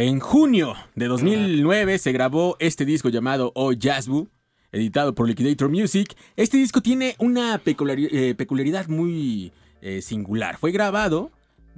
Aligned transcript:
En 0.00 0.18
junio 0.18 0.76
de 0.94 1.08
2009 1.08 1.98
se 1.98 2.12
grabó 2.12 2.56
este 2.58 2.86
disco 2.86 3.10
llamado 3.10 3.52
Oh 3.54 3.72
Jazzbu, 3.72 4.30
editado 4.72 5.14
por 5.14 5.28
Liquidator 5.28 5.68
Music. 5.68 6.16
Este 6.36 6.56
disco 6.56 6.80
tiene 6.80 7.16
una 7.18 7.60
eh, 7.66 8.34
peculiaridad 8.34 8.88
muy 8.88 9.52
eh, 9.82 10.00
singular. 10.00 10.56
Fue 10.56 10.72
grabado 10.72 11.32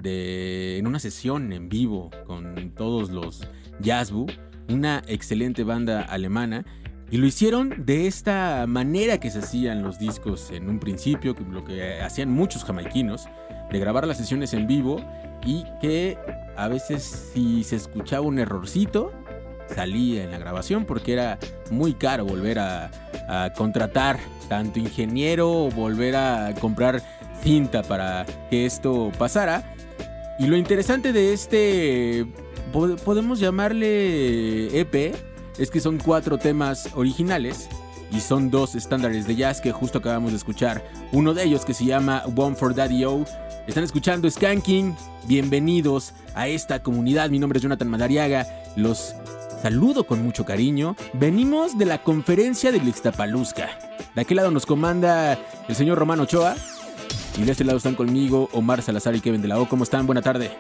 en 0.05 0.87
una 0.87 1.01
sesión 1.01 1.53
en 1.53 1.69
vivo 1.69 2.13
con 2.25 2.71
todos 2.77 3.11
los 3.11 3.43
Jazzbu, 3.81 4.29
una 4.69 5.03
excelente 5.09 5.65
banda 5.65 6.03
alemana. 6.03 6.65
Y 7.11 7.17
lo 7.17 7.27
hicieron 7.27 7.75
de 7.85 8.07
esta 8.07 8.67
manera 8.69 9.19
que 9.19 9.33
se 9.33 9.41
hacían 9.41 9.83
los 9.83 9.99
discos 9.99 10.53
en 10.53 10.71
un 10.71 10.79
principio, 10.79 11.35
lo 11.51 11.65
que 11.65 12.01
hacían 12.01 12.31
muchos 12.31 12.63
jamaiquinos, 12.63 13.27
de 13.73 13.81
grabar 13.81 14.07
las 14.07 14.19
sesiones 14.19 14.55
en 14.55 14.69
vivo 14.69 15.05
y 15.45 15.65
que 15.81 16.17
a 16.57 16.69
veces 16.69 17.31
si 17.33 17.65
se 17.65 17.77
escuchaba 17.77 18.27
un 18.27 18.39
errorcito, 18.39 19.13
salía 19.75 20.25
en 20.25 20.31
la 20.31 20.39
grabación 20.39 20.85
porque 20.85 21.13
era 21.13 21.39
muy 21.71 21.95
caro 21.95 22.25
volver 22.25 22.59
a, 22.59 22.91
contratar 23.57 24.19
tanto 24.51 24.79
ingeniero 24.79 25.51
o 25.51 25.71
volver 25.71 26.17
a 26.17 26.53
comprar 26.61 27.03
cinta 27.43 27.83
para 27.83 28.27
que 28.51 28.67
esto 28.67 29.11
pasara. 29.19 29.75
Y 30.39 30.47
lo 30.49 30.57
interesante 30.57 31.15
de 31.15 31.33
este, 31.33 32.27
podemos 32.73 33.39
llamarle 33.39 34.79
EP, 34.79 35.15
es 35.57 35.71
que 35.71 35.81
son 35.81 35.99
cuatro 35.99 36.37
temas 36.37 36.91
originales 36.95 37.71
y 38.11 38.21
son 38.21 38.51
dos 38.51 38.75
estándares 38.75 39.27
de 39.27 39.37
jazz 39.37 39.63
que 39.63 39.73
justo 39.73 39.99
acabamos 39.99 40.33
de 40.33 40.37
escuchar. 40.37 40.83
Uno 41.13 41.33
de 41.33 41.45
ellos 41.45 41.65
que 41.65 41.73
se 41.73 41.87
llama 41.87 42.23
One 42.37 42.57
for 42.57 42.75
Daddy 42.75 43.05
O 43.05 43.25
están 43.67 43.85
escuchando 43.85 44.31
Skanking. 44.31 44.97
Bienvenidos 45.27 46.15
a 46.35 46.49
esta 46.49 46.83
comunidad. 46.83 47.31
Mi 47.31 47.39
nombre 47.39 47.59
es 47.59 47.63
Jonathan 47.63 47.89
Madariaga. 47.89 48.47
Los 48.77 49.15
saludo 49.63 50.05
con 50.05 50.23
mucho 50.23 50.45
cariño. 50.45 50.97
Venimos 51.13 51.79
de 51.79 51.85
la 51.85 52.03
conferencia 52.03 52.73
de 52.73 52.79
Ixtapalusca. 52.79 53.71
De 54.15 54.21
aquel 54.21 54.37
lado 54.37 54.51
nos 54.51 54.67
comanda 54.67 55.39
el 55.69 55.75
señor 55.77 55.99
Romano 55.99 56.25
Ochoa. 56.25 56.57
Y 57.39 57.45
de 57.45 57.53
este 57.53 57.65
lado 57.65 57.79
están 57.79 57.95
conmigo 57.95 58.51
Omar 58.53 58.83
Salazar 58.83 59.17
y 59.17 59.21
Kevin 59.21 59.41
de 59.41 59.49
la 59.49 59.59
O. 59.59 59.67
¿Cómo 59.67 59.85
están? 59.85 60.07
Buena 60.07 60.21
tarde. 60.21 60.51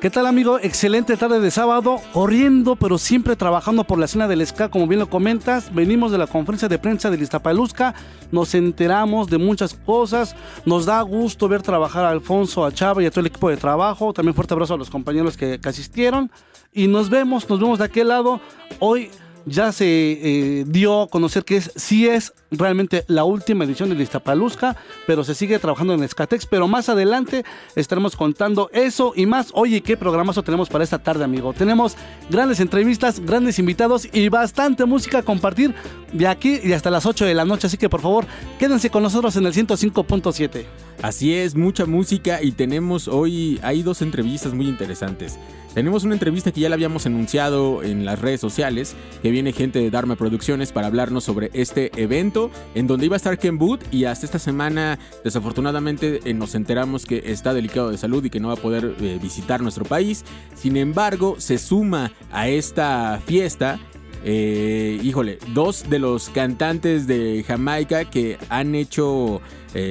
¿Qué 0.00 0.08
tal, 0.08 0.26
amigo? 0.26 0.58
Excelente 0.58 1.16
tarde 1.18 1.40
de 1.40 1.50
sábado, 1.50 2.00
corriendo, 2.12 2.74
pero 2.74 2.96
siempre 2.96 3.36
trabajando 3.36 3.84
por 3.84 3.98
la 3.98 4.06
escena 4.06 4.26
del 4.26 4.44
SCA, 4.46 4.70
como 4.70 4.86
bien 4.86 4.98
lo 4.98 5.10
comentas. 5.10 5.72
Venimos 5.74 6.10
de 6.10 6.16
la 6.16 6.26
conferencia 6.26 6.68
de 6.68 6.78
prensa 6.78 7.10
de 7.10 7.22
Iztapalusca, 7.22 7.94
nos 8.30 8.54
enteramos 8.54 9.28
de 9.28 9.36
muchas 9.36 9.74
cosas. 9.74 10.34
Nos 10.64 10.86
da 10.86 11.02
gusto 11.02 11.48
ver 11.48 11.60
trabajar 11.60 12.06
a 12.06 12.10
Alfonso, 12.10 12.64
a 12.64 12.72
Chava 12.72 13.02
y 13.02 13.06
a 13.06 13.10
todo 13.10 13.20
el 13.20 13.26
equipo 13.26 13.50
de 13.50 13.58
trabajo. 13.58 14.14
También 14.14 14.34
fuerte 14.34 14.54
abrazo 14.54 14.74
a 14.74 14.78
los 14.78 14.88
compañeros 14.88 15.36
que, 15.36 15.60
que 15.60 15.68
asistieron. 15.68 16.30
Y 16.72 16.88
nos 16.88 17.10
vemos, 17.10 17.48
nos 17.48 17.60
vemos 17.60 17.78
de 17.78 17.84
aquel 17.84 18.08
lado. 18.08 18.40
Hoy 18.78 19.10
ya 19.46 19.72
se 19.72 19.86
eh, 19.86 20.64
dio 20.66 21.02
a 21.02 21.08
conocer 21.08 21.44
que 21.44 21.56
es, 21.56 21.72
sí 21.76 22.08
es 22.08 22.32
realmente 22.50 23.04
la 23.08 23.24
última 23.24 23.64
edición 23.64 23.88
de 23.88 23.94
Listapaluzca, 23.94 24.76
pero 25.06 25.24
se 25.24 25.34
sigue 25.34 25.58
trabajando 25.58 25.94
en 25.94 26.02
Escatex. 26.02 26.46
Pero 26.46 26.68
más 26.68 26.88
adelante 26.88 27.44
estaremos 27.76 28.16
contando 28.16 28.70
eso 28.72 29.12
y 29.16 29.26
más. 29.26 29.50
Oye, 29.54 29.80
¿qué 29.82 29.96
programazo 29.96 30.42
tenemos 30.42 30.68
para 30.68 30.84
esta 30.84 30.98
tarde, 30.98 31.24
amigo? 31.24 31.52
Tenemos 31.52 31.96
grandes 32.30 32.60
entrevistas, 32.60 33.20
grandes 33.20 33.58
invitados 33.58 34.08
y 34.12 34.28
bastante 34.28 34.84
música 34.84 35.18
a 35.18 35.22
compartir 35.22 35.74
de 36.12 36.26
aquí 36.26 36.60
y 36.62 36.72
hasta 36.72 36.90
las 36.90 37.06
8 37.06 37.24
de 37.24 37.34
la 37.34 37.44
noche. 37.44 37.66
Así 37.66 37.76
que 37.76 37.88
por 37.88 38.00
favor, 38.00 38.26
quédense 38.58 38.90
con 38.90 39.02
nosotros 39.02 39.36
en 39.36 39.46
el 39.46 39.52
105.7. 39.52 40.64
Así 41.02 41.34
es, 41.34 41.54
mucha 41.54 41.86
música 41.86 42.42
y 42.42 42.52
tenemos 42.52 43.08
hoy, 43.08 43.58
hay 43.62 43.82
dos 43.82 44.02
entrevistas 44.02 44.52
muy 44.54 44.68
interesantes. 44.68 45.38
Tenemos 45.74 46.04
una 46.04 46.12
entrevista 46.12 46.52
que 46.52 46.60
ya 46.60 46.68
la 46.68 46.74
habíamos 46.74 47.06
anunciado 47.06 47.82
en 47.82 48.04
las 48.04 48.20
redes 48.20 48.40
sociales, 48.40 48.94
que 49.22 49.30
viene 49.30 49.52
gente 49.52 49.78
de 49.78 49.90
Dharma 49.90 50.16
Producciones 50.16 50.70
para 50.70 50.88
hablarnos 50.88 51.24
sobre 51.24 51.50
este 51.54 51.90
evento, 51.96 52.50
en 52.74 52.86
donde 52.86 53.06
iba 53.06 53.16
a 53.16 53.18
estar 53.18 53.38
Ken 53.38 53.56
Boot 53.56 53.82
y 53.90 54.04
hasta 54.04 54.26
esta 54.26 54.38
semana 54.38 54.98
desafortunadamente 55.24 56.20
eh, 56.24 56.34
nos 56.34 56.54
enteramos 56.54 57.06
que 57.06 57.22
está 57.26 57.54
delicado 57.54 57.90
de 57.90 57.96
salud 57.96 58.22
y 58.22 58.28
que 58.28 58.38
no 58.38 58.48
va 58.48 58.54
a 58.54 58.58
poder 58.58 58.94
eh, 59.00 59.18
visitar 59.22 59.62
nuestro 59.62 59.86
país. 59.86 60.26
Sin 60.54 60.76
embargo, 60.76 61.36
se 61.38 61.56
suma 61.56 62.12
a 62.30 62.48
esta 62.48 63.18
fiesta 63.24 63.80
eh, 64.24 65.00
híjole, 65.02 65.38
dos 65.54 65.88
de 65.88 65.98
los 65.98 66.28
cantantes 66.28 67.06
de 67.06 67.44
Jamaica 67.44 68.04
que 68.04 68.38
han 68.50 68.74
hecho 68.74 69.40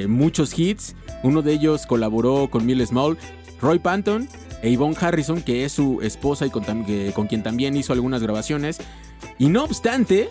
muchos 0.08 0.58
hits. 0.58 0.96
Uno 1.24 1.42
de 1.42 1.54
ellos 1.54 1.86
colaboró 1.86 2.50
con 2.50 2.66
Mill 2.66 2.86
Small, 2.86 3.18
Roy 3.60 3.80
Panton 3.80 4.30
e 4.62 4.70
Yvonne 4.72 4.96
Harrison, 5.00 5.42
que 5.42 5.66
es 5.66 5.72
su 5.72 6.00
esposa 6.02 6.46
y 6.46 6.50
con, 6.50 6.64
con 7.14 7.28
quien 7.28 7.44
también 7.44 7.76
hizo 7.76 7.94
algunas 7.94 8.22
grabaciones. 8.22 8.80
Y 9.38 9.50
no 9.50 9.64
obstante, 9.64 10.30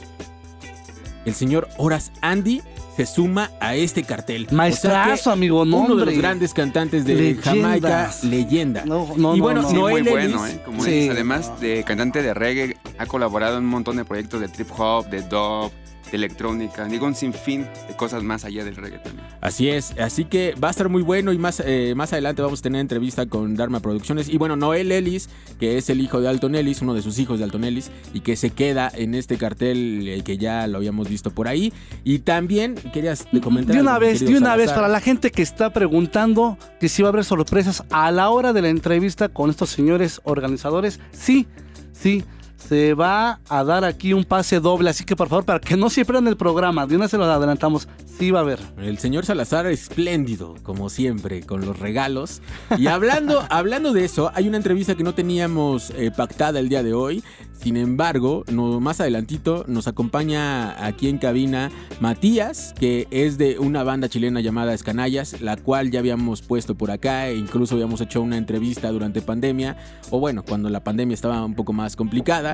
el 1.25 1.35
señor 1.35 1.69
Horace 1.79 2.13
Andy 2.21 2.63
se 2.97 3.07
suma 3.07 3.51
a 3.61 3.75
este 3.75 4.03
cartel. 4.03 4.47
Maestrazo, 4.51 5.31
amigo, 5.31 5.65
no, 5.65 5.79
Uno 5.79 5.97
de 5.97 6.07
los 6.07 6.17
grandes 6.17 6.53
cantantes 6.53 7.05
de 7.05 7.37
Jamaica, 7.43 8.11
leyenda. 8.25 8.85
No, 8.85 9.09
no, 9.17 9.37
y 9.37 9.41
bueno, 9.41 9.63
no, 9.63 9.71
Sí, 9.71 9.75
Noel 9.77 10.05
muy 10.05 10.13
Ellis, 10.13 10.33
bueno, 10.37 10.47
¿eh? 10.47 10.63
Como 10.65 10.85
Sí. 10.85 10.91
dices, 10.91 11.11
además 11.11 11.61
de 11.61 11.83
cantante 11.85 12.23
de 12.23 12.35
reggae, 12.35 12.77
ha 12.99 13.07
colaborado 13.07 13.59
en 13.59 13.65
un 13.65 13.71
montón 13.71 13.97
de 13.97 14.05
proyectos 14.05 14.41
de 14.41 14.49
trip 14.49 14.69
hop, 14.79 15.09
de 15.09 15.23
dub, 15.23 15.71
de 16.11 16.17
electrónica, 16.17 16.85
digo 16.87 17.07
un 17.07 17.15
sinfín 17.15 17.67
de 17.89 17.97
cosas 17.97 18.23
más 18.23 18.45
allá 18.45 18.65
del 18.65 18.77
reggae 18.77 18.99
también. 18.99 19.27
Así 19.41 19.69
es, 19.69 19.95
así 19.99 20.25
que 20.25 20.55
va 20.63 20.69
a 20.69 20.71
estar 20.71 20.89
muy 20.89 21.03
bueno 21.03 21.33
y 21.33 21.39
más, 21.39 21.63
eh, 21.65 21.95
más 21.97 22.13
adelante 22.13 22.43
vamos 22.43 22.61
a 22.61 22.63
tener 22.63 22.81
entrevista 22.81 23.27
con 23.27 23.55
Dharma 23.55 23.81
Producciones. 23.81 24.29
Y 24.29 24.37
bueno, 24.37 24.57
Noel 24.57 24.93
Ellis, 24.93 25.29
que 25.59 25.79
es 25.79 25.89
el 25.91 26.01
hijo 26.01 26.21
de 26.21 26.29
Alton 26.29 26.55
Ellis, 26.55 26.83
uno 26.83 26.95
de 26.95 27.03
sus 27.03 27.19
hijos 27.19 27.39
de 27.39 27.45
Alton 27.45 27.65
Ellis, 27.65 27.91
y 28.13 28.21
que 28.21 28.37
se 28.37 28.51
queda 28.51 28.91
en 28.95 29.15
este 29.15 29.37
cartel 29.37 30.09
eh, 30.09 30.23
que 30.23 30.37
ya 30.37 30.67
lo 30.67 30.79
habíamos 30.79 31.09
visto 31.09 31.31
por 31.31 31.49
ahí. 31.49 31.73
Y 32.05 32.21
también 32.21 32.75
querías 32.75 33.27
comentar. 33.43 33.75
De 33.75 33.83
una 33.83 33.95
algo, 33.95 34.07
vez, 34.07 34.21
de 34.21 34.37
una 34.37 34.57
vez, 34.57 34.73
para 34.73 34.89
la 34.89 35.01
gente 35.01 35.31
que 35.31 35.43
está 35.43 35.73
preguntando 35.73 36.59
que 36.79 36.89
si 36.89 37.03
va 37.03 37.09
a 37.09 37.13
haber 37.13 37.25
sorpresas 37.25 37.85
a 37.91 38.11
la 38.11 38.31
hora 38.31 38.53
de 38.53 38.63
la 38.63 38.69
entrevista 38.69 39.29
con 39.29 39.51
estos 39.51 39.71
señores 39.71 40.21
organizadores, 40.25 41.01
sí, 41.13 41.47
sí, 41.93 42.25
se 42.69 42.95
va 42.95 43.41
a 43.49 43.65
dar 43.65 43.85
aquí 43.85 44.13
un 44.13 44.25
pase 44.25 44.61
doble, 44.61 44.91
así 44.91 45.05
que 45.05 45.17
por 45.17 45.29
favor, 45.29 45.45
para 45.45 45.61
que 45.61 45.77
no 45.77 45.91
se 45.91 46.05
pierdan 46.05 46.29
el 46.29 46.37
programa, 46.37 46.87
de 46.87 46.97
una 46.97 47.09
se 47.09 47.19
lo 47.19 47.25
adelantamos, 47.25 47.89
sí 48.19 48.31
va 48.31 48.41
a 48.41 48.43
haber. 48.43 48.61
El 48.79 48.99
señor 48.99 49.25
Salazar 49.25 49.67
espléndido, 49.67 50.55
como 50.63 50.89
siempre, 50.91 51.43
con 51.43 51.65
los 51.65 51.79
regalos. 51.79 52.43
Y 52.79 52.87
hablando, 52.87 53.45
hablando 53.51 53.93
de 53.93 54.05
eso, 54.05 54.31
hay 54.35 54.49
una 54.49 54.57
entrevista 54.57 54.95
que 54.95 55.03
no 55.03 55.15
teníamos 55.15 55.91
eh, 55.91 56.11
pactada 56.11 56.61
el 56.61 56.69
día 56.69 56.83
de 56.83 56.93
hoy. 56.93 57.25
Sin 57.63 57.77
embargo, 57.77 58.45
no, 58.51 58.81
más 58.81 59.01
adelantito 59.01 59.65
nos 59.69 59.87
acompaña 59.87 60.87
aquí 60.87 61.09
en 61.09 61.19
cabina 61.19 61.71
Matías, 62.01 62.75
que 62.79 63.07
es 63.11 63.37
de 63.37 63.59
una 63.59 63.85
banda 63.85 64.09
chilena 64.09 64.41
llamada 64.41 64.73
Escanallas, 64.73 65.43
la 65.43 65.59
cual 65.59 65.91
ya 65.91 65.99
habíamos 65.99 66.41
puesto 66.41 66.75
por 66.75 66.91
acá 66.91 67.29
e 67.29 67.37
incluso 67.37 67.75
habíamos 67.75 68.01
hecho 68.01 68.23
una 68.23 68.39
entrevista 68.39 68.91
durante 68.91 69.21
pandemia, 69.21 69.77
o 70.09 70.19
bueno, 70.19 70.43
cuando 70.43 70.71
la 70.71 70.83
pandemia 70.83 71.13
estaba 71.13 71.45
un 71.45 71.55
poco 71.55 71.75
más 71.75 71.97
complicada. 71.97 72.50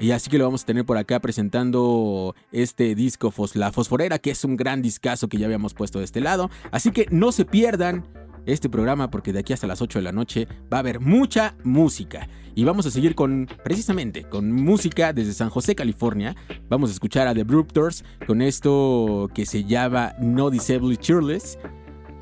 Y 0.00 0.12
así 0.12 0.30
que 0.30 0.38
lo 0.38 0.44
vamos 0.44 0.62
a 0.62 0.66
tener 0.66 0.84
por 0.84 0.96
acá 0.96 1.18
presentando 1.20 2.34
este 2.52 2.94
disco 2.94 3.30
Fos- 3.32 3.56
La 3.56 3.72
Fosforera, 3.72 4.18
que 4.20 4.30
es 4.30 4.44
un 4.44 4.56
gran 4.56 4.80
discazo 4.80 5.28
que 5.28 5.38
ya 5.38 5.46
habíamos 5.46 5.74
puesto 5.74 5.98
de 5.98 6.04
este 6.04 6.20
lado. 6.20 6.50
Así 6.70 6.92
que 6.92 7.06
no 7.10 7.32
se 7.32 7.44
pierdan 7.44 8.06
este 8.46 8.68
programa 8.70 9.10
porque 9.10 9.32
de 9.32 9.40
aquí 9.40 9.52
hasta 9.52 9.66
las 9.66 9.82
8 9.82 9.98
de 9.98 10.02
la 10.04 10.12
noche 10.12 10.46
va 10.72 10.78
a 10.78 10.80
haber 10.80 11.00
mucha 11.00 11.56
música. 11.64 12.28
Y 12.54 12.62
vamos 12.64 12.86
a 12.86 12.90
seguir 12.92 13.14
con, 13.16 13.48
precisamente, 13.64 14.22
con 14.24 14.52
música 14.52 15.12
desde 15.12 15.32
San 15.32 15.50
José, 15.50 15.74
California. 15.74 16.34
Vamos 16.68 16.90
a 16.90 16.92
escuchar 16.92 17.26
a 17.26 17.34
The 17.34 17.42
Bruptors 17.44 18.04
con 18.26 18.40
esto 18.40 19.28
que 19.34 19.46
se 19.46 19.64
llama 19.64 20.14
No 20.20 20.48
Disably 20.50 20.96
Cheerless 20.96 21.58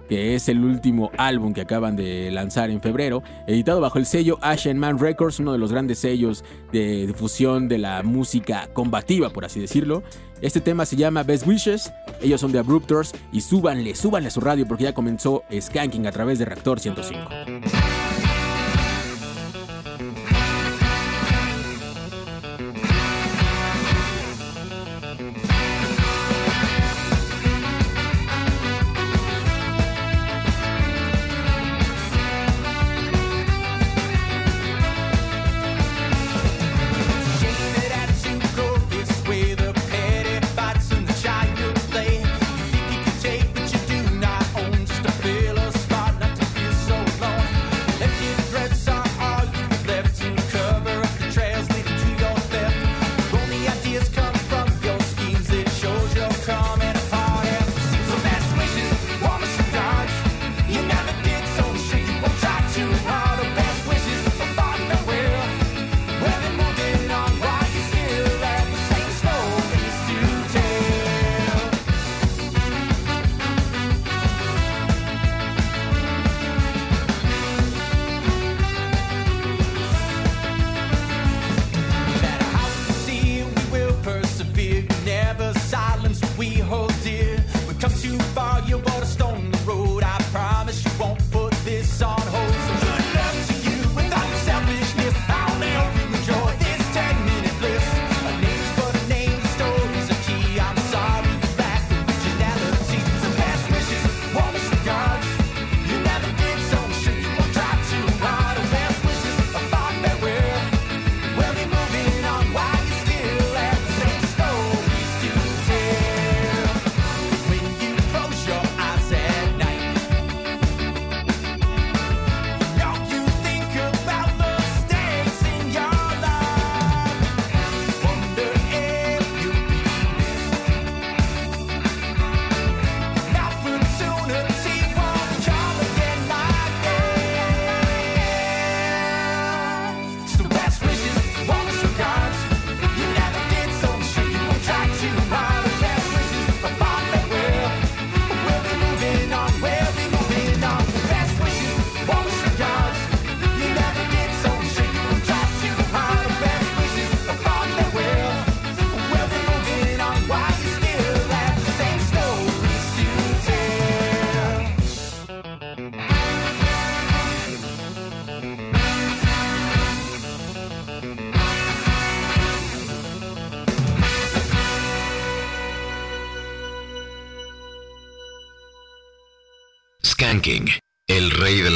que 0.08 0.35
es 0.35 0.49
el 0.49 0.64
último 0.64 1.11
álbum 1.17 1.53
que 1.53 1.62
acaban 1.62 1.97
de 1.97 2.31
lanzar 2.31 2.70
en 2.70 2.81
febrero, 2.81 3.23
editado 3.47 3.81
bajo 3.81 3.99
el 3.99 4.06
sello 4.06 4.38
Ashen 4.41 4.79
Man 4.79 4.99
Records, 4.99 5.41
uno 5.41 5.53
de 5.53 5.58
los 5.58 5.73
grandes 5.73 5.99
sellos 5.99 6.44
de 6.73 7.06
difusión 7.06 7.69
de 7.69 7.79
la 7.79 8.03
música 8.03 8.69
combativa, 8.73 9.31
por 9.31 9.44
así 9.44 9.61
decirlo. 9.61 10.03
Este 10.41 10.61
tema 10.61 10.85
se 10.85 10.97
llama 10.97 11.23
Best 11.23 11.47
Wishes, 11.47 11.93
ellos 12.20 12.41
son 12.41 12.53
de 12.53 12.58
Abruptors 12.58 13.12
y 13.32 13.41
súbanle, 13.41 13.94
súbanle 13.94 14.29
a 14.29 14.31
su 14.31 14.41
radio 14.41 14.67
porque 14.67 14.85
ya 14.85 14.93
comenzó 14.93 15.43
Skanking 15.58 16.06
a 16.06 16.12
través 16.12 16.38
de 16.38 16.44
Reactor 16.44 16.79
105. 16.79 18.25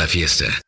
La 0.00 0.06
fiesta. 0.06 0.59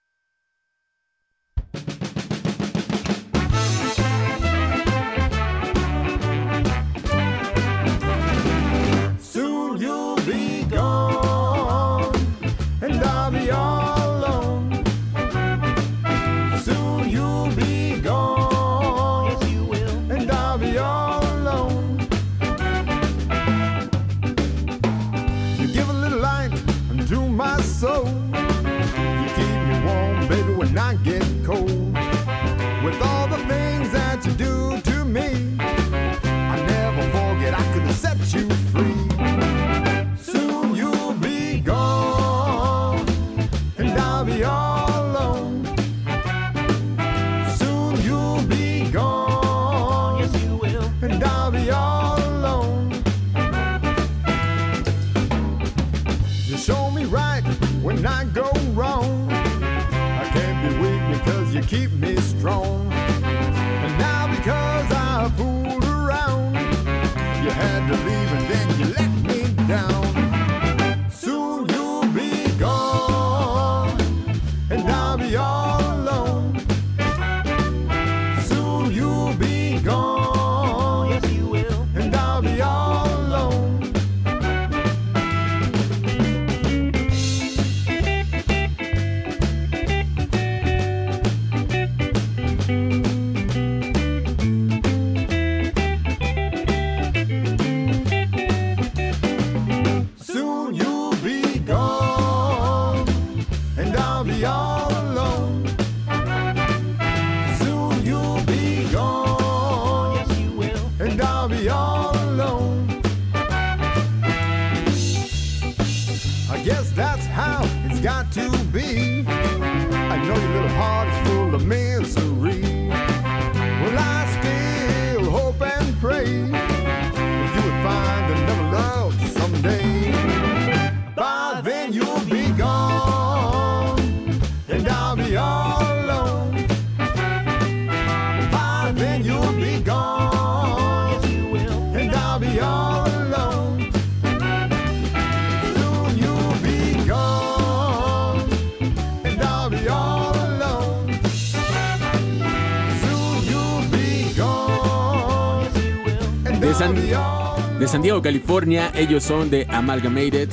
San 158.02 158.04
Diego, 158.04 158.20
California, 158.20 158.90
ellos 158.96 159.22
son 159.22 159.48
de 159.48 159.64
Amalgamated. 159.70 160.48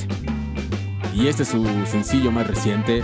Y 1.12 1.26
este 1.26 1.42
es 1.42 1.48
su 1.48 1.66
sencillo 1.84 2.30
más 2.30 2.46
reciente. 2.46 3.02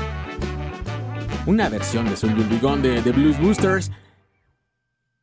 Una 1.46 1.68
versión 1.68 2.08
de 2.08 2.16
Soul 2.16 2.36
You'll 2.36 2.80
de, 2.80 3.02
de 3.02 3.10
Blues 3.10 3.40
Boosters. 3.40 3.90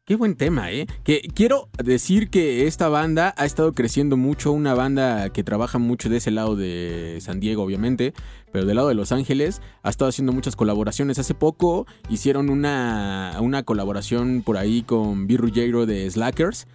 Qué 0.04 0.18
buen 0.18 0.36
tema, 0.36 0.74
¿eh? 0.74 0.88
Que 1.06 1.22
quiero 1.34 1.70
decir 1.82 2.30
que 2.30 2.68
esta 2.68 2.90
banda 2.90 3.34
ha 3.38 3.46
estado 3.46 3.72
creciendo 3.72 4.18
mucho, 4.18 4.52
una 4.52 4.74
banda 4.74 5.30
que 5.30 5.46
trabaja 5.46 5.78
mucho 5.78 6.10
de 6.10 6.18
ese 6.18 6.30
lado 6.30 6.58
de 6.58 7.20
San 7.22 7.40
Diego, 7.40 7.64
obviamente, 7.64 8.14
pero 8.52 8.66
del 8.66 8.76
lado 8.76 8.90
de 8.90 8.96
Los 8.96 9.14
Ángeles 9.14 9.62
ha 9.84 9.90
estado 9.90 10.10
haciendo 10.10 10.34
muchas 10.34 10.58
colaboraciones. 10.58 11.18
Hace 11.18 11.34
poco 11.34 11.88
hicieron 12.10 12.50
una, 12.50 13.38
una 13.40 13.64
colaboración 13.64 14.42
por 14.42 14.58
ahí 14.58 14.82
con 14.82 15.28
B. 15.28 15.38
Ruggiero 15.38 15.86
de 15.86 16.12
Slackers. 16.12 16.68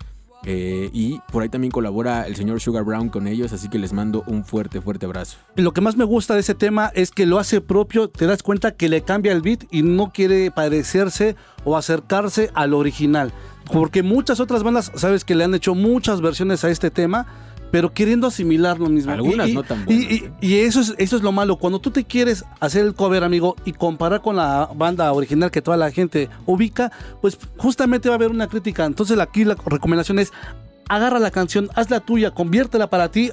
Eh, 0.45 0.89
y 0.93 1.21
por 1.33 1.43
ahí 1.43 1.49
también 1.49 1.71
colabora 1.71 2.27
el 2.27 2.37
señor 2.37 2.61
Sugar 2.61 2.85
Brown 2.85 3.09
con 3.09 3.27
ellos, 3.27 3.53
así 3.53 3.69
que 3.69 3.79
les 3.79 3.93
mando 3.93 4.23
un 4.27 4.45
fuerte, 4.45 4.81
fuerte 4.81 5.07
abrazo. 5.07 5.39
Lo 5.57 5.73
que 5.73 5.81
más 5.81 5.97
me 5.97 6.05
gusta 6.05 6.35
de 6.35 6.41
ese 6.41 6.55
tema 6.55 6.91
es 6.95 7.11
que 7.11 7.27
lo 7.27 7.39
hace 7.39 7.61
propio, 7.61 8.09
te 8.09 8.27
das 8.27 8.43
cuenta 8.43 8.73
que 8.73 8.89
le 8.89 9.03
cambia 9.03 9.33
el 9.33 9.43
beat 9.43 9.65
y 9.71 9.83
no 9.83 10.13
quiere 10.13 10.51
parecerse 10.51 11.37
o 11.65 11.77
acercarse 11.77 12.51
al 12.55 12.75
original. 12.75 13.33
Porque 13.73 14.03
muchas 14.03 14.41
otras 14.41 14.63
bandas, 14.63 14.91
sabes 14.95 15.25
que 15.25 15.35
le 15.35 15.45
han 15.45 15.55
hecho 15.55 15.75
muchas 15.75 16.21
versiones 16.21 16.65
a 16.65 16.71
este 16.71 16.91
tema, 16.91 17.27
pero 17.71 17.93
queriendo 17.93 18.27
asimilar 18.27 18.79
lo 18.79 18.89
mismo. 18.89 19.13
Algunas 19.13 19.49
Y- 19.49 19.55
no 19.55 19.63
tan 19.63 19.85
buenas, 19.85 20.05
Y, 20.11 20.15
¿eh? 20.17 20.33
y 20.41 20.55
eso, 20.61 20.81
es, 20.81 20.95
eso 20.99 21.17
es 21.17 21.23
lo 21.23 21.33
malo. 21.33 21.57
Cuando 21.57 21.79
tú 21.81 21.91
te 21.91 22.05
quieres 22.05 22.45
hacer 22.61 22.85
el 22.87 22.95
cover, 22.95 23.25
amigo, 23.25 23.57
y 23.65 23.73
comparar 23.73 24.23
con 24.23 24.37
la 24.37 24.69
banda 24.75 25.13
original 25.13 25.51
que 25.51 25.63
toda 25.63 25.77
la 25.77 25.91
gente 25.91 26.29
ubica, 26.47 26.91
pues 27.21 27.39
justamente 27.57 28.09
va 28.09 28.15
a 28.15 28.19
haber 28.19 28.31
una 28.31 28.47
crítica. 28.47 28.85
Entonces 28.85 29.19
aquí 29.19 29.45
la 29.45 29.57
recomendación 29.67 30.19
es, 30.19 30.33
agarra 30.89 31.19
la 31.19 31.31
canción, 31.31 31.69
hazla 31.75 32.01
tuya, 32.01 32.31
conviértela 32.33 32.89
para 32.91 33.11
ti. 33.11 33.31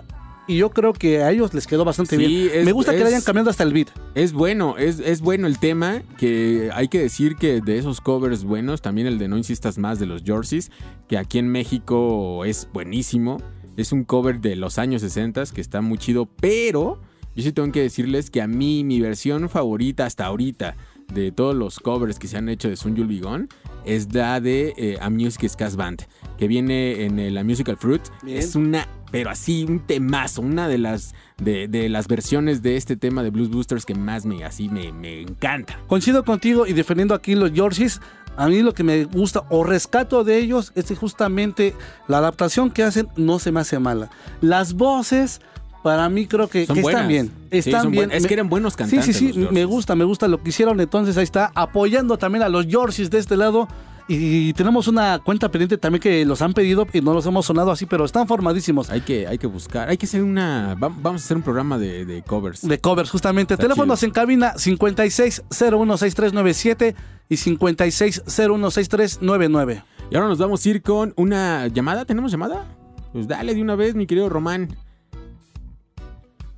Y 0.47 0.57
yo 0.57 0.69
creo 0.69 0.93
que 0.93 1.23
a 1.23 1.31
ellos 1.31 1.55
les 1.55 1.65
quedó 1.65 1.83
bastante 1.85 2.17
Sí, 2.17 2.23
bien. 2.23 2.49
es- 2.53 2.65
Me 2.65 2.71
gusta 2.71 2.91
que 2.91 2.99
le 2.99 3.05
hayan 3.07 3.23
cambiado 3.23 3.49
hasta 3.49 3.63
el 3.63 3.73
beat. 3.73 3.87
Es 4.13 4.31
bueno, 4.31 4.77
es, 4.77 4.99
es 4.99 5.21
bueno 5.21 5.47
el 5.47 5.57
tema, 5.57 6.03
que 6.19 6.69
hay 6.71 6.87
que 6.87 6.99
decir 6.99 7.35
que 7.35 7.61
de 7.61 7.79
esos 7.79 7.99
covers 7.99 8.43
buenos, 8.43 8.83
también 8.83 9.07
el 9.07 9.17
de 9.17 9.27
No 9.27 9.37
Insistas 9.37 9.79
Más 9.79 9.97
de 9.97 10.05
los 10.05 10.23
Yorsies, 10.23 10.69
que 11.07 11.17
aquí 11.17 11.39
en 11.39 11.47
México 11.47 12.45
es 12.45 12.67
buenísimo. 12.71 13.41
Es 13.77 13.91
un 13.91 14.03
cover 14.03 14.39
de 14.39 14.55
los 14.55 14.79
años 14.79 15.01
60 15.01 15.43
que 15.53 15.61
está 15.61 15.81
muy 15.81 15.97
chido, 15.97 16.25
pero 16.25 16.99
yo 17.35 17.43
sí 17.43 17.51
tengo 17.51 17.71
que 17.71 17.81
decirles 17.81 18.29
que 18.29 18.41
a 18.41 18.47
mí 18.47 18.83
mi 18.83 19.01
versión 19.01 19.49
favorita 19.49 20.05
hasta 20.05 20.25
ahorita 20.25 20.77
de 21.13 21.31
todos 21.31 21.53
los 21.53 21.79
covers 21.79 22.17
que 22.17 22.27
se 22.27 22.37
han 22.37 22.49
hecho 22.49 22.69
de 22.69 22.75
Sun 22.75 22.95
Yul 22.95 23.07
Be 23.07 23.19
Gone 23.19 23.47
es 23.85 24.13
la 24.13 24.39
de 24.39 24.73
eh, 24.77 24.97
A 25.01 25.09
Music 25.09 25.51
Band, 25.75 26.03
que 26.37 26.47
viene 26.47 27.05
en 27.05 27.19
el 27.19 27.37
A 27.37 27.43
Musical 27.43 27.77
Fruit. 27.77 28.01
Bien. 28.23 28.37
Es 28.37 28.55
una, 28.55 28.87
pero 29.11 29.29
así, 29.29 29.65
un 29.67 29.79
temazo, 29.79 30.41
una 30.41 30.67
de 30.67 30.77
las, 30.77 31.13
de, 31.37 31.67
de 31.67 31.89
las 31.89 32.07
versiones 32.07 32.61
de 32.61 32.77
este 32.77 32.95
tema 32.95 33.21
de 33.21 33.29
Blues 33.29 33.49
Boosters 33.49 33.85
que 33.85 33.95
más 33.95 34.25
me, 34.25 34.43
así 34.43 34.69
me, 34.69 34.91
me 34.91 35.21
encanta. 35.21 35.79
Coincido 35.87 36.23
contigo 36.23 36.65
y 36.65 36.73
defendiendo 36.73 37.13
aquí 37.13 37.35
los 37.35 37.53
Yorsies. 37.53 38.01
A 38.37 38.47
mí 38.47 38.61
lo 38.61 38.73
que 38.73 38.83
me 38.83 39.05
gusta 39.05 39.43
o 39.49 39.63
rescato 39.63 40.23
de 40.23 40.37
ellos 40.37 40.71
es 40.75 40.85
que 40.85 40.95
justamente 40.95 41.73
la 42.07 42.17
adaptación 42.17 42.71
que 42.71 42.83
hacen 42.83 43.07
no 43.15 43.39
se 43.39 43.51
me 43.51 43.61
hace 43.61 43.79
mala. 43.79 44.09
Las 44.41 44.73
voces, 44.73 45.41
para 45.83 46.09
mí 46.09 46.27
creo 46.27 46.47
que, 46.47 46.63
están 46.63 47.07
bien. 47.07 47.31
Están 47.51 47.91
bien. 47.91 48.11
Es 48.11 48.27
que 48.27 48.33
eran 48.33 48.49
buenos 48.49 48.75
cantantes. 48.75 49.05
Sí, 49.05 49.13
sí, 49.13 49.33
sí, 49.33 49.47
me 49.51 49.65
gusta, 49.65 49.95
me 49.95 50.03
gusta 50.03 50.27
lo 50.27 50.41
que 50.41 50.49
hicieron. 50.49 50.79
Entonces 50.79 51.17
ahí 51.17 51.23
está, 51.23 51.51
apoyando 51.55 52.17
también 52.17 52.43
a 52.43 52.49
los 52.49 52.67
Yorsies 52.67 53.09
de 53.09 53.19
este 53.19 53.37
lado. 53.37 53.67
Y 54.07 54.53
tenemos 54.53 54.87
una 54.87 55.17
cuenta 55.17 55.49
pendiente 55.49 55.79
también 55.79 55.99
que 55.99 56.23
los 56.25 56.39
han 56.43 56.53
pedido 56.53 56.85
y 56.93 57.01
no 57.01 57.15
los 57.15 57.25
hemos 57.25 57.47
sonado 57.47 57.71
así, 57.71 57.87
pero 57.87 58.05
están 58.05 58.27
formadísimos. 58.27 58.91
Hay 58.91 59.01
que, 59.01 59.25
hay 59.25 59.39
que 59.39 59.47
buscar, 59.47 59.89
hay 59.89 59.97
que 59.97 60.05
hacer 60.05 60.21
una. 60.21 60.75
va- 60.75 60.91
Vamos 60.95 61.23
a 61.23 61.25
hacer 61.25 61.37
un 61.37 61.43
programa 61.43 61.79
de, 61.79 62.05
de 62.05 62.21
covers. 62.21 62.61
De 62.67 62.79
covers, 62.79 63.09
justamente. 63.09 63.55
Está 63.55 63.63
Teléfonos 63.63 63.99
chido. 63.99 64.09
en 64.09 64.13
cabina 64.13 64.53
56016397 64.57 66.93
y 67.29 67.35
56016399. 67.35 69.83
Y 70.11 70.15
ahora 70.15 70.27
nos 70.29 70.37
vamos 70.37 70.63
a 70.63 70.69
ir 70.69 70.83
con 70.83 71.11
una 71.17 71.65
llamada. 71.67 72.05
¿Tenemos 72.05 72.31
llamada? 72.31 72.63
Pues 73.11 73.27
dale 73.27 73.55
de 73.55 73.61
una 73.61 73.75
vez, 73.75 73.95
mi 73.95 74.05
querido 74.05 74.29
Román. 74.29 74.75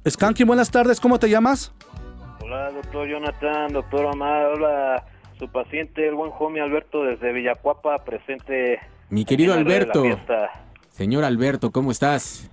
Skanky, 0.10 0.44
buenas 0.44 0.70
tardes, 0.72 1.00
¿cómo 1.00 1.18
te 1.20 1.30
llamas? 1.30 1.72
Hola, 2.42 2.72
doctor 2.72 3.08
Jonathan, 3.10 3.72
doctor 3.74 4.06
Omar, 4.06 4.46
hola, 4.48 5.06
su 5.38 5.50
paciente, 5.52 6.08
el 6.08 6.16
buen 6.16 6.32
homie 6.38 6.62
Alberto 6.62 7.04
desde 7.04 7.32
Villacuapa, 7.32 8.04
presente. 8.04 8.80
Mi 9.10 9.26
querido 9.26 9.54
Alberto. 9.54 10.04
Señor 10.90 11.24
Alberto, 11.24 11.72
¿cómo 11.72 11.92
estás? 11.92 12.50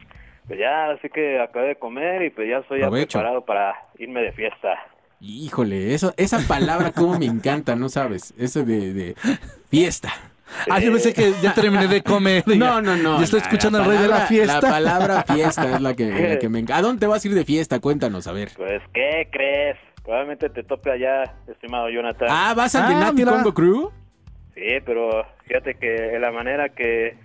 Pues 0.46 0.58
ya, 0.58 0.90
así 0.90 1.08
que 1.08 1.40
acabé 1.40 1.68
de 1.68 1.76
comer 1.76 2.22
y 2.22 2.30
pues 2.30 2.48
ya 2.48 2.58
estoy 2.58 2.80
ya 2.80 2.90
preparado 2.90 3.44
para 3.44 3.74
irme 3.98 4.20
de 4.20 4.32
fiesta. 4.32 4.74
Híjole, 5.20 5.94
eso, 5.94 6.12
esa 6.18 6.38
palabra 6.46 6.92
cómo 6.92 7.18
me 7.18 7.24
encanta, 7.24 7.74
¿no 7.76 7.88
sabes? 7.88 8.34
Eso 8.36 8.62
de, 8.64 8.92
de 8.92 9.14
fiesta. 9.70 10.12
Ah, 10.70 10.78
yo 10.78 10.92
pensé 10.92 11.14
que 11.14 11.32
ya 11.42 11.54
terminé 11.54 11.88
de 11.88 12.02
comer. 12.02 12.44
No, 12.58 12.82
no, 12.82 12.94
no. 12.96 13.16
Ya 13.18 13.24
estoy 13.24 13.40
la- 13.40 13.46
escuchando 13.46 13.78
al 13.78 13.86
rey 13.86 13.96
de 13.98 14.08
la 14.08 14.20
fiesta. 14.26 14.60
La 14.60 14.68
palabra 14.68 15.22
fiesta 15.22 15.74
es 15.76 15.80
la 15.80 15.94
que, 15.94 16.04
la 16.10 16.38
que 16.38 16.48
me 16.50 16.58
encanta. 16.60 16.76
¿A 16.78 16.82
dónde 16.82 17.00
te 17.00 17.06
vas 17.06 17.24
a 17.24 17.28
ir 17.28 17.34
de 17.34 17.44
fiesta? 17.46 17.80
Cuéntanos, 17.80 18.26
a 18.26 18.32
ver. 18.32 18.50
Pues, 18.54 18.82
¿qué 18.92 19.26
crees? 19.32 19.78
Probablemente 20.04 20.50
te 20.50 20.62
tope 20.62 20.90
allá, 20.90 21.34
estimado 21.48 21.88
Jonathan. 21.88 22.28
Ah, 22.30 22.52
¿vas 22.54 22.74
al 22.74 22.88
de 22.88 22.94
Ah, 22.94 23.00
Nati. 23.10 23.24
Congo 23.24 23.54
Crew? 23.54 23.90
Sí, 24.54 24.62
pero 24.84 25.24
fíjate 25.46 25.74
que 25.74 25.86
de 25.88 26.18
la 26.20 26.30
manera 26.30 26.68
que 26.68 27.16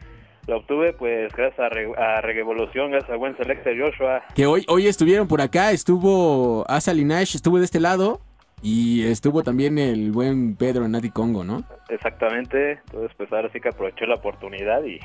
lo 0.47 0.57
obtuve, 0.57 0.93
pues 0.93 1.31
gracias 1.35 1.59
a, 1.59 1.69
Re 1.69 1.91
a 1.97 2.21
Revolución, 2.21 2.89
gracias 2.91 3.11
al 3.11 3.17
buen 3.17 3.35
Selecta 3.37 3.69
Joshua. 3.77 4.23
Que 4.33 4.45
hoy, 4.47 4.65
hoy 4.67 4.87
estuvieron 4.87 5.27
por 5.27 5.41
acá, 5.41 5.71
estuvo 5.71 6.65
Asa 6.69 6.93
Linash, 6.93 7.35
estuvo 7.35 7.59
de 7.59 7.65
este 7.65 7.79
lado 7.79 8.21
y 8.61 9.03
estuvo 9.05 9.43
también 9.43 9.77
el 9.77 10.11
buen 10.11 10.55
Pedro 10.55 10.85
en 10.85 10.91
Nati 10.91 11.11
Congo, 11.11 11.43
¿no? 11.43 11.63
Exactamente. 11.89 12.79
Entonces, 12.87 13.11
pues 13.17 13.31
ahora 13.31 13.49
sí 13.53 13.59
que 13.59 13.69
aproveché 13.69 14.07
la 14.07 14.15
oportunidad 14.15 14.83
y 14.85 14.99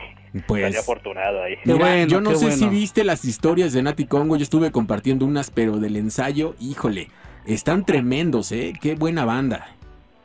Pues- 0.47 0.63
salí 0.63 0.77
afortunado 0.77 1.43
ahí. 1.43 1.57
Mira, 1.65 1.79
bueno, 1.79 2.07
yo 2.07 2.21
no 2.21 2.35
sé 2.37 2.53
si 2.53 2.69
viste 2.69 3.03
las 3.05 3.25
historias 3.25 3.73
de 3.73 3.83
Nati 3.83 4.07
Congo, 4.07 4.37
yo 4.37 4.43
estuve 4.45 4.71
compartiendo 4.71 5.27
unas, 5.27 5.51
pero 5.51 5.79
del 5.79 5.97
ensayo, 5.97 6.55
híjole, 6.59 7.09
están 7.47 7.85
tremendos, 7.85 8.53
¿eh? 8.53 8.73
Qué 8.81 8.95
buena 8.95 9.25
banda. 9.25 9.69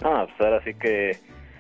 No, 0.02 0.26
pues 0.28 0.40
ahora 0.42 0.62
sí 0.64 0.74
que, 0.76 1.18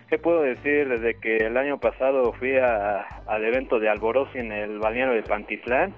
¿qué 0.10 0.18
puedo 0.18 0.42
decir? 0.42 0.88
Desde 0.88 1.16
que 1.20 1.38
el 1.38 1.58
año 1.58 1.80
pasado 1.80 2.32
fui 2.34 2.56
a- 2.58 3.02
al 3.28 3.44
evento 3.44 3.80
de 3.80 3.90
Alborosi 3.90 4.38
en 4.40 4.52
el 4.52 4.80
balneario 4.80 5.14
de 5.16 5.24
Pantitlán, 5.24 5.94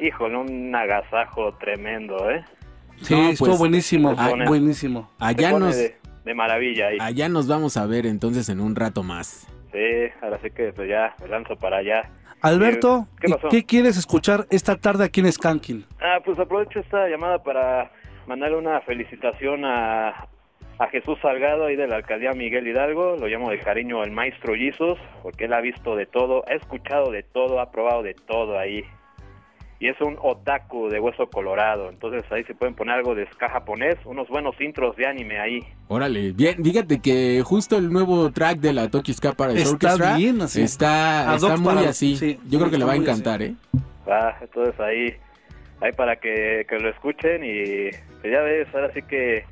híjole, 0.00 0.36
un 0.36 0.74
agasajo 0.74 1.54
tremendo, 1.54 2.30
¿eh? 2.30 2.44
Sí, 3.02 3.14
No, 3.14 3.30
estuvo 3.30 3.48
pues, 3.48 3.58
buenísimo. 3.58 4.14
ah, 4.16 4.32
buenísimo. 4.46 5.10
Allá 5.18 5.58
nos, 5.58 5.76
de, 5.76 5.96
de 6.24 6.34
maravilla 6.34 6.88
ahí. 6.88 6.98
allá 7.00 7.28
nos 7.28 7.48
vamos 7.48 7.76
a 7.76 7.86
ver 7.86 8.06
entonces 8.06 8.48
en 8.50 8.60
un 8.60 8.76
rato 8.76 9.02
más. 9.02 9.46
Sí, 9.72 9.78
ahora 10.20 10.38
sí 10.42 10.50
que 10.50 10.72
pues 10.72 10.88
ya 10.88 11.14
me 11.22 11.28
lanzo 11.28 11.56
para 11.56 11.78
allá. 11.78 12.10
Alberto, 12.42 13.06
¿Qué. 13.20 13.34
¿qué 13.50 13.64
quieres 13.66 13.96
escuchar 13.98 14.46
esta 14.50 14.76
tarde 14.76 15.04
aquí 15.04 15.20
en 15.20 15.30
Skanking? 15.30 15.84
Ah, 16.00 16.18
pues 16.24 16.38
aprovecho 16.38 16.80
esta 16.80 17.06
llamada 17.08 17.42
para 17.42 17.90
mandarle 18.30 18.56
una 18.58 18.80
felicitación 18.82 19.64
a, 19.64 20.10
a 20.78 20.86
Jesús 20.92 21.18
Salgado 21.20 21.66
ahí 21.66 21.74
de 21.74 21.88
la 21.88 21.96
alcaldía 21.96 22.30
Miguel 22.32 22.68
Hidalgo. 22.68 23.16
Lo 23.18 23.26
llamo 23.26 23.50
de 23.50 23.58
cariño 23.58 24.04
el 24.04 24.12
maestro 24.12 24.54
Jesus, 24.54 24.98
porque 25.24 25.46
él 25.46 25.52
ha 25.52 25.60
visto 25.60 25.96
de 25.96 26.06
todo, 26.06 26.44
ha 26.48 26.54
escuchado 26.54 27.10
de 27.10 27.24
todo, 27.24 27.58
ha 27.60 27.72
probado 27.72 28.04
de 28.04 28.14
todo 28.14 28.56
ahí. 28.56 28.84
Y 29.80 29.88
es 29.88 30.00
un 30.00 30.16
otaku 30.22 30.88
de 30.90 31.00
hueso 31.00 31.26
colorado. 31.28 31.88
Entonces 31.88 32.22
ahí 32.30 32.44
se 32.44 32.54
pueden 32.54 32.74
poner 32.76 32.94
algo 32.96 33.16
de 33.16 33.26
ska 33.32 33.48
japonés, 33.48 33.96
unos 34.04 34.28
buenos 34.28 34.54
intros 34.60 34.94
de 34.94 35.06
anime 35.06 35.40
ahí. 35.40 35.58
Órale, 35.88 36.30
bien, 36.32 36.62
fíjate 36.62 37.00
que 37.00 37.42
justo 37.44 37.78
el 37.78 37.90
nuevo 37.90 38.30
track 38.30 38.58
de 38.58 38.72
la 38.74 38.88
Tokyo 38.90 39.12
Ska 39.12 39.32
Paradise 39.32 39.62
Está 39.64 39.74
Orchestra 39.94 40.16
bien, 40.18 40.40
así. 40.42 40.62
está, 40.62 41.36
muy 41.58 41.64
para- 41.74 41.88
así. 41.88 42.14
sí, 42.16 42.38
Yo 42.48 42.58
creo 42.60 42.70
que 42.70 42.78
le 42.78 42.84
va 42.84 42.92
a 42.92 42.96
encantar, 42.96 43.42
¿eh? 43.42 43.54
Ah, 44.06 44.36
entonces 44.42 44.78
ahí, 44.78 45.14
ahí 45.80 45.92
para 45.92 46.16
que, 46.16 46.66
que 46.68 46.78
lo 46.78 46.90
escuchen 46.90 47.42
y 47.42 47.88
pues 48.20 48.32
ya 48.32 48.40
ves, 48.40 48.68
ahora 48.74 48.92
sí 48.92 49.02
que 49.02 49.44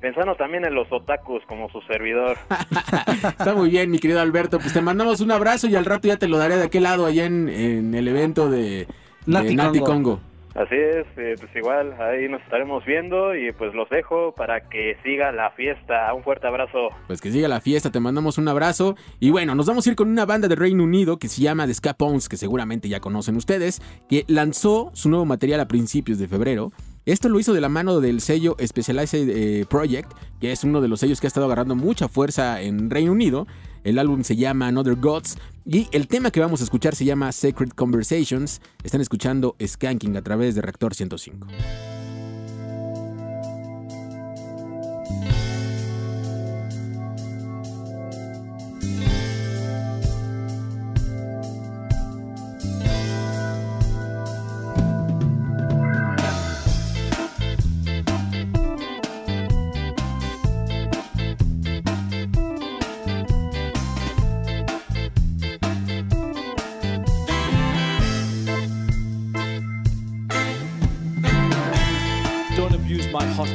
pensando 0.00 0.34
también 0.34 0.64
en 0.64 0.74
los 0.74 0.90
otakus 0.90 1.42
como 1.46 1.68
su 1.70 1.80
servidor. 1.82 2.38
Está 3.10 3.54
muy 3.54 3.70
bien, 3.70 3.90
mi 3.90 3.98
querido 3.98 4.20
Alberto. 4.20 4.58
Pues 4.58 4.72
te 4.72 4.80
mandamos 4.80 5.20
un 5.20 5.30
abrazo 5.30 5.68
y 5.68 5.76
al 5.76 5.84
rato 5.84 6.08
ya 6.08 6.16
te 6.16 6.28
lo 6.28 6.38
daré 6.38 6.56
de 6.56 6.64
aquel 6.64 6.84
lado, 6.84 7.06
allá 7.06 7.26
en, 7.26 7.48
en 7.48 7.94
el 7.94 8.08
evento 8.08 8.50
de, 8.50 8.86
de 9.26 9.54
Nati 9.54 9.80
Congo. 9.80 10.20
Así 10.54 10.74
es, 10.74 11.06
eh, 11.16 11.36
pues 11.38 11.54
igual 11.54 11.94
ahí 12.00 12.28
nos 12.28 12.42
estaremos 12.42 12.84
viendo 12.84 13.36
y 13.36 13.52
pues 13.52 13.72
los 13.72 13.88
dejo 13.88 14.34
para 14.34 14.68
que 14.68 14.96
siga 15.04 15.30
la 15.30 15.52
fiesta. 15.52 16.12
Un 16.12 16.24
fuerte 16.24 16.48
abrazo. 16.48 16.88
Pues 17.06 17.20
que 17.20 17.30
siga 17.30 17.46
la 17.46 17.60
fiesta, 17.60 17.92
te 17.92 18.00
mandamos 18.00 18.36
un 18.36 18.48
abrazo. 18.48 18.96
Y 19.20 19.30
bueno, 19.30 19.54
nos 19.54 19.66
vamos 19.66 19.86
a 19.86 19.90
ir 19.90 19.96
con 19.96 20.08
una 20.08 20.26
banda 20.26 20.48
de 20.48 20.56
Reino 20.56 20.82
Unido 20.82 21.18
que 21.18 21.28
se 21.28 21.42
llama 21.42 21.66
The 21.66 21.74
Ska 21.74 21.94
Punks, 21.94 22.28
que 22.28 22.36
seguramente 22.36 22.88
ya 22.88 22.98
conocen 22.98 23.36
ustedes, 23.36 23.80
que 24.08 24.24
lanzó 24.26 24.90
su 24.92 25.08
nuevo 25.08 25.24
material 25.24 25.60
a 25.60 25.68
principios 25.68 26.18
de 26.18 26.26
febrero. 26.26 26.72
Esto 27.06 27.28
lo 27.28 27.40
hizo 27.40 27.54
de 27.54 27.60
la 27.60 27.70
mano 27.70 28.00
del 28.00 28.20
sello 28.20 28.56
Specialized 28.64 29.28
eh, 29.30 29.66
Project, 29.68 30.12
que 30.38 30.52
es 30.52 30.64
uno 30.64 30.80
de 30.80 30.88
los 30.88 31.00
sellos 31.00 31.20
que 31.20 31.26
ha 31.26 31.28
estado 31.28 31.46
agarrando 31.46 31.74
mucha 31.74 32.08
fuerza 32.08 32.60
en 32.60 32.90
Reino 32.90 33.12
Unido. 33.12 33.46
El 33.84 33.98
álbum 33.98 34.22
se 34.22 34.36
llama 34.36 34.68
Another 34.68 34.96
Gods 34.96 35.38
y 35.64 35.88
el 35.92 36.08
tema 36.08 36.30
que 36.30 36.40
vamos 36.40 36.60
a 36.60 36.64
escuchar 36.64 36.94
se 36.94 37.06
llama 37.06 37.32
Sacred 37.32 37.70
Conversations. 37.70 38.60
Están 38.84 39.00
escuchando 39.00 39.56
Skanking 39.64 40.16
a 40.18 40.22
través 40.22 40.54
de 40.54 40.60
Reactor 40.60 40.94
105. 40.94 41.46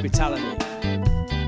Hospitality 0.05 0.43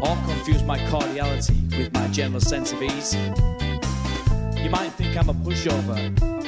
or 0.01 0.15
confuse 0.25 0.63
my 0.63 0.79
cordiality 0.89 1.53
with 1.77 1.93
my 1.93 2.07
general 2.07 2.41
sense 2.41 2.71
of 2.71 2.81
ease. 2.81 3.13
You 3.13 4.69
might 4.69 4.91
think 4.97 5.15
I'm 5.15 5.29
a 5.29 5.33
pushover, 5.33 5.97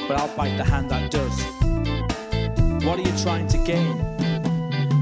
but 0.08 0.18
I'll 0.18 0.36
bite 0.36 0.56
the 0.56 0.64
hand 0.64 0.90
that 0.90 1.10
does. 1.10 1.42
What 2.84 2.98
are 2.98 3.02
you 3.02 3.16
trying 3.22 3.46
to 3.48 3.58
gain? 3.58 3.96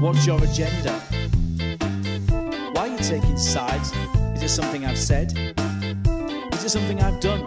What's 0.01 0.27
your 0.27 0.43
agenda? 0.43 0.93
Why 2.73 2.81
are 2.81 2.87
you 2.87 2.97
taking 2.97 3.37
sides? 3.37 3.91
Is 4.35 4.43
it 4.43 4.49
something 4.49 4.85
I've 4.85 4.97
said? 4.97 5.33
Is 6.53 6.63
it 6.63 6.69
something 6.69 7.01
I've 7.01 7.19
done? 7.19 7.43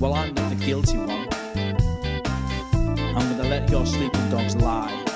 Well, 0.00 0.14
I'm 0.14 0.34
not 0.34 0.50
the 0.50 0.64
guilty 0.64 0.98
one. 0.98 1.28
I'm 3.16 3.36
gonna 3.36 3.48
let 3.48 3.70
your 3.70 3.86
sleeping 3.86 4.30
dogs 4.30 4.56
lie. 4.56 5.09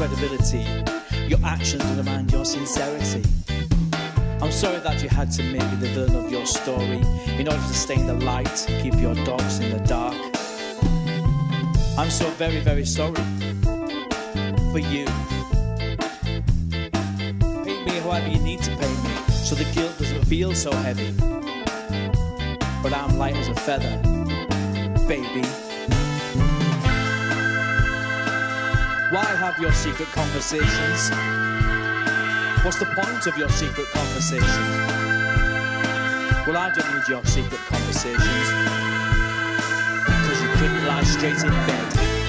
Credibility. 0.00 0.64
Your 1.28 1.38
actions 1.44 1.84
demand 1.94 2.32
your 2.32 2.46
sincerity. 2.46 3.22
I'm 4.40 4.50
sorry 4.50 4.78
that 4.78 5.02
you 5.02 5.10
had 5.10 5.30
to 5.32 5.42
make 5.42 5.62
me 5.72 5.76
the 5.76 5.88
villain 5.88 6.24
of 6.24 6.32
your 6.32 6.46
story 6.46 7.02
in 7.38 7.46
order 7.46 7.60
to 7.60 7.74
stay 7.74 7.96
in 7.96 8.06
the 8.06 8.14
light 8.14 8.66
keep 8.80 8.94
your 8.94 9.14
dogs 9.26 9.58
in 9.58 9.70
the 9.70 9.84
dark. 9.84 10.16
I'm 11.98 12.08
so 12.08 12.30
very, 12.38 12.60
very 12.60 12.86
sorry 12.86 13.22
for 14.72 14.78
you. 14.78 15.04
Pay 17.66 17.84
me 17.84 17.92
however 18.00 18.28
you 18.28 18.40
need 18.40 18.62
to 18.62 18.70
pay 18.76 18.94
me 19.04 19.12
so 19.44 19.54
the 19.54 19.70
guilt 19.74 19.98
doesn't 19.98 20.24
feel 20.24 20.54
so 20.54 20.72
heavy. 20.72 21.12
But 22.82 22.94
I'm 22.94 23.18
light 23.18 23.36
as 23.36 23.48
a 23.48 23.54
feather, 23.54 23.98
baby. 25.06 25.69
Why 29.10 29.24
have 29.24 29.58
your 29.58 29.72
secret 29.72 30.06
conversations? 30.12 31.10
What's 32.64 32.78
the 32.78 32.86
point 32.94 33.26
of 33.26 33.36
your 33.36 33.48
secret 33.48 33.88
conversation? 33.88 34.46
Well, 36.46 36.56
I 36.56 36.70
don't 36.72 36.94
need 36.94 37.08
your 37.08 37.24
secret 37.24 37.60
conversations. 37.66 38.22
Because 40.04 40.40
you 40.40 40.48
couldn't 40.50 40.86
lie 40.86 41.02
straight 41.02 41.42
in 41.42 41.50
bed. 41.50 42.19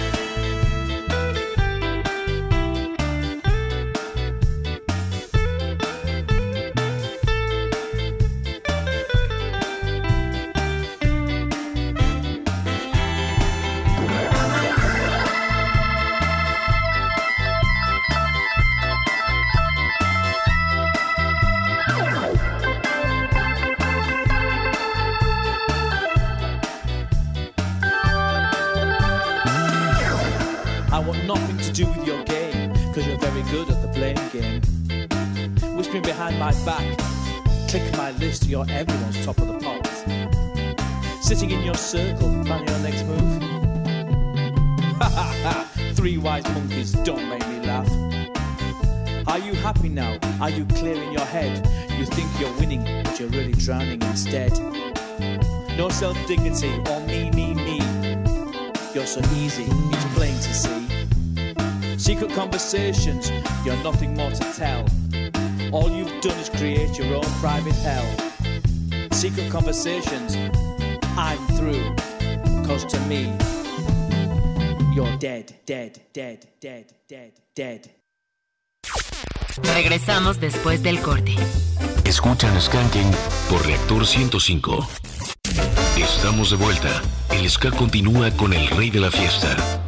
you're 38.52 38.70
everyone's 38.70 39.26
top 39.26 39.38
of 39.38 39.48
the 39.48 39.58
pops. 39.60 41.26
Sitting 41.26 41.52
in 41.52 41.62
your 41.64 41.76
circle, 41.76 42.28
planning 42.44 42.68
your 42.68 42.80
next 42.80 43.06
move. 43.06 43.42
Ha 45.00 45.10
ha 45.10 45.36
ha! 45.44 45.94
Three 45.94 46.18
wise 46.18 46.44
monkeys, 46.54 46.92
don't 46.92 47.30
make 47.30 47.48
me 47.48 47.66
laugh. 47.66 47.90
Are 49.30 49.40
you 49.40 49.54
happy 49.54 49.88
now? 49.88 50.18
Are 50.42 50.50
you 50.50 50.66
clear 50.66 51.02
in 51.02 51.14
your 51.14 51.24
head? 51.24 51.66
You 51.98 52.06
think 52.06 52.30
you're 52.42 52.54
winning, 52.60 52.84
but 53.06 53.18
you're 53.18 53.30
really 53.30 53.54
drowning 53.54 54.02
instead. 54.02 54.52
No 55.78 55.88
self 55.88 56.18
dignity 56.28 56.74
or 56.90 57.00
me, 57.08 57.32
me, 57.32 57.54
me. 57.54 57.78
You're 58.94 59.08
so 59.08 59.22
easy, 59.36 59.68
it's 59.70 60.14
plain 60.14 60.36
to 60.36 60.54
see. 60.54 61.98
Secret 61.98 62.32
conversations, 62.32 63.32
you're 63.64 63.82
nothing 63.82 64.14
more 64.14 64.32
to 64.32 64.54
tell. 64.54 64.86
All 65.72 65.90
you've 65.90 66.20
done 66.20 66.38
is 66.38 66.50
create 66.50 66.98
your 66.98 67.16
own 67.16 67.32
private 67.40 67.76
hell. 67.76 68.31
secret 69.22 69.52
conversations. 69.52 70.36
I'm 71.16 71.38
through, 71.56 71.96
you're 74.96 75.16
dead, 75.20 75.54
dead, 75.68 76.02
dead, 76.12 76.48
dead, 76.60 76.86
dead, 77.08 77.32
dead. 77.56 77.82
Regresamos 79.76 80.40
después 80.40 80.82
del 80.82 81.00
corte. 81.02 81.36
Escúchanos 82.04 82.64
Skanking 82.64 83.12
por 83.48 83.64
Reactor 83.64 84.08
105. 84.08 84.88
Estamos 85.98 86.50
de 86.50 86.56
vuelta. 86.56 87.02
El 87.30 87.48
ska 87.48 87.70
continúa 87.70 88.32
con 88.32 88.54
el 88.54 88.68
rey 88.70 88.90
de 88.90 89.02
la 89.02 89.12
fiesta. 89.12 89.81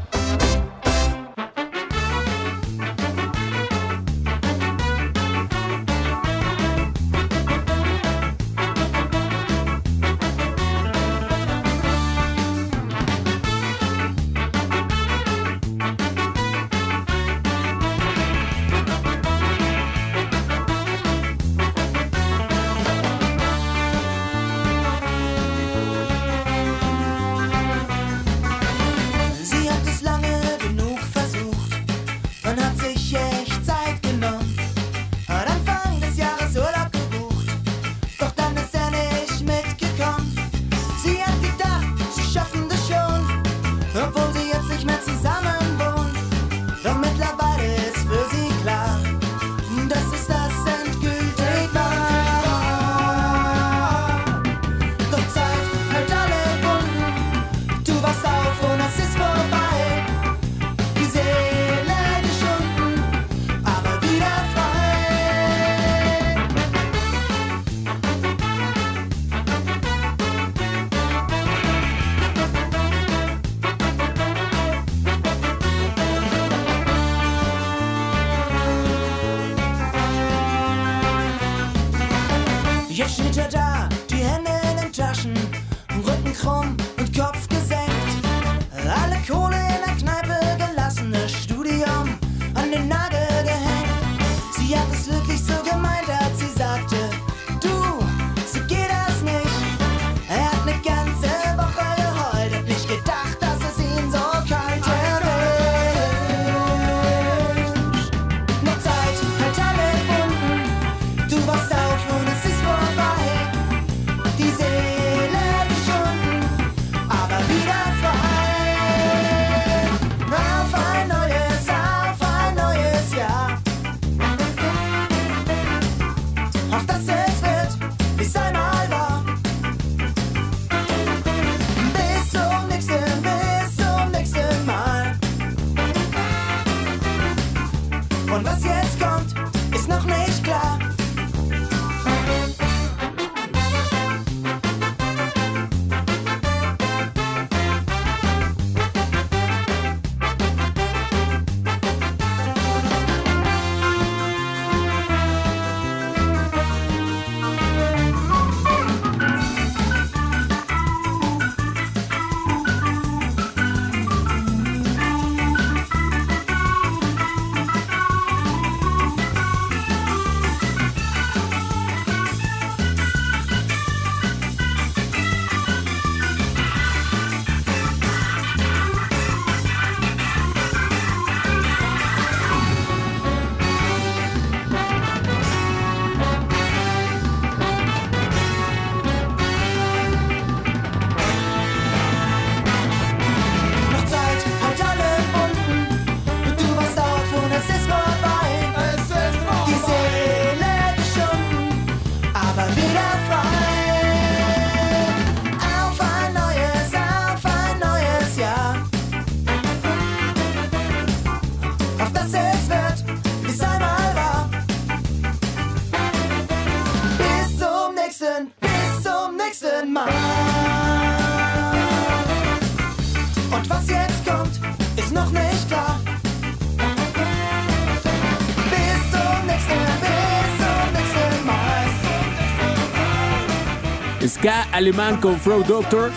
alemán 234.73 235.21
con 235.21 235.39
Flow 235.39 235.63
Doctor. 235.63 236.11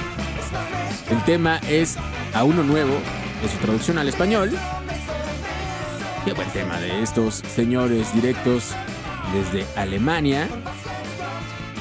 El 1.10 1.22
tema 1.24 1.58
es 1.68 1.96
A 2.32 2.42
Uno 2.42 2.62
Nuevo, 2.62 2.94
de 3.42 3.48
su 3.48 3.58
traducción 3.58 3.98
al 3.98 4.08
español. 4.08 4.50
Qué 6.24 6.32
buen 6.32 6.48
tema 6.50 6.80
de 6.80 7.02
estos 7.02 7.36
señores 7.54 8.14
directos 8.14 8.74
desde 9.32 9.66
Alemania. 9.78 10.48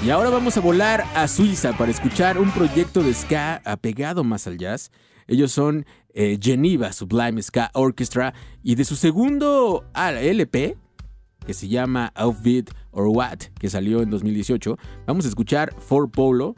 Y 0.06 0.10
ahora 0.10 0.30
vamos 0.30 0.58
a 0.58 0.60
volar 0.60 1.06
a 1.16 1.30
Suiza 1.30 1.72
para 1.78 1.92
escuchar 1.92 2.38
un 2.38 2.52
proyecto 2.52 3.02
de 3.02 3.14
ska 3.14 3.62
apegado 3.64 4.26
más 4.26 4.46
al 4.46 4.58
jazz. 4.58 4.92
Ellos 5.28 5.54
son 5.54 5.86
eh, 6.14 6.38
Geneva 6.40 6.92
Sublime 6.92 7.42
Ska 7.42 7.72
Orchestra 7.74 8.34
y 8.62 8.76
de 8.76 8.84
su 8.84 8.98
segundo 8.98 9.86
LP, 9.96 10.78
que 11.46 11.54
se 11.54 11.70
llama 11.70 12.12
Outfit 12.16 12.70
or 12.92 13.08
What, 13.08 13.40
que 13.60 13.70
salió 13.70 14.02
en 14.02 14.10
2018, 14.10 14.78
vamos 15.06 15.26
a 15.26 15.30
escuchar 15.30 15.74
For 15.80 16.10
Polo, 16.10 16.56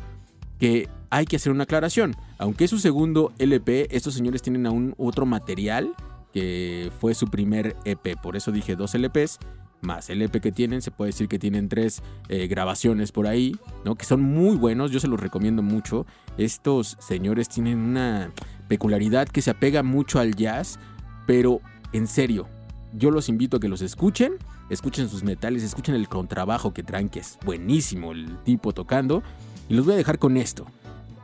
que 0.60 0.90
hay 1.10 1.26
que 1.26 1.38
hacer 1.38 1.52
una 1.52 1.64
aclaración. 1.64 2.16
Aunque 2.38 2.66
es 2.66 2.70
su 2.70 2.80
segundo 2.80 3.34
LP, 3.40 3.96
estos 3.96 4.14
señores 4.14 4.42
tienen 4.42 4.66
aún 4.66 4.94
otro 4.98 5.26
material 5.26 5.94
que 6.34 6.92
fue 7.00 7.14
su 7.14 7.28
primer 7.28 7.76
EP. 7.86 8.20
Por 8.22 8.36
eso 8.36 8.52
dije 8.52 8.76
dos 8.76 8.94
LPs 8.94 9.40
más 9.82 10.10
el 10.10 10.22
EP 10.22 10.42
que 10.42 10.52
tienen. 10.52 10.82
Se 10.82 10.92
puede 10.92 11.10
decir 11.10 11.28
que 11.28 11.40
tienen 11.40 11.70
tres 11.70 12.02
eh, 12.30 12.48
grabaciones 12.48 13.12
por 13.12 13.28
ahí, 13.28 13.56
¿no? 13.86 13.96
Que 13.96 14.06
son 14.06 14.22
muy 14.22 14.56
buenos. 14.56 14.92
Yo 14.92 15.00
se 15.00 15.08
los 15.08 15.20
recomiendo 15.20 15.62
mucho. 15.62 16.06
Estos 16.38 16.98
señores 17.00 17.50
tienen 17.50 17.78
una 17.78 18.32
peculiaridad 18.68 19.28
que 19.28 19.42
se 19.42 19.52
apega 19.52 19.84
mucho 19.84 20.20
al 20.20 20.36
jazz, 20.36 20.80
pero 21.26 21.62
en 21.94 22.08
serio, 22.08 22.48
yo 22.94 23.12
los 23.12 23.30
invito 23.30 23.58
a 23.58 23.60
que 23.60 23.70
los 23.70 23.82
escuchen. 23.82 24.34
Escuchen 24.70 25.08
sus 25.08 25.24
metales, 25.24 25.64
escuchen 25.64 25.96
el 25.96 26.10
contrabajo 26.10 26.74
que 26.74 26.84
traen, 26.84 27.08
que 27.08 27.20
es 27.20 27.38
buenísimo 27.46 28.12
el 28.12 28.38
tipo 28.44 28.74
tocando. 28.74 29.24
Y 29.70 29.74
los 29.76 29.86
voy 29.86 29.96
a 29.96 29.98
dejar 29.98 30.20
con 30.20 30.38
esto. 30.38 30.66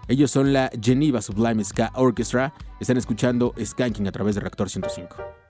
Ellos 0.08 0.32
son 0.32 0.52
la 0.52 0.70
Geneva 0.82 1.22
Sublime 1.22 1.64
Ska 1.64 1.92
Orchestra. 1.96 2.54
Están 2.80 2.98
escuchando 2.98 3.54
Skanking 3.64 4.08
a 4.08 4.12
través 4.12 4.36
de 4.36 4.42
Reactor 4.42 4.70
105. 4.70 5.43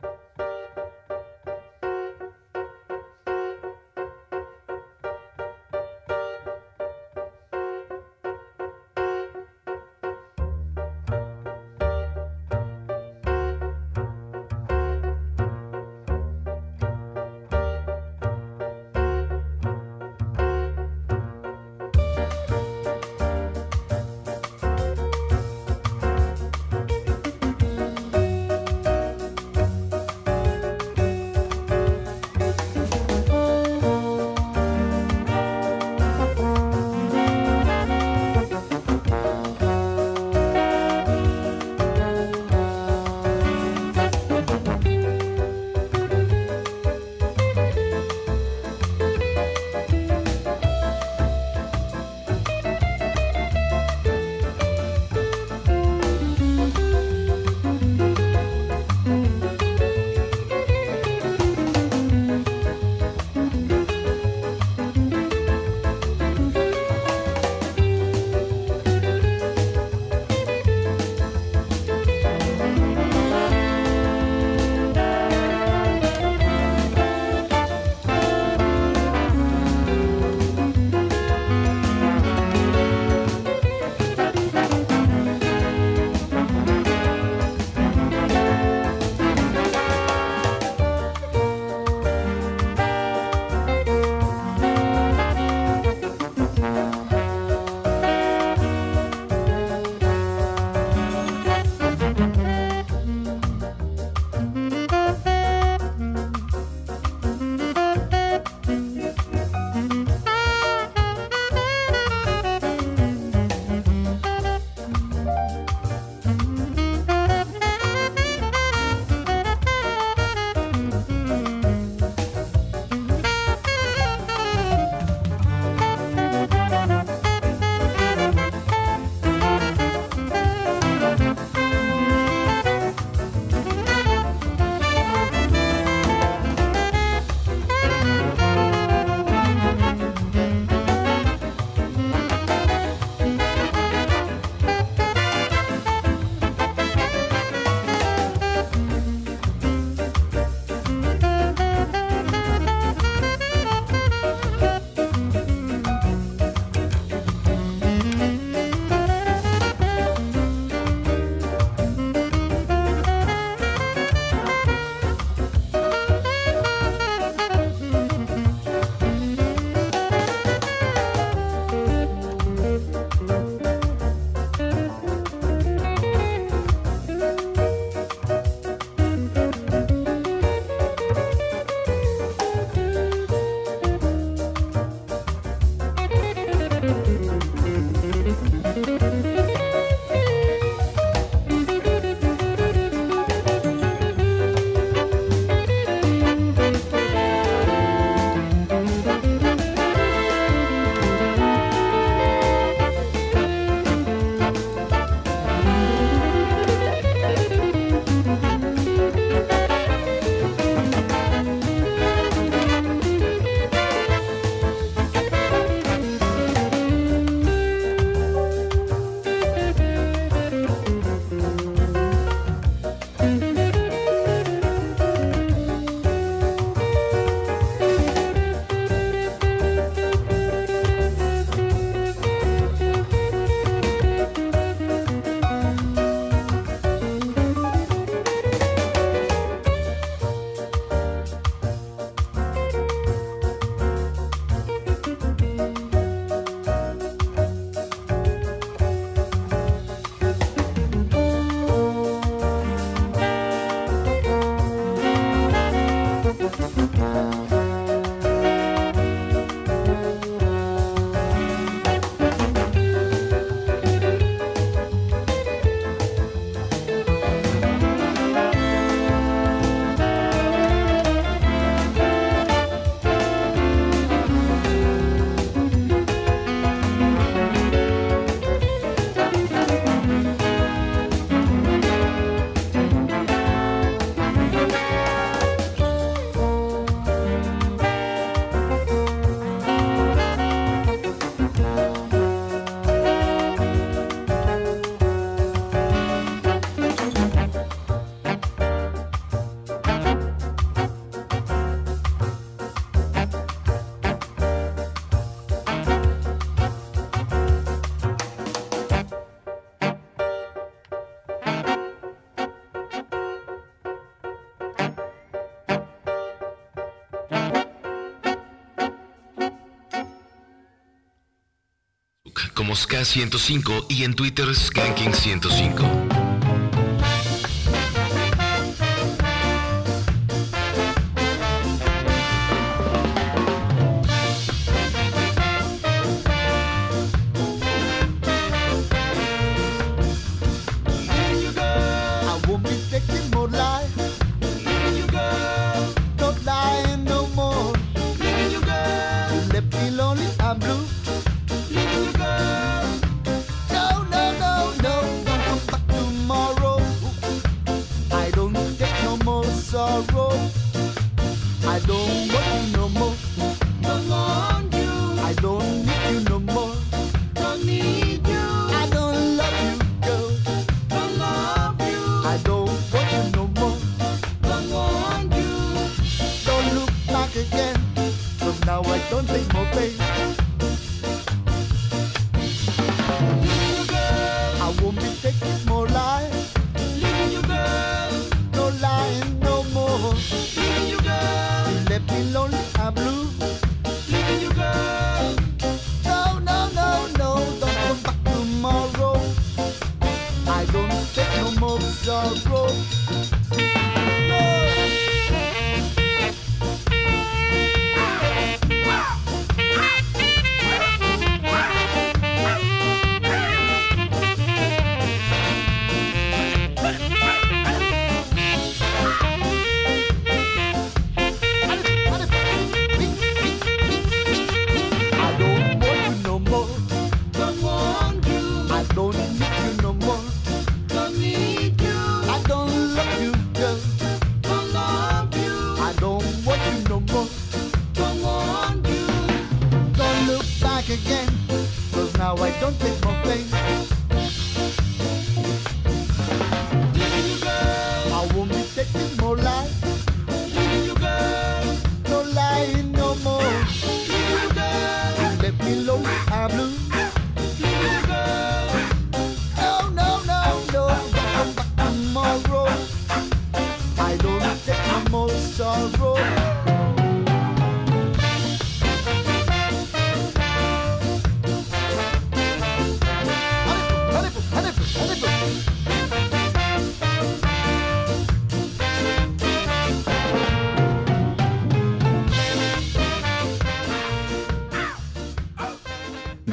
Ska105 322.87 323.85
y 323.87 324.03
en 324.03 324.13
Twitter 324.13 324.45
Skanking105. 324.47 326.02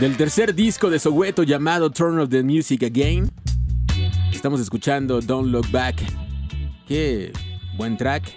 Del 0.00 0.16
tercer 0.16 0.54
disco 0.54 0.88
de 0.88 0.98
Soweto 0.98 1.42
llamado 1.42 1.90
Turn 1.90 2.18
of 2.20 2.30
the 2.30 2.42
Music 2.42 2.84
Again, 2.84 3.30
estamos 4.32 4.58
escuchando 4.58 5.20
Don't 5.20 5.52
Look 5.52 5.70
Back. 5.70 5.96
Qué 6.88 7.30
buen 7.76 7.98
track. 7.98 8.32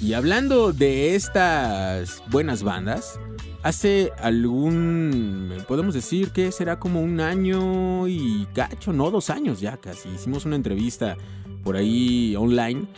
Y 0.00 0.14
hablando 0.14 0.72
de 0.72 1.14
estas 1.14 2.22
buenas 2.30 2.62
bandas, 2.62 3.20
hace 3.62 4.10
algún, 4.22 5.52
podemos 5.68 5.92
decir 5.92 6.30
que 6.30 6.50
será 6.50 6.78
como 6.80 7.02
un 7.02 7.20
año 7.20 8.08
y 8.08 8.48
cacho, 8.54 8.94
no, 8.94 9.10
dos 9.10 9.28
años 9.28 9.60
ya 9.60 9.76
casi. 9.76 10.08
Hicimos 10.08 10.46
una 10.46 10.56
entrevista 10.56 11.18
por 11.62 11.76
ahí 11.76 12.34
online 12.36 12.88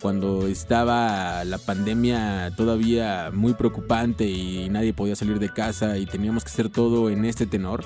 cuando 0.00 0.46
estaba 0.46 1.44
la 1.44 1.58
pandemia 1.58 2.52
todavía 2.56 3.30
muy 3.32 3.54
preocupante 3.54 4.24
y 4.24 4.68
nadie 4.70 4.92
podía 4.92 5.16
salir 5.16 5.38
de 5.38 5.50
casa 5.50 5.98
y 5.98 6.06
teníamos 6.06 6.44
que 6.44 6.50
hacer 6.50 6.68
todo 6.68 7.10
en 7.10 7.24
este 7.24 7.46
tenor. 7.46 7.84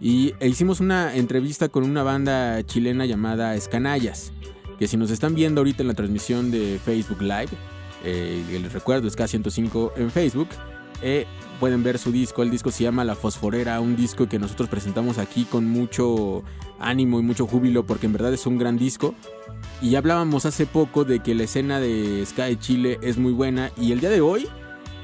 Y 0.00 0.34
e 0.40 0.48
hicimos 0.48 0.80
una 0.80 1.14
entrevista 1.14 1.68
con 1.68 1.84
una 1.84 2.02
banda 2.02 2.62
chilena 2.64 3.04
llamada 3.06 3.54
Escanallas, 3.54 4.32
que 4.78 4.88
si 4.88 4.96
nos 4.96 5.10
están 5.10 5.34
viendo 5.34 5.60
ahorita 5.60 5.82
en 5.82 5.88
la 5.88 5.94
transmisión 5.94 6.50
de 6.50 6.80
Facebook 6.82 7.20
Live, 7.20 7.50
eh, 8.04 8.42
les 8.62 8.72
recuerdo, 8.72 9.08
es 9.08 9.16
K105 9.16 9.92
en 9.96 10.10
Facebook, 10.10 10.48
eh, 11.02 11.26
pueden 11.58 11.82
ver 11.82 11.98
su 11.98 12.10
disco, 12.12 12.42
el 12.42 12.50
disco 12.50 12.70
se 12.70 12.84
llama 12.84 13.04
La 13.04 13.14
Fosforera, 13.14 13.80
un 13.80 13.96
disco 13.96 14.28
que 14.28 14.38
nosotros 14.38 14.68
presentamos 14.68 15.18
aquí 15.18 15.44
con 15.44 15.66
mucho 15.66 16.42
ánimo 16.78 17.20
y 17.20 17.22
mucho 17.22 17.46
júbilo 17.46 17.84
porque 17.84 18.06
en 18.06 18.12
verdad 18.12 18.32
es 18.32 18.46
un 18.46 18.58
gran 18.58 18.78
disco. 18.78 19.14
Y 19.82 19.90
ya 19.90 19.98
hablábamos 19.98 20.46
hace 20.46 20.66
poco 20.66 21.04
de 21.04 21.20
que 21.20 21.34
la 21.34 21.44
escena 21.44 21.80
de 21.80 22.26
de 22.36 22.58
Chile 22.58 22.98
es 23.02 23.18
muy 23.18 23.32
buena 23.32 23.70
y 23.76 23.92
el 23.92 24.00
día 24.00 24.10
de 24.10 24.20
hoy 24.20 24.48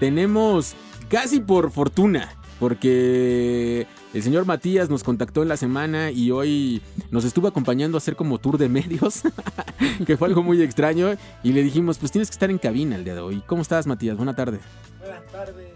tenemos 0.00 0.74
casi 1.08 1.40
por 1.40 1.70
fortuna, 1.70 2.34
porque 2.58 3.86
el 4.14 4.22
señor 4.22 4.46
Matías 4.46 4.88
nos 4.88 5.04
contactó 5.04 5.42
en 5.42 5.48
la 5.48 5.56
semana 5.56 6.10
y 6.10 6.30
hoy 6.30 6.80
nos 7.10 7.24
estuvo 7.24 7.48
acompañando 7.48 7.96
a 7.96 7.98
hacer 7.98 8.16
como 8.16 8.38
tour 8.38 8.56
de 8.56 8.68
medios, 8.68 9.22
que 10.06 10.16
fue 10.16 10.28
algo 10.28 10.42
muy 10.42 10.62
extraño 10.62 11.16
y 11.42 11.52
le 11.52 11.62
dijimos, 11.62 11.98
pues 11.98 12.12
tienes 12.12 12.28
que 12.28 12.34
estar 12.34 12.50
en 12.50 12.58
cabina 12.58 12.96
el 12.96 13.04
día 13.04 13.14
de 13.14 13.20
hoy. 13.20 13.42
¿Cómo 13.46 13.62
estás 13.62 13.86
Matías? 13.86 14.16
Buena 14.16 14.34
tarde. 14.34 14.58
Buenas 15.00 15.26
tardes. 15.26 15.75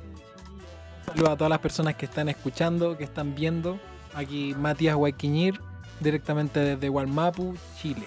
Saludos 1.10 1.30
a 1.30 1.36
todas 1.36 1.50
las 1.50 1.58
personas 1.58 1.94
que 1.96 2.06
están 2.06 2.28
escuchando, 2.28 2.96
que 2.96 3.04
están 3.04 3.34
viendo. 3.34 3.78
Aquí 4.14 4.54
Matías 4.56 4.94
Guayquiñir, 4.96 5.60
directamente 6.00 6.60
desde 6.60 6.88
Gualmapu, 6.88 7.54
Chile. 7.80 8.06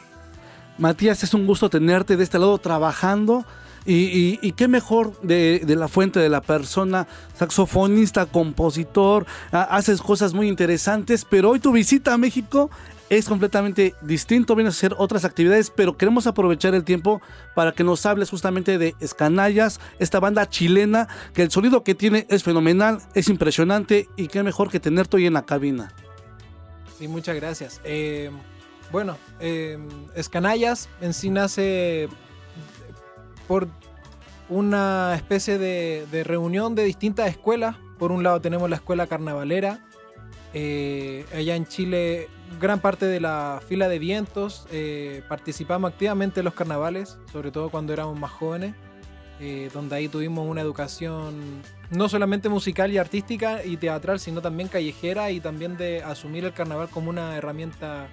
Matías, 0.78 1.22
es 1.24 1.34
un 1.34 1.46
gusto 1.46 1.70
tenerte 1.70 2.16
de 2.18 2.24
este 2.24 2.40
lado 2.40 2.58
trabajando. 2.58 3.46
Y, 3.86 4.54
qué 4.54 4.70
mejor 4.70 5.20
de, 5.22 5.62
de 5.66 5.76
la 5.76 5.90
fuente 5.90 6.18
de 6.22 6.30
la 6.30 6.40
persona, 6.40 7.06
saxofonista, 7.36 8.26
compositor, 8.26 9.26
ha- 9.52 9.64
haces 9.64 10.02
cosas 10.02 10.34
muy 10.34 10.48
interesantes, 10.48 11.26
pero 11.30 11.50
hoy 11.50 11.60
tu 11.60 11.74
visita 11.74 12.14
a 12.14 12.18
México 12.18 12.70
es 13.18 13.28
completamente 13.28 13.96
distinto, 14.02 14.56
vienes 14.56 14.76
a 14.76 14.78
hacer 14.78 14.96
otras 14.98 15.26
actividades, 15.26 15.70
pero 15.70 15.98
queremos 15.98 16.28
aprovechar 16.28 16.74
el 16.76 16.84
tiempo 16.84 17.22
para 17.56 17.72
que 17.72 17.84
nos 17.84 18.06
hables 18.06 18.30
justamente 18.30 18.78
de 18.78 18.96
Escanallas, 19.00 19.80
esta 20.00 20.20
banda 20.20 20.50
chilena, 20.50 21.08
que 21.34 21.44
el 21.44 21.52
sonido 21.52 21.84
que 21.84 21.96
tiene 21.96 22.26
es 22.30 22.44
fenomenal, 22.44 23.00
es 23.14 23.30
impresionante 23.30 24.08
y 24.16 24.28
qué 24.28 24.44
mejor 24.44 24.70
que 24.70 24.80
tenerte 24.80 25.18
hoy 25.18 25.26
en 25.26 25.34
la 25.34 25.46
cabina. 25.46 25.94
Sí, 26.98 27.08
muchas 27.08 27.36
gracias. 27.36 27.82
Eh, 27.84 28.32
bueno, 28.92 29.18
eh, 29.40 29.78
Escanallas 30.16 30.90
en 31.02 31.14
sí 31.14 31.30
nace 31.30 32.08
por 33.48 33.68
una 34.50 35.16
especie 35.16 35.58
de, 35.58 36.06
de 36.12 36.24
reunión 36.24 36.76
de 36.76 36.84
distintas 36.84 37.30
escuelas. 37.30 37.76
Por 37.98 38.12
un 38.12 38.24
lado 38.24 38.40
tenemos 38.42 38.70
la 38.70 38.76
escuela 38.78 39.08
carnavalera. 39.08 39.84
Eh, 40.54 41.26
allá 41.34 41.56
en 41.56 41.66
Chile, 41.66 42.30
gran 42.60 42.80
parte 42.80 43.08
de 43.08 43.20
la 43.20 43.60
fila 43.68 43.88
de 43.90 43.98
vientos 44.00 44.68
eh, 44.72 45.24
participamos 45.28 45.92
activamente 45.92 46.42
en 46.42 46.46
los 46.46 46.54
carnavales, 46.54 47.18
sobre 47.32 47.52
todo 47.52 47.70
cuando 47.70 47.92
éramos 47.94 48.20
más 48.20 48.32
jóvenes. 48.32 48.76
eh, 49.40 49.70
donde 49.74 49.96
ahí 49.96 50.08
tuvimos 50.08 50.48
una 50.48 50.62
educación 50.62 51.62
no 51.90 52.08
solamente 52.08 52.50
musical 52.50 52.92
y 52.92 52.98
artística 52.98 53.66
y 53.66 53.78
teatral, 53.78 54.20
sino 54.20 54.42
también 54.42 54.70
callejera 54.70 55.32
y 55.32 55.40
también 55.40 55.76
de 55.76 56.04
asumir 56.04 56.46
el 56.46 56.54
carnaval 56.54 56.90
como 56.90 57.10
una 57.10 57.36
herramienta 57.36 58.08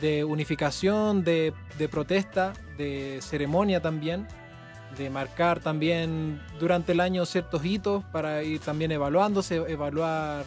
de 0.00 0.24
unificación, 0.24 1.24
de, 1.24 1.52
de 1.78 1.88
protesta, 1.88 2.52
de 2.76 3.18
ceremonia 3.22 3.82
también, 3.82 4.28
de 4.96 5.10
marcar 5.10 5.58
también 5.60 6.40
durante 6.60 6.92
el 6.92 7.00
año 7.00 7.26
ciertos 7.26 7.64
hitos 7.64 8.04
para 8.12 8.42
ir 8.44 8.60
también 8.60 8.92
evaluándose, 8.92 9.56
evaluar 9.56 10.44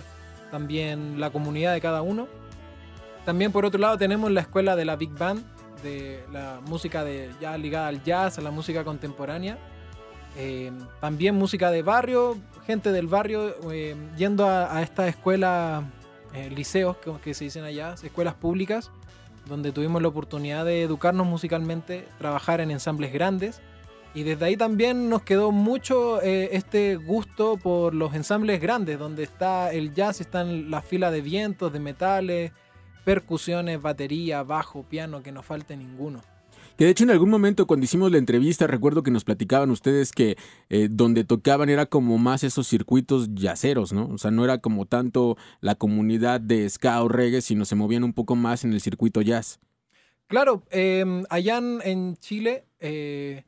también 0.52 1.20
la 1.20 1.30
comunidad 1.30 1.74
de 1.74 1.82
cada 1.82 2.02
uno. 2.02 2.28
También 3.26 3.52
por 3.52 3.66
otro 3.66 3.80
lado 3.80 3.98
tenemos 3.98 4.32
la 4.32 4.42
escuela 4.42 4.76
de 4.76 4.86
la 4.86 4.96
Big 4.96 5.12
Band, 5.12 5.44
de 5.84 6.24
la 6.32 6.60
música 6.66 7.04
de, 7.04 7.32
ya 7.40 7.58
ligada 7.58 7.88
al 7.88 8.04
jazz, 8.04 8.38
a 8.38 8.42
la 8.42 8.52
música 8.52 8.84
contemporánea. 8.84 9.58
Eh, 10.38 10.72
también 11.00 11.36
música 11.36 11.72
de 11.72 11.82
barrio, 11.82 12.38
gente 12.66 12.92
del 12.92 13.08
barrio 13.08 13.56
eh, 13.72 13.96
yendo 14.18 14.46
a, 14.48 14.76
a 14.76 14.82
esta 14.82 15.08
escuela, 15.08 15.84
eh, 16.34 16.50
liceos 16.50 16.98
que, 16.98 17.12
que 17.24 17.34
se 17.34 17.46
dicen 17.46 17.64
allá, 17.64 17.96
escuelas 18.02 18.36
públicas, 18.36 18.92
donde 19.48 19.72
tuvimos 19.72 20.02
la 20.02 20.08
oportunidad 20.08 20.66
de 20.66 20.84
educarnos 20.84 21.28
musicalmente, 21.28 22.08
trabajar 22.18 22.62
en 22.62 22.72
ensambles 22.72 23.12
grandes. 23.12 23.62
Y 24.14 24.24
desde 24.24 24.46
ahí 24.46 24.58
también 24.58 25.10
nos 25.10 25.24
quedó 25.24 25.52
mucho 25.52 26.22
eh, 26.22 26.50
este 26.52 26.98
gusto 26.98 27.58
por 27.58 27.96
los 27.96 28.14
ensambles 28.14 28.60
grandes, 28.60 29.00
donde 29.00 29.24
está 29.24 29.72
el 29.72 29.94
jazz, 29.94 30.20
están 30.20 30.70
las 30.70 30.84
filas 30.84 31.14
de 31.14 31.22
vientos, 31.22 31.72
de 31.72 31.80
metales, 31.80 32.52
percusiones, 33.06 33.82
batería, 33.82 34.44
bajo, 34.44 34.84
piano, 34.84 35.24
que 35.24 35.32
no 35.32 35.44
falte 35.44 35.78
ninguno. 35.78 36.22
Que 36.78 36.86
de 36.86 36.92
hecho 36.92 37.04
en 37.04 37.12
algún 37.12 37.30
momento 37.30 37.68
cuando 37.68 37.84
hicimos 37.84 38.12
la 38.12 38.18
entrevista 38.18 38.66
recuerdo 38.66 39.04
que 39.04 39.12
nos 39.12 39.24
platicaban 39.24 39.72
ustedes 39.72 40.12
que 40.12 40.38
eh, 40.70 40.88
donde 40.90 41.24
tocaban 41.24 41.70
era 41.70 41.86
como 41.86 42.18
más 42.18 42.44
esos 42.44 42.68
circuitos 42.68 43.30
yaceros, 43.34 43.94
¿no? 43.94 44.08
O 44.08 44.18
sea, 44.18 44.32
no 44.32 44.44
era 44.44 44.58
como 44.58 44.86
tanto 44.86 45.38
la 45.60 45.76
comunidad 45.76 46.42
de 46.42 46.70
ska 46.70 47.02
o 47.04 47.08
reggae, 47.08 47.42
sino 47.42 47.66
se 47.66 47.76
movían 47.76 48.04
un 48.04 48.14
poco 48.14 48.36
más 48.36 48.64
en 48.64 48.74
el 48.74 48.82
circuito 48.82 49.22
jazz. 49.22 49.60
Claro, 50.28 50.64
eh, 50.72 51.24
allá 51.30 51.58
en, 51.58 51.80
en 51.84 52.18
Chile, 52.18 52.64
eh, 52.80 53.44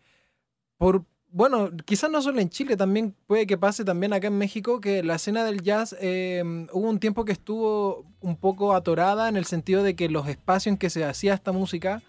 por, 0.84 1.06
bueno, 1.32 1.72
quizás 1.86 2.12
no 2.12 2.22
solo 2.22 2.42
en 2.42 2.50
Chile, 2.50 2.76
también 2.76 3.16
puede 3.26 3.48
que 3.48 3.58
pase 3.58 3.86
también 3.86 4.12
acá 4.12 4.28
en 4.28 4.38
México, 4.38 4.82
que 4.82 5.02
la 5.02 5.16
escena 5.16 5.46
del 5.46 5.62
jazz 5.62 5.96
eh, 6.02 6.44
hubo 6.74 6.90
un 6.90 7.00
tiempo 7.00 7.24
que 7.24 7.32
estuvo 7.32 8.06
un 8.20 8.36
poco 8.36 8.76
atorada 8.76 9.30
en 9.30 9.38
el 9.38 9.46
sentido 9.46 9.82
de 9.82 9.96
que 9.96 10.10
los 10.10 10.28
espacios 10.28 10.74
en 10.74 10.78
que 10.78 10.90
se 10.90 11.06
hacía 11.06 11.36
esta 11.36 11.54
música 11.54 12.04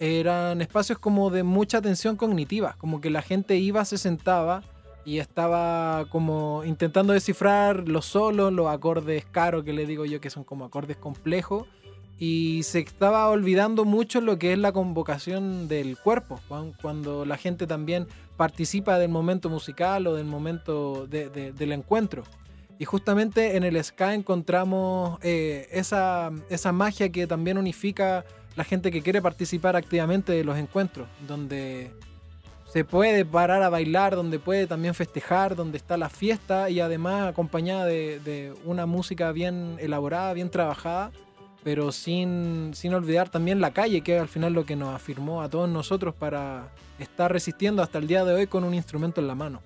eran 0.00 0.60
espacios 0.60 0.98
como 0.98 1.30
de 1.30 1.44
mucha 1.44 1.80
tensión 1.80 2.16
cognitiva, 2.16 2.74
como 2.78 3.00
que 3.00 3.10
la 3.10 3.22
gente 3.22 3.58
iba, 3.58 3.84
se 3.84 3.96
sentaba 3.96 4.64
y 5.04 5.18
estaba 5.18 6.06
como 6.10 6.64
intentando 6.64 7.12
descifrar 7.12 7.88
los 7.88 8.06
solos, 8.06 8.52
los 8.52 8.66
acordes 8.66 9.24
caros 9.24 9.62
que 9.62 9.72
le 9.72 9.86
digo 9.86 10.04
yo 10.04 10.20
que 10.20 10.30
son 10.30 10.42
como 10.42 10.64
acordes 10.64 10.96
complejos 10.96 11.68
y 12.18 12.62
se 12.62 12.78
estaba 12.80 13.28
olvidando 13.28 13.84
mucho 13.84 14.20
lo 14.20 14.38
que 14.38 14.52
es 14.52 14.58
la 14.58 14.72
convocación 14.72 15.68
del 15.68 15.96
cuerpo, 15.98 16.40
cuan- 16.48 16.72
cuando 16.80 17.24
la 17.26 17.36
gente 17.36 17.66
también 17.66 18.06
participa 18.36 18.98
del 18.98 19.10
momento 19.10 19.48
musical 19.50 20.06
o 20.06 20.14
del 20.14 20.26
momento 20.26 21.06
de- 21.06 21.28
de- 21.28 21.52
del 21.52 21.72
encuentro. 21.72 22.22
Y 22.78 22.84
justamente 22.84 23.56
en 23.56 23.64
el 23.64 23.82
ska 23.82 24.14
encontramos 24.14 25.18
eh, 25.22 25.68
esa, 25.72 26.30
esa 26.50 26.72
magia 26.72 27.10
que 27.10 27.26
también 27.26 27.56
unifica 27.58 28.24
la 28.54 28.64
gente 28.64 28.90
que 28.90 29.02
quiere 29.02 29.20
participar 29.22 29.76
activamente 29.76 30.32
de 30.32 30.44
los 30.44 30.56
encuentros, 30.58 31.08
donde 31.26 31.90
se 32.72 32.84
puede 32.84 33.24
parar 33.24 33.62
a 33.62 33.68
bailar, 33.70 34.14
donde 34.16 34.38
puede 34.38 34.66
también 34.66 34.94
festejar, 34.94 35.56
donde 35.56 35.76
está 35.78 35.96
la 35.96 36.08
fiesta 36.10 36.68
y 36.68 36.80
además 36.80 37.28
acompañada 37.28 37.86
de 37.86 38.52
una 38.64 38.84
música 38.86 39.32
bien 39.32 39.76
elaborada, 39.78 40.32
bien 40.34 40.50
trabajada, 40.50 41.12
pero 41.66 41.90
sin, 41.90 42.70
sin 42.74 42.94
olvidar 42.94 43.28
también 43.28 43.60
la 43.60 43.72
calle, 43.72 44.00
que 44.00 44.16
al 44.20 44.28
final 44.28 44.52
lo 44.52 44.64
que 44.64 44.76
nos 44.76 44.94
afirmó 44.94 45.42
a 45.42 45.48
todos 45.48 45.68
nosotros 45.68 46.14
para 46.16 46.68
estar 47.00 47.32
resistiendo 47.32 47.82
hasta 47.82 47.98
el 47.98 48.06
día 48.06 48.24
de 48.24 48.32
hoy 48.34 48.46
con 48.46 48.62
un 48.62 48.72
instrumento 48.72 49.20
en 49.20 49.26
la 49.26 49.34
mano. 49.34 49.60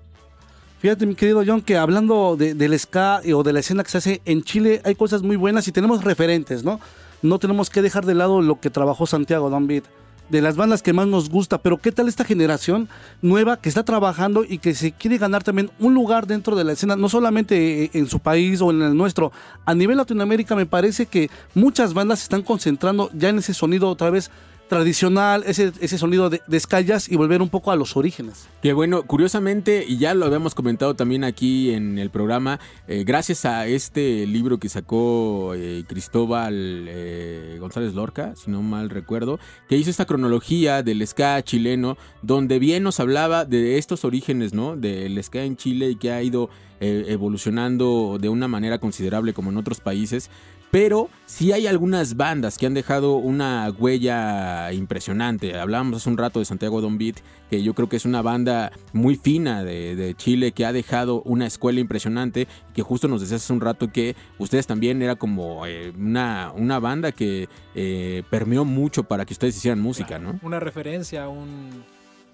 Fíjate, 0.79 1.05
mi 1.05 1.15
querido 1.15 1.43
John, 1.47 1.61
que 1.61 1.77
hablando 1.77 2.37
de- 2.39 2.55
del 2.55 2.79
ska 2.79 3.21
o 3.35 3.43
de 3.43 3.53
la 3.53 3.61
escena 3.61 3.85
que 3.85 3.91
se 3.91 3.99
hace 3.99 4.23
en 4.25 4.43
Chile, 4.43 4.81
hay 4.83 4.95
cosas 4.95 5.21
muy 5.21 5.37
buenas 5.37 5.69
y 5.69 5.73
tenemos 5.73 6.03
referentes, 6.03 6.65
¿no? 6.65 6.81
No 7.21 7.39
tenemos 7.39 7.69
que 7.69 7.83
dejar 7.83 8.07
de 8.07 8.15
lado 8.15 8.41
lo 8.41 8.59
que 8.61 8.71
trabajó 8.71 9.05
Santiago 9.07 9.51
Don 9.51 9.67
Beat, 9.67 9.85
de 10.31 10.41
las 10.41 10.57
bandas 10.57 10.83
que 10.83 10.93
más 10.93 11.07
nos 11.07 11.29
gusta, 11.29 11.59
pero 11.59 11.79
¿qué 11.79 11.93
tal 11.93 12.09
esta 12.09 12.25
generación 12.25 12.89
nueva 13.21 13.57
que 13.57 13.69
está 13.69 13.85
trabajando 13.85 14.45
y 14.49 14.59
que 14.59 14.75
se 14.75 14.93
quiere 14.93 15.19
ganar 15.19 15.43
también 15.43 15.71
un 15.79 15.95
lugar 15.95 16.27
dentro 16.27 16.57
de 16.57 16.65
la 16.65 16.73
escena, 16.73 16.97
no 16.97 17.09
solamente 17.09 17.85
eh, 17.85 17.91
en 17.95 18.07
su 18.07 18.21
país 18.21 18.61
o 18.61 18.71
en 18.71 18.83
el 18.83 18.97
nuestro, 18.97 19.33
a 19.67 19.75
nivel 19.75 19.97
Latinoamérica 19.97 20.55
me 20.55 20.67
parece 20.67 21.07
que 21.07 21.31
muchas 21.55 21.95
bandas 21.95 22.21
se 22.21 22.25
están 22.25 22.43
concentrando 22.43 23.11
ya 23.13 23.29
en 23.29 23.39
ese 23.39 23.55
sonido 23.55 23.89
otra 23.89 24.11
vez 24.11 24.31
tradicional, 24.71 25.43
ese, 25.47 25.73
ese 25.81 25.99
sonido 25.99 26.31
de, 26.31 26.41
de 26.47 26.85
jazz 26.87 27.09
y 27.09 27.17
volver 27.17 27.43
un 27.43 27.49
poco 27.49 27.73
a 27.73 27.77
los 27.77 27.97
orígenes. 27.97 28.47
Que 28.63 28.73
bueno, 28.73 29.03
curiosamente, 29.03 29.85
y 29.87 29.99
ya 29.99 30.15
lo 30.15 30.25
habíamos 30.25 30.55
comentado 30.55 30.95
también 30.95 31.25
aquí 31.25 31.73
en 31.73 31.99
el 31.99 32.09
programa, 32.09 32.61
eh, 32.87 33.03
gracias 33.05 33.45
a 33.45 33.67
este 33.67 34.25
libro 34.29 34.59
que 34.59 34.69
sacó 34.69 35.55
eh, 35.57 35.83
Cristóbal 35.89 36.87
eh, 36.89 37.57
González 37.59 37.95
Lorca, 37.95 38.35
si 38.37 38.53
no 38.53 38.63
mal 38.63 38.91
recuerdo, 38.91 39.41
que 39.69 39.77
hizo 39.77 39.91
esta 39.91 40.05
cronología 40.07 40.85
del 40.85 41.05
ska 41.05 41.43
chileno, 41.43 41.99
donde 42.23 42.61
bien 42.61 42.85
nos 42.85 43.01
hablaba 43.01 43.45
de 43.45 43.77
estos 43.77 44.05
orígenes, 44.05 44.55
¿no? 44.55 44.77
Del 44.77 45.21
ska 45.23 45.43
en 45.43 45.57
Chile 45.57 45.91
y 45.91 45.97
que 45.97 46.13
ha 46.13 46.23
ido 46.23 46.49
evolucionando 46.83 48.17
de 48.19 48.31
una 48.31 48.49
manera 48.49 48.79
considerable 48.79 49.35
como 49.35 49.51
en 49.51 49.59
otros 49.59 49.81
países. 49.81 50.31
Pero 50.71 51.09
sí 51.27 51.51
hay 51.51 51.67
algunas 51.67 52.17
bandas 52.17 52.57
que 52.57 52.65
han 52.67 52.75
dejado 52.75 53.17
una 53.17 53.69
huella 53.77 54.73
impresionante. 54.73 55.59
Hablábamos 55.59 55.97
hace 55.97 56.09
un 56.09 56.17
rato 56.17 56.39
de 56.39 56.45
Santiago 56.45 56.81
Don 56.81 56.97
Beat, 56.97 57.17
que 57.51 57.63
yo 57.65 57.75
creo 57.75 57.89
que 57.89 57.97
es 57.97 58.05
una 58.05 58.23
banda 58.23 58.71
muy 58.93 59.17
fina 59.17 59.65
de, 59.65 59.97
de 59.97 60.15
Chile 60.15 60.53
que 60.53 60.65
ha 60.65 60.73
dejado 60.73 61.23
una 61.23 61.47
escuela 61.49 61.81
impresionante. 61.81 62.47
Que 62.73 62.83
justo 62.83 63.09
nos 63.09 63.21
decías 63.21 63.43
hace 63.43 63.53
un 63.53 63.61
rato 63.61 63.91
que 63.91 64.15
ustedes 64.39 64.69
también 64.69 65.03
era 65.03 65.17
como 65.17 65.67
eh, 65.67 65.93
una, 65.99 66.53
una 66.55 66.79
banda 66.79 67.11
que 67.11 67.49
eh, 67.75 68.23
permeó 68.31 68.65
mucho 68.65 69.03
para 69.03 69.25
que 69.25 69.33
ustedes 69.33 69.57
hicieran 69.57 69.81
música, 69.81 70.21
¿no? 70.21 70.39
Una 70.43 70.61
referencia, 70.61 71.29
un, 71.29 71.83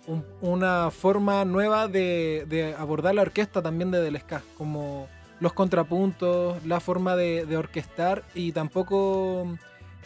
un- 0.06 0.24
una 0.42 0.90
forma 0.90 1.46
nueva 1.46 1.88
de, 1.88 2.44
de 2.50 2.74
abordar 2.74 3.14
la 3.14 3.22
orquesta 3.22 3.62
también 3.62 3.90
de 3.90 4.00
del 4.02 4.18
ska, 4.20 4.42
como 4.58 5.08
los 5.40 5.52
contrapuntos, 5.52 6.64
la 6.64 6.80
forma 6.80 7.16
de, 7.16 7.56
orquestar 7.56 8.24
y 8.34 8.52
tampoco 8.52 9.56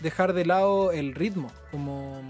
dejar 0.00 0.32
de 0.32 0.46
lado 0.46 0.92
el 0.92 1.14
ritmo, 1.14 1.50
como 1.70 2.20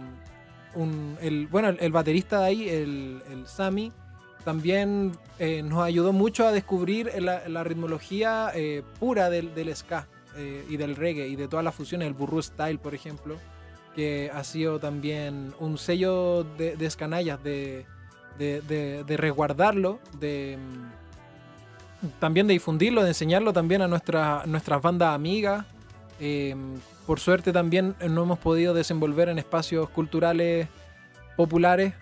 el, 1.20 1.46
bueno, 1.48 1.68
el, 1.68 1.92
baterista 1.92 2.40
de 2.40 2.46
ahí, 2.46 2.68
el, 2.68 3.22
el 3.30 3.46
Sami, 3.46 3.92
también 4.44 5.12
eh, 5.38 5.62
nos 5.62 5.82
ayudó 5.82 6.12
mucho 6.12 6.46
a 6.46 6.53
descubrir 6.53 7.11
la, 7.20 7.64
ritmología 7.64 8.51
eh, 8.55 8.82
pura 8.98 9.28
del, 9.28 9.55
del 9.55 9.74
ska 9.76 10.09
eh, 10.36 10.64
y 10.68 10.76
del 10.76 10.96
reggae 10.96 11.28
y 11.28 11.36
de 11.36 11.48
todas 11.48 11.64
las 11.64 11.74
fusiones, 11.74 12.09
el 12.09 12.14
burro 12.14 12.40
style, 12.40 12.78
por 12.78 12.94
ejemplo, 12.94 13.36
que 13.94 14.30
ha 14.32 14.44
sido 14.44 14.78
también 14.78 15.53
un 15.59 15.76
sello 15.76 16.44
de, 16.57 16.74
escanallas, 16.80 17.42
de, 17.42 17.84
de, 18.38 18.62
de- 19.05 19.16
resguardarlo, 19.16 19.98
de 20.18 20.57
también 22.18 22.46
de 22.46 22.55
difundirlo, 22.55 23.03
de 23.03 23.09
enseñarlo 23.09 23.53
también 23.53 23.82
a 23.82 23.88
nuestra- 23.88 24.44
nuestras 24.46 24.80
bandas 24.82 25.14
amigas. 25.14 25.64
Eh, 26.20 26.55
por 27.07 27.18
suerte 27.20 27.53
también 27.53 27.94
no 28.09 28.22
hemos 28.22 28.38
podido 28.38 28.74
desenvolver 28.74 29.28
en 29.28 29.38
espacios 29.38 29.88
culturales 29.90 30.68
populares 31.36 31.94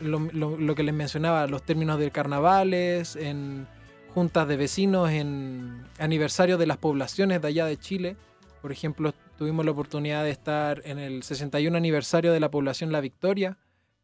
lo, 0.00 0.18
lo- 0.32 0.56
lo 0.56 0.74
que 0.74 0.82
les 0.82 0.94
mencionaba, 0.94 1.46
los 1.46 1.62
términos 1.62 1.98
de 1.98 2.10
carnavales, 2.10 3.16
en 3.16 3.66
juntas 4.14 4.48
de 4.48 4.56
vecinos, 4.56 5.10
en 5.10 5.84
aniversarios 5.98 6.58
de 6.58 6.66
las 6.66 6.78
poblaciones 6.78 7.40
de 7.42 7.48
allá 7.48 7.66
de 7.66 7.76
Chile. 7.76 8.16
Por 8.62 8.72
ejemplo, 8.72 9.12
tuvimos 9.38 9.64
la 9.64 9.70
oportunidad 9.70 10.24
de 10.24 10.30
estar 10.30 10.82
en 10.84 10.98
el 10.98 11.22
61 11.22 11.76
aniversario 11.76 12.32
de 12.32 12.40
la 12.40 12.50
población 12.50 12.92
La 12.92 13.00
Victoria, 13.00 13.56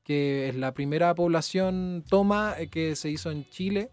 que 0.04 0.48
es 0.48 0.54
la 0.54 0.72
primera 0.72 1.14
población 1.14 2.04
toma 2.08 2.54
eh, 2.58 2.68
que 2.68 2.94
se 2.94 3.10
hizo 3.10 3.30
en 3.30 3.48
Chile. 3.50 3.90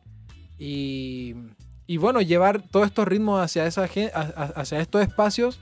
Y, 0.65 1.97
bueno, 1.97 2.21
llevar 2.21 2.61
todos 2.61 2.87
estos 2.87 3.05
ritmos 3.05 3.41
hacia, 3.41 3.67
esa, 3.67 3.83
hacia 3.83 4.79
estos 4.79 5.01
espacios 5.01 5.59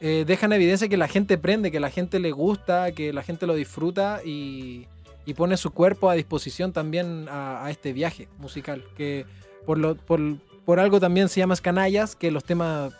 eh, 0.00 0.24
dejan 0.26 0.52
evidencia 0.52 0.88
que 0.88 0.96
la 0.96 1.08
gente 1.08 1.38
prende, 1.38 1.70
que 1.70 1.80
la 1.80 1.88
gente 1.88 2.18
le 2.18 2.32
gusta, 2.32 2.92
que 2.92 3.12
la 3.12 3.22
gente 3.22 3.46
lo 3.46 3.54
disfruta 3.54 4.20
y, 4.24 4.88
pone 5.36 5.56
su 5.56 5.70
cuerpo 5.70 6.10
a 6.10 6.14
disposición 6.14 6.72
también 6.72 7.26
a, 7.30 7.66
este 7.70 7.94
viaje 7.94 8.28
musical. 8.38 8.84
Que 8.96 9.24
por 9.64 10.80
algo 10.80 11.00
también 11.00 11.30
se 11.30 11.40
llama 11.40 11.56
Canallas, 11.56 12.14
que 12.14 12.30
los 12.30 12.44
temas, 12.44 12.92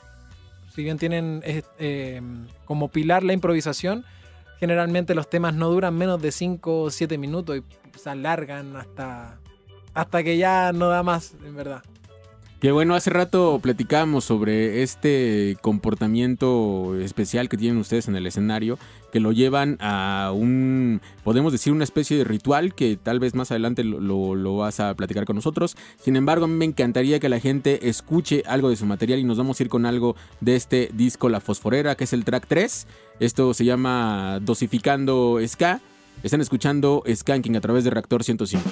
si 0.74 0.82
bien 0.82 0.96
tienen 0.96 1.42
eh, 1.44 1.62
eh, 1.78 2.22
como 2.64 2.88
pilar 2.88 3.24
la 3.24 3.34
improvisación, 3.34 4.06
generalmente 4.58 5.14
los 5.14 5.28
temas 5.28 5.54
no 5.54 5.68
duran 5.68 5.94
menos 5.98 6.22
de 6.22 6.32
5 6.32 6.82
o 6.82 6.90
7 6.90 7.18
minutos 7.18 7.58
y 7.58 7.98
se 7.98 8.08
alargan 8.08 8.76
hasta 8.76 9.41
hasta 9.94 10.22
que 10.22 10.36
ya 10.36 10.72
no 10.72 10.88
da 10.88 11.02
más, 11.02 11.34
en 11.44 11.54
verdad. 11.56 11.82
Que 12.60 12.70
bueno, 12.70 12.94
hace 12.94 13.10
rato 13.10 13.58
platicábamos 13.60 14.24
sobre 14.24 14.84
este 14.84 15.56
comportamiento 15.62 16.94
especial 17.00 17.48
que 17.48 17.56
tienen 17.56 17.78
ustedes 17.78 18.06
en 18.06 18.14
el 18.14 18.24
escenario, 18.24 18.78
que 19.12 19.18
lo 19.18 19.32
llevan 19.32 19.78
a 19.80 20.30
un, 20.32 21.00
podemos 21.24 21.52
decir, 21.52 21.72
una 21.72 21.82
especie 21.82 22.16
de 22.16 22.22
ritual 22.22 22.72
que 22.74 22.96
tal 22.96 23.18
vez 23.18 23.34
más 23.34 23.50
adelante 23.50 23.82
lo, 23.82 24.36
lo- 24.36 24.56
vas 24.56 24.78
a 24.78 24.94
platicar 24.94 25.24
con 25.24 25.34
nosotros. 25.34 25.76
Sin 26.00 26.14
embargo, 26.14 26.44
a 26.44 26.48
mí 26.48 26.54
me 26.54 26.64
encantaría 26.64 27.18
que 27.18 27.28
la 27.28 27.40
gente 27.40 27.88
escuche 27.88 28.44
algo 28.46 28.70
de 28.70 28.76
su 28.76 28.86
material 28.86 29.18
y 29.18 29.24
nos 29.24 29.38
vamos 29.38 29.58
a 29.58 29.62
ir 29.64 29.68
con 29.68 29.84
algo 29.84 30.14
de 30.40 30.54
este 30.54 30.88
disco 30.94 31.28
La 31.28 31.40
Fosforera, 31.40 31.96
que 31.96 32.04
es 32.04 32.12
el 32.12 32.24
track 32.24 32.46
3. 32.46 32.86
Esto 33.18 33.54
se 33.54 33.64
llama 33.64 34.38
Dosificando 34.40 35.40
Ska. 35.44 35.80
Están 36.22 36.40
escuchando 36.40 37.02
Skanking 37.12 37.56
a 37.56 37.60
través 37.60 37.82
de 37.82 37.90
Reactor 37.90 38.22
105. 38.22 38.70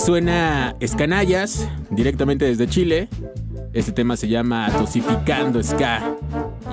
Suena 0.00 0.76
Escanallas, 0.80 1.68
directamente 1.90 2.44
desde 2.44 2.66
Chile. 2.66 3.08
Este 3.72 3.92
tema 3.92 4.16
se 4.16 4.28
llama 4.28 4.70
Dosificando 4.70 5.62
Ska. 5.62 6.16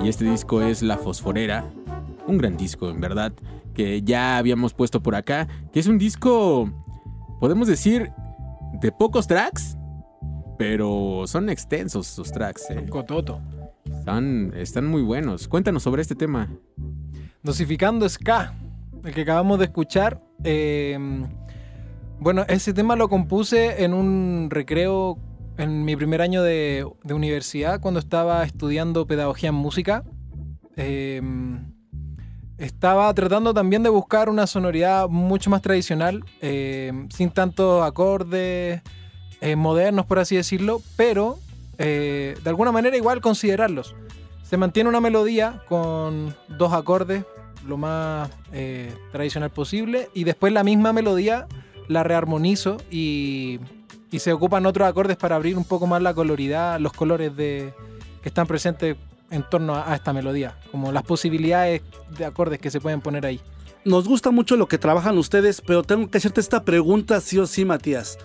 Y 0.02 0.08
este 0.08 0.24
disco 0.24 0.62
es 0.62 0.82
La 0.82 0.96
Fosforera. 0.96 1.64
Un 2.26 2.38
gran 2.38 2.56
disco, 2.56 2.88
en 2.90 3.00
verdad, 3.00 3.32
que 3.74 4.02
ya 4.02 4.38
habíamos 4.38 4.74
puesto 4.74 5.02
por 5.02 5.14
acá. 5.14 5.46
Que 5.72 5.80
es 5.80 5.86
un 5.86 5.98
disco, 5.98 6.70
podemos 7.40 7.68
decir, 7.68 8.10
de 8.80 8.92
pocos 8.92 9.26
tracks, 9.26 9.76
pero 10.58 11.24
son 11.26 11.48
extensos 11.50 12.06
sus 12.06 12.32
tracks. 12.32 12.70
eh. 12.70 12.86
Cototo. 12.88 13.40
Están, 13.84 14.52
están 14.56 14.86
muy 14.86 15.02
buenos. 15.02 15.48
Cuéntanos 15.48 15.82
sobre 15.82 16.02
este 16.02 16.14
tema. 16.14 16.48
Dosificando 17.42 18.08
Ska, 18.08 18.54
el 19.04 19.14
que 19.14 19.22
acabamos 19.22 19.58
de 19.58 19.66
escuchar. 19.66 20.22
eh, 20.44 20.98
bueno, 22.20 22.44
ese 22.48 22.72
tema 22.72 22.96
lo 22.96 23.08
compuse 23.08 23.84
en 23.84 23.94
un 23.94 24.48
recreo 24.50 25.18
en 25.56 25.84
mi 25.84 25.96
primer 25.96 26.22
año 26.22 26.42
de, 26.42 26.86
de 27.02 27.14
universidad, 27.14 27.80
cuando 27.80 28.00
estaba 28.00 28.44
estudiando 28.44 29.06
pedagogía 29.06 29.48
en 29.48 29.56
música. 29.56 30.04
Eh, 30.76 31.20
estaba 32.58 33.12
tratando 33.14 33.54
también 33.54 33.82
de 33.82 33.88
buscar 33.88 34.28
una 34.28 34.46
sonoridad 34.46 35.08
mucho 35.08 35.48
más 35.48 35.62
tradicional, 35.62 36.24
eh, 36.40 36.92
sin 37.10 37.30
tantos 37.30 37.84
acordes 37.84 38.82
eh, 39.40 39.56
modernos, 39.56 40.06
por 40.06 40.18
así 40.18 40.34
decirlo, 40.34 40.82
pero 40.96 41.38
eh, 41.78 42.36
de 42.42 42.50
alguna 42.50 42.72
manera 42.72 42.96
igual 42.96 43.20
considerarlos. 43.20 43.94
Se 44.42 44.56
mantiene 44.56 44.88
una 44.88 45.00
melodía 45.00 45.62
con 45.68 46.34
dos 46.48 46.72
acordes, 46.72 47.24
lo 47.66 47.76
más 47.76 48.30
eh, 48.52 48.92
tradicional 49.12 49.50
posible, 49.50 50.08
y 50.14 50.24
después 50.24 50.52
la 50.52 50.64
misma 50.64 50.92
melodía 50.92 51.46
la 51.88 52.04
rearmonizo 52.04 52.76
y, 52.90 53.58
y 54.10 54.18
se 54.20 54.32
ocupan 54.32 54.66
otros 54.66 54.88
acordes 54.88 55.16
para 55.16 55.36
abrir 55.36 55.56
un 55.56 55.64
poco 55.64 55.86
más 55.86 56.00
la 56.02 56.14
coloridad, 56.14 56.78
los 56.78 56.92
colores 56.92 57.36
de, 57.36 57.74
que 58.22 58.28
están 58.28 58.46
presentes 58.46 58.96
en 59.30 59.42
torno 59.42 59.74
a, 59.74 59.92
a 59.92 59.96
esta 59.96 60.12
melodía, 60.12 60.56
como 60.70 60.92
las 60.92 61.02
posibilidades 61.02 61.82
de 62.16 62.24
acordes 62.24 62.58
que 62.58 62.70
se 62.70 62.80
pueden 62.80 63.00
poner 63.00 63.26
ahí. 63.26 63.40
Nos 63.84 64.06
gusta 64.06 64.30
mucho 64.30 64.56
lo 64.56 64.68
que 64.68 64.78
trabajan 64.78 65.18
ustedes, 65.18 65.60
pero 65.60 65.82
tengo 65.82 66.10
que 66.10 66.18
hacerte 66.18 66.40
esta 66.40 66.64
pregunta 66.64 67.20
sí 67.20 67.38
o 67.38 67.46
sí, 67.46 67.64
Matías. 67.64 68.18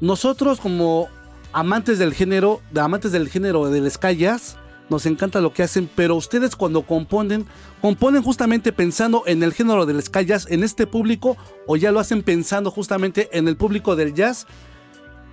Nosotros 0.00 0.60
como 0.60 1.08
amantes 1.52 1.98
del 1.98 2.14
género, 2.14 2.60
de 2.72 2.80
amantes 2.80 3.12
del 3.12 3.28
género 3.28 3.70
del 3.70 3.90
ska 3.90 4.12
jazz, 4.12 4.56
nos 4.94 5.06
encanta 5.06 5.40
lo 5.40 5.52
que 5.52 5.62
hacen, 5.62 5.88
pero 5.94 6.14
ustedes 6.16 6.56
cuando 6.56 6.82
componen, 6.82 7.46
componen 7.82 8.22
justamente 8.22 8.72
pensando 8.72 9.22
en 9.26 9.42
el 9.42 9.52
género 9.52 9.86
del 9.86 10.02
ska 10.02 10.22
jazz, 10.22 10.46
en 10.50 10.64
este 10.64 10.86
público, 10.86 11.36
o 11.66 11.76
ya 11.76 11.92
lo 11.92 12.00
hacen 12.00 12.22
pensando 12.22 12.70
justamente 12.70 13.28
en 13.36 13.46
el 13.48 13.56
público 13.56 13.96
del 13.96 14.14
jazz, 14.14 14.46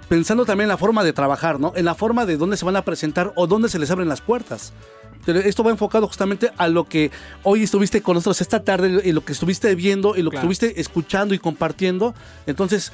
pensando 0.09 0.45
también 0.45 0.65
en 0.65 0.69
la 0.69 0.77
forma 0.77 1.03
de 1.03 1.13
trabajar, 1.13 1.59
¿no? 1.59 1.71
En 1.75 1.85
la 1.85 1.95
forma 1.95 2.25
de 2.25 2.35
dónde 2.37 2.57
se 2.57 2.65
van 2.65 2.75
a 2.75 2.81
presentar 2.83 3.31
o 3.35 3.47
dónde 3.47 3.69
se 3.69 3.79
les 3.79 3.89
abren 3.91 4.09
las 4.09 4.19
puertas. 4.21 4.73
Esto 5.25 5.63
va 5.63 5.69
enfocado 5.71 6.07
justamente 6.07 6.51
a 6.57 6.67
lo 6.67 6.85
que 6.85 7.11
hoy 7.43 7.63
estuviste 7.63 8.01
con 8.01 8.15
nosotros 8.15 8.41
esta 8.41 8.63
tarde 8.63 9.01
y 9.05 9.11
lo 9.11 9.23
que 9.23 9.33
estuviste 9.33 9.73
viendo 9.75 10.15
y 10.17 10.23
lo 10.23 10.31
Claro. 10.31 10.47
que 10.47 10.51
estuviste 10.51 10.81
escuchando 10.81 11.33
y 11.35 11.39
compartiendo. 11.39 12.15
Entonces, 12.47 12.91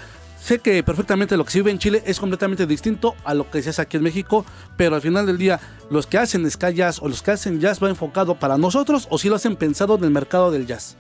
sé 0.47 0.59
que 0.59 0.81
perfectamente 0.81 1.35
lo 1.35 1.43
que 1.43 1.51
se 1.51 1.59
vive 1.59 1.71
en 1.71 1.77
Chile 1.79 2.01
es 2.05 2.21
completamente 2.21 2.65
distinto 2.65 3.15
a 3.25 3.33
lo 3.33 3.51
que 3.51 3.61
se 3.61 3.69
hace 3.71 3.81
aquí 3.81 3.97
en 3.97 4.03
México, 4.03 4.45
pero 4.77 4.95
al 4.95 5.01
final 5.01 5.25
del 5.25 5.37
día, 5.37 5.59
los 5.89 6.07
que 6.07 6.17
hacen 6.17 6.49
ska 6.49 6.69
jazz 6.69 6.99
o 7.01 7.09
los 7.09 7.21
que 7.21 7.31
hacen 7.31 7.59
jazz 7.59 7.83
va 7.83 7.89
enfocado 7.89 8.35
para 8.39 8.57
nosotros 8.57 9.07
o 9.09 9.17
si 9.17 9.27
lo 9.27 9.35
hacen 9.35 9.57
pensado 9.57 9.95
en 9.95 10.05
el 10.05 10.11
mercado 10.11 10.49
del 10.49 10.65
jazz. 10.65 10.95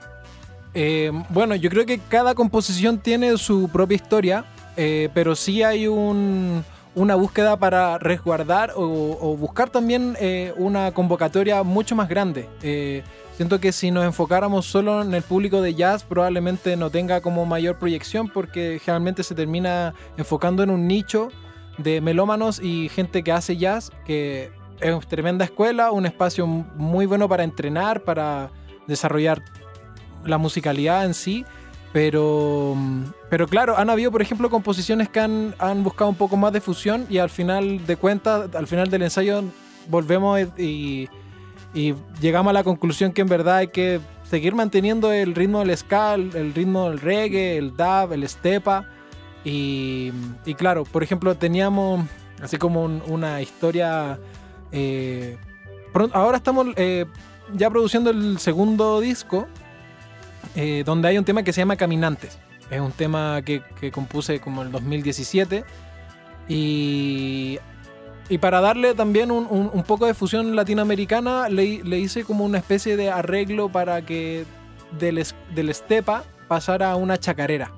Eh, 0.73 1.11
bueno, 1.29 1.55
yo 1.55 1.69
creo 1.69 1.85
que 1.85 1.99
cada 2.09 2.35
composición 2.35 2.99
tiene 2.99 3.37
su 3.37 3.69
propia 3.69 3.95
historia, 3.95 4.45
eh, 4.75 5.09
pero 5.13 5.33
sí 5.33 5.63
hay 5.63 5.87
un- 5.87 6.63
una 6.97 7.13
búsqueda 7.13 7.57
para 7.57 7.99
resguardar 7.99 8.73
o, 8.75 9.37
buscar 9.37 9.69
también 9.69 10.17
eh, 10.19 10.51
una 10.57 10.91
convocatoria 10.91 11.61
mucho 11.61 11.95
más 11.95 12.09
grande. 12.09 12.49
Eh, 12.63 13.03
siento 13.35 13.59
que 13.59 13.71
si 13.71 13.91
nos 13.91 14.03
enfocáramos 14.03 14.65
solo 14.65 15.03
en 15.03 15.13
el 15.13 15.21
público 15.21 15.61
de 15.61 15.75
jazz, 15.75 16.03
probablemente 16.03 16.75
no 16.75 16.89
tenga 16.89 17.21
como 17.21 17.45
mayor 17.45 17.77
proyección 17.77 18.29
porque 18.29 18.79
generalmente 18.83 19.21
se 19.21 19.35
termina 19.35 19.93
enfocando 20.17 20.63
en 20.63 20.71
un 20.71 20.87
nicho 20.87 21.29
de 21.77 22.01
melómanos 22.01 22.59
y 22.59 22.89
gente 22.89 23.23
que 23.23 23.31
hace 23.31 23.57
jazz, 23.57 23.91
que 24.03 24.49
es 24.81 25.07
tremenda 25.07 25.45
escuela, 25.45 25.91
un 25.91 26.07
espacio 26.07 26.47
muy 26.47 27.05
bueno 27.05 27.29
para 27.29 27.43
entrenar, 27.43 28.03
para 28.05 28.49
desarrollar 28.87 29.43
la 30.25 30.39
musicalidad 30.39 31.05
en 31.05 31.13
sí, 31.13 31.45
pero, 31.97 32.75
pero 33.27 33.47
claro, 33.47 33.75
han 33.75 33.89
habido, 33.89 34.11
por 34.11 34.21
ejemplo, 34.21 34.51
composiciones 34.51 35.09
que 35.09 35.19
han, 35.19 35.55
han 35.57 35.83
buscado 35.83 36.11
un 36.11 36.15
poco 36.15 36.37
más 36.37 36.53
de 36.53 36.61
fusión 36.61 37.07
y 37.09 37.17
al 37.17 37.31
final 37.31 37.87
de 37.87 37.95
cuentas, 37.95 38.53
al 38.53 38.67
final 38.67 38.91
del 38.91 39.01
ensayo, 39.01 39.43
volvemos 39.89 40.39
y, 40.59 41.09
llegamos 42.21 42.51
a 42.51 42.53
la 42.53 42.63
conclusión 42.63 43.11
que 43.13 43.21
en 43.21 43.27
verdad 43.27 43.55
hay 43.57 43.69
que 43.69 43.99
seguir 44.29 44.53
manteniendo 44.53 45.11
el 45.11 45.33
ritmo 45.33 45.57
del 45.65 45.75
ska, 45.75 46.13
el 46.13 46.53
ritmo 46.53 46.87
del 46.87 46.99
reggae, 46.99 47.57
el 47.57 47.75
dub, 47.75 48.13
el 48.13 48.29
stepa. 48.29 48.85
Y, 49.43 50.11
y 50.45 50.53
claro, 50.53 50.83
por 50.83 51.01
ejemplo, 51.01 51.33
teníamos 51.33 52.05
así 52.43 52.57
como 52.57 52.83
un- 52.83 53.01
una 53.07 53.41
historia. 53.41 54.19
eh, 54.71 55.35
ahora 56.13 56.37
estamos 56.37 56.67
eh, 56.75 57.05
ya 57.55 57.71
produciendo 57.71 58.11
el 58.11 58.37
segundo 58.37 58.99
disco, 58.99 59.47
eh, 60.57 60.83
donde 60.85 61.07
hay 61.07 61.17
un 61.17 61.23
tema 61.23 61.43
que 61.43 61.53
se 61.53 61.61
llama 61.61 61.77
Caminantes. 61.77 62.37
Es 62.69 62.81
un 62.81 62.91
tema 62.91 63.41
que, 63.45 63.61
que 63.79 63.91
compuse 63.91 64.41
como 64.41 64.61
el 64.63 64.71
2017. 64.73 65.63
Y, 66.49 67.59
y 68.29 68.37
para 68.37 68.61
darle 68.61 68.93
también 68.93 69.31
un, 69.31 69.47
un- 69.49 69.69
un 69.73 69.83
poco 69.83 70.05
de 70.05 70.13
fusión 70.13 70.55
latinoamericana, 70.55 71.49
le, 71.49 71.83
le 71.83 71.99
hice 71.99 72.23
como 72.23 72.45
una 72.45 72.57
especie 72.57 72.97
de 72.97 73.09
arreglo 73.11 73.69
para 73.69 74.01
que 74.01 74.45
del, 74.99 75.17
es- 75.17 75.35
del 75.53 75.69
estepa 75.69 76.23
pasara 76.47 76.91
a 76.91 76.95
una 76.95 77.17
chacarera. 77.17 77.71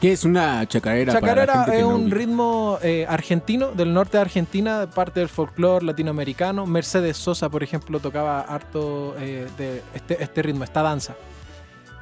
¿Qué 0.00 0.12
es 0.12 0.24
una 0.24 0.66
chacarera? 0.66 1.12
para 1.20 1.26
la 1.34 1.46
Chacarera 1.46 1.64
que 1.70 1.76
es 1.80 1.82
no 1.86 1.94
un 1.94 2.10
ritmo 2.10 2.78
eh, 2.82 3.04
argentino, 3.06 3.72
del 3.72 3.92
norte 3.92 4.16
de 4.16 4.22
Argentina, 4.22 4.88
parte 4.94 5.20
del 5.20 5.28
folclore 5.28 5.84
latinoamericano. 5.84 6.64
Mercedes 6.64 7.18
Sosa, 7.18 7.50
por 7.50 7.62
ejemplo, 7.62 8.00
tocaba 8.00 8.40
harto 8.40 9.14
eh, 9.18 9.46
de 9.58 9.82
este, 9.94 10.22
este 10.22 10.40
ritmo, 10.42 10.64
esta 10.64 10.80
danza. 10.80 11.16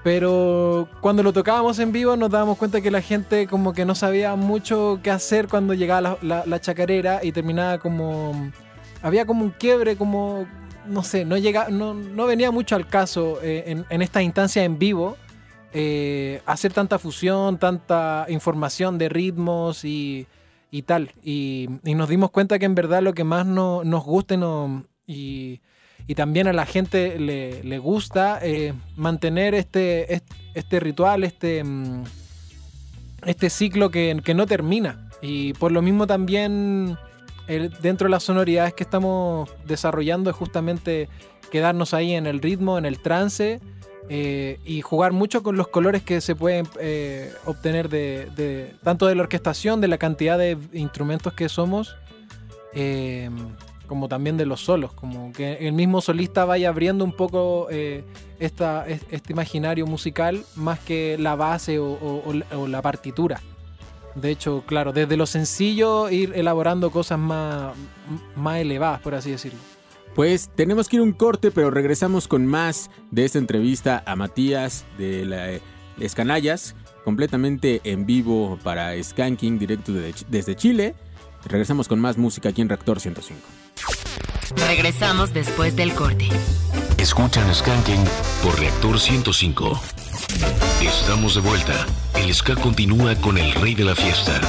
Pero 0.04 0.88
cuando 1.00 1.22
lo 1.22 1.32
tocábamos 1.32 1.78
en 1.80 1.92
vivo 1.92 2.16
nos 2.16 2.30
dábamos 2.30 2.56
cuenta 2.56 2.80
que 2.80 2.90
la 2.90 3.02
gente 3.02 3.46
como 3.46 3.72
que 3.72 3.84
no 3.84 3.94
sabía 3.94 4.36
mucho 4.36 5.00
qué 5.02 5.10
hacer 5.10 5.48
cuando 5.48 5.74
llegaba 5.74 6.18
la, 6.22 6.60
chacarera 6.60 7.20
y 7.22 7.32
terminaba 7.32 7.78
como... 7.78 8.50
Había 9.02 9.26
como 9.26 9.44
un 9.44 9.50
quiebre, 9.50 9.96
como... 9.96 10.46
No 10.86 11.02
sé, 11.02 11.24
no, 11.26 11.36
llega, 11.36 11.68
no, 11.68 11.92
no 11.94 12.26
venía 12.26 12.50
mucho 12.50 12.74
al 12.74 12.86
caso 12.86 13.38
eh, 13.42 13.64
en, 13.66 13.84
en 13.90 14.00
esta 14.00 14.22
instancia 14.22 14.64
en 14.64 14.78
vivo 14.78 15.16
eh, 15.74 16.40
hacer 16.46 16.72
tanta 16.72 16.98
fusión, 16.98 17.58
tanta 17.58 18.24
información 18.28 18.96
de 18.96 19.08
ritmos 19.10 19.84
y, 19.84 20.26
y 20.70 20.82
tal. 20.82 21.12
Y, 21.22 21.68
y 21.84 21.94
nos 21.94 22.08
dimos 22.08 22.30
cuenta 22.30 22.58
que 22.58 22.64
en 22.64 22.74
verdad 22.74 23.02
lo 23.02 23.12
que 23.12 23.24
más 23.24 23.44
no- 23.44 23.84
nos 23.84 24.02
gusta 24.04 24.34
y, 24.34 24.36
no- 24.38 24.84
y, 25.06 25.60
y 26.08 26.14
también 26.16 26.48
a 26.48 26.52
la 26.52 26.66
gente 26.66 27.20
le, 27.20 27.62
le 27.62 27.78
gusta 27.78 28.40
eh, 28.42 28.72
mantener 28.96 29.54
este, 29.54 30.20
este, 30.54 30.80
ritual, 30.80 31.22
este, 31.22 31.62
mm, 31.62 32.02
este 33.26 33.50
ciclo 33.50 33.90
que, 33.90 34.20
que 34.24 34.34
no 34.34 34.46
termina. 34.46 35.08
Y 35.22 35.52
por 35.54 35.70
lo 35.70 35.82
mismo 35.82 36.06
también 36.06 36.96
el- 37.46 37.70
dentro 37.82 38.06
de 38.06 38.10
las 38.10 38.22
sonoridades 38.24 38.72
que 38.74 38.84
estamos 38.84 39.50
desarrollando 39.66 40.30
es 40.30 40.36
justamente 40.36 41.08
quedarnos 41.52 41.92
ahí 41.94 42.12
en 42.14 42.26
el 42.26 42.40
ritmo, 42.40 42.78
en 42.78 42.84
el 42.86 43.00
trance 43.00 43.60
eh, 44.10 44.58
y 44.64 44.80
jugar 44.80 45.12
mucho 45.12 45.42
con 45.42 45.56
los 45.58 45.68
colores 45.68 46.02
que 46.02 46.20
se 46.22 46.34
pueden 46.34 46.66
eh, 46.80 47.32
obtener 47.44 47.90
de, 47.90 48.74
tanto 48.82 49.06
de 49.06 49.14
la 49.14 49.22
orquestación, 49.24 49.82
de 49.82 49.88
la 49.88 49.98
cantidad 49.98 50.38
de 50.38 50.56
instrumentos 50.72 51.34
que 51.34 51.50
somos, 51.50 51.96
como 53.88 54.08
también 54.08 54.36
de 54.36 54.46
los 54.46 54.60
solos, 54.60 54.92
como 54.92 55.32
que 55.32 55.54
el 55.66 55.72
mismo 55.72 56.00
solista 56.00 56.44
vaya 56.44 56.68
abriendo 56.68 57.04
un 57.04 57.12
poco 57.12 57.66
eh, 57.70 58.04
esta, 58.38 58.86
es- 58.86 59.02
este 59.10 59.32
imaginario 59.32 59.86
musical 59.86 60.44
más 60.54 60.78
que 60.78 61.16
la 61.18 61.34
base 61.34 61.78
o, 61.80 62.22
la- 62.68 62.82
partitura. 62.82 63.40
De 64.14 64.30
hecho, 64.30 64.62
claro, 64.66 64.92
desde 64.92 65.16
lo 65.16 65.26
sencillo 65.26 66.10
ir 66.10 66.32
elaborando 66.34 66.90
cosas 66.90 67.18
más, 67.18 67.74
más 68.36 68.58
elevadas, 68.58 69.00
por 69.00 69.14
así 69.14 69.30
decirlo. 69.30 69.58
Pues 70.14 70.50
tenemos 70.54 70.88
que 70.88 70.96
ir 70.96 71.02
un 71.02 71.12
corte, 71.12 71.50
pero 71.50 71.70
regresamos 71.70 72.26
con 72.26 72.44
más 72.46 72.90
de 73.10 73.24
esta 73.24 73.38
entrevista 73.38 74.02
a 74.06 74.16
Matías 74.16 74.84
de 74.98 75.24
la 75.24 75.48
Escanallas, 76.00 76.74
completamente 77.04 77.80
en 77.84 78.06
vivo 78.06 78.58
para 78.64 79.00
Skanking, 79.02 79.58
directo 79.58 79.92
de- 79.92 80.14
desde 80.28 80.56
Chile. 80.56 80.94
Regresamos 81.44 81.86
con 81.86 82.00
más 82.00 82.18
música 82.18 82.48
aquí 82.48 82.60
en 82.62 82.68
Reactor 82.68 82.98
105. 83.00 83.40
Regresamos 84.56 85.32
después 85.32 85.76
del 85.76 85.92
corte. 85.94 86.28
Escuchan 86.98 87.52
Skanking 87.54 88.02
por 88.42 88.58
Reactor 88.58 88.98
105. 88.98 89.80
Estamos 90.82 91.34
de 91.34 91.40
vuelta. 91.40 91.86
El 92.16 92.32
ska 92.34 92.54
continúa 92.56 93.14
con 93.16 93.38
el 93.38 93.52
rey 93.54 93.74
de 93.74 93.84
la 93.84 93.94
fiesta. 93.94 94.40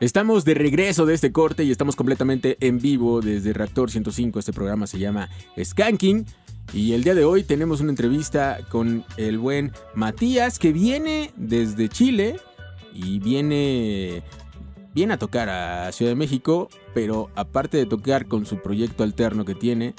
Estamos 0.00 0.44
de 0.44 0.54
regreso 0.54 1.06
de 1.06 1.14
este 1.14 1.32
corte 1.32 1.64
y 1.64 1.70
estamos 1.70 1.96
completamente 1.96 2.58
en 2.60 2.80
vivo 2.80 3.20
desde 3.20 3.52
Reactor 3.52 3.90
105. 3.90 4.38
Este 4.38 4.52
programa 4.52 4.86
se 4.86 4.98
llama 4.98 5.28
Skanking. 5.62 6.26
Y 6.72 6.92
el 6.92 7.04
día 7.04 7.14
de 7.14 7.24
hoy 7.24 7.44
tenemos 7.44 7.80
una 7.80 7.90
entrevista 7.90 8.58
con 8.68 9.04
el 9.16 9.38
buen 9.38 9.72
Matías 9.94 10.58
que 10.58 10.72
viene 10.72 11.30
desde 11.36 11.88
Chile 11.88 12.36
y 12.92 13.20
viene, 13.20 14.22
viene 14.96 15.12
a 15.12 15.18
tocar 15.18 15.50
a 15.50 15.92
Ciudad 15.92 16.12
de 16.12 16.16
México, 16.16 16.70
pero 16.94 17.28
aparte 17.34 17.76
de 17.76 17.84
tocar 17.84 18.26
con 18.26 18.46
su 18.46 18.62
proyecto 18.62 19.04
alterno 19.04 19.44
que 19.44 19.54
tiene, 19.54 19.94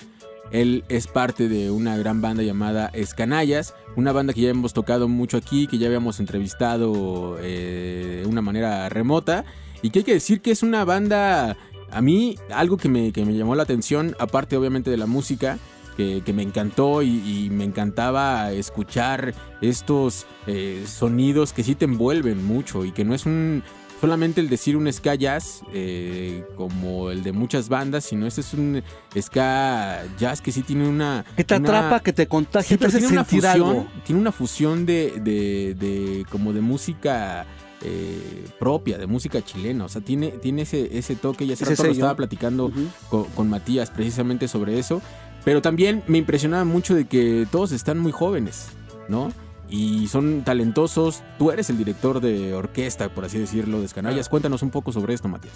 él 0.52 0.84
es 0.90 1.06
parte 1.06 1.48
de 1.48 1.70
una 1.70 1.96
gran 1.98 2.20
banda 2.20 2.42
llamada 2.42 2.90
Escanallas, 2.94 3.76
una 3.96 4.12
banda 4.12 4.34
que 4.34 4.42
ya 4.42 4.50
hemos 4.50 4.74
tocado 4.74 5.08
mucho 5.08 5.38
aquí, 5.38 5.68
que 5.68 5.78
ya 5.78 5.86
habíamos 5.86 6.20
entrevistado 6.20 7.38
eh, 7.40 8.22
de 8.24 8.28
una 8.28 8.42
manera 8.42 8.90
remota 8.90 9.46
y 9.84 9.92
que 9.92 10.00
hay 10.00 10.06
que 10.06 10.14
decir 10.14 10.42
que 10.42 10.50
es 10.50 10.64
una 10.64 10.84
banda, 10.84 11.58
a 11.92 12.02
mí 12.02 12.36
algo 12.50 12.78
que 12.78 12.90
me, 12.90 13.12
que 13.12 13.24
me 13.24 13.36
llamó 13.38 13.54
la 13.54 13.64
atención, 13.64 14.16
aparte 14.18 14.58
obviamente 14.58 14.90
de 14.90 14.98
la 14.98 15.06
música, 15.06 15.60
que, 15.96 16.34
me 16.34 16.44
encantó 16.44 17.04
y, 17.04 17.10
y 17.26 17.50
me 17.52 17.64
encantaba 17.64 18.52
escuchar 18.52 19.34
estos 19.62 20.28
eh, 20.46 20.86
sonidos 20.88 21.54
que 21.54 21.64
sí 21.64 21.74
te 21.74 21.86
envuelven 21.86 22.46
mucho 22.46 22.86
y 22.86 22.92
que 22.92 23.04
no 23.04 23.16
es 23.16 23.26
un 23.26 23.64
solamente 24.00 24.42
el 24.42 24.50
decir 24.50 24.78
un 24.78 24.92
ska 24.92 25.16
jazz 25.16 25.62
eh, 25.74 26.44
como 26.56 27.10
el 27.12 27.24
de 27.24 27.32
muchas 27.32 27.70
bandas, 27.70 28.06
sino 28.06 28.26
este 28.28 28.42
es 28.42 28.54
un 28.54 28.82
ska 29.20 30.04
jazz 30.20 30.42
que 30.42 30.52
sí 30.52 30.62
tiene 30.62 30.88
una... 30.88 31.26
Que 31.36 31.44
te 31.44 31.56
una- 31.56 31.68
atrapa, 31.70 32.00
que 32.02 32.14
te 32.14 32.28
contagia, 32.28 32.68
Sí, 32.70 32.76
te 32.76 32.78
pero 32.80 32.90
hace 32.90 32.98
tiene 33.00 33.14
una 33.14 33.26
fusión, 33.26 33.46
algo. 33.52 33.88
tiene 34.06 34.22
una 34.22 34.32
fusión 34.32 34.86
de, 34.86 35.14
de- 35.22 35.76
de- 35.76 36.26
como 36.30 36.54
de 36.54 36.62
música 36.62 37.46
eh, 37.84 38.46
propia, 38.60 38.98
de 38.98 39.08
música 39.08 39.44
chilena. 39.44 39.86
O 39.86 39.90
sea, 39.90 40.02
tiene, 40.02 40.30
tiene 40.30 40.64
ese, 40.64 40.98
ese 40.98 41.16
toque. 41.16 41.46
Y 41.46 41.52
hace 41.54 41.66
rato 41.66 41.84
lo 41.84 41.92
estaba 41.92 42.16
platicando 42.16 42.72
con, 43.10 43.26
con 43.26 43.50
Matías 43.50 43.90
precisamente 43.92 44.48
sobre 44.48 44.80
eso. 44.80 45.02
Pero 45.46 45.62
también 45.62 46.04
me 46.08 46.18
impresionaba 46.18 46.66
mucho 46.66 46.94
de 46.96 47.06
que 47.06 47.48
todos 47.52 47.72
están 47.72 48.00
muy 48.00 48.12
jóvenes, 48.12 48.68
¿no? 49.08 49.32
Y 49.70 50.08
son 50.08 50.44
talentosos. 50.44 51.24
Tú 51.38 51.52
eres 51.52 51.70
el 51.70 51.78
director 51.78 52.22
de 52.22 52.54
orquesta, 52.54 53.10
por 53.10 53.26
así 53.26 53.38
decirlo, 53.38 53.80
de 53.80 53.86
Escanallas. 53.86 54.30
Cuéntanos 54.30 54.62
un 54.64 54.70
poco 54.70 54.92
sobre 54.94 55.14
esto, 55.14 55.28
Matías. 55.28 55.54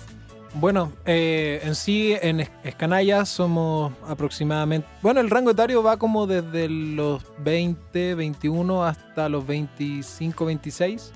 Bueno, 0.54 0.92
eh, 1.06 1.62
en 1.64 1.76
sí, 1.76 2.14
en 2.22 2.42
Es- 2.42 2.52
Escanalla 2.66 3.24
somos 3.26 3.94
aproximadamente. 4.06 4.86
Bueno, 5.02 5.22
el 5.22 5.30
rango 5.30 5.52
etario 5.52 5.82
va 5.82 5.96
como 5.96 6.28
desde 6.28 6.68
los 6.68 7.24
20, 7.42 8.16
21 8.16 8.84
hasta 8.84 9.30
los 9.30 9.48
25, 9.48 10.46
26. 10.46 11.14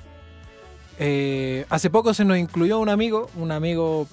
Eh, 0.97 1.65
hace 1.69 1.89
poco 1.89 2.13
se 2.13 2.23
nos 2.23 2.37
incluyó 2.37 2.79
un 2.79 2.87
amigo, 2.87 3.29
un 3.35 3.51
amigo 3.51 4.07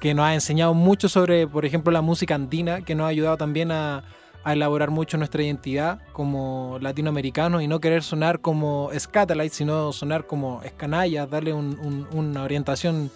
que 0.00 0.14
nos 0.14 0.24
ha 0.26 0.34
enseñado 0.34 0.74
mucho 0.74 1.08
sobre, 1.08 1.46
por 1.46 1.64
ejemplo, 1.64 1.92
la 1.92 2.02
música 2.02 2.34
andina, 2.34 2.80
que 2.82 2.96
nos 2.96 3.04
ha 3.04 3.08
ayudado 3.08 3.36
también 3.36 3.70
a, 3.70 4.02
a 4.44 4.52
elaborar 4.52 4.90
mucho 4.90 5.16
nuestra 5.16 5.42
identidad 5.42 6.00
como 6.12 6.78
latinoamericanos 6.80 7.62
y 7.62 7.66
no 7.68 7.80
querer 7.80 8.02
sonar 8.02 8.40
como 8.40 8.90
Scatalites, 8.98 9.56
sino 9.56 9.92
sonar 9.92 10.26
como 10.26 10.62
Escanallas, 10.62 11.30
darle 11.30 11.52
un- 11.54 11.78
un- 11.80 12.06
una 12.12 12.42
orientación 12.42 13.10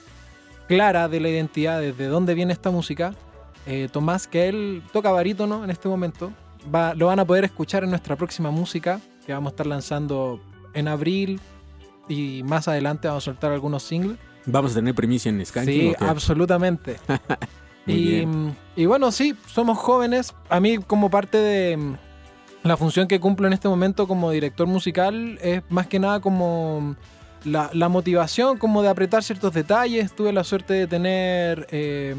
clara 0.67 1.09
de 1.09 1.21
la 1.21 1.29
identidad, 1.29 1.81
desde 1.81 2.07
dónde 2.07 2.35
viene 2.35 2.53
esta 2.53 2.71
música. 2.71 3.15
Eh, 3.67 3.89
Tomás, 3.93 4.27
que 4.27 4.49
él 4.49 4.83
toca 4.93 5.11
barítono 5.11 5.65
en 5.65 5.71
este 5.71 5.89
momento, 5.89 6.33
va, 6.75 6.95
lo 6.95 7.07
van 7.07 7.19
a 7.21 7.25
poder 7.27 7.45
escuchar 7.45 7.85
en 7.85 7.91
nuestra 7.91 8.17
próxima 8.17 8.51
música, 8.51 9.01
que 9.27 9.33
vamos 9.35 9.51
a 9.51 9.53
estar 9.53 9.67
lanzando 9.67 10.41
en 10.73 10.89
abril 10.89 11.41
y 12.09 12.43
más 12.45 12.69
adelante 12.69 13.09
vamos 13.09 13.25
a 13.25 13.27
soltar 13.27 13.53
algunos 13.53 13.83
singles. 13.83 14.17
Vamos 14.47 14.73
a 14.73 14.77
tener 14.77 14.95
primicia 14.95 15.29
en 15.29 15.45
Skanking. 15.45 15.91
Sí, 15.91 15.95
absolutamente. 16.01 16.97
Y, 17.89 18.87
bueno, 18.87 19.11
sí, 19.11 19.35
somos 19.47 19.79
jóvenes. 19.79 20.35
A 20.49 20.61
mí 20.61 20.79
como 20.79 21.11
parte 21.11 21.39
de 21.39 21.77
mm, 21.77 21.95
la 22.63 22.77
función 22.77 23.09
que 23.09 23.21
cumplo 23.21 23.47
en 23.47 23.53
este 23.53 23.69
momento 23.69 24.07
como 24.07 24.31
director 24.31 24.67
musical 24.67 25.39
es 25.43 25.63
más 25.69 25.87
que 25.87 25.99
nada 25.99 26.21
como 26.21 26.97
la, 27.45 27.71
la 27.73 27.89
motivación, 27.89 28.59
como 28.59 28.83
de 28.83 28.89
apretar 28.89 29.23
ciertos 29.23 29.53
detalles. 29.53 30.13
Tuve 30.13 30.33
la 30.33 30.45
suerte 30.45 30.75
de 30.75 30.87
tener 30.87 31.67
eh, 31.71 32.15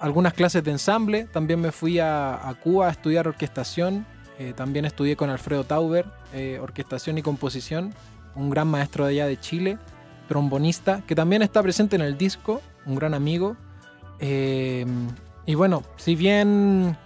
algunas 0.00 0.34
clases 0.34 0.62
de 0.62 0.72
ensamble. 0.72 1.24
También 1.24 1.60
me 1.60 1.72
fui 1.72 1.98
a, 1.98 2.48
a 2.48 2.54
Cuba 2.54 2.88
a 2.88 2.90
estudiar 2.90 3.26
orquestación. 3.26 4.06
Eh, 4.38 4.52
también 4.54 4.84
estudié 4.84 5.16
con 5.16 5.30
Alfredo 5.30 5.64
Tauber, 5.64 6.06
eh, 6.32 6.60
orquestación 6.62 7.18
y 7.18 7.22
composición, 7.22 7.92
un 8.36 8.50
gran 8.50 8.68
maestro 8.68 9.04
de 9.04 9.10
allá 9.10 9.26
de 9.26 9.38
Chile, 9.38 9.78
trombonista, 10.28 11.02
que 11.08 11.16
también 11.16 11.42
está 11.42 11.60
presente 11.60 11.96
en 11.96 12.02
el 12.02 12.16
disco, 12.16 12.62
un 12.86 12.94
gran 12.94 13.14
amigo. 13.14 13.56
Eh, 14.20 14.84
y 15.46 15.54
bueno, 15.54 15.82
si 15.96 16.14
bien 16.14 16.96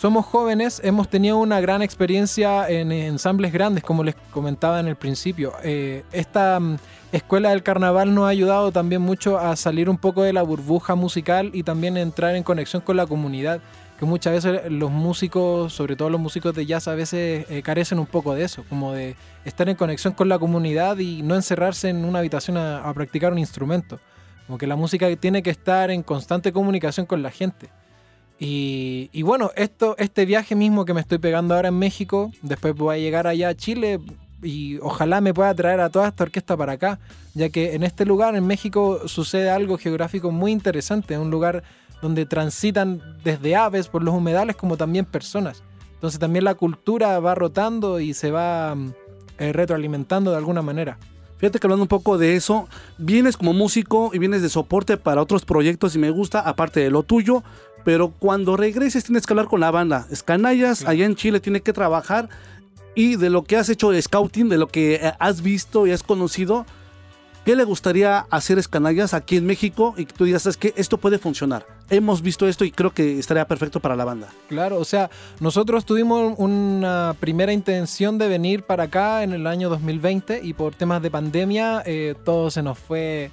somos 0.00 0.24
jóvenes, 0.24 0.80
hemos 0.82 1.08
tenido 1.08 1.36
una 1.36 1.60
gran 1.60 1.82
experiencia 1.82 2.66
en 2.70 2.90
ensambles 2.90 3.52
grandes, 3.52 3.84
como 3.84 4.02
les 4.02 4.14
comentaba 4.30 4.80
en 4.80 4.86
el 4.86 4.96
principio. 4.96 5.52
Eh, 5.62 6.04
esta 6.10 6.58
mm, 6.58 6.78
escuela 7.12 7.50
del 7.50 7.62
carnaval 7.62 8.14
nos 8.14 8.24
ha 8.24 8.28
ayudado 8.28 8.72
también 8.72 9.02
mucho 9.02 9.38
a 9.38 9.56
salir 9.56 9.90
un 9.90 9.98
poco 9.98 10.22
de 10.22 10.32
la 10.32 10.42
burbuja 10.42 10.94
musical 10.94 11.50
y 11.52 11.64
también 11.64 11.98
entrar 11.98 12.34
en 12.34 12.42
conexión 12.42 12.80
con 12.80 12.96
la 12.96 13.06
comunidad, 13.06 13.60
que 13.98 14.06
muchas 14.06 14.32
veces 14.32 14.72
los 14.72 14.90
músicos, 14.90 15.74
sobre 15.74 15.96
todo 15.96 16.08
los 16.08 16.20
músicos 16.20 16.54
de 16.54 16.64
jazz, 16.64 16.88
a 16.88 16.94
veces 16.94 17.44
eh, 17.50 17.60
carecen 17.62 17.98
un 17.98 18.06
poco 18.06 18.34
de 18.34 18.44
eso, 18.44 18.64
como 18.70 18.94
de 18.94 19.16
estar 19.44 19.68
en 19.68 19.76
conexión 19.76 20.14
con 20.14 20.30
la 20.30 20.38
comunidad 20.38 20.96
y 20.96 21.20
no 21.20 21.34
encerrarse 21.34 21.90
en 21.90 22.06
una 22.06 22.20
habitación 22.20 22.56
a, 22.56 22.78
a 22.88 22.94
practicar 22.94 23.32
un 23.32 23.38
instrumento. 23.38 24.00
Como 24.50 24.58
que 24.58 24.66
la 24.66 24.74
música 24.74 25.06
tiene 25.14 25.44
que 25.44 25.50
estar 25.50 25.92
en 25.92 26.02
constante 26.02 26.52
comunicación 26.52 27.06
con 27.06 27.22
la 27.22 27.30
gente. 27.30 27.68
Y, 28.36 29.22
bueno, 29.22 29.52
esto, 29.54 29.94
este 29.96 30.26
viaje 30.26 30.56
mismo 30.56 30.84
que 30.84 30.92
me 30.92 31.00
estoy 31.00 31.18
pegando 31.18 31.54
ahora 31.54 31.68
en 31.68 31.78
México, 31.78 32.32
después 32.42 32.74
voy 32.74 32.96
a 32.96 32.98
llegar 32.98 33.28
allá 33.28 33.50
a 33.50 33.54
Chile 33.54 34.00
y 34.42 34.78
ojalá 34.78 35.20
me 35.20 35.32
pueda 35.32 35.54
traer 35.54 35.78
a 35.78 35.88
toda 35.88 36.08
esta 36.08 36.24
orquesta 36.24 36.56
para 36.56 36.72
acá, 36.72 36.98
ya 37.32 37.48
que 37.50 37.76
en 37.76 37.84
este 37.84 38.04
lugar, 38.04 38.34
en 38.34 38.44
México, 38.44 39.06
sucede 39.06 39.50
algo 39.50 39.78
geográfico 39.78 40.32
muy 40.32 40.50
interesante, 40.50 41.16
un 41.16 41.30
lugar 41.30 41.62
donde 42.02 42.26
transitan 42.26 43.00
desde 43.22 43.54
aves 43.54 43.86
por 43.86 44.02
los 44.02 44.16
humedales 44.16 44.56
como 44.56 44.76
también 44.76 45.04
personas. 45.04 45.62
Entonces 45.94 46.18
también 46.18 46.44
la 46.44 46.56
cultura 46.56 47.20
va 47.20 47.36
rotando 47.36 48.00
y 48.00 48.14
se 48.14 48.32
va 48.32 48.74
mm, 48.74 48.94
eh, 49.38 49.52
retroalimentando 49.52 50.32
de 50.32 50.38
alguna 50.38 50.60
manera. 50.60 50.98
Fíjate 51.40 51.58
que 51.58 51.66
hablando 51.66 51.84
un 51.84 51.88
poco 51.88 52.18
de 52.18 52.36
eso, 52.36 52.68
vienes 52.98 53.38
como 53.38 53.54
músico 53.54 54.10
y 54.12 54.18
vienes 54.18 54.42
de 54.42 54.50
soporte 54.50 54.98
para 54.98 55.22
otros 55.22 55.46
proyectos 55.46 55.96
y 55.96 55.98
me 55.98 56.10
gusta, 56.10 56.40
aparte 56.40 56.80
de 56.80 56.90
lo 56.90 57.02
tuyo, 57.02 57.42
pero 57.82 58.10
cuando 58.10 58.58
regreses 58.58 59.04
tienes 59.04 59.26
que 59.26 59.32
hablar 59.32 59.46
con 59.46 59.60
la 59.60 59.70
banda. 59.70 60.06
Escanallas, 60.10 60.84
allá 60.86 61.06
en 61.06 61.14
Chile, 61.14 61.40
tiene 61.40 61.62
que 61.62 61.72
trabajar 61.72 62.28
y 62.94 63.16
de 63.16 63.30
lo 63.30 63.44
que 63.44 63.56
has 63.56 63.70
hecho 63.70 63.90
de 63.90 64.02
scouting, 64.02 64.50
de 64.50 64.58
lo 64.58 64.68
que 64.68 64.96
eh, 64.96 65.12
has 65.18 65.40
visto 65.42 65.86
y 65.86 65.92
has 65.92 66.02
conocido, 66.02 66.66
¿qué 67.44 67.56
le 67.56 67.64
gustaría 67.64 68.26
hacer 68.30 68.58
Escanallas 68.58 69.14
aquí 69.14 69.36
en 69.36 69.46
México 69.46 69.94
y 69.96 70.04
tú 70.06 70.24
digas, 70.24 70.46
es 70.46 70.56
que 70.56 70.72
esto 70.76 70.98
puede 70.98 71.18
funcionar? 71.18 71.66
Hemos 71.88 72.22
visto 72.22 72.46
esto 72.46 72.64
y 72.64 72.70
creo 72.70 72.92
que 72.92 73.18
estaría 73.18 73.46
perfecto 73.46 73.80
para 73.80 73.96
la 73.96 74.04
banda. 74.04 74.28
Claro, 74.48 74.78
o 74.78 74.84
sea, 74.84 75.10
nosotros 75.40 75.84
tuvimos 75.84 76.34
una 76.38 77.14
primera 77.18 77.52
intención 77.52 78.18
de 78.18 78.28
venir 78.28 78.62
para 78.62 78.84
acá 78.84 79.22
en 79.22 79.32
el 79.32 79.46
año 79.46 79.68
2020 79.68 80.40
y 80.42 80.52
por 80.52 80.74
temas 80.74 81.02
de 81.02 81.10
pandemia 81.10 81.82
eh, 81.86 82.14
todo 82.24 82.50
se 82.50 82.62
nos 82.62 82.78
fue 82.78 83.30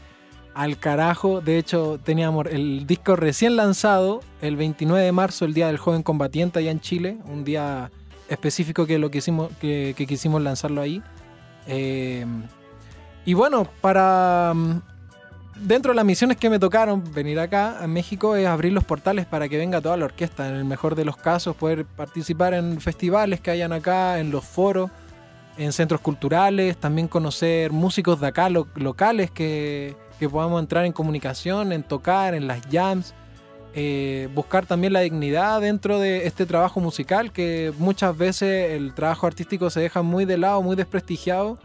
al 0.54 0.78
carajo. 0.78 1.42
De 1.42 1.58
hecho, 1.58 2.00
teníamos 2.04 2.48
el 2.48 2.88
disco 2.88 3.16
recién 3.16 3.56
lanzado 3.56 4.22
el 4.42 4.56
29 4.56 5.04
de 5.04 5.12
marzo, 5.12 5.46
el 5.46 5.54
Día 5.54 5.68
del 5.68 5.78
Joven 5.78 6.02
Combatiente 6.02 6.60
allá 6.60 6.72
en 6.72 6.80
Chile, 6.80 7.18
un 7.26 7.44
día 7.44 7.92
específico 8.28 8.86
que 8.86 8.98
lo 8.98 9.12
quisimos, 9.12 9.52
que 9.62 9.94
quisimos 10.08 10.42
lanzarlo 10.42 10.82
ahí. 10.82 11.02
Eh, 11.68 12.26
y 13.28 13.34
bueno, 13.34 13.68
para 13.82 14.54
mm, 14.56 14.82
dentro 15.68 15.92
de 15.92 15.96
las 15.98 16.06
misiones 16.06 16.38
que 16.38 16.50
me 16.50 16.60
tocaron 16.60 17.04
venir 17.14 17.40
acá 17.40 17.84
a 17.84 17.88
México 17.88 18.36
es 18.36 18.48
abrir 18.48 18.72
los 18.74 18.84
portales 18.86 19.26
para 19.26 19.50
que 19.50 19.58
venga 19.58 19.82
toda 19.82 19.98
la 19.98 20.06
orquesta. 20.06 20.48
En 20.48 20.56
el 20.56 20.66
mejor 20.66 20.96
de 20.96 21.04
los 21.06 21.18
casos, 21.18 21.56
poder 21.56 21.86
participar 21.86 22.54
en 22.54 22.80
festivales 22.80 23.42
que 23.42 23.52
hayan 23.52 23.74
acá, 23.74 24.20
en 24.20 24.32
los 24.32 24.46
foros, 24.46 24.90
en 25.58 25.74
centros 25.74 26.00
culturales, 26.02 26.78
también 26.78 27.08
conocer 27.08 27.72
músicos 27.72 28.20
de 28.22 28.28
acá 28.28 28.50
lo- 28.50 28.68
locales 28.76 29.30
que, 29.32 29.96
que 30.20 30.30
podamos 30.30 30.60
entrar 30.62 30.86
en 30.86 30.94
comunicación, 30.94 31.72
en 31.74 31.84
tocar, 31.84 32.34
en 32.34 32.48
las 32.48 32.62
jams. 32.72 33.14
eh, 33.80 34.28
buscar 34.34 34.66
también 34.66 34.94
la 34.94 35.02
dignidad 35.02 35.62
dentro 35.62 36.00
de 36.00 36.26
este 36.26 36.46
trabajo 36.48 36.80
musical, 36.80 37.32
que 37.32 37.72
muchas 37.78 38.18
veces 38.18 38.72
el 38.72 38.94
trabajo 38.96 39.28
artístico 39.28 39.70
se 39.70 39.80
deja 39.82 40.02
muy 40.02 40.26
de 40.26 40.38
lado, 40.38 40.62
muy 40.64 40.76
desprestigiado, 40.76 41.60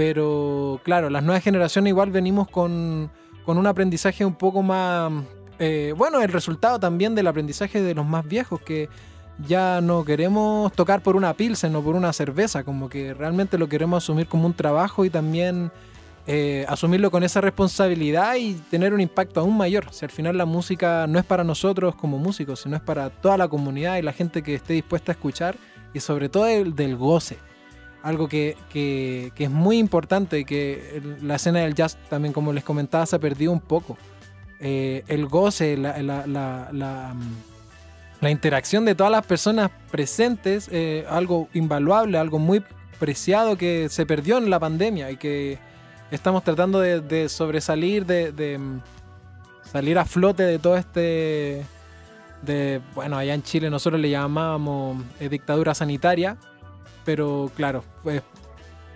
pero 0.00 0.80
claro, 0.82 1.10
las 1.10 1.22
nuevas 1.22 1.44
generaciones 1.44 1.90
igual 1.90 2.10
venimos 2.10 2.48
con, 2.48 3.10
con 3.44 3.58
un 3.58 3.66
aprendizaje 3.66 4.24
un 4.24 4.34
poco 4.34 4.62
más... 4.62 5.12
eh, 5.58 5.92
bueno, 5.94 6.22
el 6.22 6.32
resultado 6.32 6.80
también 6.80 7.14
del 7.14 7.26
aprendizaje 7.26 7.82
de 7.82 7.94
los 7.94 8.06
más 8.06 8.26
viejos, 8.26 8.62
que 8.62 8.88
ya 9.46 9.82
no 9.82 10.02
queremos 10.06 10.72
tocar 10.72 11.02
por 11.02 11.16
una 11.16 11.34
pilsen 11.34 11.76
o 11.76 11.82
por 11.82 11.96
una 11.96 12.14
cerveza, 12.14 12.64
como 12.64 12.88
que 12.88 13.12
realmente 13.12 13.58
lo 13.58 13.68
queremos 13.68 14.02
asumir 14.02 14.26
como 14.26 14.46
un 14.46 14.54
trabajo 14.54 15.04
y 15.04 15.10
también 15.10 15.70
eh, 16.26 16.64
asumirlo 16.66 17.10
con 17.10 17.22
esa 17.22 17.42
responsabilidad 17.42 18.36
y 18.36 18.54
tener 18.54 18.94
un 18.94 19.02
impacto 19.02 19.40
aún 19.40 19.54
mayor. 19.54 19.92
Si 19.92 20.06
al 20.06 20.10
final 20.10 20.38
la 20.38 20.46
música 20.46 21.06
no 21.06 21.18
es 21.18 21.26
para 21.26 21.44
nosotros 21.44 21.94
como 21.94 22.16
músicos, 22.16 22.60
sino 22.60 22.74
es 22.74 22.82
para 22.82 23.10
toda 23.10 23.36
la 23.36 23.48
comunidad 23.48 23.98
y 23.98 24.02
la 24.02 24.14
gente 24.14 24.42
que 24.42 24.54
esté 24.54 24.72
dispuesta 24.72 25.12
a 25.12 25.14
escuchar 25.14 25.56
y 25.92 26.00
sobre 26.00 26.30
todo 26.30 26.46
el 26.46 26.74
del 26.74 26.96
goce. 26.96 27.36
Algo 28.02 28.28
que, 28.28 28.56
que- 28.72 29.30
que 29.34 29.44
es 29.44 29.50
muy 29.50 29.78
importante, 29.78 30.44
que 30.44 30.96
el- 30.96 31.26
la 31.28 31.34
escena 31.36 31.60
del 31.60 31.74
jazz 31.74 31.98
también, 32.08 32.32
como 32.32 32.52
les 32.52 32.64
comentaba, 32.64 33.04
se 33.06 33.16
ha 33.16 33.18
perdido 33.18 33.52
un 33.52 33.60
poco. 33.60 33.98
Eh, 34.60 35.04
el 35.08 35.26
goce, 35.26 35.76
la, 35.76 36.00
la- 36.02 36.26
la- 36.26 36.68
la, 36.72 37.14
mm, 37.14 37.34
la 38.22 38.30
interacción 38.30 38.84
de 38.84 38.94
todas 38.94 39.10
las 39.10 39.24
personas 39.26 39.70
presentes, 39.90 40.68
eh, 40.72 41.04
algo 41.08 41.48
invaluable, 41.54 42.18
algo 42.18 42.38
muy 42.38 42.62
preciado 42.98 43.56
que 43.56 43.88
se 43.88 44.04
perdió 44.06 44.36
en 44.38 44.50
la 44.50 44.58
pandemia 44.60 45.10
y 45.10 45.16
que 45.16 45.58
estamos 46.10 46.42
tratando 46.44 46.80
de, 46.80 47.00
de 47.00 47.28
sobresalir, 47.30 48.04
de, 48.06 48.32
de, 48.32 48.58
mm, 48.58 48.80
salir 49.72 49.98
a 49.98 50.04
flote 50.04 50.42
de 50.42 50.58
todo 50.58 50.76
este, 50.76 51.64
de, 52.42 52.80
bueno, 52.94 53.16
allá 53.16 53.34
en 53.34 53.42
Chile 53.42 53.70
nosotros 53.70 54.00
le 54.00 54.10
llamábamos 54.10 55.02
eh, 55.20 55.28
dictadura 55.28 55.74
sanitaria, 55.74 56.36
pero 57.04 57.50
claro, 57.56 57.84
pues 58.02 58.22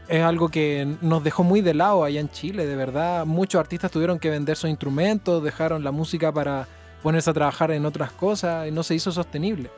es 0.09 0.23
algo 0.23 0.49
que 0.49 0.97
nos 1.01 1.25
dejó 1.25 1.43
muy 1.45 1.61
de 1.61 1.75
lado 1.75 2.05
allá 2.05 2.21
en 2.21 2.29
Chile, 2.29 2.67
de 2.67 2.77
verdad. 2.77 3.25
Muchos 3.27 3.59
artistas 3.59 3.91
tuvieron 3.91 4.19
que 4.19 4.31
vender 4.31 4.57
sus 4.57 4.71
instrumentos, 4.71 5.43
dejaron 5.43 5.83
la 5.83 5.93
música 5.93 6.33
para 6.33 6.69
ponerse 7.03 7.31
a 7.31 7.35
trabajar 7.35 7.71
en 7.71 7.87
otras 7.87 8.13
cosas 8.13 8.69
y 8.69 8.71
no 8.71 8.83
se 8.83 8.95
hizo 8.95 9.13
sostenible. 9.13 9.71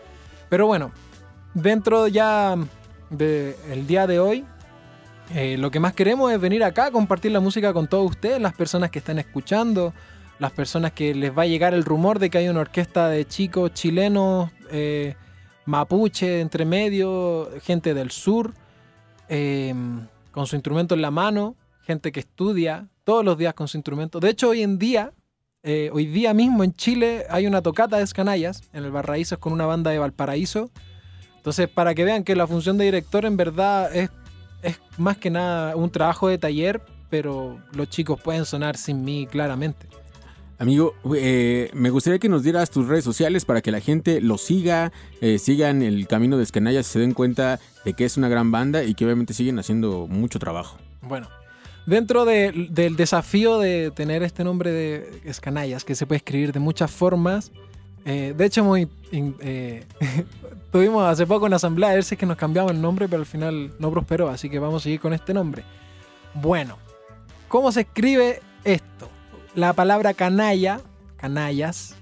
Pero 0.49 0.67
bueno, 0.67 0.93
dentro 1.55 2.09
ya 2.09 2.57
del 3.11 3.87
día 3.87 4.07
de 4.07 4.19
hoy, 4.19 4.45
eh, 5.35 5.57
lo 5.59 5.71
que 5.71 5.81
más 5.81 5.93
queremos 5.93 6.33
es 6.33 6.41
venir 6.41 6.63
acá 6.63 6.87
a 6.87 6.91
compartir 6.91 7.33
la 7.33 7.41
música 7.41 7.73
con 7.73 7.89
todos 7.89 8.11
ustedes, 8.11 8.41
las 8.41 8.55
personas 8.55 8.91
que 8.91 9.01
están 9.01 9.19
escuchando, 9.19 9.93
las 10.39 10.53
personas 10.53 10.93
que 10.93 11.15
les 11.15 11.37
va 11.37 11.43
a 11.43 11.47
llegar 11.47 11.75
el 11.75 11.85
rumor 11.85 12.19
de 12.19 12.31
que 12.31 12.39
hay 12.39 12.49
una 12.49 12.61
orquesta 12.61 13.09
de 13.09 13.25
chicos 13.27 13.73
chilenos, 13.73 14.51
eh, 14.71 15.17
mapuche 15.67 16.41
entre 16.41 16.65
medio, 16.65 17.51
gente 17.63 17.93
del 17.93 18.11
sur, 18.11 18.55
eh, 19.29 19.75
con 20.31 20.47
su 20.47 20.57
instrumento 20.57 20.95
en 20.95 21.03
la 21.03 21.11
mano, 21.11 21.57
gente 21.83 22.13
que 22.13 22.21
estudia 22.21 22.89
todos 23.05 23.25
los 23.25 23.37
días 23.39 23.55
con 23.55 23.69
su 23.69 23.77
instrumento. 23.77 24.19
De 24.21 24.31
hecho, 24.31 24.49
hoy 24.49 24.63
en 24.63 24.79
día, 24.79 25.13
eh, 25.63 25.91
hoy 25.93 26.07
día 26.07 26.35
mismo 26.35 26.65
en 26.65 26.75
Chile 26.75 27.25
hay 27.31 27.47
una 27.47 27.63
tocata 27.63 27.99
de 27.99 28.05
escanallas 28.05 28.63
en 28.73 28.85
el 28.85 28.91
Barraízos 28.91 29.39
con 29.39 29.53
una 29.53 29.67
banda 29.67 29.91
de 29.91 29.99
Valparaíso. 29.99 30.71
Entonces, 31.37 31.69
para 31.69 31.95
que 31.95 32.05
vean 32.05 32.25
que 32.25 32.35
la 32.35 32.47
función 32.47 32.79
de 32.79 32.87
director 32.87 33.25
en 33.25 33.37
verdad 33.37 33.95
es, 33.95 34.11
es 34.63 34.81
más 34.99 35.17
que 35.17 35.31
nada 35.31 35.77
un 35.77 35.91
trabajo 35.91 36.29
de 36.29 36.39
taller, 36.39 36.83
pero 37.09 37.61
los 37.73 37.89
chicos 37.89 38.21
pueden 38.21 38.45
sonar 38.45 38.77
sin 38.77 39.05
mí 39.05 39.27
claramente. 39.31 39.87
Amigo, 40.59 40.95
eh, 41.15 41.71
me 41.75 41.91
gustaría 41.91 42.19
que 42.19 42.31
nos 42.31 42.43
dieras 42.43 42.71
tus 42.71 42.87
redes 42.89 43.05
sociales 43.05 43.45
para 43.45 43.61
que 43.61 43.71
la 43.71 43.81
gente 43.81 44.23
lo 44.23 44.39
siga, 44.39 44.91
eh, 45.21 45.39
sigan 45.39 45.83
el 45.83 46.07
camino 46.07 46.39
de 46.39 46.45
Escanallas 46.45 46.89
y 46.89 46.93
se 46.93 46.99
den 46.99 47.13
cuenta 47.13 47.61
de 47.85 47.93
que 47.93 48.07
es 48.07 48.17
una 48.17 48.29
gran 48.31 48.51
banda 48.51 48.83
y 48.83 48.95
que 48.95 49.05
obviamente 49.05 49.35
siguen 49.35 49.59
haciendo 49.59 50.07
mucho 50.09 50.39
trabajo. 50.39 50.79
Bueno, 51.03 51.29
dentro 51.85 52.25
de- 52.25 52.69
del 52.71 52.97
desafío 52.97 53.59
de 53.59 53.91
tener 53.95 54.23
este 54.23 54.45
nombre 54.45 54.71
de 54.73 55.21
Escanallas, 55.27 55.85
que 55.85 55.95
se 55.95 56.07
puede 56.07 56.19
escribir 56.19 56.53
de 56.53 56.61
muchas 56.61 56.91
formas, 56.91 57.53
eh, 58.07 58.33
de 58.35 58.45
hecho 58.47 58.65
muy, 58.65 58.89
eh, 59.13 59.85
tuvimos 60.73 61.05
hace 61.07 61.27
poco 61.27 61.45
una 61.45 61.57
asamblea 61.57 61.91
a 61.91 61.95
ver 61.97 62.05
que 62.07 62.25
nos 62.25 62.39
cambiamos 62.39 62.73
el 62.73 62.81
nombre, 62.81 63.09
pero 63.09 63.21
al 63.21 63.27
final 63.27 63.73
no 63.79 63.91
prosperó, 63.91 64.31
así 64.31 64.49
que 64.49 64.59
vamos 64.59 64.83
a 64.83 64.85
seguir 64.85 65.01
con 65.01 65.13
este 65.13 65.35
nombre. 65.35 65.65
Bueno, 66.33 66.79
¿cómo 67.49 67.71
se 67.73 67.83
escribe 67.83 68.41
esto? 68.65 69.11
La 69.57 69.73
palabra 69.73 70.13
canalla, 70.13 70.83
canallas, 71.17 71.95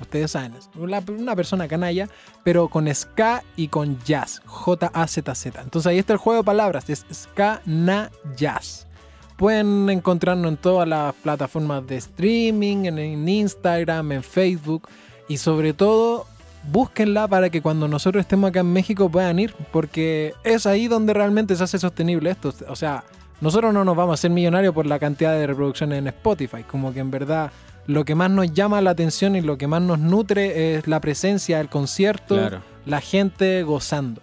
ustedes 0.00 0.32
saben, 0.32 0.54
una, 0.76 1.00
una 1.16 1.36
persona 1.36 1.68
canalla, 1.68 2.08
pero 2.42 2.66
con 2.66 2.92
ska 2.92 3.44
y 3.54 3.68
con 3.68 3.96
jazz, 4.00 4.42
J-A-Z-Z. 4.44 5.62
Entonces 5.62 5.88
ahí 5.88 5.98
está 6.00 6.14
el 6.14 6.18
juego 6.18 6.40
de 6.40 6.44
palabras, 6.44 6.90
es 6.90 7.06
ska, 7.12 7.62
na, 7.64 8.10
jazz. 8.36 8.88
Pueden 9.36 9.88
encontrarnos 9.88 10.50
en 10.50 10.56
todas 10.56 10.88
las 10.88 11.14
plataformas 11.14 11.86
de 11.86 11.96
streaming, 11.98 12.86
en, 12.86 12.98
en 12.98 13.28
Instagram, 13.28 14.10
en 14.10 14.24
Facebook 14.24 14.88
y 15.28 15.36
sobre 15.36 15.72
todo 15.72 16.26
búsquenla 16.72 17.28
para 17.28 17.50
que 17.50 17.62
cuando 17.62 17.86
nosotros 17.86 18.22
estemos 18.22 18.50
acá 18.50 18.60
en 18.60 18.72
México 18.72 19.08
puedan 19.08 19.38
ir, 19.38 19.54
porque 19.70 20.34
es 20.42 20.66
ahí 20.66 20.88
donde 20.88 21.14
realmente 21.14 21.54
se 21.54 21.62
hace 21.62 21.78
sostenible 21.78 22.30
esto. 22.30 22.52
O 22.68 22.74
sea, 22.74 23.04
nosotros 23.40 23.72
no 23.72 23.84
nos 23.84 23.96
vamos 23.96 24.12
a 24.12 24.14
hacer 24.14 24.30
millonarios 24.30 24.74
por 24.74 24.86
la 24.86 24.98
cantidad 24.98 25.32
de 25.32 25.46
reproducciones 25.46 25.98
en 25.98 26.06
Spotify, 26.08 26.62
como 26.62 26.92
que 26.92 27.00
en 27.00 27.10
verdad 27.10 27.50
lo 27.86 28.04
que 28.04 28.14
más 28.14 28.30
nos 28.30 28.52
llama 28.52 28.80
la 28.80 28.90
atención 28.90 29.34
y 29.36 29.40
lo 29.40 29.56
que 29.58 29.66
más 29.66 29.82
nos 29.82 29.98
nutre 29.98 30.74
es 30.76 30.86
la 30.86 31.00
presencia 31.00 31.58
del 31.58 31.68
concierto, 31.68 32.36
Claro. 32.36 32.60
la 32.86 33.00
gente 33.00 33.62
gozando. 33.62 34.20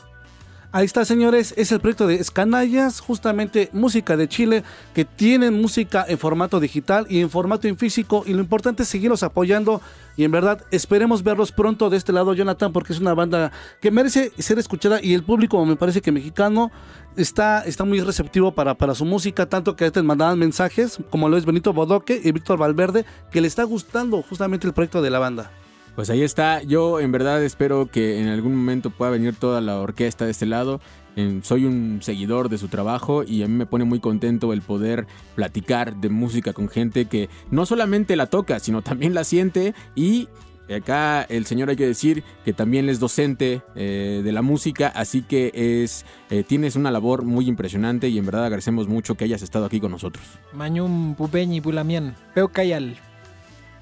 Ahí 0.73 0.83
está, 0.83 1.05
señores, 1.05 1.53
es 1.55 1.71
el 1.71 1.79
proyecto 1.79 2.07
de 2.07 2.15
Escanallas, 2.15 2.99
justamente 2.99 3.69
música 3.71 4.17
de 4.17 4.27
Chile, 4.27 4.63
que 4.93 5.05
tienen 5.05 5.61
música 5.61 6.05
en 6.05 6.17
formato 6.17 6.59
digital 6.59 7.07
y 7.09 7.21
en 7.21 7.29
formato 7.29 7.69
en 7.69 7.77
físico, 7.77 8.23
y 8.27 8.33
lo 8.33 8.41
importante 8.41 8.83
es 8.83 8.89
seguirlos 8.89 9.23
apoyando, 9.23 9.81
y 10.17 10.25
en 10.25 10.31
verdad 10.31 10.61
esperemos 10.69 11.23
verlos 11.23 11.53
pronto 11.53 11.89
de 11.89 11.95
este 11.95 12.11
lado, 12.11 12.33
Jonathan, 12.33 12.73
porque 12.73 12.91
es 12.91 12.99
una 12.99 13.13
banda 13.13 13.53
que 13.79 13.91
merece 13.91 14.33
ser 14.39 14.59
escuchada, 14.59 14.99
y 15.01 15.13
el 15.13 15.23
público, 15.23 15.65
me 15.65 15.77
parece 15.77 16.01
que 16.01 16.11
mexicano, 16.11 16.69
está, 17.15 17.61
está 17.61 17.85
muy 17.85 18.01
receptivo 18.01 18.51
para, 18.53 18.75
para 18.75 18.93
su 18.93 19.05
música, 19.05 19.45
tanto 19.45 19.77
que 19.77 19.89
te 19.89 20.03
mandaban 20.03 20.37
mensajes, 20.37 20.99
como 21.09 21.29
lo 21.29 21.37
es 21.37 21.45
Benito 21.45 21.71
Bodoque 21.71 22.19
y 22.21 22.33
Víctor 22.33 22.59
Valverde, 22.59 23.05
que 23.31 23.39
le 23.39 23.47
está 23.47 23.63
gustando 23.63 24.21
justamente 24.21 24.67
el 24.67 24.73
proyecto 24.73 25.01
de 25.01 25.11
la 25.11 25.19
banda. 25.19 25.49
Pues 25.97 26.11
ahí 26.11 26.21
está, 26.21 26.61
yo 26.61 26.99
en 26.99 27.11
verdad 27.11 27.43
espero 27.43 27.89
que 27.89 28.21
en 28.21 28.27
algún 28.27 28.55
momento 28.55 28.91
pueda 28.91 29.09
venir 29.09 29.35
toda 29.35 29.61
la 29.61 29.79
orquesta 29.79 30.25
de 30.25 30.31
este 30.31 30.45
lado. 30.45 30.79
Eh, 31.15 31.39
soy 31.41 31.65
un 31.65 32.03
seguidor 32.03 32.49
de 32.49 32.59
su 32.59 32.67
trabajo 32.67 33.23
y 33.23 33.41
a 33.41 33.47
mí 33.47 33.55
me 33.55 33.65
pone 33.65 33.83
muy 33.83 33.99
contento 33.99 34.53
el 34.53 34.61
poder 34.61 35.07
platicar 35.33 35.95
de 35.95 36.09
música 36.09 36.53
con 36.53 36.69
gente 36.69 37.05
que 37.05 37.29
no 37.49 37.65
solamente 37.65 38.15
la 38.15 38.27
toca, 38.27 38.59
sino 38.59 38.83
también 38.83 39.15
la 39.15 39.23
siente 39.23 39.73
y 39.95 40.27
acá 40.71 41.23
el 41.23 41.47
señor 41.47 41.71
hay 41.71 41.75
que 41.75 41.87
decir 41.87 42.23
que 42.45 42.53
también 42.53 42.89
es 42.89 42.99
docente 42.99 43.63
eh, 43.73 44.21
de 44.23 44.31
la 44.31 44.43
música, 44.43 44.89
así 44.89 45.23
que 45.23 45.51
es 45.55 46.05
eh, 46.29 46.43
tienes 46.43 46.75
una 46.75 46.91
labor 46.91 47.23
muy 47.23 47.47
impresionante 47.47 48.07
y 48.09 48.19
en 48.19 48.25
verdad 48.27 48.45
agradecemos 48.45 48.87
mucho 48.87 49.15
que 49.15 49.25
hayas 49.25 49.41
estado 49.41 49.65
aquí 49.65 49.79
con 49.79 49.89
nosotros. 49.89 50.23
Mañum, 50.53 51.15
Pupeñi, 51.15 51.59
Pulamien, 51.59 52.13
Peucayal. 52.35 52.97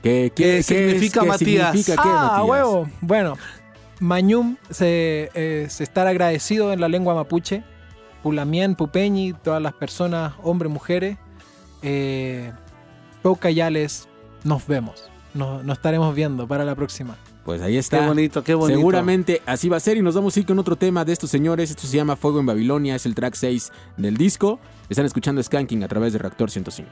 ¿Qué, 0.06 0.32
¿Qué 0.36 0.60
es- 0.60 0.68
significa, 0.68 1.22
qué 1.22 1.28
Matías? 1.28 1.72
significa 1.72 2.04
qué, 2.04 2.10
ah, 2.12 2.28
Matías? 2.30 2.48
huevo. 2.48 2.90
Bueno, 3.02 3.38
Mañum 4.00 4.56
se, 4.70 5.32
eh, 5.34 5.66
se 5.68 5.84
estar 5.84 6.06
agradecido 6.06 6.72
en 6.72 6.80
la 6.80 6.88
lengua 6.88 7.16
mapuche. 7.16 7.64
Pulamien, 8.22 8.76
Pupeñi, 8.76 9.34
todas 9.34 9.62
las 9.64 9.74
personas, 9.74 10.34
hombres, 10.44 10.72
mujeres. 10.72 11.18
Eh, 11.82 12.52
Peucayales, 13.24 14.08
nos 14.44 14.68
vemos. 14.68 15.10
Nos, 15.34 15.64
nos 15.64 15.78
estaremos 15.78 16.14
viendo 16.14 16.48
para 16.48 16.64
la 16.66 16.76
próxima. 16.76 17.18
Pues 17.44 17.62
ahí 17.64 17.76
está. 17.78 18.02
Qué 18.02 18.06
bonito, 18.08 18.44
qué 18.44 18.54
bonito. 18.54 18.78
Seguramente 18.78 19.42
así 19.48 19.70
va 19.70 19.78
a 19.78 19.80
ser 19.80 19.98
y 19.98 20.04
nos 20.04 20.14
vamos 20.14 20.38
a 20.38 20.40
ir 20.40 20.46
con 20.46 20.60
otro 20.60 20.76
tema 20.76 21.04
de 21.04 21.14
estos 21.14 21.32
señores. 21.32 21.72
Esto 21.72 21.88
se 21.88 21.98
llama 21.98 22.16
Fuego 22.16 22.40
en 22.40 22.46
Babilonia, 22.46 22.96
es 22.96 23.08
el 23.08 23.16
track 23.16 23.34
6 23.34 23.72
del 23.98 24.18
disco. 24.18 24.60
Están 24.88 25.06
escuchando 25.08 25.42
Skanking 25.42 25.84
a 25.84 25.88
través 25.88 26.14
de 26.14 26.20
Reactor 26.20 26.52
105. 26.52 26.92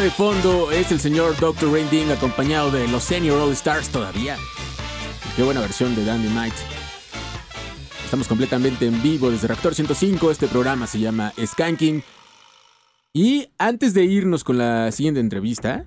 De 0.00 0.08
fondo 0.10 0.72
es 0.72 0.90
el 0.92 0.98
señor 0.98 1.38
Dr. 1.38 1.70
Rainding 1.70 2.10
acompañado 2.10 2.70
de 2.70 2.88
los 2.88 3.02
Senior 3.02 3.38
All 3.38 3.52
Stars 3.52 3.90
todavía. 3.90 4.38
Qué 5.36 5.42
buena 5.42 5.60
versión 5.60 5.94
de 5.94 6.06
Dandy 6.06 6.30
Night. 6.30 6.54
Estamos 8.02 8.26
completamente 8.26 8.86
en 8.86 9.02
vivo 9.02 9.30
desde 9.30 9.48
Reactor 9.48 9.74
105. 9.74 10.30
Este 10.30 10.48
programa 10.48 10.86
se 10.86 11.00
llama 11.00 11.34
Skanking. 11.38 12.02
Y 13.12 13.48
antes 13.58 13.92
de 13.92 14.04
irnos 14.06 14.42
con 14.42 14.56
la 14.56 14.90
siguiente 14.90 15.20
entrevista, 15.20 15.84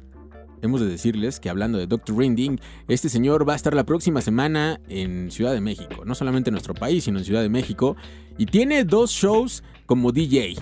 hemos 0.62 0.80
de 0.80 0.90
decirles 0.90 1.40
que 1.40 1.50
hablando 1.50 1.80
de 1.80 1.88
Dr. 1.88 2.16
Rinding, 2.16 2.60
este 2.88 3.10
señor 3.10 3.50
va 3.50 3.54
a 3.54 3.56
estar 3.56 3.74
la 3.74 3.84
próxima 3.84 4.22
semana 4.22 4.80
en 4.90 5.32
Ciudad 5.32 5.54
de 5.54 5.62
México. 5.62 6.06
No 6.06 6.14
solamente 6.14 6.52
en 6.52 6.54
nuestro 6.54 6.76
país, 6.76 7.06
sino 7.06 7.18
en 7.18 7.26
Ciudad 7.26 7.42
de 7.42 7.50
México. 7.50 7.96
Y 8.38 8.46
tiene 8.46 8.84
dos 8.84 9.10
shows 9.10 9.64
como 9.88 10.12
DJ. 10.12 10.56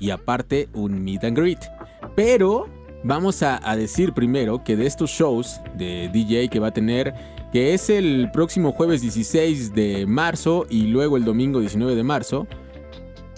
Y 0.00 0.10
aparte 0.10 0.68
un 0.72 1.04
meet 1.04 1.22
and 1.22 1.38
greet. 1.38 1.60
Pero 2.14 2.68
vamos 3.02 3.42
a, 3.42 3.58
decir 3.76 4.12
primero 4.12 4.64
que 4.64 4.76
de 4.76 4.86
estos 4.86 5.10
shows 5.10 5.60
de 5.74 6.08
DJ 6.12 6.48
que 6.48 6.60
va 6.60 6.68
a 6.68 6.72
tener, 6.72 7.14
que 7.52 7.74
es 7.74 7.90
el 7.90 8.30
próximo 8.32 8.72
jueves 8.72 9.02
16 9.02 9.74
de 9.74 10.06
marzo 10.06 10.66
y 10.68 10.82
luego 10.82 11.16
el 11.16 11.24
domingo 11.24 11.60
19 11.60 11.94
de 11.94 12.02
marzo, 12.02 12.46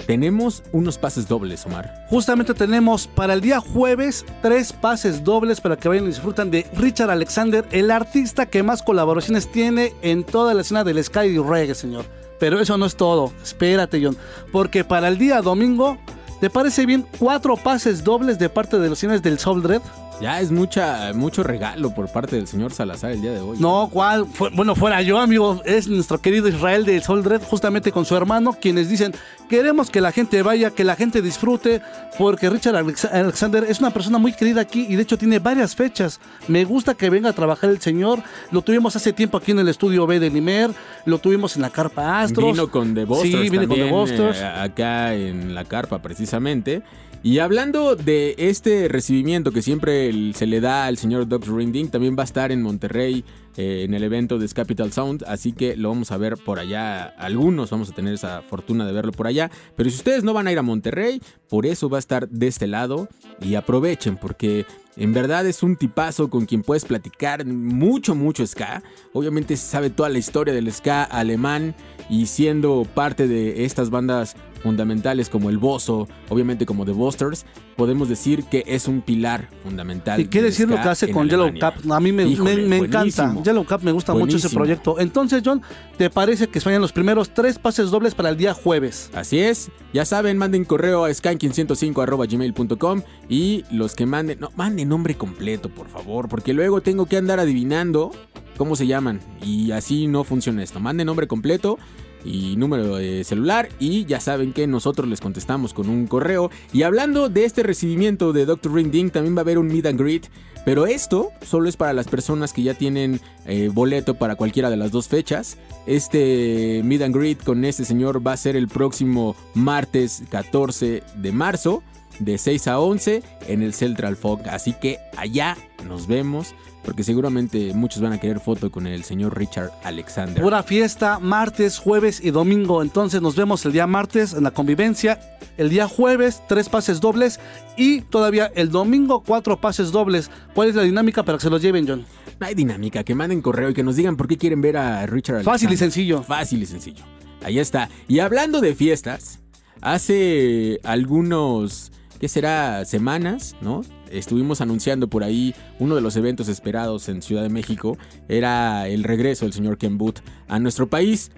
tenemos 0.06 0.62
unos 0.72 0.98
pases 0.98 1.26
dobles, 1.26 1.66
Omar. 1.66 2.06
Justamente 2.08 2.54
tenemos 2.54 3.08
para 3.08 3.32
el 3.32 3.40
día 3.40 3.60
jueves 3.60 4.24
tres 4.40 4.72
pases 4.72 5.24
dobles 5.24 5.60
para 5.60 5.76
que 5.76 5.88
vayan 5.88 6.04
y 6.04 6.08
disfrutan 6.08 6.50
de 6.50 6.64
Richard 6.74 7.10
Alexander, 7.10 7.66
el 7.72 7.90
artista 7.90 8.46
que 8.46 8.62
más 8.62 8.82
colaboraciones 8.82 9.50
tiene 9.50 9.94
en 10.02 10.22
toda 10.22 10.54
la 10.54 10.60
escena 10.60 10.84
del 10.84 11.02
Sky 11.02 11.26
y 11.26 11.38
Reggae, 11.38 11.74
señor. 11.74 12.04
Pero 12.38 12.60
eso 12.60 12.76
no 12.78 12.86
es 12.86 12.96
todo. 12.96 13.32
Espérate, 13.42 14.00
John. 14.04 14.16
Porque 14.52 14.84
para 14.84 15.08
el 15.08 15.18
día 15.18 15.40
domingo, 15.42 15.98
¿te 16.40 16.50
parece 16.50 16.86
bien 16.86 17.06
cuatro 17.18 17.56
pases 17.56 18.04
dobles 18.04 18.38
de 18.38 18.48
parte 18.48 18.78
de 18.78 18.88
los 18.88 18.98
cines 18.98 19.22
del 19.22 19.38
Soul 19.38 19.62
Dread? 19.62 19.82
Ya 20.20 20.40
es 20.40 20.50
mucha, 20.50 21.12
mucho 21.14 21.42
regalo 21.42 21.90
por 21.94 22.08
parte 22.08 22.36
del 22.36 22.46
señor 22.46 22.72
Salazar 22.72 23.10
el 23.10 23.20
día 23.20 23.32
de 23.32 23.40
hoy. 23.40 23.58
No, 23.60 23.90
¿cuál? 23.92 24.24
Fue- 24.26 24.48
bueno, 24.50 24.74
fuera 24.74 25.02
yo, 25.02 25.18
amigo. 25.18 25.60
Es 25.66 25.88
nuestro 25.88 26.18
querido 26.22 26.48
Israel 26.48 26.86
del 26.86 27.02
Soul 27.02 27.22
Dread, 27.22 27.42
justamente 27.42 27.92
con 27.92 28.06
su 28.06 28.16
hermano, 28.16 28.54
quienes 28.58 28.88
dicen: 28.88 29.12
Queremos 29.50 29.90
que 29.90 30.00
la 30.00 30.12
gente 30.12 30.40
vaya, 30.40 30.70
que 30.70 30.84
la 30.84 30.96
gente 30.96 31.20
disfrute, 31.20 31.82
porque 32.18 32.48
Richard 32.48 32.76
Alex- 32.76 33.04
Alexander 33.12 33.64
es 33.68 33.78
una 33.80 33.90
persona 33.90 34.16
muy 34.16 34.32
querida 34.32 34.62
aquí 34.62 34.86
y 34.88 34.96
de 34.96 35.02
hecho 35.02 35.18
tiene 35.18 35.38
varias 35.38 35.76
fechas. 35.76 36.18
Me 36.48 36.64
gusta 36.64 36.94
que 36.94 37.10
venga 37.10 37.28
a 37.28 37.32
trabajar 37.34 37.68
el 37.68 37.80
señor. 37.82 38.22
Lo 38.50 38.62
tuvimos 38.62 38.96
hace 38.96 39.12
tiempo 39.12 39.36
aquí 39.36 39.50
en 39.52 39.58
el 39.58 39.68
estudio 39.68 40.06
B 40.06 40.18
de 40.18 40.30
Limer, 40.30 40.70
lo 41.04 41.18
tuvimos 41.18 41.56
en 41.56 41.62
la 41.62 41.68
Carpa 41.68 42.22
Astros. 42.22 42.52
Vino 42.52 42.70
con 42.70 42.94
The 42.94 43.04
Busters 43.04 43.30
Sí, 43.44 43.50
vino 43.50 43.68
con 43.68 43.76
The 43.76 43.90
Busters. 43.90 44.38
eh, 44.40 44.44
acá 44.46 45.12
en 45.14 45.54
la 45.54 45.64
carpa 45.66 45.98
precisamente. 46.00 46.82
Y 47.26 47.40
hablando 47.40 47.96
de 47.96 48.36
este 48.38 48.86
recibimiento 48.86 49.50
que 49.50 49.60
siempre 49.60 50.32
se 50.32 50.46
le 50.46 50.60
da 50.60 50.86
al 50.86 50.96
señor 50.96 51.26
Dr. 51.26 51.56
Rinding, 51.56 51.88
también 51.88 52.14
va 52.16 52.22
a 52.22 52.24
estar 52.24 52.52
en 52.52 52.62
Monterrey 52.62 53.24
eh, 53.56 53.82
en 53.84 53.94
el 53.94 54.04
evento 54.04 54.38
de 54.38 54.48
Capital 54.48 54.92
Sound, 54.92 55.24
así 55.26 55.50
que 55.50 55.74
lo 55.74 55.88
vamos 55.88 56.12
a 56.12 56.18
ver 56.18 56.36
por 56.36 56.60
allá. 56.60 57.02
Algunos 57.18 57.70
vamos 57.70 57.90
a 57.90 57.94
tener 57.94 58.14
esa 58.14 58.42
fortuna 58.42 58.86
de 58.86 58.92
verlo 58.92 59.10
por 59.10 59.26
allá. 59.26 59.50
Pero 59.74 59.90
si 59.90 59.96
ustedes 59.96 60.22
no 60.22 60.34
van 60.34 60.46
a 60.46 60.52
ir 60.52 60.58
a 60.60 60.62
Monterrey, 60.62 61.20
por 61.48 61.66
eso 61.66 61.88
va 61.88 61.98
a 61.98 61.98
estar 61.98 62.28
de 62.28 62.46
este 62.46 62.68
lado 62.68 63.08
y 63.40 63.56
aprovechen 63.56 64.18
porque 64.18 64.64
en 64.96 65.12
verdad 65.12 65.46
es 65.46 65.64
un 65.64 65.74
tipazo 65.74 66.30
con 66.30 66.46
quien 66.46 66.62
puedes 66.62 66.84
platicar 66.84 67.44
mucho, 67.44 68.14
mucho 68.14 68.46
ska. 68.46 68.84
Obviamente 69.12 69.56
sabe 69.56 69.90
toda 69.90 70.10
la 70.10 70.18
historia 70.18 70.54
del 70.54 70.72
ska 70.72 71.02
alemán 71.02 71.74
y 72.08 72.26
siendo 72.26 72.86
parte 72.94 73.26
de 73.26 73.64
estas 73.64 73.90
bandas 73.90 74.36
fundamentales 74.66 75.28
como 75.28 75.48
el 75.50 75.58
Bozo, 75.58 76.08
obviamente 76.28 76.66
como 76.66 76.84
The 76.84 76.92
Busters, 76.92 77.46
podemos 77.76 78.08
decir 78.08 78.44
que 78.44 78.64
es 78.66 78.88
un 78.88 79.00
pilar 79.00 79.48
fundamental. 79.62 80.20
Y 80.20 80.26
qué 80.26 80.42
decir 80.42 80.68
lo 80.68 80.76
que 80.76 80.88
hace 80.88 81.10
con 81.10 81.28
Yellow. 81.28 81.52
Cap. 81.58 81.74
A 81.90 82.00
mí 82.00 82.12
me, 82.12 82.24
Híjole, 82.24 82.56
me- 82.56 82.66
me 82.68 82.76
encanta. 82.86 83.34
Yellow 83.42 83.64
Cap 83.64 83.82
me 83.82 83.92
gusta 83.92 84.12
mucho 84.14 84.36
ese 84.36 84.50
proyecto. 84.50 84.98
Entonces, 84.98 85.42
John, 85.44 85.62
¿te 85.96 86.10
parece 86.10 86.48
que 86.48 86.58
vayan 86.60 86.80
los 86.82 86.92
primeros 86.92 87.30
tres 87.30 87.58
pases 87.58 87.90
dobles 87.90 88.14
para 88.14 88.28
el 88.30 88.36
día 88.36 88.54
jueves? 88.54 89.10
Así 89.14 89.38
es, 89.38 89.70
ya 89.92 90.04
saben, 90.04 90.36
manden 90.38 90.64
correo 90.64 91.04
a 91.04 91.10
skanking105.gmail.com 91.10 93.02
y 93.28 93.64
los 93.70 93.94
que 93.94 94.06
manden, 94.06 94.40
no, 94.40 94.50
manden 94.56 94.88
nombre 94.88 95.14
completo, 95.16 95.68
por 95.68 95.88
favor, 95.88 96.28
porque 96.28 96.52
luego 96.52 96.80
tengo 96.80 97.06
que 97.06 97.16
andar 97.16 97.40
adivinando 97.40 98.10
cómo 98.56 98.74
se 98.76 98.86
llaman 98.86 99.20
y 99.42 99.70
así 99.72 100.06
no 100.06 100.24
funciona 100.24 100.62
esto. 100.62 100.80
Manden 100.80 101.06
nombre 101.06 101.26
completo 101.26 101.78
y 102.24 102.56
número 102.56 102.96
de 102.96 103.24
celular 103.24 103.68
y 103.78 104.04
ya 104.04 104.20
saben 104.20 104.52
que 104.52 104.66
nosotros 104.66 105.08
les 105.08 105.20
contestamos 105.20 105.72
con 105.72 105.88
un 105.88 106.06
correo. 106.06 106.50
Y 106.72 106.82
hablando 106.82 107.28
de 107.28 107.44
este 107.44 107.62
recibimiento 107.62 108.32
de 108.32 108.46
Dr. 108.46 108.72
Ring 108.72 108.90
Ding, 108.90 109.10
también 109.10 109.36
va 109.36 109.40
a 109.40 109.42
haber 109.42 109.58
un 109.58 109.68
meet 109.68 109.86
and 109.86 110.00
greet, 110.00 110.26
pero 110.64 110.86
esto 110.86 111.30
solo 111.42 111.68
es 111.68 111.76
para 111.76 111.92
las 111.92 112.08
personas 112.08 112.52
que 112.52 112.62
ya 112.62 112.74
tienen 112.74 113.20
eh, 113.46 113.70
boleto 113.72 114.14
para 114.14 114.34
cualquiera 114.34 114.70
de 114.70 114.76
las 114.76 114.90
dos 114.90 115.08
fechas. 115.08 115.58
Este 115.86 116.82
meet 116.84 117.02
and 117.02 117.14
greet 117.14 117.42
con 117.44 117.64
este 117.64 117.84
señor 117.84 118.26
va 118.26 118.32
a 118.32 118.36
ser 118.36 118.56
el 118.56 118.68
próximo 118.68 119.36
martes 119.54 120.24
14 120.30 121.02
de 121.16 121.32
marzo 121.32 121.82
de 122.18 122.38
6 122.38 122.68
a 122.68 122.80
11 122.80 123.22
en 123.46 123.62
el 123.62 123.74
Central 123.74 124.16
Fog. 124.16 124.40
Así 124.48 124.72
que 124.72 124.98
allá 125.16 125.56
nos 125.86 126.06
vemos 126.06 126.54
porque 126.86 127.02
seguramente 127.02 127.74
muchos 127.74 128.00
van 128.00 128.12
a 128.12 128.20
querer 128.20 128.38
foto 128.38 128.70
con 128.70 128.86
el 128.86 129.02
señor 129.02 129.36
Richard 129.36 129.72
Alexander. 129.82 130.40
Pura 130.40 130.62
fiesta, 130.62 131.18
martes, 131.18 131.78
jueves 131.78 132.20
y 132.22 132.30
domingo. 132.30 132.80
Entonces 132.80 133.20
nos 133.20 133.34
vemos 133.34 133.66
el 133.66 133.72
día 133.72 133.88
martes 133.88 134.34
en 134.34 134.44
la 134.44 134.52
convivencia. 134.52 135.18
El 135.56 135.68
día 135.68 135.88
jueves, 135.88 136.42
tres 136.48 136.68
pases 136.68 137.00
dobles. 137.00 137.40
Y 137.76 138.02
todavía 138.02 138.52
el 138.54 138.70
domingo, 138.70 139.24
cuatro 139.26 139.60
pases 139.60 139.90
dobles. 139.90 140.30
¿Cuál 140.54 140.68
es 140.68 140.76
la 140.76 140.82
dinámica 140.82 141.24
para 141.24 141.38
que 141.38 141.42
se 141.42 141.50
los 141.50 141.60
lleven, 141.60 141.88
John? 141.88 142.06
No 142.38 142.46
hay 142.46 142.54
dinámica, 142.54 143.02
que 143.02 143.16
manden 143.16 143.42
correo 143.42 143.70
y 143.70 143.74
que 143.74 143.82
nos 143.82 143.96
digan 143.96 144.16
por 144.16 144.28
qué 144.28 144.38
quieren 144.38 144.60
ver 144.60 144.76
a 144.76 145.06
Richard 145.06 145.36
Alexander. 145.36 145.54
Fácil 145.54 145.72
y 145.72 145.76
sencillo. 145.76 146.22
Fácil 146.22 146.62
y 146.62 146.66
sencillo. 146.66 147.04
Ahí 147.42 147.58
está. 147.58 147.90
Y 148.06 148.20
hablando 148.20 148.60
de 148.60 148.76
fiestas, 148.76 149.40
hace 149.80 150.78
algunos, 150.84 151.90
¿qué 152.18 152.28
será? 152.28 152.84
Semanas, 152.84 153.56
¿no? 153.60 153.82
Estuvimos 154.10 154.60
anunciando 154.60 155.08
por 155.08 155.24
ahí 155.24 155.54
uno 155.78 155.94
de 155.94 156.00
los 156.00 156.16
eventos 156.16 156.48
esperados 156.48 157.08
en 157.08 157.22
Ciudad 157.22 157.42
de 157.42 157.48
México. 157.48 157.96
Era 158.28 158.88
el 158.88 159.04
regreso 159.04 159.44
del 159.44 159.52
señor 159.52 159.78
Ken 159.78 159.98
Booth 159.98 160.20
a 160.48 160.58
nuestro 160.58 160.88
país. 160.88 161.30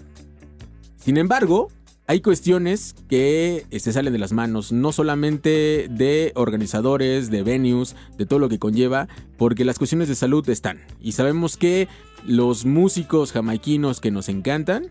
Sin 0.96 1.16
embargo, 1.16 1.68
hay 2.06 2.22
cuestiones 2.22 2.94
que 3.08 3.66
eh, 3.70 3.80
se 3.80 3.92
salen 3.92 4.14
de 4.14 4.18
las 4.18 4.32
manos, 4.32 4.72
no 4.72 4.92
solamente 4.92 5.88
de 5.90 6.32
organizadores, 6.36 7.30
de 7.30 7.42
venues, 7.42 7.96
de 8.16 8.24
todo 8.24 8.38
lo 8.38 8.48
que 8.48 8.58
conlleva, 8.58 9.08
porque 9.36 9.66
las 9.66 9.78
cuestiones 9.78 10.08
de 10.08 10.14
salud 10.14 10.48
están. 10.48 10.80
Y 11.02 11.12
sabemos 11.12 11.58
que 11.58 11.86
los 12.26 12.64
músicos 12.64 13.32
jamaiquinos 13.32 14.00
que 14.00 14.10
nos 14.10 14.30
encantan, 14.30 14.90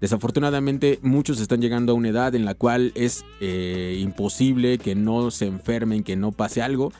desafortunadamente 0.00 0.98
muchos 1.02 1.40
están 1.40 1.60
llegando 1.60 1.92
a 1.92 1.94
una 1.94 2.08
edad 2.08 2.34
en 2.34 2.44
la 2.44 2.54
cual 2.54 2.92
es 2.94 3.24
eh, 3.40 3.98
imposible 4.00 4.78
que 4.78 4.94
no 4.94 5.30
se 5.30 5.46
enfermen, 5.46 6.04
que 6.04 6.16
no 6.16 6.32
pase 6.32 6.62
algo. 6.62 6.92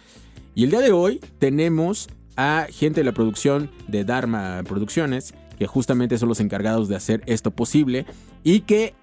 Y 0.55 0.65
el 0.65 0.71
día 0.71 0.81
de 0.81 0.93
hoy 0.93 1.21
tenemos 1.39 2.09
a 2.37 2.67
gente 2.71 3.01
de 3.01 3.05
la 3.05 3.13
producción 3.13 3.71
de 3.89 4.05
Dharma 4.05 4.63
Producciones, 4.67 5.35
que 5.59 5.67
justamente 5.67 6.19
son 6.19 6.29
los 6.29 6.41
encargados 6.41 6.89
de 6.89 6.97
hacer 6.97 7.23
esto 7.27 7.51
posible 7.51 8.07
y 8.45 8.61
que 8.61 8.95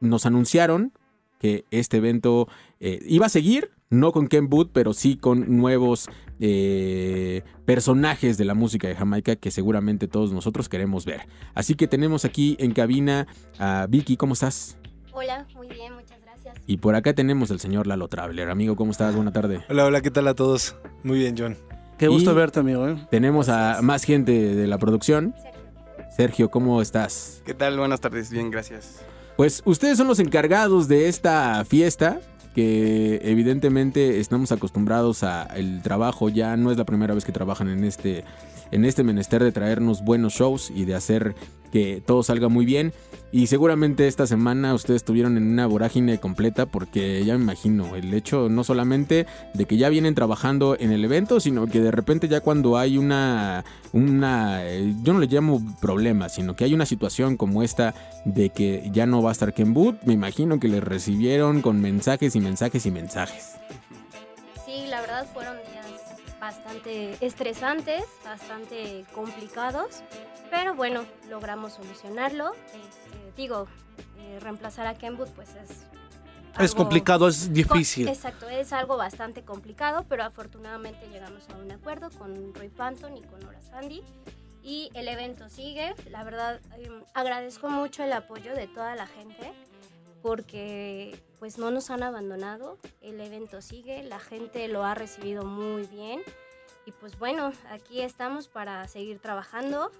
nos 0.00 0.26
anunciaron 0.26 0.92
que 1.38 1.64
este 1.70 1.98
evento 1.98 2.48
eh, 2.80 3.00
iba 3.06 3.26
a 3.26 3.30
seguir, 3.30 3.70
no 3.90 4.12
con 4.12 4.28
Ken 4.28 4.48
Booth, 4.48 4.70
pero 4.72 4.92
sí 4.92 5.16
con 5.16 5.58
nuevos 5.58 6.08
eh, 6.40 7.42
personajes 7.64 8.36
de 8.36 8.44
la 8.44 8.54
música 8.54 8.88
de 8.88 8.94
Jamaica 8.94 9.36
que 9.36 9.50
seguramente 9.50 10.08
todos 10.08 10.32
nosotros 10.32 10.68
queremos 10.68 11.04
ver. 11.04 11.22
Así 11.54 11.74
que 11.74 11.86
tenemos 11.86 12.24
aquí 12.24 12.56
en 12.58 12.72
cabina 12.72 13.26
a 13.58 13.86
Vicky, 13.88 14.16
¿cómo 14.16 14.34
estás? 14.34 14.76
Hola, 15.12 15.46
muy 15.54 15.68
bien, 15.68 15.94
muchas 15.94 16.20
gracias. 16.22 16.54
Y 16.66 16.78
por 16.78 16.94
acá 16.94 17.14
tenemos 17.14 17.50
al 17.50 17.60
señor 17.60 17.86
Lalo 17.86 18.08
Traveler. 18.08 18.50
Amigo, 18.50 18.76
¿cómo 18.76 18.90
estás? 18.90 19.14
Buena 19.14 19.32
tarde. 19.32 19.62
Hola, 19.68 19.86
hola, 19.86 20.00
¿qué 20.00 20.10
tal 20.10 20.26
a 20.28 20.34
todos? 20.34 20.76
Muy 21.02 21.18
bien, 21.18 21.36
John. 21.38 21.56
Qué 21.98 22.08
gusto 22.08 22.32
Y 22.32 22.34
verte, 22.34 22.60
amigo. 22.60 22.88
¿eh? 22.88 22.96
Tenemos 23.10 23.48
a 23.48 23.80
más 23.82 24.04
gente 24.04 24.32
de 24.32 24.66
la 24.66 24.78
producción. 24.78 25.34
Sergio, 26.16 26.50
¿cómo 26.50 26.82
estás? 26.82 27.42
¿Qué 27.44 27.54
tal? 27.54 27.78
Buenas 27.78 28.00
tardes, 28.00 28.30
bien, 28.30 28.50
gracias. 28.50 29.04
Pues 29.36 29.62
ustedes 29.64 29.98
son 29.98 30.06
los 30.06 30.20
encargados 30.20 30.86
de 30.86 31.08
esta 31.08 31.64
fiesta 31.64 32.20
que 32.54 33.20
evidentemente 33.24 34.20
estamos 34.20 34.52
acostumbrados 34.52 35.24
a 35.24 35.44
el 35.56 35.82
trabajo, 35.82 36.28
ya 36.28 36.56
no 36.56 36.70
es 36.70 36.78
la 36.78 36.84
primera 36.84 37.14
vez 37.14 37.24
que 37.24 37.32
trabajan 37.32 37.68
en 37.68 37.84
este 37.84 38.24
en 38.70 38.84
este 38.84 39.04
menester 39.04 39.42
de 39.42 39.52
traernos 39.52 40.02
buenos 40.02 40.34
shows 40.34 40.72
y 40.74 40.84
de 40.84 40.94
hacer 40.94 41.34
que 41.70 42.02
todo 42.04 42.22
salga 42.22 42.48
muy 42.48 42.64
bien 42.64 42.92
y 43.34 43.48
seguramente 43.48 44.06
esta 44.06 44.28
semana 44.28 44.74
ustedes 44.74 44.98
estuvieron 44.98 45.36
en 45.36 45.48
una 45.48 45.66
vorágine 45.66 46.20
completa 46.20 46.66
porque 46.66 47.24
ya 47.24 47.36
me 47.36 47.42
imagino 47.42 47.96
el 47.96 48.14
hecho 48.14 48.48
no 48.48 48.62
solamente 48.62 49.26
de 49.54 49.64
que 49.64 49.76
ya 49.76 49.88
vienen 49.88 50.14
trabajando 50.14 50.76
en 50.78 50.92
el 50.92 51.04
evento, 51.04 51.40
sino 51.40 51.66
que 51.66 51.80
de 51.80 51.90
repente 51.90 52.28
ya 52.28 52.42
cuando 52.42 52.78
hay 52.78 52.96
una 52.96 53.64
una 53.90 54.64
eh, 54.64 54.94
yo 55.02 55.14
no 55.14 55.18
le 55.18 55.26
llamo 55.26 55.60
problema, 55.80 56.28
sino 56.28 56.54
que 56.54 56.62
hay 56.62 56.74
una 56.74 56.86
situación 56.86 57.36
como 57.36 57.64
esta 57.64 57.92
de 58.24 58.50
que 58.50 58.88
ya 58.92 59.04
no 59.04 59.20
va 59.20 59.30
a 59.30 59.32
estar 59.32 59.52
Ken 59.52 59.74
Booth, 59.74 60.00
me 60.04 60.12
imagino 60.12 60.60
que 60.60 60.68
les 60.68 60.84
recibieron 60.84 61.60
con 61.60 61.80
mensajes 61.80 62.36
y 62.36 62.40
mensajes 62.40 62.86
y 62.86 62.92
mensajes. 62.92 63.56
Sí, 64.64 64.86
la 64.88 65.00
verdad 65.00 65.26
fueron 65.34 65.56
días 65.56 65.86
bastante 66.44 67.16
estresantes, 67.20 68.04
bastante 68.22 69.04
complicados, 69.12 70.02
pero 70.50 70.74
bueno, 70.74 71.04
logramos 71.30 71.72
solucionarlo. 71.72 72.52
Digo, 73.36 73.66
eh, 74.18 74.38
reemplazar 74.40 74.86
a 74.86 74.94
Kenwood 74.94 75.28
pues 75.30 75.48
es... 75.56 75.70
Es 75.70 76.70
algo- 76.70 76.76
complicado, 76.76 77.26
es 77.26 77.52
difícil. 77.52 78.06
Exacto, 78.06 78.48
es 78.48 78.72
algo 78.72 78.96
bastante 78.96 79.42
complicado, 79.44 80.04
pero 80.08 80.22
afortunadamente 80.22 81.08
llegamos 81.08 81.48
a 81.50 81.56
un 81.56 81.72
acuerdo 81.72 82.10
con 82.10 82.54
Roy 82.54 82.68
Panton 82.68 83.16
y 83.16 83.22
con 83.22 83.40
Nora 83.40 83.60
Sandy. 83.60 84.02
Y 84.62 84.88
el 84.94 85.08
evento 85.08 85.48
sigue. 85.50 85.94
La 86.10 86.22
verdad, 86.22 86.60
eh, 86.78 86.88
agradezco 87.12 87.68
mucho 87.68 88.04
el 88.04 88.12
apoyo 88.12 88.54
de 88.54 88.68
toda 88.68 88.94
la 88.94 89.06
gente 89.08 89.52
porque 90.22 91.20
pues 91.38 91.58
no 91.58 91.70
nos 91.70 91.90
han 91.90 92.02
abandonado. 92.02 92.78
El 93.02 93.20
evento 93.20 93.60
sigue, 93.60 94.02
la 94.04 94.18
gente 94.18 94.66
lo 94.68 94.84
ha 94.84 94.94
recibido 94.94 95.44
muy 95.44 95.82
bien. 95.86 96.22
Y 96.86 96.92
pues 96.92 97.18
bueno, 97.18 97.52
aquí 97.70 98.00
estamos 98.00 98.48
para 98.48 98.86
seguir 98.88 99.18
trabajando. 99.18 99.90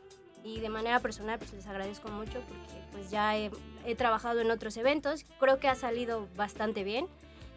Y 0.44 0.60
de 0.60 0.68
manera 0.68 1.00
personal 1.00 1.38
pues 1.38 1.54
les 1.54 1.66
agradezco 1.66 2.10
mucho 2.10 2.40
porque 2.46 2.86
pues 2.92 3.10
ya 3.10 3.36
he, 3.36 3.50
trabajado 3.96 4.40
en 4.40 4.50
otros 4.50 4.76
eventos. 4.76 5.24
Creo 5.40 5.58
que 5.58 5.68
ha 5.68 5.74
salido 5.74 6.28
bastante 6.36 6.84
bien 6.84 7.06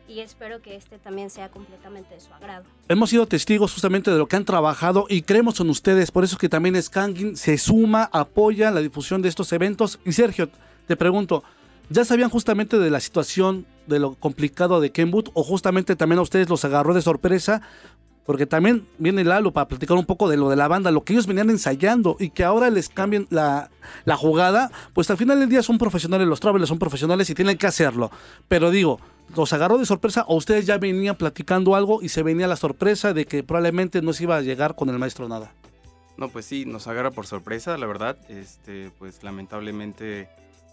y 0.08 0.22
espero 0.22 0.62
que 0.62 0.78
este 0.78 0.98
también 0.98 1.30
sea 1.30 1.50
completamente 1.50 2.16
de 2.16 2.22
su 2.22 2.34
agrado. 2.34 2.64
Hemos 2.88 3.10
sido 3.10 3.28
testigos 3.28 3.74
justamente 3.74 4.10
de 4.10 4.18
lo 4.18 4.28
que 4.28 4.38
han 4.38 4.46
trabajado 4.46 5.06
y 5.10 5.22
creemos 5.22 5.60
en 5.60 5.70
ustedes, 5.70 6.12
por 6.12 6.24
eso 6.24 6.36
es 6.36 6.40
que 6.40 6.48
también 6.48 6.82
Skanking 6.82 7.36
se 7.36 7.58
suma, 7.58 8.10
apoya 8.14 8.72
la 8.72 8.80
difusión 8.80 9.22
de 9.22 9.28
estos 9.28 9.52
eventos. 9.52 10.00
Y 10.06 10.14
Sergio, 10.14 10.50
te 10.88 10.96
pregunto, 10.96 11.44
¿ya 11.90 12.06
sabían 12.06 12.30
justamente 12.30 12.80
de 12.80 12.90
la 12.90 13.02
situación, 13.02 13.66
de 13.86 14.00
lo 14.00 14.16
complicado 14.16 14.80
de 14.80 14.94
Kenwood 14.94 15.30
o 15.34 15.44
justamente 15.44 15.98
también 15.98 16.20
a 16.20 16.22
ustedes 16.22 16.48
los 16.48 16.64
agarró 16.64 16.94
de 16.94 17.02
sorpresa? 17.02 17.62
Porque 18.28 18.46
también 18.46 18.86
viene 18.98 19.24
Lalo 19.24 19.52
para 19.52 19.70
platicar 19.70 19.98
un 19.98 20.06
poco 20.06 20.28
de 20.30 20.36
lo 20.36 20.50
de 20.50 20.58
la 20.58 20.68
banda, 20.68 20.92
lo 20.92 21.04
que 21.06 21.14
ellos 21.14 21.26
venían 21.26 21.50
ensayando 21.50 22.18
y 22.20 22.30
que 22.30 22.44
ahora 22.44 22.70
les 22.70 22.90
cambien 22.90 23.26
la, 23.30 23.72
la 24.04 24.18
jugada, 24.18 24.70
pues 24.94 25.10
al 25.10 25.16
final 25.16 25.40
del 25.40 25.48
día 25.48 25.64
son 25.64 25.78
profesionales, 25.78 26.28
los 26.28 26.42
Travelers 26.42 26.68
son 26.68 26.78
profesionales 26.78 27.30
y 27.30 27.34
tienen 27.36 27.58
que 27.58 27.68
hacerlo. 27.68 28.12
Pero 28.50 28.70
digo, 28.70 29.00
¿los 29.34 29.54
agarró 29.54 29.78
de 29.78 29.86
sorpresa 29.86 30.26
o 30.28 30.36
ustedes 30.36 30.66
ya 30.66 30.78
venían 30.78 31.16
platicando 31.16 31.74
algo 31.74 32.02
y 32.04 32.10
se 32.10 32.22
venía 32.22 32.48
la 32.48 32.58
sorpresa 32.58 33.14
de 33.14 33.26
que 33.26 33.44
probablemente 33.44 34.02
no 34.02 34.12
se 34.12 34.24
iba 34.24 34.36
a 34.36 34.42
llegar 34.42 34.76
con 34.76 34.90
el 34.90 35.00
maestro 35.00 35.30
nada? 35.30 35.54
No, 36.18 36.28
pues 36.28 36.46
sí, 36.46 36.66
nos 36.66 36.88
agarra 36.88 37.12
por 37.12 37.28
sorpresa, 37.28 37.78
la 37.78 37.88
verdad. 37.88 38.18
Este, 38.28 38.92
pues 39.00 39.24
lamentablemente 39.24 40.28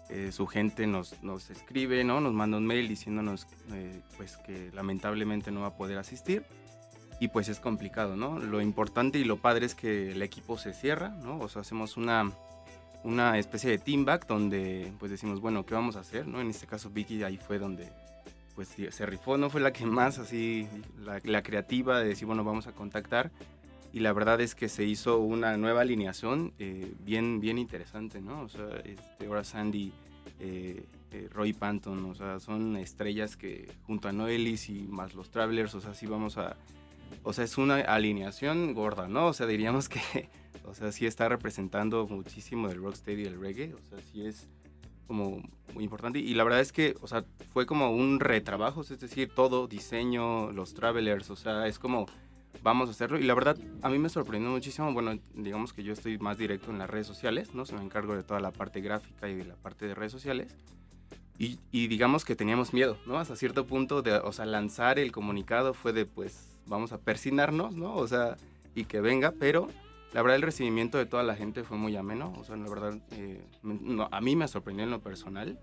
eh, 0.09 0.31
su 0.31 0.45
gente 0.45 0.87
nos, 0.87 1.23
nos 1.23 1.49
escribe, 1.49 2.03
¿no? 2.03 2.19
Nos 2.19 2.33
manda 2.33 2.57
un 2.57 2.67
mail 2.67 2.87
diciéndonos 2.87 3.47
eh, 3.71 4.01
pues 4.17 4.37
que 4.45 4.71
lamentablemente 4.73 5.51
no 5.51 5.61
va 5.61 5.67
a 5.67 5.77
poder 5.77 5.97
asistir. 5.97 6.43
Y 7.19 7.29
pues 7.29 7.47
es 7.47 7.59
complicado, 7.59 8.15
¿no? 8.15 8.39
Lo 8.39 8.61
importante 8.61 9.19
y 9.19 9.23
lo 9.23 9.37
padre 9.37 9.65
es 9.65 9.75
que 9.75 10.11
el 10.11 10.21
equipo 10.21 10.57
se 10.57 10.73
cierra, 10.73 11.09
¿no? 11.09 11.39
O 11.39 11.47
sea, 11.47 11.61
hacemos 11.61 11.95
una, 11.95 12.31
una 13.05 13.37
especie 13.37 13.69
de 13.69 13.77
team 13.77 14.03
back 14.03 14.27
donde 14.27 14.91
pues 14.99 15.11
decimos, 15.11 15.39
bueno, 15.39 15.65
¿qué 15.65 15.75
vamos 15.75 15.95
a 15.95 15.99
hacer? 15.99 16.27
¿no? 16.27 16.41
En 16.41 16.49
este 16.49 16.67
caso 16.67 16.89
Vicky 16.89 17.23
ahí 17.23 17.37
fue 17.37 17.59
donde 17.59 17.89
pues 18.55 18.69
se 18.69 19.05
rifó, 19.05 19.37
no 19.37 19.49
fue 19.49 19.59
la 19.59 19.73
que 19.73 19.85
más 19.85 20.17
así, 20.17 20.67
la, 21.03 21.19
la 21.23 21.43
creativa 21.43 21.99
de 21.99 22.07
decir, 22.07 22.25
bueno, 22.25 22.43
vamos 22.43 22.67
a 22.67 22.71
contactar. 22.71 23.31
Y 23.95 23.99
la 23.99 24.11
verdad 24.11 24.41
es 24.41 24.55
que 24.55 24.67
se 24.67 24.83
hizo 24.83 25.19
una 25.19 25.55
nueva 25.55 25.81
alineación 25.81 26.53
eh, 26.59 26.93
bien, 26.99 27.39
bien 27.39 27.57
interesante, 27.57 28.19
¿no? 28.19 28.41
O 28.41 28.49
sea, 28.49 28.65
este, 28.83 29.25
ahora 29.27 29.43
Sandy, 29.43 29.93
eh, 30.39 30.83
eh, 31.11 31.29
Roy 31.31 31.53
Panton, 31.53 32.03
o 32.05 32.15
sea, 32.15 32.39
son 32.39 32.75
estrellas 32.75 33.37
que 33.37 33.71
junto 33.87 34.09
a 34.09 34.11
Noelis 34.11 34.69
y 34.69 34.81
más 34.81 35.13
los 35.13 35.31
Travelers, 35.31 35.75
o 35.75 35.81
sea, 35.81 35.93
sí 35.93 36.07
vamos 36.07 36.37
a... 36.37 36.57
O 37.23 37.33
sea, 37.33 37.43
es 37.43 37.57
una 37.57 37.77
alineación 37.81 38.73
gorda, 38.73 39.07
¿no? 39.07 39.27
O 39.27 39.33
sea, 39.33 39.47
diríamos 39.47 39.89
que, 39.89 39.99
o 40.65 40.73
sea, 40.73 40.91
sí 40.91 41.05
está 41.05 41.29
representando 41.29 42.07
muchísimo 42.07 42.67
del 42.67 42.81
rocksteady 42.81 43.21
y 43.21 43.23
del 43.25 43.39
reggae, 43.39 43.73
o 43.73 43.81
sea, 43.89 43.99
sí 44.11 44.25
es 44.25 44.47
como 45.07 45.41
muy 45.73 45.83
importante. 45.83 46.19
Y 46.19 46.33
la 46.33 46.43
verdad 46.43 46.61
es 46.61 46.71
que, 46.71 46.95
o 47.01 47.07
sea, 47.07 47.25
fue 47.53 47.65
como 47.65 47.91
un 47.91 48.19
retrabajo, 48.19 48.81
es 48.81 48.99
decir, 48.99 49.31
todo, 49.33 49.67
diseño, 49.67 50.51
los 50.51 50.73
Travelers, 50.73 51.29
o 51.29 51.35
sea, 51.35 51.67
es 51.67 51.79
como, 51.79 52.07
vamos 52.63 52.89
a 52.89 52.91
hacerlo. 52.91 53.19
Y 53.19 53.23
la 53.23 53.33
verdad, 53.33 53.57
a 53.81 53.89
mí 53.89 53.99
me 53.99 54.09
sorprendió 54.09 54.49
muchísimo, 54.49 54.91
bueno, 54.93 55.17
digamos 55.33 55.73
que 55.73 55.83
yo 55.83 55.93
estoy 55.93 56.17
más 56.17 56.37
directo 56.37 56.71
en 56.71 56.79
las 56.79 56.89
redes 56.89 57.07
sociales, 57.07 57.53
¿no? 57.53 57.65
Se 57.65 57.75
me 57.75 57.83
encargo 57.83 58.15
de 58.15 58.23
toda 58.23 58.39
la 58.39 58.51
parte 58.51 58.81
gráfica 58.81 59.29
y 59.29 59.35
de 59.35 59.45
la 59.45 59.55
parte 59.55 59.87
de 59.87 59.95
redes 59.95 60.11
sociales. 60.11 60.55
Y, 61.37 61.59
y 61.71 61.87
digamos 61.87 62.23
que 62.23 62.35
teníamos 62.35 62.73
miedo, 62.73 62.97
¿no? 63.05 63.17
Hasta 63.17 63.35
cierto 63.35 63.65
punto, 63.65 64.01
de, 64.01 64.13
o 64.17 64.31
sea, 64.31 64.45
lanzar 64.45 64.99
el 64.99 65.11
comunicado 65.11 65.73
fue 65.73 65.91
de, 65.91 66.05
pues, 66.05 66.54
vamos 66.65 66.91
a 66.91 66.99
persinarnos, 66.99 67.75
¿no? 67.75 67.95
O 67.95 68.07
sea, 68.07 68.37
y 68.73 68.85
que 68.85 69.01
venga, 69.01 69.33
pero 69.39 69.67
la 70.13 70.21
verdad 70.21 70.37
el 70.37 70.41
recibimiento 70.41 70.97
de 70.97 71.05
toda 71.05 71.23
la 71.23 71.35
gente 71.35 71.63
fue 71.63 71.77
muy 71.77 71.95
ameno, 71.95 72.33
o 72.37 72.43
sea, 72.43 72.55
la 72.55 72.69
verdad, 72.69 72.97
eh, 73.11 73.43
a 74.11 74.21
mí 74.21 74.35
me 74.35 74.47
sorprendió 74.47 74.83
en 74.85 74.91
lo 74.91 75.01
personal, 75.01 75.59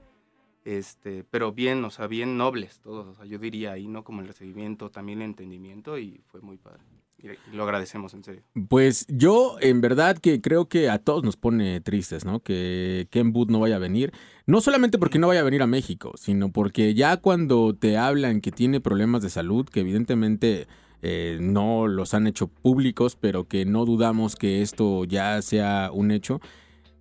este, 0.65 1.24
pero 1.31 1.53
bien, 1.53 1.85
o 1.85 1.91
sea, 1.91 2.07
bien 2.07 2.37
nobles 2.37 2.81
todos, 2.81 3.07
o 3.07 3.15
sea, 3.15 3.24
yo 3.24 3.39
diría 3.39 3.73
ahí, 3.73 3.89
¿no? 3.89 4.05
Como 4.05 4.20
el 4.20 4.29
recibimiento, 4.29 4.91
también 4.91 5.23
el 5.23 5.31
entendimiento, 5.31 5.99
y 5.99 6.20
fue 6.27 6.41
muy 6.41 6.57
padre. 6.57 6.83
Y 7.23 7.57
lo 7.57 7.62
agradecemos, 7.62 8.15
en 8.15 8.24
serio. 8.24 8.43
Pues 8.69 9.07
yo 9.09 9.57
en 9.61 9.81
verdad 9.81 10.19
que 10.19 10.41
creo 10.41 10.69
que 10.69 10.91
a 10.91 10.99
todos 10.99 11.23
nos 11.23 11.37
pone 11.37 11.81
tristes, 11.81 12.24
¿no? 12.24 12.41
Que 12.41 13.07
Ken 13.11 13.33
Booth 13.33 13.49
no 13.49 13.61
vaya 13.61 13.77
a 13.77 13.79
venir. 13.79 14.12
No 14.45 14.61
solamente 14.61 14.99
porque 14.99 15.20
no 15.20 15.29
vaya 15.29 15.41
a 15.41 15.45
venir 15.45 15.62
a 15.62 15.69
México, 15.69 16.15
sino 16.16 16.51
porque 16.51 16.95
ya 16.95 17.16
cuando 17.19 17.77
te 17.77 17.97
hablan 17.97 18.41
que 18.41 18.51
tiene 18.51 18.81
problemas 18.81 19.23
de 19.23 19.31
salud, 19.31 19.69
que 19.69 19.81
evidentemente 19.81 20.66
eh, 21.03 21.39
no 21.41 21.89
los 21.89 22.15
han 22.15 22.27
hecho 22.27 22.47
públicos, 22.47 23.16
pero 23.20 23.49
que 23.49 23.65
no 23.65 23.85
dudamos 23.85 24.37
que 24.37 24.62
esto 24.62 25.05
ya 25.05 25.43
sea 25.43 25.91
un 25.93 26.11
hecho, 26.11 26.41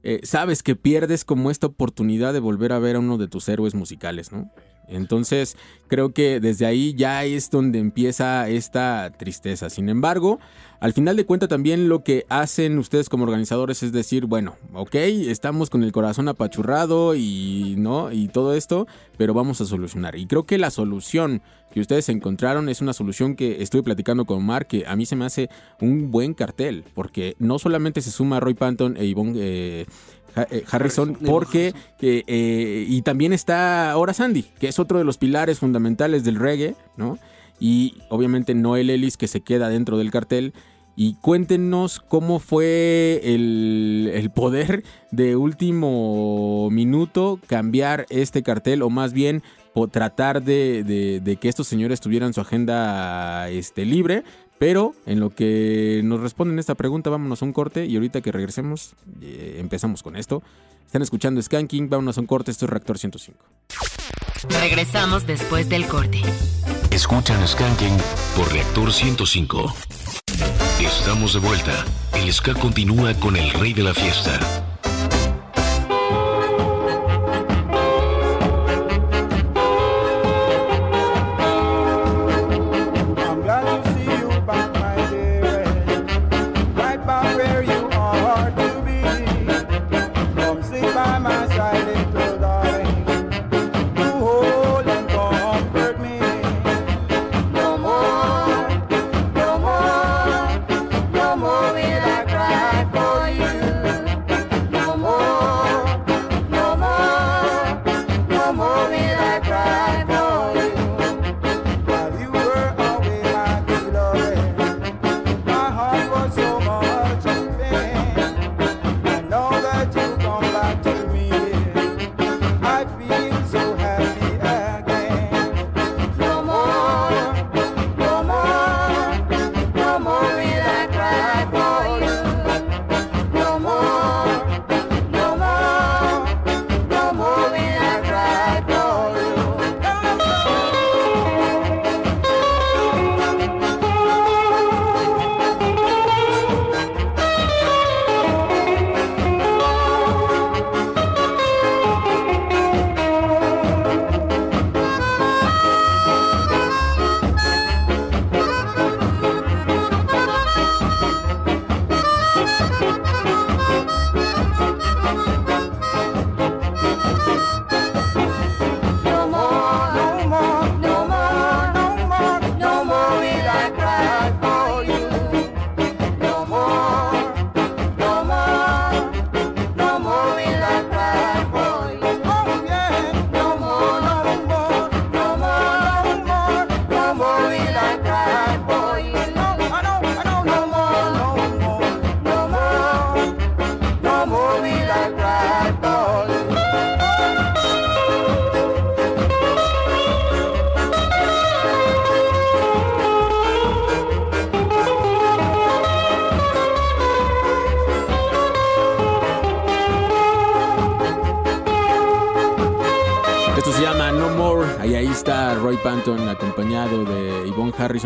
eh, 0.04 0.20
sabes 0.24 0.64
que 0.64 0.76
pierdes 0.76 1.24
como 1.24 1.52
esta 1.52 1.68
oportunidad 1.68 2.34
de 2.34 2.40
volver 2.40 2.74
a 2.74 2.80
ver 2.80 2.96
a 2.96 3.00
uno 3.00 3.18
de 3.18 3.28
tus 3.28 3.48
héroes 3.48 3.76
musicales, 3.76 4.32
¿no? 4.32 4.52
Entonces, 4.92 5.58
creo 5.88 6.14
que 6.14 6.40
desde 6.40 6.66
ahí 6.66 6.94
ya 6.96 7.24
es 7.26 7.50
donde 7.50 7.80
empieza 7.80 8.48
esta 8.50 9.12
tristeza. 9.18 9.70
Sin 9.70 9.90
embargo, 9.90 10.40
al 10.80 10.94
final 10.94 11.16
de 11.16 11.26
cuentas 11.26 11.50
también 11.50 11.90
lo 11.90 12.04
que 12.04 12.26
hacen 12.30 12.78
ustedes 12.78 13.10
como 13.10 13.24
organizadores 13.24 13.84
es 13.84 13.92
decir, 13.92 14.26
bueno, 14.26 14.56
ok, 14.74 14.96
estamos 14.96 15.70
con 15.70 15.84
el 15.84 15.92
corazón 15.92 16.28
apachurrado 16.28 17.16
y 17.16 17.76
no 17.78 18.12
y 18.12 18.28
todo 18.28 18.54
esto, 18.56 18.88
pero 19.18 19.34
vamos 19.34 19.62
a 19.62 19.66
solucionar. 19.66 20.16
Y 20.18 20.26
creo 20.28 20.44
que 20.46 20.58
la 20.58 20.72
solución 20.72 21.42
que 21.74 21.80
ustedes 21.80 22.10
encontraron 22.10 22.68
es 22.68 22.82
una 22.82 22.92
solución 22.94 23.36
que 23.36 23.62
estuve 23.62 23.84
platicando 23.84 24.26
con 24.26 24.46
Mark, 24.46 24.68
que 24.68 24.86
a 24.86 24.96
mí 24.98 25.06
se 25.06 25.16
me 25.16 25.24
hace 25.26 25.50
un 25.80 26.12
buen 26.12 26.34
cartel, 26.34 26.84
porque 26.94 27.36
no 27.40 27.60
solamente 27.60 28.02
se 28.02 28.12
suma 28.12 28.40
Roy 28.42 28.56
Panton 28.56 28.98
e 28.98 29.06
Yvonne 29.08 29.32
Ha- 29.32 29.44
eh, 29.44 29.86
Harrison, 30.70 31.16
porque 31.26 31.74
que, 32.00 32.24
eh, 32.28 32.86
y 32.88 33.02
también 33.02 33.34
está 33.34 33.92
ahora 33.92 34.14
Sandy, 34.14 34.44
que 34.60 34.68
es 34.68 34.80
otro 34.80 34.98
de 34.98 35.04
los 35.04 35.18
pilares 35.18 35.60
fundamentales 35.60 36.24
del 36.24 36.36
reggae, 36.36 36.76
¿no? 36.98 37.18
Y 37.60 37.96
obviamente 38.10 38.54
Noel 38.56 38.90
Ellis 38.90 39.18
que 39.18 39.28
se 39.28 39.42
queda 39.42 39.70
dentro 39.70 39.98
del 39.98 40.12
cartel. 40.12 40.54
Y 40.94 41.14
cuéntenos 41.16 42.02
cómo 42.02 42.40
fue 42.40 43.22
el, 43.24 44.12
el 44.14 44.30
poder 44.30 44.84
de 45.12 45.38
último 45.38 46.70
minuto 46.70 47.40
cambiar 47.48 48.06
este 48.10 48.44
cartel, 48.44 48.82
o 48.82 48.90
más 48.90 49.14
bien 49.14 49.42
tratar 49.92 50.44
de, 50.44 50.84
de- 50.84 51.22
de 51.22 51.36
que 51.38 51.48
estos 51.48 51.68
señores 51.68 52.02
tuvieran 52.02 52.34
su 52.34 52.42
agenda 52.42 53.50
este, 53.50 53.86
libre. 53.86 54.24
Pero 54.62 54.94
en 55.08 55.20
lo 55.20 55.32
que 55.32 56.02
nos 56.04 56.20
responden 56.20 56.60
esta 56.60 56.76
pregunta, 56.76 57.10
vámonos 57.10 57.42
a 57.42 57.46
un 57.46 57.52
corte 57.52 57.88
y 57.88 57.96
ahorita 57.96 58.22
que 58.22 58.32
regresemos, 58.32 58.94
eh, 59.20 59.56
empezamos 59.58 60.04
con 60.04 60.16
esto. 60.16 60.44
Están 60.86 61.02
escuchando 61.02 61.42
Skanking, 61.42 61.90
vámonos 61.90 62.20
a 62.20 62.22
un 62.22 62.28
corte, 62.28 62.52
esto 62.52 62.66
es 62.66 62.70
Reactor 62.70 63.00
105. 63.00 63.44
Regresamos 64.62 65.26
después 65.26 65.68
del 65.68 65.88
corte. 65.88 66.22
Escuchan 66.92 67.48
Skanking 67.48 67.98
por 68.36 68.54
Reactor 68.54 68.94
105. 68.94 69.74
Estamos 70.80 71.34
de 71.34 71.40
vuelta. 71.40 71.84
El 72.14 72.32
ska 72.32 72.54
continúa 72.54 73.16
con 73.16 73.38
el 73.38 73.50
rey 73.54 73.74
de 73.74 73.82
la 73.82 73.96
fiesta. 73.96 74.71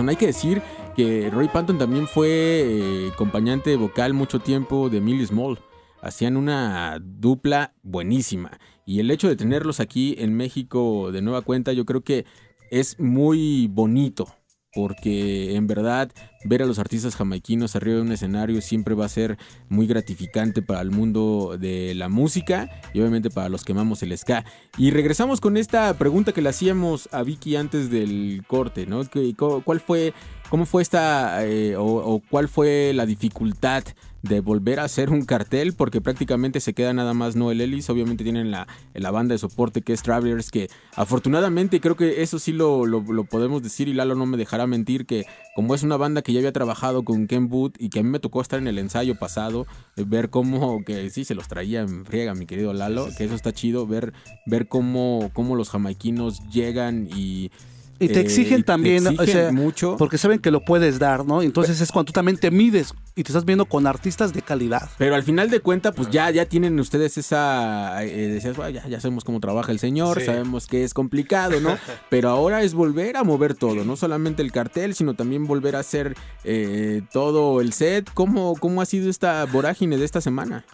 Hay 0.09 0.15
que 0.15 0.27
decir 0.27 0.61
que 0.95 1.29
Roy 1.29 1.47
Panton 1.47 1.77
también 1.77 2.07
fue 2.07 2.29
eh, 2.29 3.11
acompañante 3.13 3.75
vocal 3.75 4.13
mucho 4.13 4.39
tiempo 4.39 4.89
de 4.89 5.01
Millie 5.01 5.25
Small. 5.25 5.59
Hacían 6.01 6.37
una 6.37 6.99
dupla 7.01 7.73
buenísima. 7.83 8.59
Y 8.85 8.99
el 8.99 9.09
hecho 9.09 9.27
de 9.27 9.35
tenerlos 9.35 9.79
aquí 9.79 10.15
en 10.19 10.35
México 10.35 11.11
de 11.11 11.21
nueva 11.21 11.41
cuenta, 11.41 11.73
yo 11.73 11.85
creo 11.85 12.01
que 12.01 12.25
es 12.69 12.99
muy 12.99 13.67
bonito. 13.67 14.27
Porque 14.75 15.55
en 15.55 15.65
verdad 15.67 16.11
ver 16.43 16.61
a 16.61 16.65
los 16.65 16.77
artistas 16.77 17.15
jamaiquinos 17.15 17.75
arriba 17.75 17.95
de 17.95 18.01
un 18.03 18.11
escenario 18.11 18.61
siempre 18.61 18.93
va 18.93 19.05
a 19.05 19.09
ser 19.09 19.37
muy 19.69 19.87
gratificante 19.87 20.61
para 20.61 20.81
el 20.81 20.91
mundo 20.91 21.57
de 21.59 21.95
la 21.95 22.09
música 22.09 22.69
y 22.93 22.99
obviamente 22.99 23.29
para 23.31 23.49
los 23.49 23.63
que 23.63 23.71
amamos 23.71 24.03
el 24.03 24.15
ska. 24.15 24.45
Y 24.77 24.91
regresamos 24.91 25.41
con 25.41 25.57
esta 25.57 25.93
pregunta 25.97 26.33
que 26.33 26.41
le 26.43 26.49
hacíamos 26.49 27.09
a 27.11 27.23
Vicky 27.23 27.55
antes 27.55 27.89
del 27.89 28.43
corte, 28.47 28.85
¿no? 28.85 29.03
¿Qué- 29.05 29.33
cu- 29.35 29.63
¿Cuál 29.63 29.79
fue, 29.79 30.13
cómo 30.49 30.65
fue 30.65 30.81
esta 30.83 31.43
eh, 31.45 31.75
o 31.77 32.21
cuál 32.29 32.47
fue 32.49 32.91
la 32.93 33.05
dificultad 33.05 33.83
de 34.27 34.39
volver 34.41 34.79
a 34.79 34.83
hacer 34.83 35.09
un 35.09 35.23
cartel? 35.25 35.73
Porque 35.73 36.01
prácticamente 36.01 36.59
se 36.59 36.73
queda 36.73 36.93
nada 36.93 37.13
más 37.13 37.35
Noel 37.35 37.61
Ellis, 37.61 37.89
obviamente 37.89 38.23
tienen 38.23 38.51
la, 38.51 38.67
la 38.93 39.11
banda 39.11 39.33
de 39.33 39.39
soporte 39.39 39.81
que 39.81 39.93
es 39.93 40.03
Travelers, 40.03 40.51
que 40.51 40.69
afortunadamente 40.95 41.79
creo 41.79 41.95
que 41.95 42.21
eso 42.21 42.39
sí 42.39 42.51
lo, 42.51 42.85
lo- 42.85 43.01
lo 43.01 43.23
podemos 43.23 43.63
decir 43.63 43.87
y 43.87 43.93
Lalo 43.93 44.15
no 44.15 44.25
me 44.25 44.37
dejará 44.37 44.67
mentir 44.67 45.05
que 45.05 45.25
como 45.55 45.73
es 45.75 45.83
una 45.83 45.97
banda 45.97 46.21
que 46.21 46.33
ya 46.33 46.39
había 46.39 46.51
trabajado 46.51 47.03
con 47.03 47.27
Ken 47.27 47.47
Booth 47.47 47.75
y 47.79 47.89
que 47.89 47.99
a 47.99 48.03
mí 48.03 48.09
me 48.09 48.19
tocó 48.19 48.41
estar 48.41 48.59
en 48.59 48.67
el 48.67 48.77
ensayo 48.79 49.15
pasado, 49.15 49.65
eh, 49.95 50.03
ver 50.05 50.29
cómo, 50.29 50.83
que 50.85 51.09
sí 51.09 51.23
se 51.25 51.35
los 51.35 51.47
traía 51.47 51.81
en 51.81 52.05
friega 52.05 52.33
mi 52.35 52.45
querido 52.45 52.73
Lalo, 52.73 53.07
que 53.17 53.23
eso 53.25 53.35
está 53.35 53.53
chido, 53.53 53.87
ver, 53.87 54.13
ver 54.45 54.67
cómo, 54.67 55.29
cómo 55.33 55.55
los 55.55 55.69
jamaiquinos 55.69 56.41
llegan 56.51 57.07
y... 57.15 57.51
Y 57.97 58.09
te 58.09 58.19
eh, 58.19 58.23
exigen 58.23 58.63
también, 58.63 59.07
exigen 59.07 59.25
sea, 59.27 59.51
mucho. 59.53 59.95
porque 59.97 60.17
saben 60.17 60.39
que 60.39 60.51
lo 60.51 60.59
puedes 60.65 60.99
dar, 60.99 61.25
¿no? 61.25 61.41
Entonces 61.41 61.79
es 61.79 61.91
cuando 61.93 62.07
tú 62.07 62.11
también 62.13 62.37
te 62.37 62.51
mides 62.51 62.93
y 63.15 63.23
te 63.23 63.29
estás 63.31 63.45
viendo 63.45 63.65
con 63.65 63.87
artistas 63.87 64.33
de 64.33 64.41
calidad. 64.41 64.89
Pero 64.97 65.15
al 65.15 65.23
final 65.23 65.49
de 65.49 65.61
cuentas, 65.61 65.93
pues 65.95 66.09
ya, 66.09 66.29
ya 66.29 66.45
tienen 66.45 66.77
ustedes 66.79 67.17
esa. 67.17 68.03
eh, 68.03 68.27
decías, 68.27 68.57
"Bueno, 68.57 68.71
ya, 68.71 68.85
ya 68.87 68.99
sabemos 68.99 69.23
cómo 69.23 69.39
trabaja 69.39 69.71
el 69.71 69.79
señor, 69.79 70.19
Sí. 70.19 70.25
sabemos 70.25 70.67
que 70.67 70.83
es 70.83 70.93
complicado, 70.93 71.61
¿no? 71.61 71.77
Pero 72.09 72.29
ahora 72.29 72.63
es 72.63 72.73
volver 72.73 73.15
a 73.15 73.23
mover 73.23 73.55
todo, 73.55 73.85
no 73.85 73.95
solamente 73.95 74.41
el 74.41 74.51
cartel, 74.51 74.93
sino 74.93 75.13
también 75.13 75.47
volver 75.47 75.77
a 75.77 75.79
hacer 75.79 76.15
eh, 76.43 77.01
todo 77.13 77.61
el 77.61 77.71
set. 77.71 78.09
¿Cómo, 78.13 78.55
¿Cómo 78.59 78.81
ha 78.81 78.85
sido 78.85 79.09
esta 79.09 79.45
vorágine 79.45 79.97
de 79.97 80.03
esta 80.05 80.19
semana? 80.19 80.65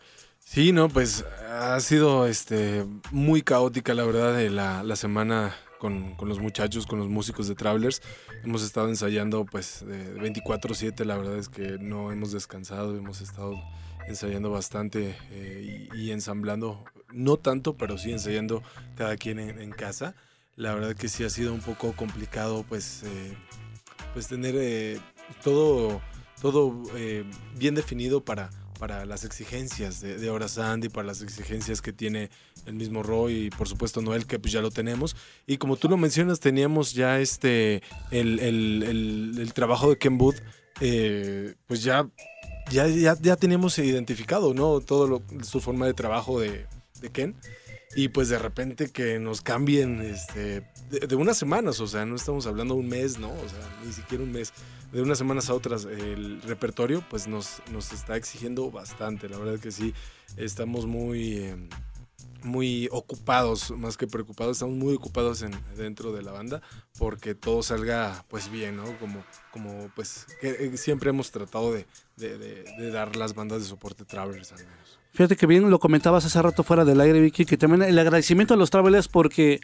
Sí, 0.43 0.71
no, 0.71 0.89
pues 0.89 1.23
ha 1.49 1.79
sido 1.79 2.25
este 2.27 2.83
muy 3.11 3.41
caótica 3.43 3.93
la 3.93 4.03
verdad 4.03 4.35
de 4.35 4.49
la, 4.49 4.83
la 4.83 4.95
semana 4.95 5.53
con, 5.81 6.13
con 6.13 6.29
los 6.29 6.39
muchachos, 6.39 6.85
con 6.85 6.99
los 6.99 7.09
músicos 7.09 7.47
de 7.47 7.55
Travelers. 7.55 8.03
Hemos 8.43 8.61
estado 8.61 8.87
ensayando 8.87 9.45
pues 9.45 9.83
de 9.83 10.13
24/7, 10.21 11.03
la 11.05 11.17
verdad 11.17 11.39
es 11.39 11.49
que 11.49 11.79
no 11.79 12.11
hemos 12.11 12.31
descansado, 12.31 12.95
hemos 12.95 13.19
estado 13.19 13.55
ensayando 14.07 14.51
bastante 14.51 15.17
eh, 15.31 15.89
y, 15.91 15.97
y 15.97 16.11
ensamblando, 16.11 16.83
no 17.11 17.37
tanto, 17.37 17.77
pero 17.77 17.97
sí 17.97 18.11
ensayando 18.11 18.61
cada 18.95 19.17
quien 19.17 19.39
en, 19.39 19.59
en 19.59 19.71
casa. 19.71 20.13
La 20.55 20.75
verdad 20.75 20.95
que 20.95 21.09
sí 21.09 21.23
ha 21.23 21.31
sido 21.31 21.51
un 21.51 21.61
poco 21.61 21.93
complicado 21.93 22.63
pues, 22.69 23.01
eh, 23.01 23.35
pues 24.13 24.27
tener 24.27 24.53
eh, 24.59 24.99
todo, 25.43 25.99
todo 26.39 26.79
eh, 26.95 27.25
bien 27.57 27.73
definido 27.73 28.23
para, 28.23 28.51
para 28.77 29.05
las 29.05 29.23
exigencias 29.23 29.99
de, 29.99 30.19
de 30.19 30.29
Hora 30.29 30.47
Sandy, 30.47 30.89
para 30.89 31.07
las 31.07 31.23
exigencias 31.23 31.81
que 31.81 31.91
tiene 31.91 32.29
el 32.65 32.73
mismo 32.73 33.03
Roy 33.03 33.45
y 33.45 33.49
por 33.49 33.67
supuesto 33.67 34.01
Noel, 34.01 34.25
que 34.25 34.39
pues 34.39 34.51
ya 34.53 34.61
lo 34.61 34.71
tenemos. 34.71 35.15
Y 35.47 35.57
como 35.57 35.77
tú 35.77 35.89
lo 35.89 35.97
mencionas, 35.97 36.39
teníamos 36.39 36.93
ya 36.93 37.19
este, 37.19 37.81
el, 38.11 38.39
el- 38.39 39.35
el- 39.39 39.53
trabajo 39.53 39.89
de 39.89 39.97
Ken 39.97 40.17
Booth, 40.17 40.37
eh, 40.79 41.55
pues 41.67 41.83
ya, 41.83 42.07
ya, 42.71 42.87
ya, 42.87 43.15
ya 43.19 43.35
teníamos 43.35 43.77
identificado, 43.79 44.53
¿no? 44.53 44.79
Todo 44.79 45.21
su 45.43 45.59
forma 45.59 45.85
de 45.85 45.93
trabajo 45.93 46.39
de, 46.39 46.65
de 47.01 47.09
Ken. 47.09 47.35
Y 47.93 48.07
pues 48.07 48.29
de 48.29 48.39
repente 48.39 48.89
que 48.89 49.19
nos 49.19 49.41
cambien 49.41 49.99
este, 50.01 50.63
de, 50.89 51.15
unas 51.17 51.37
semanas, 51.37 51.81
o 51.81 51.87
sea, 51.87 52.05
no 52.05 52.15
estamos 52.15 52.47
hablando 52.47 52.75
un 52.75 52.87
mes, 52.87 53.19
¿no? 53.19 53.27
O 53.27 53.49
sea, 53.49 53.59
ni 53.85 53.91
siquiera 53.91 54.23
un 54.23 54.31
mes. 54.31 54.53
De 54.93 55.01
unas 55.01 55.17
semanas 55.17 55.49
a 55.49 55.53
otras 55.53 55.85
el 55.85 56.41
repertorio 56.41 57.01
pues 57.09 57.25
nos, 57.27 57.61
nos 57.71 57.91
está 57.93 58.15
exigiendo 58.17 58.71
bastante. 58.71 59.27
La 59.29 59.37
verdad 59.37 59.59
que 59.59 59.71
sí, 59.71 59.93
estamos 60.37 60.85
muy, 60.85 61.33
eh, 61.37 61.55
muy 62.43 62.87
ocupados, 62.91 63.71
más 63.71 63.97
que 63.97 64.07
preocupados, 64.07 64.57
estamos 64.57 64.75
muy 64.75 64.93
ocupados 64.95 65.41
en, 65.41 65.51
dentro 65.77 66.11
de 66.11 66.21
la 66.23 66.31
banda 66.31 66.61
porque 66.97 67.35
todo 67.35 67.63
salga 67.63 68.25
pues 68.29 68.49
bien, 68.51 68.77
¿no? 68.77 68.97
Como, 68.99 69.23
como 69.51 69.89
pues 69.95 70.25
eh, 70.41 70.71
siempre 70.75 71.09
hemos 71.09 71.31
tratado 71.31 71.73
de, 71.73 71.85
de- 72.17 72.37
de- 72.37 72.63
de 72.63 72.91
dar 72.91 73.15
las 73.15 73.33
bandas 73.35 73.61
de 73.61 73.67
soporte 73.67 74.05
Travelers 74.05 74.51
al 74.51 74.59
menos. 74.59 74.99
Fíjate 75.13 75.35
que 75.35 75.45
bien 75.45 75.69
lo 75.69 75.79
comentabas 75.79 76.25
hace 76.25 76.41
rato 76.41 76.63
fuera 76.63 76.85
del 76.85 77.01
aire, 77.01 77.19
Vicky, 77.19 77.45
que 77.45 77.57
también 77.57 77.81
el 77.83 77.99
agradecimiento 77.99 78.53
a 78.53 78.57
los 78.57 78.69
travelers 78.69 79.07
porque 79.07 79.59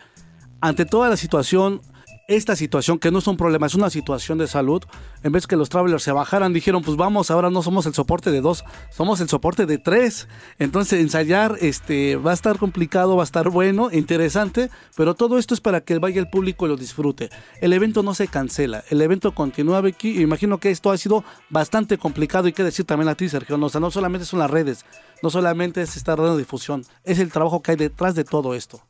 ante 0.60 0.86
toda 0.86 1.08
la 1.10 1.18
situación, 1.18 1.82
esta 2.28 2.58
situación 2.58 2.99
que 2.99 3.10
no 3.10 3.20
es 3.20 3.28
un 3.28 3.38
problema, 3.38 3.68
es 3.68 3.76
una 3.76 3.90
situación 3.90 4.38
de 4.38 4.48
salud, 4.48 4.84
en 5.24 5.32
vez 5.32 5.48
que 5.48 5.56
los 5.56 5.70
travelers 5.70 6.04
se 6.04 6.12
bajaran, 6.12 6.52
dijeron, 6.52 6.82
pues 6.82 6.98
vamos, 6.98 7.32
ahora 7.32 7.49
no 7.49 7.64
somos 7.64 7.86
el 7.86 7.94
soporte 7.94 8.32
de 8.32 8.41
dos, 8.41 8.66
somos 8.91 9.22
el 9.22 9.30
soporte 9.30 9.66
de 9.66 9.78
tres. 9.78 10.28
Entonces 10.60 10.99
ensayar 10.99 11.56
este, 11.62 12.18
va 12.18 12.32
a 12.32 12.34
estar 12.34 12.58
complicado, 12.58 13.16
va 13.16 13.24
a 13.24 13.26
estar 13.26 13.49
bueno, 13.49 13.90
interesante, 13.91 14.70
pero 14.95 15.16
todo 15.16 15.38
esto 15.38 15.54
es 15.54 15.62
para 15.62 15.82
que 15.82 15.98
vaya 15.99 16.20
el 16.20 16.30
público 16.30 16.66
y 16.66 16.70
lo 16.70 16.76
disfrute. 16.76 17.30
El 17.62 17.72
evento 17.72 18.04
no 18.04 18.14
se 18.14 18.28
cancela, 18.28 18.84
el 18.90 19.02
evento 19.02 19.34
continúa, 19.34 19.80
Vicky, 19.80 20.18
y 20.18 20.22
imagino 20.22 20.60
que 20.60 20.70
esto 20.70 20.91
ha 20.91 20.98
sido 20.98 21.24
bastante 21.49 21.98
complicado 21.98 22.49
y 22.49 22.54
que 22.54 22.64
decir 22.64 22.86
también 22.86 23.08
a 23.08 23.16
ti, 23.16 23.30
Sergio, 23.30 23.58
no, 23.58 23.68
o 23.68 23.70
sea, 23.70 23.80
no 23.80 23.90
solamente 23.90 24.26
son 24.26 24.40
las 24.40 24.52
redes, 24.52 24.86
no 25.24 25.30
solamente 25.30 25.82
es 25.82 25.95
estar 25.95 26.18
dando 26.18 26.36
difusión, 26.36 26.84
es 27.06 27.20
el 27.20 27.32
trabajo 27.32 27.62
que 27.62 27.72
hay 27.72 27.78
detrás 27.78 28.16
de 28.16 28.26
todo 28.26 28.54
esto. 28.54 28.82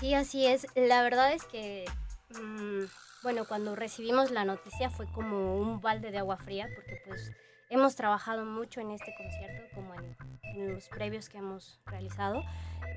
Sí, 0.00 0.14
así 0.14 0.46
es. 0.46 0.66
La 0.74 1.02
verdad 1.02 1.32
es 1.32 1.44
que, 1.44 1.84
mm, 2.40 2.84
bueno, 3.22 3.44
cuando 3.46 3.74
recibimos 3.74 4.30
la 4.30 4.44
noticia 4.44 4.90
fue 4.90 5.06
como 5.06 5.56
un 5.56 5.80
balde 5.80 6.10
de 6.10 6.18
agua 6.18 6.36
fría, 6.36 6.68
porque 6.74 7.00
pues 7.06 7.32
hemos 7.70 7.96
trabajado 7.96 8.44
mucho 8.44 8.80
en 8.80 8.90
este 8.90 9.14
concierto, 9.16 9.74
como 9.74 9.94
en, 9.94 10.16
en 10.54 10.74
los 10.74 10.88
previos 10.88 11.28
que 11.28 11.38
hemos 11.38 11.80
realizado. 11.86 12.42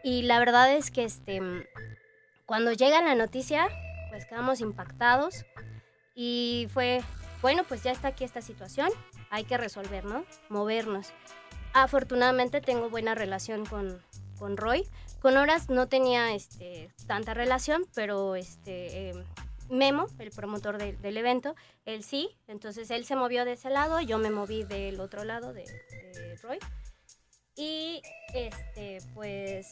Y 0.04 0.24
la 0.24 0.40
verdad 0.40 0.74
es 0.74 0.92
que 0.92 1.04
este, 1.04 1.42
cuando 2.46 2.72
llega 2.72 3.02
la 3.02 3.16
noticia, 3.16 3.68
pues 4.10 4.26
quedamos 4.26 4.62
impactados 4.62 5.46
y 6.16 6.68
fue, 6.74 7.02
bueno, 7.42 7.64
pues 7.64 7.84
ya 7.84 7.92
está 7.92 8.10
aquí 8.10 8.24
esta 8.24 8.42
situación, 8.42 8.90
hay 9.30 9.44
que 9.44 9.58
resolver, 9.58 10.06
¿no? 10.06 10.26
Movernos. 10.50 11.14
Afortunadamente 11.74 12.62
tengo 12.62 12.90
buena 12.90 13.16
relación 13.16 13.66
con, 13.66 14.02
con 14.40 14.58
Roy. 14.58 14.88
Con 15.22 15.36
Horas 15.38 15.70
no 15.70 15.88
tenía 15.88 16.34
este, 16.34 16.90
tanta 17.08 17.34
relación, 17.34 17.86
pero 17.96 18.36
este, 18.36 19.10
eh, 19.10 19.14
Memo, 19.70 20.08
el 20.20 20.32
promotor 20.32 20.78
del- 20.78 21.00
del 21.02 21.18
evento, 21.18 21.56
él 21.86 22.04
sí. 22.04 22.30
Entonces 22.48 22.90
él 22.92 23.04
se 23.06 23.16
movió 23.16 23.44
de 23.44 23.54
ese 23.54 23.70
lado, 23.70 24.00
yo 24.00 24.18
me 24.20 24.30
moví 24.30 24.64
del 24.64 25.00
otro 25.00 25.24
lado 25.26 25.54
de, 25.54 25.64
de 25.64 26.38
Roy. 26.42 26.60
Y 27.56 28.02
este, 28.34 29.00
pues 29.14 29.68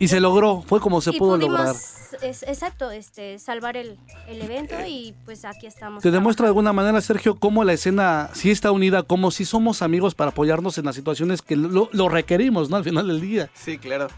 Y 0.00 0.08
se 0.08 0.18
logró, 0.18 0.62
fue 0.66 0.80
como 0.80 1.00
se 1.00 1.10
y 1.14 1.18
pudo 1.18 1.36
pudimos, 1.36 1.58
lograr. 1.58 1.76
es- 2.22 2.42
exacto, 2.42 2.90
este, 2.90 3.38
salvar 3.38 3.76
el, 3.76 3.98
el 4.26 4.40
evento 4.42 4.74
y 4.86 5.14
pues 5.24 5.44
aquí 5.44 5.66
estamos. 5.66 6.02
Te 6.02 6.10
demuestra 6.10 6.44
de 6.46 6.48
alguna 6.48 6.72
manera, 6.72 7.00
Sergio, 7.02 7.36
cómo 7.36 7.62
la 7.64 7.74
escena 7.74 8.30
sí 8.32 8.50
está 8.50 8.72
unida, 8.72 9.02
como 9.04 9.30
si 9.30 9.44
somos 9.44 9.82
amigos 9.82 10.14
para 10.14 10.30
apoyarnos 10.30 10.78
en 10.78 10.86
las 10.86 10.96
situaciones 10.96 11.42
que 11.42 11.54
lo, 11.54 11.88
lo 11.92 12.08
requerimos, 12.08 12.70
¿no? 12.70 12.76
Al 12.78 12.84
final 12.84 13.06
del 13.06 13.20
día. 13.20 13.50
Sí, 13.54 13.78
claro. 13.78 14.08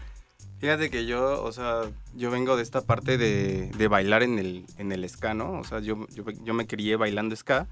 Fíjate 0.59 0.89
que 0.89 1.05
yo, 1.05 1.43
o 1.43 1.51
sea, 1.51 1.81
yo 2.15 2.31
vengo 2.31 2.55
de 2.55 2.63
esta 2.63 2.79
parte 2.81 3.17
de, 3.17 3.69
de 3.77 3.87
bailar 3.89 4.23
en 4.23 4.39
el, 4.39 4.65
en 4.77 4.93
el 4.93 5.07
ska, 5.09 5.33
¿no? 5.33 5.59
O 5.59 5.63
sea, 5.65 5.81
yo, 5.81 6.07
yo, 6.15 6.23
yo 6.43 6.53
me 6.53 6.65
crié 6.65 6.95
bailando 6.95 7.35
ska 7.35 7.67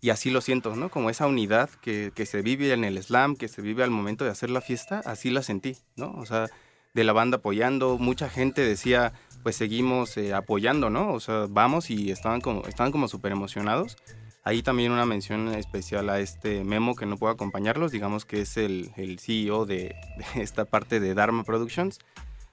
y 0.00 0.08
así 0.08 0.30
lo 0.30 0.40
siento, 0.40 0.74
¿no? 0.74 0.88
Como 0.88 1.10
esa 1.10 1.26
unidad 1.26 1.68
que, 1.82 2.10
que 2.14 2.24
se 2.24 2.40
vive 2.40 2.72
en 2.72 2.84
el 2.84 2.96
slam, 3.02 3.36
que 3.36 3.48
se 3.48 3.60
vive 3.60 3.84
al 3.84 3.90
momento 3.90 4.24
de 4.24 4.30
hacer 4.30 4.48
la 4.48 4.62
fiesta, 4.62 5.02
así 5.04 5.28
la 5.28 5.42
sentí, 5.42 5.76
¿no? 5.96 6.12
O 6.12 6.24
sea, 6.24 6.46
de 6.94 7.04
la 7.04 7.12
banda 7.12 7.38
apoyando, 7.38 7.98
mucha 7.98 8.28
gente 8.28 8.62
decía, 8.62 9.12
pues 9.42 9.56
seguimos 9.56 10.16
eh, 10.16 10.34
apoyando, 10.34 10.90
¿no? 10.90 11.12
O 11.12 11.20
sea, 11.20 11.46
vamos 11.48 11.90
y 11.90 12.10
estaban 12.10 12.40
como, 12.40 12.64
estaban 12.66 12.92
como 12.92 13.08
súper 13.08 13.32
emocionados. 13.32 13.96
Ahí 14.42 14.62
también 14.62 14.92
una 14.92 15.04
mención 15.04 15.48
especial 15.54 16.08
a 16.08 16.18
este 16.18 16.64
Memo 16.64 16.96
que 16.96 17.06
no 17.06 17.18
puedo 17.18 17.32
acompañarlos, 17.32 17.92
digamos 17.92 18.24
que 18.24 18.40
es 18.40 18.56
el, 18.56 18.90
el 18.96 19.18
CEO 19.18 19.66
de, 19.66 19.94
esta 20.34 20.64
parte 20.64 20.98
de 20.98 21.14
Dharma 21.14 21.44
Productions, 21.44 21.98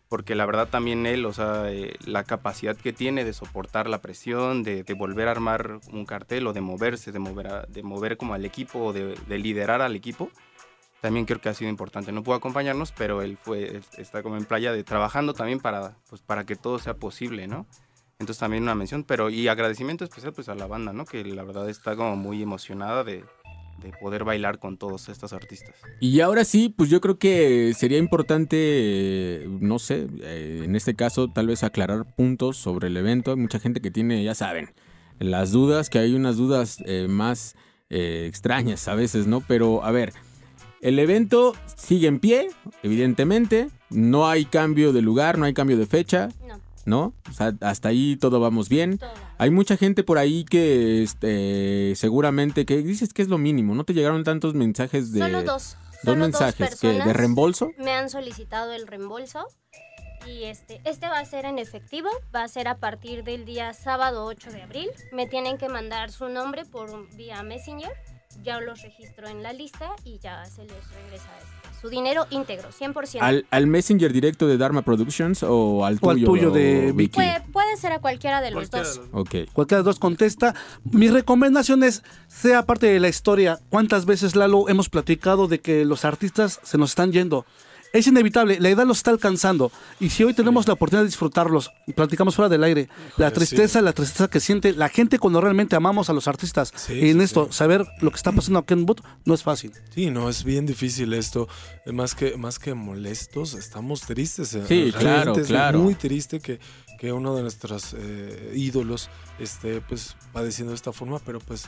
porque 0.09 0.35
la 0.35 0.45
verdad 0.45 0.67
también 0.67 1.05
él, 1.05 1.25
o 1.25 1.33
sea, 1.33 1.71
eh, 1.71 1.95
la 2.05 2.23
capacidad 2.23 2.75
que 2.75 2.93
tiene 2.93 3.25
de 3.25 3.33
soportar 3.33 3.89
la 3.89 4.01
presión, 4.01 4.63
de, 4.63 4.83
volver 4.97 5.27
a 5.27 5.31
armar 5.31 5.79
un 5.91 6.05
cartel 6.05 6.47
o 6.47 6.53
de 6.53 6.61
moverse, 6.61 7.11
de 7.11 7.19
mover, 7.19 7.67
de 7.67 7.83
mover 7.83 8.17
como 8.17 8.33
al 8.33 8.45
equipo 8.45 8.79
o 8.79 8.93
de 8.93 9.15
liderar 9.37 9.81
al 9.81 9.95
equipo, 9.95 10.29
también 11.01 11.25
creo 11.25 11.39
que 11.39 11.49
ha 11.49 11.53
sido 11.53 11.69
importante. 11.69 12.11
No 12.11 12.23
pudo 12.23 12.35
acompañarnos, 12.35 12.91
pero 12.91 13.21
él 13.21 13.37
fue, 13.41 13.81
está 13.97 14.23
como 14.23 14.37
en 14.37 14.45
playa 14.45 14.71
de 14.71 14.83
trabajando 14.83 15.33
también 15.33 15.59
para, 15.59 15.97
pues, 16.09 16.21
para 16.21 16.45
que 16.45 16.55
todo 16.55 16.79
sea 16.79 16.95
posible, 16.95 17.47
¿no? 17.47 17.65
Entonces 18.19 18.39
también 18.39 18.63
una 18.63 18.73
mención, 18.73 19.03
pero 19.03 19.29
y 19.29 19.47
agradecimiento 19.47 20.03
especial 20.03 20.33
pues 20.33 20.49
a 20.49 20.55
la 20.55 20.65
banda, 20.65 20.91
¿no? 20.91 21.05
Que 21.05 21.23
la 21.23 21.43
verdad 21.43 21.69
está 21.69 21.95
como 21.95 22.15
muy 22.15 22.41
emocionada 22.41 23.03
de, 23.03 23.23
de 23.81 23.91
poder 24.01 24.23
bailar 24.23 24.59
con 24.59 24.77
todos 24.77 25.09
estos 25.09 25.33
artistas. 25.33 25.75
Y 25.99 26.19
ahora 26.21 26.43
sí, 26.43 26.73
pues 26.75 26.89
yo 26.89 26.99
creo 26.99 27.19
que 27.19 27.73
sería 27.75 27.97
importante, 27.97 29.45
no 29.47 29.79
sé, 29.79 30.07
eh, 30.21 30.61
en 30.63 30.75
este 30.75 30.95
caso 30.95 31.29
tal 31.29 31.47
vez 31.47 31.63
aclarar 31.63 32.05
puntos 32.15 32.57
sobre 32.57 32.87
el 32.87 32.97
evento. 32.97 33.31
Hay 33.31 33.37
mucha 33.37 33.59
gente 33.59 33.81
que 33.81 33.91
tiene, 33.91 34.23
ya 34.23 34.33
saben, 34.33 34.73
las 35.19 35.51
dudas, 35.51 35.89
que 35.89 35.99
hay 35.99 36.15
unas 36.15 36.37
dudas 36.37 36.79
eh, 36.85 37.07
más 37.07 37.55
eh, 37.89 38.25
extrañas 38.27 38.87
a 38.87 38.95
veces, 38.95 39.27
¿no? 39.27 39.41
Pero 39.41 39.83
a 39.83 39.91
ver, 39.91 40.13
el 40.81 40.99
evento 40.99 41.55
sigue 41.75 42.07
en 42.07 42.19
pie, 42.19 42.49
evidentemente. 42.83 43.69
No 43.89 44.27
hay 44.27 44.45
cambio 44.45 44.93
de 44.93 45.01
lugar, 45.01 45.37
no 45.37 45.45
hay 45.45 45.53
cambio 45.53 45.77
de 45.77 45.85
fecha. 45.85 46.29
No. 46.85 47.13
O 47.29 47.33
sea, 47.33 47.53
hasta 47.61 47.89
ahí 47.89 48.15
todo 48.15 48.39
vamos 48.39 48.69
bien. 48.69 48.99
Hay 49.37 49.51
mucha 49.51 49.75
gente 49.75 50.03
por 50.03 50.17
ahí 50.17 50.45
que 50.45 51.03
este, 51.03 51.93
seguramente 51.95 52.65
que 52.65 52.77
dices 52.77 53.13
que 53.13 53.21
es 53.21 53.27
lo 53.27 53.37
mínimo. 53.37 53.75
¿No 53.75 53.83
te 53.83 53.93
llegaron 53.93 54.23
tantos 54.23 54.53
mensajes 54.53 55.11
de... 55.11 55.19
Solo 55.19 55.43
dos. 55.43 55.75
Dos 56.03 56.13
Solo 56.13 56.17
mensajes. 56.17 56.79
que 56.79 56.93
¿De 56.93 57.13
reembolso? 57.13 57.71
Me 57.77 57.91
han 57.91 58.09
solicitado 58.09 58.71
el 58.71 58.87
reembolso. 58.87 59.47
Y 60.25 60.45
este, 60.45 60.81
este 60.83 61.07
va 61.07 61.19
a 61.19 61.25
ser 61.25 61.45
en 61.45 61.57
efectivo, 61.57 62.09
va 62.35 62.43
a 62.43 62.47
ser 62.47 62.67
a 62.67 62.77
partir 62.77 63.23
del 63.23 63.45
día 63.45 63.73
sábado 63.73 64.25
8 64.25 64.51
de 64.51 64.61
abril. 64.61 64.89
Me 65.11 65.25
tienen 65.27 65.57
que 65.57 65.69
mandar 65.69 66.11
su 66.11 66.29
nombre 66.29 66.65
por 66.65 67.07
vía 67.15 67.43
Messenger. 67.43 67.91
Ya 68.43 68.59
los 68.59 68.81
registro 68.81 69.27
en 69.27 69.43
la 69.43 69.51
lista 69.53 69.91
y 70.03 70.19
ya 70.19 70.45
se 70.45 70.63
les 70.63 70.89
regresa 70.91 71.29
su 71.81 71.89
dinero 71.89 72.25
íntegro, 72.29 72.69
100%. 72.69 73.17
¿Al, 73.21 73.45
al 73.51 73.67
Messenger 73.67 74.11
directo 74.11 74.47
de 74.47 74.57
Dharma 74.57 74.81
Productions 74.81 75.43
o 75.43 75.85
al 75.85 75.97
O 76.01 76.09
al 76.09 76.15
tuyo? 76.17 76.25
tuyo 76.27 76.51
de 76.51 76.91
Vicky. 76.91 77.15
Puede, 77.15 77.41
puede 77.53 77.77
ser 77.77 77.91
a 77.91 77.99
cualquiera 77.99 78.41
de 78.41 78.51
los 78.51 78.69
dos. 78.71 79.01
Ok. 79.11 79.35
Cualquiera 79.53 79.81
de 79.81 79.85
los 79.85 79.95
dos 79.95 79.99
contesta. 79.99 80.55
Mi 80.83 81.09
recomendación 81.09 81.83
es, 81.83 82.03
sea 82.27 82.65
parte 82.65 82.87
de 82.87 82.99
la 82.99 83.09
historia. 83.09 83.59
¿Cuántas 83.69 84.05
veces, 84.05 84.35
Lalo, 84.35 84.69
hemos 84.69 84.89
platicado 84.89 85.47
de 85.47 85.59
que 85.59 85.85
los 85.85 86.03
artistas 86.05 86.59
se 86.63 86.77
nos 86.77 86.91
están 86.91 87.11
yendo? 87.11 87.45
Es 87.97 88.05
inevitable, 88.07 88.59
la 88.59 88.69
edad 88.69 88.85
los 88.85 88.97
está 88.97 89.09
alcanzando. 89.11 89.71
Y 89.99 90.09
si 90.09 90.23
hoy 90.23 90.33
tenemos 90.33 90.67
la 90.67 90.73
oportunidad 90.73 91.01
de 91.03 91.07
disfrutarlos, 91.07 91.71
y 91.87 91.93
platicamos 91.93 92.35
fuera 92.35 92.47
del 92.49 92.63
aire, 92.63 92.89
la 93.17 93.31
tristeza, 93.31 93.81
la 93.81 93.91
tristeza 93.93 94.27
que 94.29 94.39
siente 94.39 94.73
la 94.73 94.89
gente 94.89 95.17
cuando 95.17 95.41
realmente 95.41 95.75
amamos 95.75 96.09
a 96.09 96.13
los 96.13 96.27
artistas. 96.27 96.71
y 96.89 97.09
en 97.09 97.17
sí, 97.17 97.23
esto, 97.23 97.51
saber 97.51 97.85
lo 98.01 98.11
que 98.11 98.17
está 98.17 98.31
pasando 98.31 98.59
a 98.59 98.65
Ken 98.65 98.85
Booth 98.85 99.01
no 99.25 99.33
es 99.33 99.41
fácil. 99.41 99.71
Sí, 99.95 100.11
no, 100.11 100.29
es 100.29 100.43
bien 100.43 100.65
difícil 100.67 101.13
esto. 101.13 101.47
Más 101.87 102.13
que, 102.13 102.37
más 102.37 102.59
que 102.59 102.73
molestos, 102.75 103.55
estamos 103.55 104.01
tristes. 104.01 104.53
eh, 104.53 104.63
Sí, 104.67 104.91
realmente 104.91 104.99
claro, 104.99 105.37
es 105.41 105.47
claro. 105.47 105.79
muy 105.79 105.95
triste 105.95 106.39
que, 106.39 106.59
que 106.99 107.11
uno 107.11 107.35
de 107.35 107.41
nuestros 107.41 107.95
eh, 107.97 108.51
ídolos 108.55 109.09
esté 109.39 109.81
pues 109.81 110.15
padeciendo 110.33 110.71
de 110.71 110.75
esta 110.75 110.91
forma, 110.93 111.17
pero 111.19 111.39
pues 111.39 111.65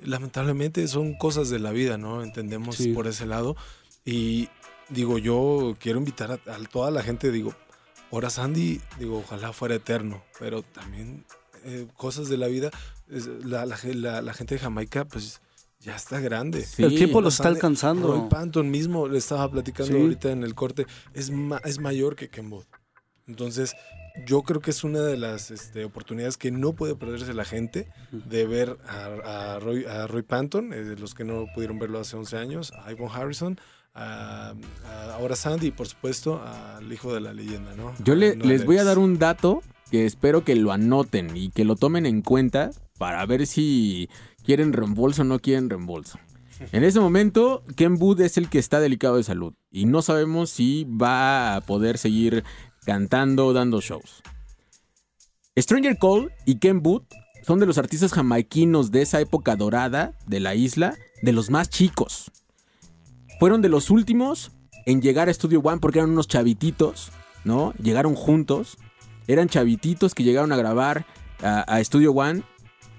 lamentablemente 0.00 0.86
son 0.88 1.14
cosas 1.14 1.48
de 1.50 1.58
la 1.58 1.70
vida, 1.70 1.96
¿no? 1.98 2.22
Entendemos 2.22 2.76
Sí. 2.76 2.92
por 2.92 3.06
ese 3.06 3.26
lado. 3.26 3.56
Y 4.04 4.48
digo, 4.88 5.18
yo 5.18 5.74
quiero 5.78 5.98
invitar 5.98 6.30
a, 6.32 6.34
a 6.54 6.58
toda 6.70 6.90
la 6.90 7.02
gente, 7.02 7.30
digo, 7.30 7.54
ahora 8.10 8.30
Sandy, 8.30 8.80
digo, 8.98 9.18
ojalá 9.18 9.52
fuera 9.52 9.74
eterno, 9.74 10.22
pero 10.38 10.62
también 10.62 11.24
eh, 11.64 11.86
cosas 11.96 12.28
de 12.28 12.36
la 12.36 12.46
vida, 12.48 12.70
es- 13.08 13.26
la, 13.26 13.64
la 13.66 13.76
ge- 13.76 13.94
la- 13.94 14.20
la 14.22 14.34
gente 14.34 14.54
de 14.56 14.60
Jamaica, 14.60 15.04
pues 15.04 15.40
ya 15.80 15.96
está 15.96 16.20
grande. 16.20 16.62
Sí. 16.64 16.82
El 16.84 16.94
tiempo 16.96 17.20
los 17.20 17.34
está 17.34 17.44
Sandy- 17.44 17.56
alcanzando. 17.56 18.08
Roy 18.08 18.28
Panton 18.28 18.70
mismo 18.70 19.08
le 19.08 19.18
estaba 19.18 19.50
platicando 19.50 19.92
Sí. 19.94 20.00
ahorita 20.00 20.30
en 20.30 20.42
el 20.44 20.54
corte, 20.54 20.86
es, 21.14 21.30
ma- 21.30 21.60
es 21.64 21.78
mayor 21.80 22.16
que 22.16 22.28
Ken. 22.28 22.52
Entonces, 23.26 23.74
yo 24.26 24.42
creo 24.42 24.60
que 24.60 24.70
es 24.70 24.84
una 24.84 25.00
de 25.00 25.16
las 25.16 25.50
este, 25.50 25.84
oportunidades 25.84 26.36
que 26.36 26.50
no 26.50 26.72
puede 26.74 26.94
perderse 26.96 27.32
la 27.32 27.44
gente 27.44 27.88
de 28.10 28.46
ver 28.46 28.76
a, 28.86 29.54
a 29.54 29.58
Roy, 29.60 29.84
a 29.86 30.06
Roy 30.06 30.22
Panton, 30.22 30.72
eh, 30.72 30.96
los 30.98 31.14
que 31.14 31.24
no 31.24 31.46
pudieron 31.54 31.78
verlo 31.78 31.98
hace 32.00 32.16
11 32.16 32.36
años, 32.36 32.72
a 32.84 32.92
Ivan 32.92 33.08
Harrison, 33.10 33.58
a, 33.94 34.54
a 34.86 35.14
ahora 35.14 35.36
Sandy 35.36 35.68
y 35.68 35.70
por 35.70 35.86
supuesto 35.86 36.42
al 36.42 36.90
hijo 36.92 37.12
de 37.14 37.20
la 37.20 37.32
leyenda, 37.32 37.74
¿no? 37.76 37.92
Yo 38.04 38.14
le- 38.14 38.36
les 38.36 38.64
voy 38.64 38.78
a 38.78 38.84
dar 38.84 38.98
un 38.98 39.18
dato 39.18 39.62
que 39.90 40.06
espero 40.06 40.44
que 40.44 40.54
lo 40.56 40.72
anoten 40.72 41.36
y 41.36 41.50
que 41.50 41.64
lo 41.64 41.76
tomen 41.76 42.06
en 42.06 42.22
cuenta 42.22 42.70
para 42.98 43.24
ver 43.26 43.46
si 43.46 44.08
quieren 44.44 44.72
reembolso 44.72 45.22
o 45.22 45.24
no 45.24 45.38
quieren 45.38 45.68
reembolso. 45.68 46.18
En 46.70 46.84
ese 46.84 47.00
momento, 47.00 47.64
Ken 47.76 47.98
Booth 47.98 48.20
es 48.20 48.38
el 48.38 48.48
que 48.48 48.58
está 48.58 48.78
delicado 48.80 49.16
de 49.16 49.24
salud 49.24 49.52
y 49.70 49.84
no 49.86 50.00
sabemos 50.00 50.48
si 50.50 50.84
va 50.84 51.56
a 51.56 51.60
poder 51.60 51.98
seguir 51.98 52.44
cantando 52.84 53.46
o 53.48 53.52
dando 53.52 53.80
shows. 53.80 54.22
Stranger 55.58 55.98
Cole 55.98 56.28
y 56.46 56.58
Ken 56.58 56.82
Booth 56.82 57.04
son 57.42 57.58
de 57.58 57.66
los 57.66 57.78
artistas 57.78 58.12
jamaiquinos 58.12 58.90
de 58.92 59.02
esa 59.02 59.20
época 59.20 59.56
dorada 59.56 60.16
de 60.26 60.40
la 60.40 60.54
isla, 60.54 60.96
de 61.22 61.32
los 61.32 61.50
más 61.50 61.68
chicos. 61.68 62.30
Fueron 63.42 63.60
de 63.60 63.68
los 63.68 63.90
últimos 63.90 64.52
en 64.86 65.02
llegar 65.02 65.28
a 65.28 65.34
Studio 65.34 65.58
One 65.58 65.80
porque 65.80 65.98
eran 65.98 66.12
unos 66.12 66.28
chavititos, 66.28 67.10
¿no? 67.42 67.74
Llegaron 67.82 68.14
juntos. 68.14 68.78
Eran 69.26 69.48
chavititos 69.48 70.14
que 70.14 70.22
llegaron 70.22 70.52
a 70.52 70.56
grabar 70.56 71.06
a, 71.42 71.82
Studio 71.82 72.12
One. 72.12 72.44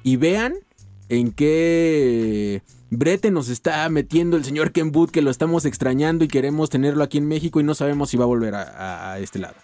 Y 0.03 0.17
vean 0.17 0.55
en 1.07 1.31
qué 1.31 2.61
brete 2.89 3.31
nos 3.31 3.47
está 3.47 3.87
metiendo 3.87 4.35
el 4.35 4.43
señor 4.43 4.73
Ken 4.73 4.91
Booth, 4.91 5.11
que 5.11 5.21
lo 5.21 5.31
estamos 5.31 5.63
extrañando 5.63 6.25
y 6.25 6.27
queremos 6.27 6.69
tenerlo 6.69 7.05
aquí 7.05 7.19
en 7.19 7.29
México 7.29 7.61
y 7.61 7.63
no 7.63 7.73
sabemos 7.73 8.09
si 8.09 8.17
va 8.17 8.25
a 8.25 8.27
volver 8.27 8.53
a, 8.53 9.17
este 9.19 9.39
lado. 9.39 9.55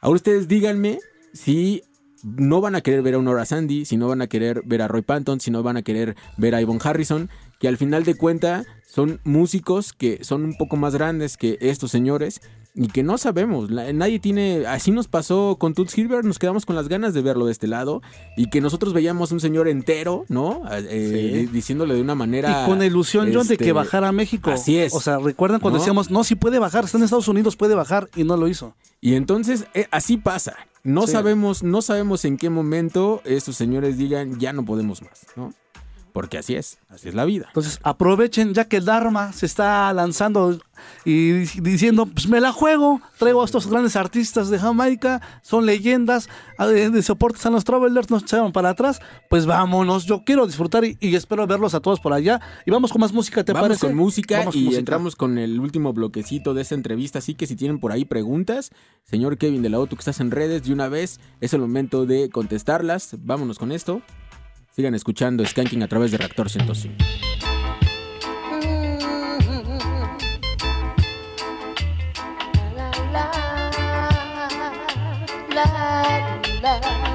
Ahora 0.00 0.16
ustedes 0.16 0.48
díganme 0.48 0.98
si 1.34 1.82
no 2.22 2.62
van 2.62 2.74
a 2.74 2.80
querer 2.80 3.02
ver 3.02 3.16
a 3.16 3.18
Honora 3.18 3.44
Sandy, 3.44 3.84
si 3.84 3.98
no 3.98 4.08
van 4.08 4.22
a 4.22 4.28
querer 4.28 4.62
ver 4.64 4.80
a 4.80 4.88
Roy 4.88 5.02
Panton, 5.02 5.40
si 5.40 5.50
no 5.50 5.62
van 5.62 5.76
a 5.76 5.82
querer 5.82 6.16
ver 6.38 6.54
a 6.54 6.62
Ivan 6.62 6.78
Harrison, 6.82 7.28
que 7.60 7.68
al 7.68 7.76
final 7.76 8.04
de 8.04 8.14
cuenta 8.16 8.64
son 8.86 9.20
músicos 9.24 9.92
que 9.92 10.24
son 10.24 10.44
un 10.44 10.56
poco 10.56 10.76
más 10.76 10.94
grandes 10.94 11.36
que 11.36 11.58
estos 11.60 11.90
señores 11.90 12.40
y 12.78 12.88
que 12.88 13.02
no 13.02 13.16
sabemos. 13.16 13.70
Nadie 13.70 14.18
tiene. 14.20 14.66
Así 14.66 14.90
nos 14.90 15.08
pasó 15.08 15.56
con 15.58 15.72
Toots 15.72 15.96
Hilbert, 15.96 16.24
nos 16.24 16.38
quedamos 16.38 16.66
con 16.66 16.76
las 16.76 16.88
ganas 16.88 17.14
de 17.14 17.22
verlo 17.22 17.46
de 17.46 17.52
este 17.52 17.66
lado 17.66 18.02
y 18.36 18.50
que 18.50 18.60
nosotros 18.60 18.92
veíamos 18.92 19.32
un 19.32 19.40
señor 19.40 19.66
entero, 19.68 20.26
¿no? 20.28 20.62
Eh, 20.70 21.46
Sí. 21.46 21.52
Diciéndole 21.52 21.94
de 21.94 22.02
una 22.02 22.14
manera. 22.14 22.62
Y 22.64 22.68
con 22.68 22.82
ilusión, 22.82 23.28
John, 23.32 23.46
de 23.48 23.54
este, 23.54 23.64
que 23.64 23.72
bajara 23.72 24.08
a 24.08 24.12
México. 24.12 24.50
Así 24.50 24.76
es. 24.78 24.92
O 24.94 25.00
sea, 25.00 25.18
recuerdan 25.18 25.60
cuando 25.60 25.78
¿No? 25.78 25.82
decíamos, 25.82 26.10
no, 26.10 26.22
si 26.22 26.34
puede 26.34 26.58
bajar, 26.58 26.84
está 26.84 26.98
en 26.98 27.04
Estados 27.04 27.28
Unidos, 27.28 27.56
puede 27.56 27.74
bajar, 27.74 28.10
y 28.14 28.24
no 28.24 28.36
lo 28.36 28.46
hizo. 28.46 28.74
Y 29.00 29.14
entonces 29.14 29.64
eh, 29.72 29.86
así 29.90 30.18
pasa. 30.18 30.54
No 30.84 31.06
Sí. 31.06 31.12
sabemos, 31.12 31.62
no 31.62 31.80
sabemos 31.82 32.24
en 32.26 32.36
qué 32.36 32.50
momento 32.50 33.22
estos 33.24 33.56
señores 33.56 33.96
digan 33.96 34.38
ya 34.38 34.52
no 34.52 34.64
podemos 34.66 35.00
más, 35.02 35.26
¿no? 35.34 35.52
Porque 36.16 36.38
así 36.38 36.54
es, 36.54 36.78
así 36.88 37.08
es 37.10 37.14
la 37.14 37.26
vida. 37.26 37.44
Entonces, 37.48 37.78
aprovechen 37.82 38.54
ya 38.54 38.64
que 38.64 38.80
Dharma 38.80 39.34
se 39.34 39.44
está 39.44 39.92
lanzando 39.92 40.58
y 41.04 41.32
dic- 41.32 41.60
diciendo, 41.60 42.06
pues 42.06 42.26
me 42.26 42.40
la 42.40 42.52
juego, 42.52 43.02
traigo 43.18 43.42
a 43.42 43.44
estos 43.44 43.66
grandes 43.66 43.96
artistas 43.96 44.48
de 44.48 44.58
Jamaica, 44.58 45.20
son 45.42 45.66
leyendas, 45.66 46.30
ah, 46.56 46.66
de, 46.68 46.88
de 46.88 47.02
soporte 47.02 47.36
están 47.36 47.52
los 47.52 47.64
Travelers, 47.64 48.08
nos 48.08 48.22
echaron 48.22 48.50
para 48.52 48.70
atrás, 48.70 49.00
pues 49.28 49.44
vámonos, 49.44 50.06
yo 50.06 50.22
quiero 50.24 50.46
disfrutar 50.46 50.86
y, 50.86 50.96
y 51.00 51.14
espero 51.16 51.46
verlos 51.46 51.74
a 51.74 51.80
todos 51.80 52.00
por 52.00 52.14
allá. 52.14 52.40
Y 52.64 52.70
vamos 52.70 52.92
con 52.92 53.00
más 53.02 53.12
música, 53.12 53.44
¿te 53.44 53.52
Vamos 53.52 53.68
parece? 53.68 53.86
con 53.86 53.94
música 53.94 54.38
Vamos 54.38 54.56
y 54.56 54.60
música. 54.62 54.78
entramos 54.78 55.16
con 55.16 55.36
el 55.36 55.60
último 55.60 55.92
bloquecito 55.92 56.54
de 56.54 56.62
esta 56.62 56.74
entrevista. 56.74 57.18
Así 57.18 57.34
que 57.34 57.46
si 57.46 57.56
tienen 57.56 57.78
por 57.78 57.92
ahí 57.92 58.06
preguntas, 58.06 58.70
señor 59.04 59.36
Kevin 59.36 59.60
de 59.60 59.68
la 59.68 59.78
O, 59.80 59.86
tú 59.86 59.96
que 59.96 60.00
estás 60.00 60.20
en 60.20 60.30
redes, 60.30 60.62
de 60.64 60.72
una 60.72 60.88
vez 60.88 61.20
es 61.42 61.52
el 61.52 61.60
momento 61.60 62.06
de 62.06 62.30
contestarlas. 62.30 63.16
Vámonos 63.18 63.58
con 63.58 63.70
esto. 63.70 64.00
Sigan 64.76 64.94
escuchando 64.94 65.42
Skanking 65.42 65.82
a 65.84 65.88
través 65.88 66.10
de 66.10 66.18
Reactor 66.18 66.50
105. 66.50 67.02
A 76.62 77.05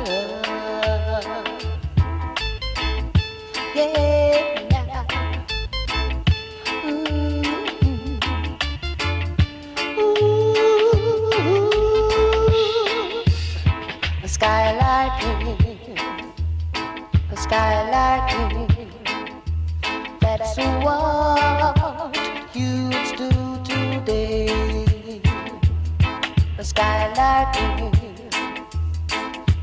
skylarking, 27.41 28.33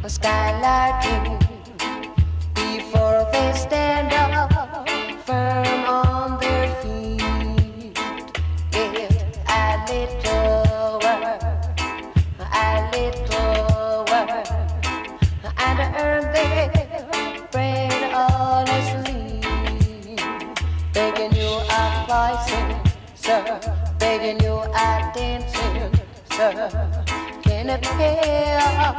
a 0.03 0.09
skylarking. 0.09 1.38
yeah. 27.99 28.98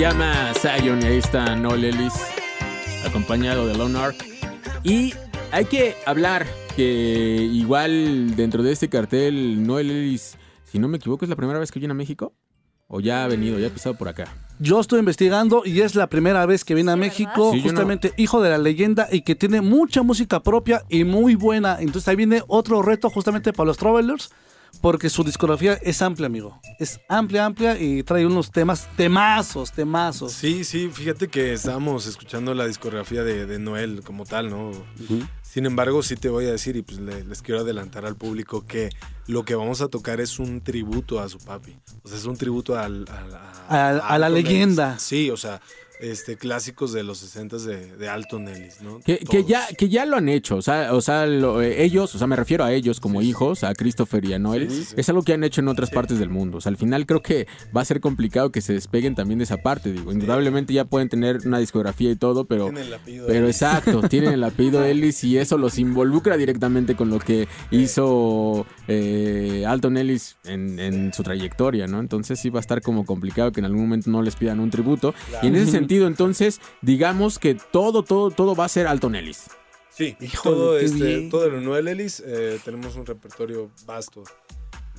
Llama 0.00 0.52
Zion 0.54 1.02
y 1.02 1.04
ahí 1.04 1.18
está 1.18 1.54
Noel 1.56 1.84
Ellis, 1.84 2.14
acompañado 3.06 3.66
de 3.66 3.76
Lonar. 3.76 4.14
Y 4.82 5.12
hay 5.52 5.66
que 5.66 5.94
hablar 6.06 6.46
que 6.74 7.46
igual 7.52 8.34
dentro 8.34 8.62
de 8.62 8.72
este 8.72 8.88
cartel, 8.88 9.66
Noel 9.66 9.90
Ellis, 9.90 10.38
si 10.64 10.78
no 10.78 10.88
me 10.88 10.96
equivoco, 10.96 11.26
es 11.26 11.28
la 11.28 11.36
primera 11.36 11.58
vez 11.58 11.70
que 11.70 11.78
viene 11.78 11.92
a 11.92 11.94
México. 11.94 12.32
O 12.88 13.00
ya 13.00 13.24
ha 13.24 13.28
venido, 13.28 13.58
ya 13.58 13.66
ha 13.66 13.70
pisado 13.70 13.94
por 13.94 14.08
acá. 14.08 14.24
Yo 14.58 14.80
estoy 14.80 15.00
investigando 15.00 15.62
y 15.66 15.82
es 15.82 15.94
la 15.94 16.08
primera 16.08 16.44
vez 16.46 16.64
que 16.64 16.74
viene 16.74 16.90
a 16.92 16.96
México, 16.96 17.52
Sí, 17.52 17.58
yo 17.58 17.64
no- 17.66 17.70
justamente 17.70 18.14
hijo 18.16 18.40
de 18.40 18.48
la 18.50 18.58
leyenda 18.58 19.06
y 19.12 19.20
que 19.20 19.34
tiene 19.34 19.60
mucha 19.60 20.02
música 20.02 20.40
propia 20.42 20.82
y 20.88 21.04
muy 21.04 21.34
buena. 21.34 21.76
Entonces 21.78 22.08
ahí 22.08 22.16
viene 22.16 22.42
otro 22.48 22.80
reto 22.80 23.10
justamente 23.10 23.52
para 23.52 23.66
los 23.66 23.76
Travelers, 23.76 24.30
porque 24.80 25.10
su 25.10 25.24
discografía 25.24 25.74
es 25.74 26.00
amplia, 26.02 26.26
amigo. 26.26 26.60
Es 26.78 27.00
amplia, 27.08 27.44
amplia 27.46 27.78
y 27.78 28.02
trae 28.02 28.24
unos 28.26 28.50
temas, 28.50 28.88
temazos, 28.96 29.72
temazos. 29.72 30.32
Sí, 30.32 30.64
sí, 30.64 30.90
fíjate 30.92 31.28
que 31.28 31.52
estábamos 31.52 32.06
escuchando 32.06 32.54
la 32.54 32.66
discografía 32.66 33.22
de, 33.22 33.46
de 33.46 33.58
Noel 33.58 34.02
como 34.04 34.24
tal, 34.24 34.50
¿no? 34.50 34.72
Sin 35.42 35.66
embargo, 35.66 36.02
sí 36.02 36.14
te 36.16 36.28
voy 36.28 36.46
a 36.46 36.52
decir, 36.52 36.76
y 36.76 36.82
pues 36.82 37.00
le- 37.00 37.24
les 37.24 37.42
quiero 37.42 37.60
adelantar 37.62 38.06
al 38.06 38.14
público 38.16 38.64
que 38.66 38.88
lo 39.26 39.44
que 39.44 39.56
vamos 39.56 39.80
a 39.80 39.88
tocar 39.88 40.20
es 40.20 40.38
un 40.38 40.60
tributo 40.60 41.18
a 41.20 41.28
su 41.28 41.38
papi. 41.38 41.76
O 42.04 42.08
sea, 42.08 42.16
es 42.18 42.24
un 42.24 42.36
tributo 42.36 42.78
al- 42.78 43.04
al- 43.08 43.34
A- 43.68 43.98
a 44.14 44.18
la 44.18 44.28
leyenda. 44.28 44.98
Sí, 45.00 45.28
o 45.30 45.36
sea, 45.36 45.60
este, 46.00 46.36
clásicos 46.36 46.92
de 46.92 47.02
los 47.02 47.18
60 47.18 47.58
de, 47.58 47.96
de 47.96 48.08
Alton 48.08 48.48
Ellis, 48.48 48.80
¿no? 48.82 49.00
Que, 49.00 49.18
que 49.18 49.44
ya, 49.44 49.66
que 49.76 49.88
ya 49.88 50.06
lo 50.06 50.16
han 50.16 50.28
hecho, 50.28 50.56
o 50.56 50.62
sea, 50.62 50.94
o 50.94 51.00
sea 51.00 51.26
lo- 51.26 51.60
eh, 51.62 51.82
ellos, 51.84 52.14
o 52.14 52.18
sea, 52.18 52.26
me 52.26 52.36
refiero 52.36 52.64
a 52.64 52.72
ellos 52.72 53.00
como 53.00 53.22
hijos, 53.22 53.64
a 53.64 53.74
Christopher 53.74 54.24
y 54.24 54.32
a 54.32 54.38
Noel, 54.38 54.70
Sí, 54.70 54.84
sí. 54.84 54.94
es 54.96 55.08
algo 55.08 55.22
que 55.22 55.32
han 55.34 55.44
hecho 55.44 55.60
en 55.60 55.68
otras 55.68 55.90
partes 55.90 56.18
del 56.18 56.30
mundo. 56.30 56.58
O 56.58 56.60
sea, 56.60 56.70
al 56.70 56.76
final 56.76 57.06
creo 57.06 57.22
que 57.22 57.46
va 57.76 57.80
a 57.82 57.84
ser 57.84 58.00
complicado 58.00 58.50
que 58.52 58.60
se 58.60 58.72
despeguen 58.72 59.14
también 59.14 59.38
de 59.38 59.44
esa 59.44 59.58
parte, 59.58 59.92
digo. 59.92 60.12
Indudablemente 60.12 60.72
ya 60.72 60.84
pueden 60.84 61.08
tener 61.08 61.38
una 61.46 61.58
discografía 61.58 62.10
y 62.10 62.16
todo, 62.16 62.44
pero... 62.46 62.66
Tienen 62.66 62.84
el 62.86 62.94
apellido 62.94 63.26
Pero 63.26 63.44
Ellis. 63.46 63.56
exacto, 63.62 64.02
tienen 64.08 64.32
el 64.32 64.44
apellido 64.44 64.84
Ellis 64.84 65.22
y 65.24 65.38
eso 65.38 65.58
los 65.58 65.78
involucra 65.78 66.36
directamente 66.36 66.94
con 66.96 67.10
lo 67.10 67.18
que 67.18 67.48
hizo 67.70 68.66
eh, 68.88 69.64
Alton 69.66 69.96
Ellis 69.96 70.36
en, 70.44 70.78
en 70.78 71.12
su 71.12 71.22
trayectoria, 71.22 71.86
¿no? 71.86 72.00
Entonces 72.00 72.38
sí 72.38 72.50
va 72.50 72.58
a 72.58 72.62
estar 72.62 72.80
como 72.82 73.04
complicado 73.04 73.52
que 73.52 73.60
en 73.60 73.66
algún 73.66 73.82
momento 73.82 74.10
no 74.10 74.22
les 74.22 74.36
pidan 74.36 74.60
un 74.60 74.70
tributo. 74.70 75.14
Y 75.42 75.48
en 75.48 75.56
ese 75.56 75.70
Claro. 75.70 75.78
Sentido, 75.90 76.06
entonces, 76.06 76.60
digamos 76.82 77.38
que 77.40 77.54
todo, 77.56 78.02
todo, 78.04 78.30
todo 78.30 78.54
va 78.54 78.64
a 78.66 78.68
ser 78.68 78.86
Alton 78.86 79.16
Ellis. 79.16 79.46
Sí, 79.90 80.16
Híjole, 80.20 80.56
todo, 80.56 80.78
este, 80.78 81.28
todo 81.28 81.46
el 81.46 81.64
Noel 81.64 81.88
Ellis, 81.88 82.22
eh, 82.24 82.60
tenemos 82.64 82.94
un 82.94 83.04
repertorio 83.04 83.70
vasto 83.86 84.22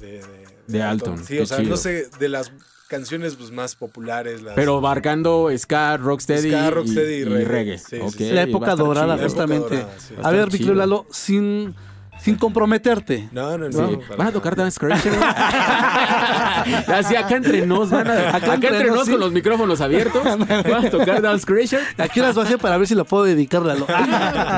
de, 0.02 0.20
de, 0.20 0.22
De 0.68 0.82
Alton, 0.84 1.18
Sí, 1.20 1.36
qué 1.38 1.42
o 1.44 1.46
sea, 1.46 1.58
chido. 1.60 1.70
no 1.70 1.78
sé, 1.78 2.10
de 2.20 2.28
las 2.30 2.52
canciones 2.90 3.36
pues, 3.38 3.52
más 3.52 3.76
populares. 3.76 4.42
Las, 4.44 4.54
Pero 4.56 4.78
abarcando 4.78 5.50
ska, 5.58 5.96
rocksteady, 5.96 6.50
Ska, 6.50 6.68
y- 6.68 6.70
rocksteady 6.72 7.14
y 7.14 7.20
y, 7.20 7.24
reggae. 7.24 7.46
reggae. 7.46 7.78
Sí, 7.78 7.86
sí, 7.92 8.00
Ok, 8.02 8.14
sí. 8.18 8.32
la 8.32 8.42
época 8.44 8.76
dorada, 8.76 9.18
justamente. 9.18 9.76
dorada, 9.78 9.96
sí. 9.98 10.14
Va 10.16 10.28
a 10.28 10.32
ver, 10.34 10.50
querido 10.50 10.74
Lalo, 10.76 11.06
sin, 11.10 11.74
sin 12.22 12.36
comprometerte. 12.36 13.30
No, 13.32 13.58
no, 13.58 13.72
Sí. 13.72 13.78
no. 13.78 14.18
¿Van 14.18 14.28
a 14.28 14.32
tocar. 14.32 14.56
Dance 14.56 14.80
Crusher? 14.80 15.14
Así 16.88 17.16
acá 17.16 17.36
entre 17.36 17.66
nos, 17.66 17.90
van 17.90 18.08
a, 18.08 18.30
Acá 18.36 18.38
acá, 18.38 18.54
entre 18.56 18.70
entre 18.70 18.88
nos, 18.88 18.96
nos 18.98 19.06
sí. 19.06 19.12
con 19.12 19.20
los 19.20 19.32
micrófonos 19.32 19.82
abiertos. 19.82 20.24
Van 20.38 20.86
a 20.86 20.90
tocar 20.90 21.22
Dance 21.22 21.46
Crusher. 21.46 21.82
Aquí 21.98 22.20
las 22.20 22.38
hacer 22.38 22.58
para 22.60 22.78
ver 22.78 22.88
si 22.88 22.96
lo 22.96 23.06
puedo 23.06 23.24
dedicar, 23.24 23.62
Lalo. 23.64 23.86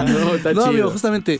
No, 0.07 0.35
está 0.35 0.51
chido. 0.51 0.65
amigo, 0.65 0.89
justamente. 0.91 1.39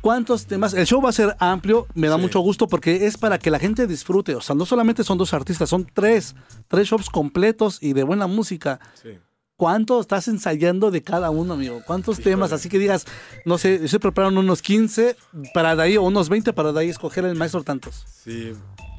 ¿Cuántos 0.00 0.44
temas? 0.46 0.74
El 0.74 0.84
show 0.86 1.00
va 1.00 1.08
a 1.08 1.12
ser 1.12 1.34
amplio, 1.38 1.86
me 1.94 2.08
da 2.08 2.16
Sí. 2.16 2.20
mucho 2.22 2.40
gusto 2.40 2.68
porque 2.68 3.06
es 3.06 3.16
para 3.16 3.38
que 3.38 3.50
la 3.50 3.58
gente 3.58 3.86
disfrute. 3.86 4.34
O 4.34 4.40
sea, 4.42 4.54
no 4.54 4.66
solamente 4.66 5.02
son 5.02 5.16
dos 5.16 5.32
artistas, 5.32 5.70
son 5.70 5.86
tres. 5.94 6.34
Tres 6.68 6.88
shows 6.88 7.08
completos 7.08 7.78
y 7.80 7.94
de 7.94 8.02
buena 8.02 8.26
música. 8.26 8.80
Sí. 9.02 9.18
¿Cuánto 9.56 10.00
estás 10.00 10.26
ensayando 10.26 10.90
de 10.90 11.02
cada 11.02 11.30
uno, 11.30 11.54
amigo? 11.54 11.80
¿Cuántos 11.86 12.18
temas? 12.18 12.52
Así 12.52 12.68
que 12.68 12.78
digas, 12.78 13.04
no 13.44 13.56
sé, 13.56 13.84
estoy 13.84 14.00
preparando 14.00 14.40
unos 14.40 14.62
15 14.62 15.16
para 15.52 15.76
de 15.76 15.82
ahí, 15.82 15.96
o 15.96 16.02
unos 16.02 16.28
20 16.28 16.52
para 16.52 16.72
de 16.72 16.80
ahí 16.80 16.88
escoger 16.88 17.24
el 17.24 17.36
maestro 17.36 17.62
tantos. 17.62 18.04
Sí, 18.24 18.52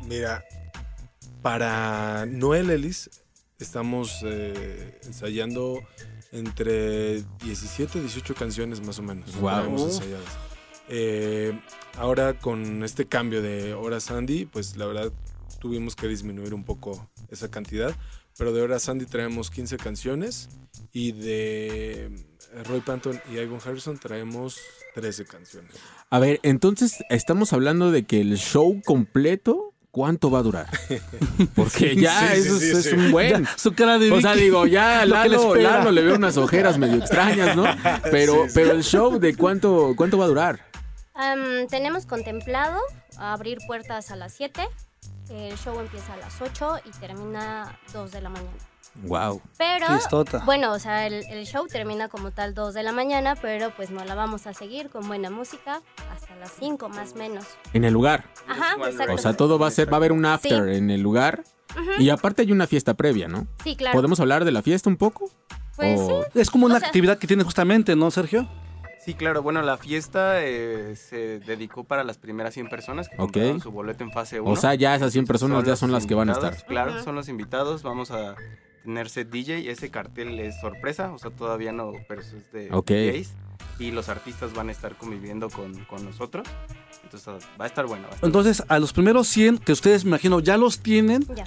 mira, 0.08 0.46
para 1.42 2.26
Noel 2.26 2.70
Ellis 2.70 3.10
estamos 3.60 4.22
eh, 4.24 4.98
ensayando 5.04 5.82
entre 6.32 7.22
17 7.44 7.98
y 7.98 8.02
18 8.02 8.34
canciones 8.36 8.82
más 8.82 8.98
o 9.00 9.04
menos. 9.04 9.36
Guau. 9.36 9.60
traemos 9.60 9.82
Uf. 9.82 9.88
ensayadas. 9.96 10.38
Eh, 10.88 11.60
ahora 11.98 12.40
con 12.40 12.84
este 12.84 13.06
cambio 13.06 13.42
de 13.42 13.74
Hora 13.74 14.00
Sandy, 14.00 14.46
pues 14.46 14.78
la 14.78 14.86
verdad 14.86 15.12
tuvimos 15.60 15.96
que 15.96 16.08
disminuir 16.08 16.54
un 16.54 16.64
poco 16.64 17.10
esa 17.30 17.50
cantidad. 17.50 17.94
Pero 18.38 18.52
de 18.54 18.62
Hora 18.62 18.80
Sandy 18.80 19.06
traemos 19.06 19.50
15 19.50 19.78
canciones 19.78 20.50
y 20.92 21.14
de 21.14 22.12
Roy 22.66 22.82
Panton 22.82 23.20
y 23.32 23.38
Ivan 23.38 23.60
Harrison 23.66 23.98
traemos 23.98 24.58
13 24.94 25.26
canciones. 25.26 25.72
A 26.10 26.20
ver, 26.20 26.40
entonces 26.44 26.98
estamos 27.10 27.54
hablando 27.54 27.92
de 27.92 28.04
que 28.04 28.20
el 28.22 28.38
show 28.38 28.82
completo, 28.86 29.74
¿cuánto 29.92 30.30
va 30.32 30.40
a 30.40 30.44
durar? 30.44 30.68
Porque 31.56 31.96
ya 31.96 32.28
Sí, 32.34 32.40
eso 32.42 32.60
sí, 32.60 32.72
es, 32.72 32.84
sí. 32.84 32.90
es 32.90 32.94
un 32.94 33.12
buen. 33.12 33.46
Ya, 33.46 33.58
su 33.58 33.74
cara 33.74 33.98
de 34.00 34.12
O 34.12 34.20
sea, 34.20 34.36
digo, 34.36 34.66
ya 34.68 35.06
lo 35.06 35.16
que 35.24 35.30
le 35.30 35.38
Lalo. 35.38 35.56
Lalo 35.56 35.92
le 35.92 36.02
veo 36.04 36.16
unas 36.16 36.36
ojeras 36.36 36.78
medio 36.78 36.98
extrañas, 36.98 37.56
¿no? 37.56 37.64
Pero, 38.12 38.44
Sí, 38.44 38.50
sí. 38.50 38.52
pero 38.56 38.72
el 38.72 38.84
show 38.84 39.18
de 39.18 39.36
cuánto, 39.36 39.94
cuánto 39.96 40.18
va 40.18 40.26
a 40.26 40.28
durar. 40.28 40.60
Am, 41.14 41.68
tenemos 41.70 42.06
contemplado 42.06 42.82
abrir 43.18 43.60
puertas 43.66 44.12
a 44.12 44.18
las 44.18 44.34
7. 44.34 44.62
El 45.30 45.58
show 45.58 45.80
empieza 45.80 46.14
a 46.14 46.18
las 46.18 46.42
8 46.42 46.80
y 46.86 46.90
termina 46.92 47.78
2 47.94 48.12
de 48.12 48.22
la 48.22 48.30
mañana. 48.30 48.52
Wow. 49.04 49.42
Pero, 49.58 49.88
Fiestota. 49.88 50.44
bueno, 50.46 50.72
o 50.72 50.80
sea, 50.80 51.06
el, 51.08 51.16
el 51.30 51.46
show 51.46 51.68
termina 51.68 52.08
como 52.08 52.32
tal 52.32 52.54
2 52.54 52.74
de 52.74 52.84
la 52.84 52.94
mañana, 52.94 53.36
pero 53.36 53.72
pues 53.76 53.90
no 53.92 54.06
la 54.06 54.16
vamos 54.16 54.48
a 54.48 54.54
seguir 54.54 54.90
con 54.90 55.06
buena 55.08 55.30
música 55.30 55.82
hasta 56.16 56.36
las 56.38 56.52
5 56.60 56.88
más 56.90 57.12
o 57.12 57.16
menos. 57.16 57.44
En 57.74 57.84
el 57.84 57.92
lugar. 57.94 58.26
Ajá, 58.48 58.76
exacto. 58.88 59.14
O 59.14 59.18
sea, 59.18 59.36
todo 59.36 59.60
va 59.60 59.68
a 59.68 59.72
ser, 59.72 59.90
va 59.92 59.94
a 59.94 59.98
haber 59.98 60.12
un 60.14 60.26
after 60.26 60.70
en 60.70 60.90
el 60.92 61.02
lugar. 61.02 61.44
Ujú. 61.74 62.02
Y 62.02 62.10
aparte 62.10 62.44
hay 62.44 62.52
una 62.54 62.68
fiesta 62.68 62.94
previa, 62.94 63.28
¿no? 63.28 63.48
Sí, 63.64 63.76
claro. 63.76 63.96
¿Podemos 63.96 64.20
hablar 64.22 64.46
de 64.46 64.52
la 64.54 64.62
fiesta 64.62 64.90
un 64.90 64.96
poco? 64.96 65.30
Pues 65.76 66.00
O- 66.00 66.24
sí. 66.32 66.40
Es 66.40 66.50
como 66.50 66.68
una 66.68 66.76
O 66.76 66.80
sea- 66.80 66.88
actividad 66.88 67.18
que 67.18 67.28
tiene 67.28 67.44
justamente, 67.44 67.98
¿no, 67.98 68.10
Sergio? 68.12 68.48
Sí, 69.06 69.14
claro. 69.14 69.44
Bueno, 69.44 69.62
la 69.62 69.78
fiesta 69.78 70.44
eh, 70.44 70.96
se 70.96 71.40
dedicó 71.40 71.84
para 71.84 72.04
las 72.04 72.18
primeras 72.18 72.56
100 72.56 72.70
personas 72.70 73.08
que 73.08 73.16
compraron 73.18 73.62
su 73.62 73.70
boleto 73.72 74.04
en 74.04 74.12
fase 74.12 74.40
1. 74.42 74.50
O 74.52 74.56
sea, 74.56 74.74
ya 74.74 74.96
esas 74.96 75.12
100 75.14 75.28
personas 75.28 75.64
ya 75.64 75.76
son 75.76 75.92
las 75.92 76.08
que 76.08 76.16
van 76.16 76.30
a 76.30 76.34
estar. 76.34 76.56
Claro, 76.66 77.04
son 77.04 77.14
los 77.14 77.30
invitados. 77.30 77.84
Vamos 77.84 78.10
a 78.10 78.36
tener 78.84 79.08
set 79.10 79.30
DJ. 79.30 79.70
Ese 79.70 79.92
cartel 79.92 80.40
es 80.40 80.60
sorpresa, 80.60 81.12
o 81.14 81.20
sea, 81.20 81.30
todavía 81.30 81.72
no, 81.72 81.92
pero 82.08 82.22
eso 82.22 82.36
es 82.36 82.52
de 82.52 82.70
Ok. 82.72 82.90
DJs. 82.90 83.34
Y 83.78 83.92
los 83.92 84.10
artistas 84.10 84.54
van 84.54 84.70
a 84.70 84.72
estar 84.72 84.96
conviviendo 84.96 85.50
con, 85.50 85.86
con 85.86 86.04
nosotros. 86.04 86.48
Entonces 87.04 87.46
va 87.60 87.66
a 87.66 87.68
estar 87.68 87.86
bueno. 87.86 88.04
va 88.04 88.10
a 88.10 88.16
estar 88.16 88.28
Entonces, 88.28 88.64
a 88.68 88.80
los 88.80 88.92
primeros 88.92 89.28
100 89.28 89.60
que 89.60 89.72
ustedes, 89.74 90.04
me 90.04 90.10
imagino, 90.10 90.40
ya 90.40 90.58
los 90.58 90.80
tienen 90.80 91.26
Ya. 91.36 91.46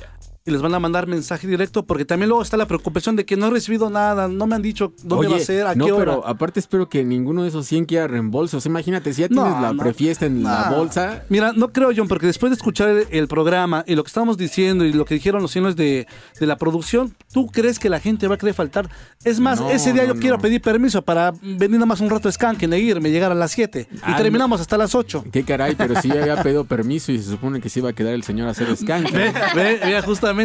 Y 0.49 0.51
les 0.51 0.63
van 0.63 0.75
a 0.75 0.79
mandar 0.81 1.07
mensaje 1.07 1.47
directo 1.47 1.85
porque 1.85 2.05
también 2.05 2.29
luego 2.29 2.43
está 2.43 2.57
la 2.57 2.67
preocupación 2.67 3.17
de 3.17 3.25
que 3.25 3.37
no 3.37 3.47
he 3.47 3.51
recibido 3.51 3.91
nada, 3.91 4.29
no 4.29 4.47
me 4.47 4.55
han 4.57 4.63
dicho 4.63 4.93
dónde 5.03 5.27
Oye, 5.27 5.37
va 5.37 5.43
a 5.43 5.45
ser, 5.45 5.67
a 5.67 5.75
no, 5.75 5.85
qué 5.85 5.93
hora. 5.93 6.05
pero 6.13 6.27
aparte 6.27 6.59
espero 6.61 6.89
que 6.89 7.05
ninguno 7.05 7.43
de 7.43 7.49
esos 7.51 7.67
100 7.67 7.85
quiera 7.85 8.07
reembolsos. 8.09 8.65
Imagínate, 8.67 9.13
si 9.13 9.21
ya 9.23 9.29
tienes 9.29 9.53
la 9.61 9.73
no. 9.73 9.83
prefiesta 9.83 10.27
en 10.27 10.43
la 10.43 10.71
bolsa. 10.71 11.25
Mira, 11.29 11.53
no 11.53 11.69
creo, 11.73 11.91
John, 11.95 12.09
porque 12.09 12.27
después 12.27 12.51
de 12.51 12.55
escuchar 12.57 12.89
el, 12.89 13.07
el 13.11 13.29
programa 13.29 13.85
y 13.87 13.95
lo 13.95 14.03
que 14.03 14.09
estamos 14.09 14.37
diciendo 14.37 14.85
y 14.85 14.93
lo 14.93 15.05
que 15.05 15.15
dijeron 15.15 15.43
los 15.43 15.51
señores 15.51 15.77
de, 15.77 16.07
de 16.41 16.47
la 16.47 16.57
producción, 16.57 17.15
¿tú 17.33 17.47
crees 17.47 17.79
que 17.79 17.91
la 17.91 18.01
gente 18.01 18.27
va 18.29 18.37
a 18.37 18.39
querer 18.39 18.55
faltar? 18.55 18.89
Es 19.25 19.41
más, 19.41 19.61
ese 19.71 19.93
día 19.93 20.05
yo 20.07 20.15
quiero 20.17 20.39
pedir 20.39 20.61
permiso 20.63 21.03
para 21.03 21.33
venir 21.43 21.73
nada 21.73 21.87
más 21.87 22.01
un 22.01 22.09
rato 22.11 22.29
a 22.29 22.33
Skanken 22.33 22.73
e 22.73 22.79
irme, 22.79 23.11
llegar 23.11 23.31
a 23.33 23.35
las 23.35 23.51
7 23.53 23.89
y 23.93 23.99
Ah, 24.03 24.17
terminamos 24.17 24.61
hasta 24.61 24.79
las 24.79 24.95
8. 24.95 25.25
Qué 25.31 25.45
caray, 25.45 25.75
pero 25.75 26.01
sí 26.01 26.11
había 26.11 26.43
pedido 26.43 26.65
permiso 26.65 27.13
y 27.13 27.19
se 27.19 27.31
supone 27.31 27.61
que 27.61 27.69
se 27.69 27.81
iba 27.81 27.91
a 27.91 27.93
quedar 27.93 28.15
el 28.15 28.23
señor 28.23 28.49
a 28.49 28.53
hacer 28.53 28.75
skank. 28.77 29.11
Ve, 29.13 29.33
ve, 29.55 29.81
ve, 29.85 29.97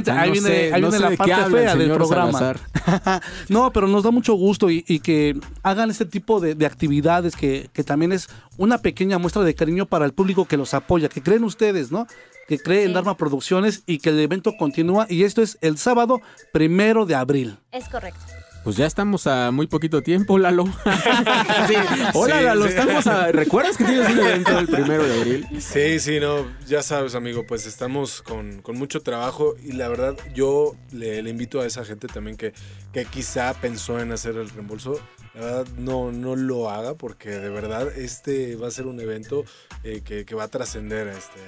justamente, 0.01 0.11
O 0.11 0.13
sea, 0.13 0.21
ahí 0.23 0.29
no 0.29 0.33
viene, 0.33 0.47
sé- 0.49 0.73
ahí 0.73 0.81
no 0.81 0.89
viene 0.89 0.91
sé 1.05 1.11
la 1.11 1.17
parte 1.17 1.33
fea 1.33 1.75
del 1.75 1.91
programa. 1.91 2.55
No, 3.49 3.71
pero 3.71 3.87
nos 3.87 4.03
da 4.03 4.11
mucho 4.11 4.33
gusto 4.33 4.69
y, 4.69 4.83
y 4.87 4.99
que 4.99 5.39
hagan 5.63 5.89
este 5.89 6.05
tipo 6.05 6.39
de, 6.39 6.55
de 6.55 6.65
actividades 6.65 7.35
que, 7.35 7.69
que 7.73 7.83
también 7.83 8.11
es 8.11 8.27
una 8.57 8.77
pequeña 8.79 9.17
muestra 9.17 9.43
de 9.43 9.55
cariño 9.55 9.85
para 9.85 10.05
el 10.05 10.13
público 10.13 10.45
que 10.45 10.57
los 10.57 10.73
apoya, 10.73 11.09
que 11.09 11.21
creen 11.21 11.43
ustedes, 11.43 11.91
¿no? 11.91 12.07
Que 12.47 12.59
creen 12.59 12.81
en 12.83 12.87
Sí. 12.89 12.93
Dharma 12.95 13.15
Producciones 13.17 13.83
y 13.85 13.99
que 13.99 14.09
el 14.09 14.19
evento 14.19 14.53
continúa 14.57 15.05
y 15.09 15.23
esto 15.23 15.41
es 15.41 15.57
el 15.61 15.77
sábado 15.77 16.19
primero 16.51 17.05
de 17.05 17.15
abril. 17.15 17.57
Es 17.71 17.87
correcto. 17.87 18.19
Pues 18.63 18.77
ya 18.77 18.85
estamos 18.85 19.27
a 19.27 19.51
muy 19.51 19.67
poquito 19.67 20.01
tiempo, 20.01 20.37
Lalo. 20.39 20.63
Sí. 21.67 21.75
Hola, 22.13 22.37
Sí, 22.39 22.43
Lalo, 22.45 22.63
sí. 22.63 22.69
estamos 22.69 23.07
a... 23.07 23.31
¿Recuerdas 23.31 23.75
que 23.77 23.83
tienes 23.83 24.09
un 24.09 24.19
evento 24.19 24.57
el 24.57 24.67
primero 24.67 25.03
de 25.03 25.13
abril? 25.19 25.47
Sí, 25.59 25.99
sí, 25.99 26.19
no, 26.21 26.45
ya 26.65 26.81
sabes, 26.81 27.13
amigo, 27.15 27.45
pues 27.45 27.65
estamos 27.65 28.21
con, 28.21 28.61
con 28.61 28.77
mucho 28.77 29.01
trabajo 29.01 29.55
y 29.61 29.73
la 29.73 29.89
verdad 29.89 30.15
yo 30.33 30.75
le, 30.93 31.21
le 31.21 31.29
invito 31.29 31.59
a 31.59 31.65
esa 31.65 31.83
gente 31.83 32.07
también 32.07 32.37
que, 32.37 32.53
que 32.93 33.03
quizá 33.05 33.53
pensó 33.53 33.99
en 33.99 34.11
hacer 34.13 34.35
el 34.37 34.49
reembolso. 34.49 34.97
La 35.33 35.41
verdad, 35.41 35.67
no, 35.77 36.11
no 36.13 36.35
lo 36.37 36.69
haga 36.69 36.93
porque 36.95 37.29
de 37.31 37.49
verdad 37.49 37.89
este 37.97 38.55
va 38.55 38.67
a 38.67 38.71
ser 38.71 38.85
un 38.87 38.99
evento 39.01 39.43
eh, 39.83 40.01
que, 40.05 40.25
que 40.25 40.35
va 40.35 40.43
a 40.45 40.47
trascender. 40.47 41.07
Este, 41.09 41.39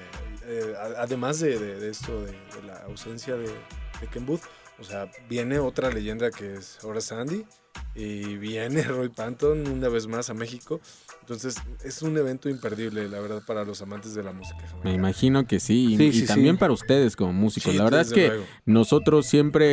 eh, 0.48 0.74
además 0.98 1.40
de, 1.40 1.58
de- 1.60 1.80
de 1.80 1.90
esto, 1.92 2.24
de, 2.24 2.32
de 2.32 2.64
la 2.68 2.78
ausencia 2.88 3.36
de, 3.36 3.48
de 3.48 4.08
Ken 4.12 4.26
Booth, 4.26 4.42
O 4.80 4.84
sea, 4.84 5.10
viene 5.30 5.60
otra 5.60 5.90
leyenda 5.90 6.32
que 6.32 6.56
es 6.56 6.80
ahora 6.84 7.00
Sandy 7.02 7.46
y 7.96 8.36
viene 8.38 8.84
Roy 8.84 9.10
Panton 9.10 9.68
una 9.68 9.88
vez 9.90 10.08
más 10.08 10.30
a 10.30 10.34
México. 10.34 10.82
Entonces 11.22 11.56
es 11.84 12.02
un 12.02 12.16
evento 12.18 12.50
imperdible, 12.50 13.08
la 13.10 13.20
verdad, 13.20 13.42
para 13.48 13.64
los 13.64 13.82
amantes 13.82 14.14
de 14.14 14.22
la 14.24 14.32
música. 14.32 14.58
Me 14.84 14.94
imagino 14.94 15.48
que 15.48 15.60
sí, 15.60 15.94
y, 15.94 15.98
Sí, 15.98 16.04
y 16.06 16.14
sí, 16.14 16.26
también 16.26 16.56
sí. 16.56 16.60
para 16.60 16.74
ustedes 16.74 17.16
como 17.16 17.34
músicos. 17.34 17.72
Sí, 17.72 17.78
la 17.78 17.86
verdad 17.86 18.02
es 18.02 18.12
que 18.12 18.28
luego. 18.28 18.44
nosotros 18.66 19.26
siempre 19.26 19.66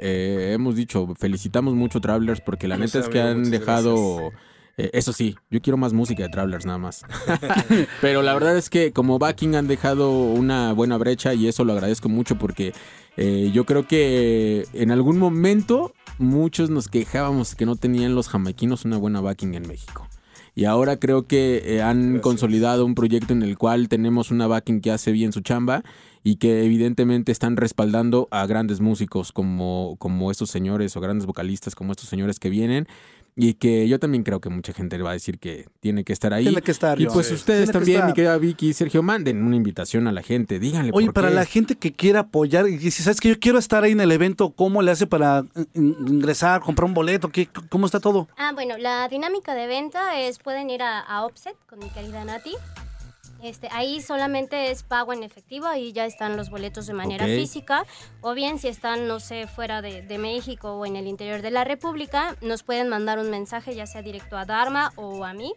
eh, 0.00 0.52
hemos 0.52 0.74
dicho, 0.76 1.08
felicitamos 1.18 1.74
mucho 1.74 1.98
a 1.98 2.00
Travelers 2.00 2.40
porque 2.40 2.68
la 2.68 2.76
neta 2.76 2.98
es 2.98 3.08
que 3.08 3.20
han 3.20 3.50
dejado... 3.50 4.30
eh, 4.76 4.90
eso 4.92 5.12
sí, 5.12 5.36
yo 5.50 5.60
quiero 5.62 5.76
más 5.76 5.92
música 5.92 6.22
de 6.24 6.28
Travelers 6.28 6.66
nada 6.66 6.78
más. 6.78 7.02
Pero 8.00 8.22
la 8.22 8.34
verdad 8.34 8.56
es 8.58 8.68
que 8.68 8.92
como 8.92 9.18
backing 9.18 9.54
han 9.54 9.68
dejado 9.68 10.10
una 10.10 10.72
buena 10.72 10.98
brecha 10.98 11.34
y 11.34 11.48
eso 11.48 11.64
lo 11.64 11.72
agradezco 11.72 12.08
mucho 12.08 12.36
porque 12.36 12.72
eh, 13.16 13.50
yo 13.52 13.66
creo 13.66 13.86
que 13.86 14.66
en 14.72 14.90
algún 14.90 15.18
momento 15.18 15.92
muchos 16.18 16.70
nos 16.70 16.88
quejábamos 16.88 17.54
que 17.54 17.66
no 17.66 17.76
tenían 17.76 18.14
los 18.14 18.28
jamaiquinos 18.28 18.84
una 18.84 18.98
buena 18.98 19.20
backing 19.20 19.54
en 19.54 19.66
México. 19.66 20.06
Y 20.54 20.64
ahora 20.64 20.98
creo 20.98 21.26
que 21.26 21.62
eh, 21.64 21.82
han 21.82 22.18
consolidado 22.18 22.84
un 22.84 22.94
proyecto 22.94 23.32
en 23.32 23.42
el 23.42 23.56
cual 23.56 23.88
tenemos 23.88 24.30
una 24.30 24.46
backing 24.46 24.80
que 24.80 24.90
hace 24.90 25.12
bien 25.12 25.32
su 25.32 25.40
chamba 25.40 25.82
y 26.22 26.36
que 26.36 26.64
evidentemente 26.64 27.32
están 27.32 27.56
respaldando 27.56 28.28
a 28.30 28.46
grandes 28.46 28.80
músicos 28.80 29.32
como, 29.32 29.96
como 29.98 30.30
estos 30.30 30.50
señores 30.50 30.96
o 30.96 31.00
grandes 31.00 31.26
vocalistas 31.26 31.74
como 31.74 31.92
estos 31.92 32.08
señores 32.08 32.38
que 32.38 32.50
vienen. 32.50 32.88
Y 33.36 33.54
que 33.54 33.88
yo 33.88 33.98
también 33.98 34.22
creo 34.24 34.40
que 34.40 34.50
mucha 34.50 34.72
gente 34.72 34.98
va 34.98 35.10
a 35.10 35.12
decir 35.14 35.38
que 35.38 35.66
tiene 35.80 36.04
que 36.04 36.12
estar 36.12 36.34
ahí. 36.34 36.44
Tiene 36.44 36.62
que 36.62 36.70
estar, 36.72 37.00
Y 37.00 37.04
yo. 37.04 37.12
pues 37.12 37.28
Sí. 37.28 37.34
ustedes 37.34 37.70
Tiene 37.70 37.72
que 37.72 37.78
también, 37.78 38.06
mi 38.06 38.12
querida 38.12 38.36
Vicky 38.38 38.68
y 38.68 38.72
Sergio, 38.74 39.02
manden 39.02 39.42
una 39.42 39.56
invitación 39.56 40.06
a 40.08 40.12
la 40.12 40.22
gente. 40.22 40.58
Díganle 40.58 40.90
Oye, 40.94 41.06
por 41.06 41.14
para 41.14 41.28
qué. 41.28 41.34
la 41.34 41.44
gente 41.46 41.74
que 41.76 41.92
quiera 41.92 42.20
apoyar 42.20 42.68
y 42.68 42.76
dice, 42.76 43.02
¿sabes 43.02 43.20
que 43.20 43.28
Yo 43.30 43.38
quiero 43.38 43.58
estar 43.58 43.82
ahí 43.84 43.92
en 43.92 44.00
el 44.00 44.12
evento. 44.12 44.50
¿Cómo 44.50 44.82
le 44.82 44.90
hace 44.90 45.06
para 45.06 45.44
eh, 45.56 45.64
in- 45.74 45.96
ingresar, 46.08 46.60
comprar 46.60 46.86
un 46.86 46.94
boleto? 46.94 47.28
¿Qué, 47.30 47.48
¿Cómo 47.68 47.86
está 47.86 48.00
todo? 48.00 48.28
Ah, 48.36 48.50
bueno, 48.52 48.76
la 48.78 49.08
dinámica 49.08 49.54
de 49.54 49.66
venta 49.66 50.18
es, 50.20 50.38
pueden 50.38 50.68
ir 50.70 50.82
a, 50.82 51.00
a 51.00 51.24
Offset 51.24 51.54
con 51.68 51.78
mi 51.78 51.88
querida 51.90 52.24
Nati. 52.24 52.50
Este, 53.42 53.68
ahí 53.72 54.00
solamente 54.02 54.70
es 54.70 54.82
pago 54.82 55.12
en 55.12 55.22
efectivo, 55.22 55.66
ahí 55.66 55.92
ya 55.92 56.04
están 56.04 56.36
los 56.36 56.50
boletos 56.50 56.86
de 56.86 56.92
manera 56.92 57.26
física. 57.26 57.86
O 58.20 58.34
bien 58.34 58.58
si 58.58 58.68
están, 58.68 59.08
no 59.08 59.20
sé, 59.20 59.46
fuera 59.46 59.82
de, 59.82 60.02
de 60.02 60.18
México 60.18 60.72
o 60.72 60.86
en 60.86 60.96
el 60.96 61.06
interior 61.06 61.42
de 61.42 61.50
la 61.50 61.64
República, 61.64 62.36
nos 62.40 62.62
pueden 62.62 62.88
mandar 62.88 63.18
un 63.18 63.30
mensaje, 63.30 63.74
ya 63.74 63.86
sea 63.86 64.02
directo 64.02 64.36
a 64.36 64.44
Dharma 64.44 64.92
o 64.96 65.24
a 65.24 65.32
mí. 65.32 65.54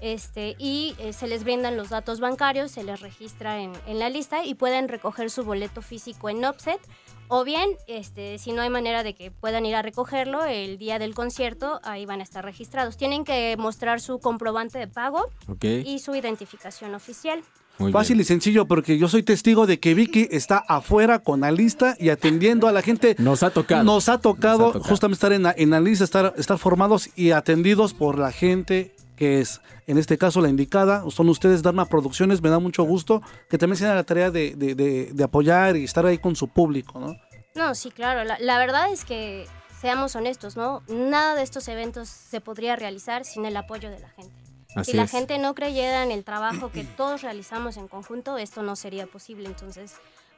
Este, 0.00 0.56
y 0.58 0.94
eh, 0.98 1.12
se 1.12 1.26
les 1.26 1.44
brindan 1.44 1.76
los 1.76 1.88
datos 1.88 2.20
bancarios, 2.20 2.72
se 2.72 2.84
les 2.84 3.00
registra 3.00 3.60
en, 3.60 3.72
en 3.86 3.98
la 3.98 4.10
lista 4.10 4.44
y 4.44 4.54
pueden 4.54 4.88
recoger 4.88 5.30
su 5.30 5.44
boleto 5.44 5.82
físico 5.82 6.28
en 6.28 6.44
Offset. 6.44 6.80
O 7.28 7.44
bien, 7.44 7.70
este, 7.88 8.38
si 8.38 8.52
no 8.52 8.62
hay 8.62 8.70
manera 8.70 9.02
de 9.02 9.14
que 9.14 9.30
puedan 9.30 9.64
ir 9.66 9.74
a 9.74 9.82
recogerlo 9.82 10.44
el 10.44 10.78
día 10.78 10.98
del 10.98 11.14
concierto, 11.14 11.80
ahí 11.82 12.06
van 12.06 12.20
a 12.20 12.22
estar 12.22 12.44
registrados. 12.44 12.96
Tienen 12.96 13.24
que 13.24 13.56
mostrar 13.58 14.00
su 14.00 14.18
comprobante 14.20 14.78
de 14.78 14.88
pago 14.88 15.26
y 15.62 15.98
su 16.00 16.14
identificación 16.14 16.94
oficial. 16.94 17.42
Fácil 17.90 18.20
y 18.20 18.24
sencillo, 18.24 18.66
porque 18.66 18.98
yo 18.98 19.08
soy 19.08 19.24
testigo 19.24 19.66
de 19.66 19.80
que 19.80 19.94
Vicky 19.94 20.28
está 20.30 20.58
afuera 20.58 21.18
con 21.18 21.40
la 21.40 21.50
lista 21.50 21.96
y 21.98 22.10
atendiendo 22.10 22.68
a 22.68 22.72
la 22.72 22.82
gente. 22.82 23.16
Nos 23.18 23.42
ha 23.42 23.50
tocado. 23.50 23.82
Nos 23.82 24.08
ha 24.08 24.18
tocado, 24.18 24.58
Nos 24.58 24.68
ha 24.68 24.72
tocado. 24.74 24.88
justamente 24.90 25.14
estar 25.16 25.32
en 25.32 25.42
la, 25.42 25.54
en 25.56 25.70
la 25.70 25.80
lista, 25.80 26.04
estar, 26.04 26.34
estar 26.36 26.56
formados 26.58 27.08
y 27.16 27.32
atendidos 27.32 27.92
por 27.92 28.16
la 28.18 28.30
gente 28.30 28.94
que 29.16 29.40
es, 29.40 29.60
en 29.86 29.98
este 29.98 30.18
caso, 30.18 30.40
la 30.40 30.48
indicada. 30.48 31.04
Son 31.10 31.28
ustedes, 31.28 31.62
Dharma 31.62 31.86
Producciones. 31.86 32.42
Me 32.42 32.48
da 32.50 32.58
mucho 32.58 32.82
gusto 32.84 33.22
que 33.48 33.58
también 33.58 33.76
se 33.76 33.86
den 33.86 33.94
la 33.94 34.04
tarea 34.04 34.30
de, 34.30 34.54
de- 34.56 34.74
de- 34.74 35.10
de 35.12 35.24
apoyar 35.24 35.76
y 35.76 35.84
estar 35.84 36.04
ahí 36.06 36.18
con 36.18 36.34
su 36.36 36.48
público, 36.48 36.98
¿no? 36.98 37.16
No, 37.54 37.74
sí, 37.74 37.90
claro. 37.90 38.24
La, 38.24 38.36
la 38.40 38.58
verdad 38.58 38.90
es 38.92 39.04
que, 39.04 39.46
seamos 39.80 40.16
honestos, 40.16 40.56
¿no? 40.56 40.82
Nada 40.88 41.34
de 41.34 41.42
estos 41.42 41.68
eventos 41.68 42.08
se 42.08 42.40
podría 42.40 42.74
realizar 42.74 43.24
sin 43.24 43.44
el 43.44 43.56
apoyo 43.56 43.90
de 43.90 44.00
la 44.00 44.08
gente. 44.08 44.34
Así 44.74 44.90
si 44.90 44.96
la 44.96 45.04
es. 45.04 45.10
gente 45.12 45.38
no 45.38 45.54
creyera 45.54 46.02
en 46.02 46.10
el 46.10 46.24
trabajo 46.24 46.72
que 46.72 46.82
todos 46.82 47.22
realizamos 47.22 47.76
en 47.76 47.86
conjunto, 47.86 48.38
esto 48.38 48.62
no 48.64 48.74
sería 48.74 49.06
posible. 49.06 49.46
Entonces, 49.46 49.92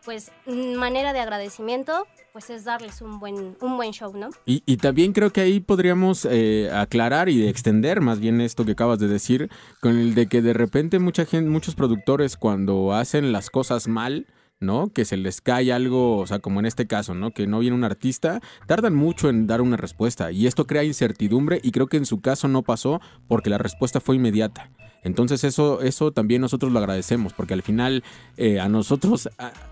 pues, 0.06 0.30
mm, 0.46 0.76
manera 0.76 1.12
de 1.12 1.18
agradecimiento, 1.18 2.06
pues 2.32 2.48
es 2.48 2.64
darles 2.64 3.02
un 3.02 3.18
buen, 3.18 3.56
un 3.60 3.76
buen 3.76 3.90
show, 3.90 4.16
¿no? 4.16 4.30
Y, 4.46 4.62
y 4.64 4.76
también 4.78 5.12
creo 5.12 5.32
que 5.32 5.40
ahí 5.40 5.58
podríamos 5.58 6.26
eh, 6.30 6.70
aclarar 6.72 7.28
y 7.28 7.46
extender 7.46 8.00
más 8.00 8.20
bien 8.20 8.40
esto 8.40 8.64
que 8.64 8.72
acabas 8.72 9.00
de 9.00 9.08
decir, 9.08 9.50
con 9.82 9.98
el 9.98 10.14
de 10.14 10.28
que 10.28 10.40
de 10.42 10.52
repente 10.52 11.00
mucha 11.00 11.26
gente, 11.26 11.50
muchos 11.50 11.74
productores 11.74 12.36
cuando 12.36 12.94
hacen 12.94 13.32
las 13.32 13.50
cosas 13.50 13.88
mal, 13.88 14.26
¿no? 14.60 14.92
Que 14.92 15.04
se 15.04 15.16
les 15.16 15.40
cae 15.40 15.72
algo, 15.72 16.18
o 16.18 16.26
sea, 16.26 16.38
como 16.38 16.60
en 16.60 16.66
este 16.66 16.86
caso, 16.86 17.14
¿no? 17.14 17.32
Que 17.32 17.48
no 17.48 17.58
viene 17.58 17.76
un 17.76 17.84
artista, 17.84 18.40
tardan 18.66 18.94
mucho 18.94 19.28
en 19.28 19.48
dar 19.48 19.60
una 19.60 19.76
respuesta 19.76 20.30
y 20.30 20.46
esto 20.46 20.68
crea 20.68 20.84
incertidumbre 20.84 21.60
y 21.64 21.72
creo 21.72 21.88
que 21.88 21.96
en 21.96 22.06
su 22.06 22.20
caso 22.20 22.46
no 22.46 22.62
pasó 22.62 23.00
porque 23.26 23.50
la 23.50 23.58
respuesta 23.58 24.00
fue 24.00 24.14
inmediata. 24.16 24.70
Entonces 25.06 25.44
eso, 25.44 25.82
eso 25.82 26.10
también 26.10 26.40
nosotros 26.40 26.72
lo 26.72 26.80
agradecemos, 26.80 27.32
porque 27.32 27.54
al 27.54 27.62
final 27.62 28.02
eh, 28.36 28.58
a 28.58 28.68
nosotros, 28.68 29.28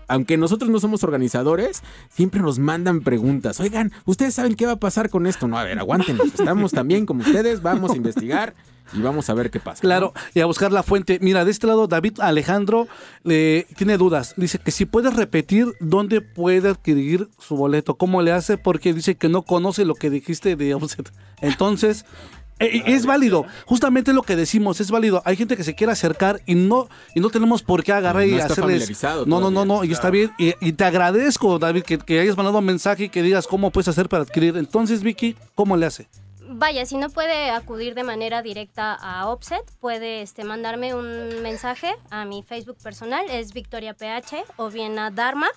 aunque 0.07 0.37
nosotros 0.37 0.71
no 0.71 0.79
somos 0.79 1.03
organizadores, 1.03 1.83
siempre 2.09 2.41
nos 2.41 2.57
mandan 2.57 3.01
preguntas. 3.01 3.59
Oigan, 3.59 3.91
¿ustedes 4.05 4.33
saben 4.33 4.55
qué 4.55 4.65
va 4.65 4.73
a 4.73 4.79
pasar 4.79 5.09
con 5.09 5.27
esto? 5.27 5.49
No, 5.49 5.59
a 5.59 5.65
ver, 5.65 5.77
aguántenos. 5.77 6.27
Estamos 6.27 6.71
también 6.71 7.05
como 7.05 7.19
ustedes, 7.19 7.61
vamos 7.61 7.91
a 7.91 7.97
investigar 7.97 8.55
y 8.93 9.01
vamos 9.01 9.29
a 9.29 9.33
ver 9.33 9.51
qué 9.51 9.59
pasa. 9.59 9.81
Claro, 9.81 10.13
y 10.33 10.39
a 10.39 10.45
buscar 10.45 10.71
la 10.71 10.83
fuente. 10.83 11.19
Mira, 11.21 11.43
de 11.43 11.51
este 11.51 11.67
lado 11.67 11.87
David 11.87 12.19
Alejandro 12.21 12.87
le 13.23 13.67
tiene 13.75 13.97
dudas. 13.97 14.35
Dice 14.37 14.57
que 14.59 14.71
si 14.71 14.85
puedes 14.85 15.15
repetir 15.15 15.73
dónde 15.81 16.21
puede 16.21 16.69
adquirir 16.69 17.27
su 17.39 17.57
boleto, 17.57 17.95
cómo 17.95 18.21
le 18.21 18.31
hace, 18.31 18.57
porque 18.57 18.93
dice 18.93 19.15
que 19.15 19.27
no 19.27 19.41
conoce 19.41 19.83
lo 19.83 19.95
que 19.95 20.09
dijiste 20.09 20.55
de 20.55 20.75
Offset. 20.75 21.11
Entonces, 21.41 22.03
eh, 22.03 22.44
es 22.59 23.05
válido. 23.05 23.45
Justamente 23.65 24.13
lo 24.13 24.21
que 24.23 24.35
decimos, 24.35 24.79
es 24.79 24.91
válido. 24.91 25.21
Hay 25.25 25.35
gente 25.35 25.57
que 25.57 25.63
se 25.63 25.75
quiere 25.75 25.93
acercar 25.93 26.41
y 26.45 26.55
no 26.55 26.87
y 27.13 27.19
no 27.19 27.29
tenemos 27.29 27.63
por 27.63 27.83
qué 27.83 27.91
agarrar 27.93 28.23
No 28.25 28.29
y 28.29 28.33
está 28.35 28.53
hacerles. 28.53 28.63
familiarizado 28.65 29.25
No, 29.25 29.39
no, 29.39 29.51
no, 29.51 29.65
no, 29.65 29.83
y 29.83 29.91
está 29.91 30.09
bien. 30.09 30.31
Y, 30.37 30.53
y 30.61 30.73
te 30.73 30.83
agradezco, 30.85 31.59
David, 31.59 31.83
que, 31.83 31.97
que 31.97 32.19
hayas 32.19 32.37
mandado 32.37 32.57
un 32.59 32.65
mensaje 32.65 33.05
y 33.05 33.09
que 33.09 33.21
digas 33.21 33.47
cómo 33.47 33.71
puedes 33.71 33.87
hacer 33.87 34.07
para 34.09 34.23
adquirir. 34.23 34.57
Entonces, 34.57 35.03
Vicky, 35.03 35.35
¿cómo 35.55 35.75
le 35.77 35.85
hace? 35.85 36.07
Vaya, 36.47 36.85
si 36.85 36.95
no 36.95 37.09
puede 37.09 37.49
acudir 37.49 37.95
de 37.95 38.03
manera 38.03 38.41
directa 38.43 38.93
a 38.93 39.27
Offset, 39.27 39.63
puede 39.81 40.21
este, 40.21 40.43
mandarme 40.43 40.93
un 40.93 41.41
mensaje 41.41 41.95
a 42.11 42.23
mi 42.23 42.43
Facebook 42.43 42.77
personal, 42.81 43.25
es 43.29 43.51
Victoria 43.51 43.95
PH, 43.95 44.43
o 44.57 44.69
bien 44.69 44.97
a 44.99 45.09
Dharma, 45.09 45.47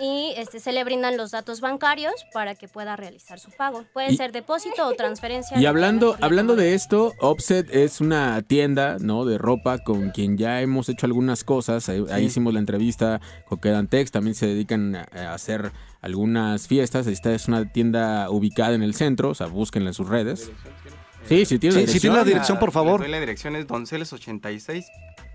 y 0.00 0.32
este, 0.36 0.60
se 0.60 0.72
le 0.72 0.84
brindan 0.84 1.16
los 1.16 1.30
datos 1.32 1.60
bancarios 1.60 2.14
para 2.32 2.54
que 2.54 2.68
pueda 2.68 2.96
realizar 2.96 3.38
su 3.40 3.50
pago. 3.50 3.84
Puede 3.92 4.12
Y- 4.12 4.16
ser 4.16 4.32
depósito 4.32 4.86
o 4.86 4.94
transferencia. 4.94 5.58
Y 5.58 5.66
hablando, 5.66 6.16
hablando 6.20 6.54
de 6.56 6.74
esto, 6.74 7.14
Offset 7.20 7.68
es 7.74 8.00
una 8.00 8.40
tienda 8.42 8.96
¿no? 9.00 9.24
de 9.24 9.38
ropa 9.38 9.78
con 9.78 10.10
quien 10.10 10.36
ya 10.38 10.60
hemos 10.60 10.88
hecho 10.88 11.06
algunas 11.06 11.44
cosas. 11.44 11.88
Ahí, 11.88 12.04
hicimos 12.24 12.52
la 12.52 12.60
entrevista 12.60 13.20
con 13.46 13.58
Quedantex, 13.60 14.10
también 14.10 14.34
se 14.34 14.46
dedican 14.46 14.94
a 14.96 15.34
hacer 15.34 15.72
algunas 16.00 16.68
fiestas. 16.68 17.06
Esta 17.06 17.32
es 17.34 17.48
una 17.48 17.72
tienda 17.72 18.30
ubicada 18.30 18.74
en 18.74 18.82
el 18.82 18.94
centro, 18.94 19.30
o 19.30 19.34
sea, 19.34 19.46
búsquenla 19.46 19.90
en 19.90 19.94
sus 19.94 20.08
redes. 20.08 20.50
Sí, 21.28 21.44
sí, 21.44 21.58
tiene 21.58 21.76
la 21.82 21.86
Sí, 21.86 21.92
sí 21.94 22.00
tiene 22.00 22.16
la 22.16 22.24
dirección, 22.24 22.58
por 22.58 22.72
favor. 22.72 23.00
Les 23.00 23.06
doy 23.06 23.10
la 23.10 23.20
dirección 23.20 23.56
es 23.56 23.66
Donceles 23.66 24.12
86, 24.12 24.86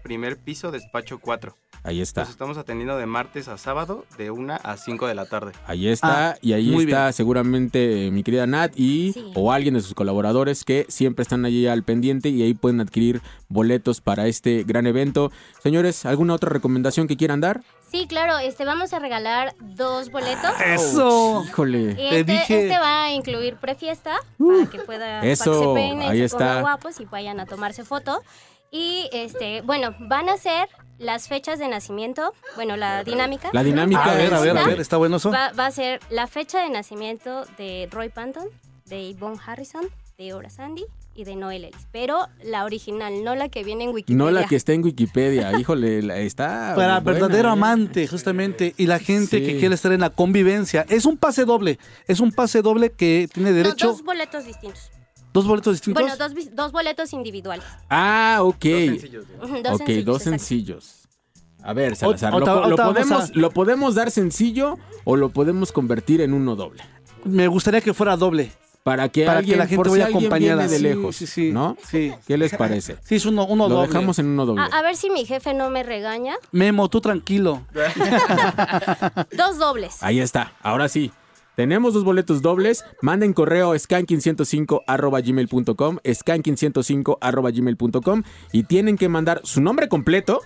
primer 0.01 0.37
piso, 0.37 0.71
despacho 0.71 1.19
4. 1.19 1.55
Ahí 1.85 1.99
está. 2.01 2.21
Los 2.21 2.29
estamos 2.29 2.57
atendiendo 2.57 2.95
de 2.97 3.05
martes 3.05 3.47
a 3.49 3.57
sábado, 3.57 4.05
de 4.17 4.31
1 4.31 4.57
a 4.63 4.77
5 4.77 5.05
de 5.07 5.15
la 5.15 5.25
tarde. 5.25 5.51
Ahí 5.67 5.87
está, 5.89 6.31
Ah, 6.31 6.37
y 6.41 6.53
ahí 6.53 6.69
está 6.77 7.03
bien. 7.03 7.13
seguramente 7.13 8.07
eh, 8.07 8.11
mi 8.11 8.23
querida 8.23 8.47
Nat 8.47 8.71
y 8.77 9.13
o 9.35 9.51
alguien 9.51 9.73
de 9.73 9.81
sus 9.81 9.93
colaboradores 9.93 10.63
que 10.63 10.85
siempre 10.87 11.23
están 11.23 11.43
allí 11.45 11.67
al 11.67 11.83
pendiente 11.83 12.29
y 12.29 12.41
ahí 12.41 12.53
pueden 12.53 12.79
adquirir 12.79 13.21
boletos 13.49 13.99
para 14.01 14.27
este 14.27 14.63
gran 14.63 14.87
evento. 14.87 15.31
Señores, 15.61 16.05
¿alguna 16.05 16.33
otra 16.35 16.49
recomendación 16.49 17.07
que 17.07 17.17
quieran 17.17 17.41
dar? 17.41 17.61
Sí, 17.91 18.07
claro, 18.07 18.39
este, 18.39 18.65
vamos 18.65 18.91
a 18.93 18.99
regalar 18.99 19.53
dos 19.59 20.09
boletos. 20.09 20.51
eso. 20.65 21.43
Híjole. 21.47 21.95
Y 21.99 22.15
este, 22.15 22.35
este 22.41 22.79
va 22.79 23.03
a 23.05 23.11
incluir 23.13 23.57
prefiesta 23.57 24.15
para 24.39 24.65
que 24.69 24.79
pueda 24.79 25.21
Eso, 25.23 25.51
para 25.51 25.59
que 25.59 25.65
se 25.67 25.73
peinen, 25.73 26.09
ahí 26.09 26.17
se 26.19 26.25
está. 26.25 26.61
guapos 26.61 26.99
y 26.99 27.05
vayan 27.05 27.39
a 27.39 27.45
tomarse 27.45 27.83
foto. 27.83 28.21
Y 28.75 29.07
este, 29.13 29.61
bueno, 29.61 29.93
van 29.99 30.29
a 30.29 30.37
ser 30.37 30.67
las 30.97 31.27
fechas 31.27 31.59
de 31.59 31.67
nacimiento, 31.67 32.33
bueno, 32.55 32.75
la 32.75 33.03
dinámica. 33.03 33.49
La 33.53 33.63
dinámica 33.63 34.03
A 34.03 34.15
ver, 34.15 34.33
a 34.33 34.39
ver, 34.39 34.49
a 34.49 34.59
Está- 34.61 34.67
ver, 34.69 34.81
está 34.81 34.97
bueno 34.97 35.17
eso. 35.17 35.29
Va, 35.29 35.51
va 35.51 35.67
a 35.67 35.71
ser 35.71 35.99
la 36.09 36.25
fecha 36.25 36.63
de 36.63 36.71
nacimiento 36.71 37.45
de 37.59 37.87
Roy 37.91 38.09
Panton, 38.09 38.47
de 38.85 39.13
Yvonne 39.13 39.37
Harrison, 39.45 39.83
de 40.17 40.33
Ora 40.33 40.49
Sandy 40.49 40.85
y 41.13 41.23
de 41.23 41.35
Noel 41.35 41.65
Ellis. 41.65 41.87
Pero 41.91 42.27
la 42.43 42.65
original, 42.65 43.23
no 43.23 43.35
la 43.35 43.47
que 43.49 43.63
viene 43.63 43.83
en 43.83 43.91
Wikipedia. 43.91 44.17
No 44.17 44.31
la 44.31 44.45
que 44.47 44.55
está 44.55 44.73
en 44.73 44.83
Wikipedia, 44.83 45.51
híjole, 45.59 46.01
la- 46.01 46.17
está 46.17 46.73
Para 46.75 46.99
buena, 46.99 47.19
verdadero 47.19 47.49
¿eh? 47.49 47.51
amante, 47.51 48.07
justamente, 48.07 48.73
y 48.77 48.87
la 48.87 48.97
gente 48.97 49.37
Sí. 49.37 49.45
que 49.45 49.59
quiere 49.59 49.75
estar 49.75 49.91
en 49.91 50.01
la 50.01 50.09
convivencia. 50.09 50.83
Es 50.89 51.05
un 51.05 51.17
pase 51.17 51.45
doble, 51.45 51.77
es 52.07 52.19
un 52.19 52.31
pase 52.31 52.63
doble 52.63 52.91
que 52.91 53.29
tiene 53.31 53.51
No, 53.51 53.55
derecho. 53.57 53.87
dos 53.89 54.01
boletos 54.03 54.45
distintos. 54.45 54.89
¿Dos 55.33 55.47
boletos 55.47 55.73
distintos? 55.73 56.03
Bueno, 56.03 56.15
dos, 56.17 56.31
dos 56.53 56.71
boletos 56.71 57.11
individuales. 57.13 57.65
Ah, 57.89 58.37
ok. 58.41 58.65
Ujú, 59.41 59.61
dos 59.63 59.73
ok, 59.73 59.77
sencillos, 59.79 60.05
dos 60.05 60.21
exacto. 60.21 60.29
sencillos. 60.39 60.99
A 61.63 61.73
ver, 61.73 61.95
Salazar, 61.95 62.33
Ot- 62.33 62.37
¿lo, 62.39 62.43
otra- 62.43 62.61
po- 62.63 62.69
lo 62.69 62.75
podemos, 62.75 63.21
cosa. 63.21 63.31
¿lo 63.35 63.49
podemos 63.51 63.95
dar 63.95 64.11
sencillo 64.11 64.77
o 65.05 65.15
lo 65.15 65.29
podemos 65.29 65.71
convertir 65.71 66.21
en 66.21 66.33
uno 66.33 66.55
doble? 66.55 66.83
Me 67.23 67.47
gustaría 67.47 67.81
que 67.81 67.93
fuera 67.93 68.15
doble. 68.17 68.51
Para 68.83 69.07
que, 69.07 69.23
Para 69.25 69.37
alguien, 69.39 69.53
que 69.55 69.59
la 69.59 69.67
gente 69.67 69.85
si 69.85 69.89
vaya 69.91 70.05
acompañada. 70.07 70.67
de 70.67 70.75
Sí, 70.77 70.83
lejos, 70.83 71.15
sí, 71.15 71.25
sí. 71.25 71.51
¿no? 71.53 71.77
Sí. 71.89 72.11
¿Qué 72.27 72.37
les 72.37 72.53
parece? 72.53 72.97
Sí, 73.05 73.15
es 73.15 73.25
uno, 73.25 73.45
uno 73.45 73.69
Lo 73.69 73.75
doble. 73.75 73.87
dejamos 73.87 74.19
en 74.19 74.25
uno 74.27 74.45
doble. 74.45 74.61
A, 74.61 74.65
a 74.65 74.81
ver 74.81 74.97
si 74.97 75.09
mi 75.09 75.25
jefe 75.25 75.53
no 75.53 75.69
me 75.69 75.83
regaña. 75.83 76.35
Memo, 76.51 76.89
tú 76.89 76.99
tranquilo. 76.99 77.61
Dos 79.31 79.57
dobles. 79.57 79.97
Ahí 80.03 80.19
está, 80.19 80.51
ahora 80.61 80.89
sí. 80.89 81.11
Tenemos 81.55 81.93
dos 81.93 82.03
boletos 82.03 82.41
dobles. 82.41 82.83
Manden 83.01 83.33
correo 83.33 83.73
a 83.73 83.75
skanking105 83.75 84.83
skanking105 86.03 87.53
gmail.com 87.53 88.23
y 88.51 88.63
tienen 88.63 88.97
que 88.97 89.09
mandar 89.09 89.41
su 89.43 89.61
nombre 89.61 89.87
completo, 89.87 90.41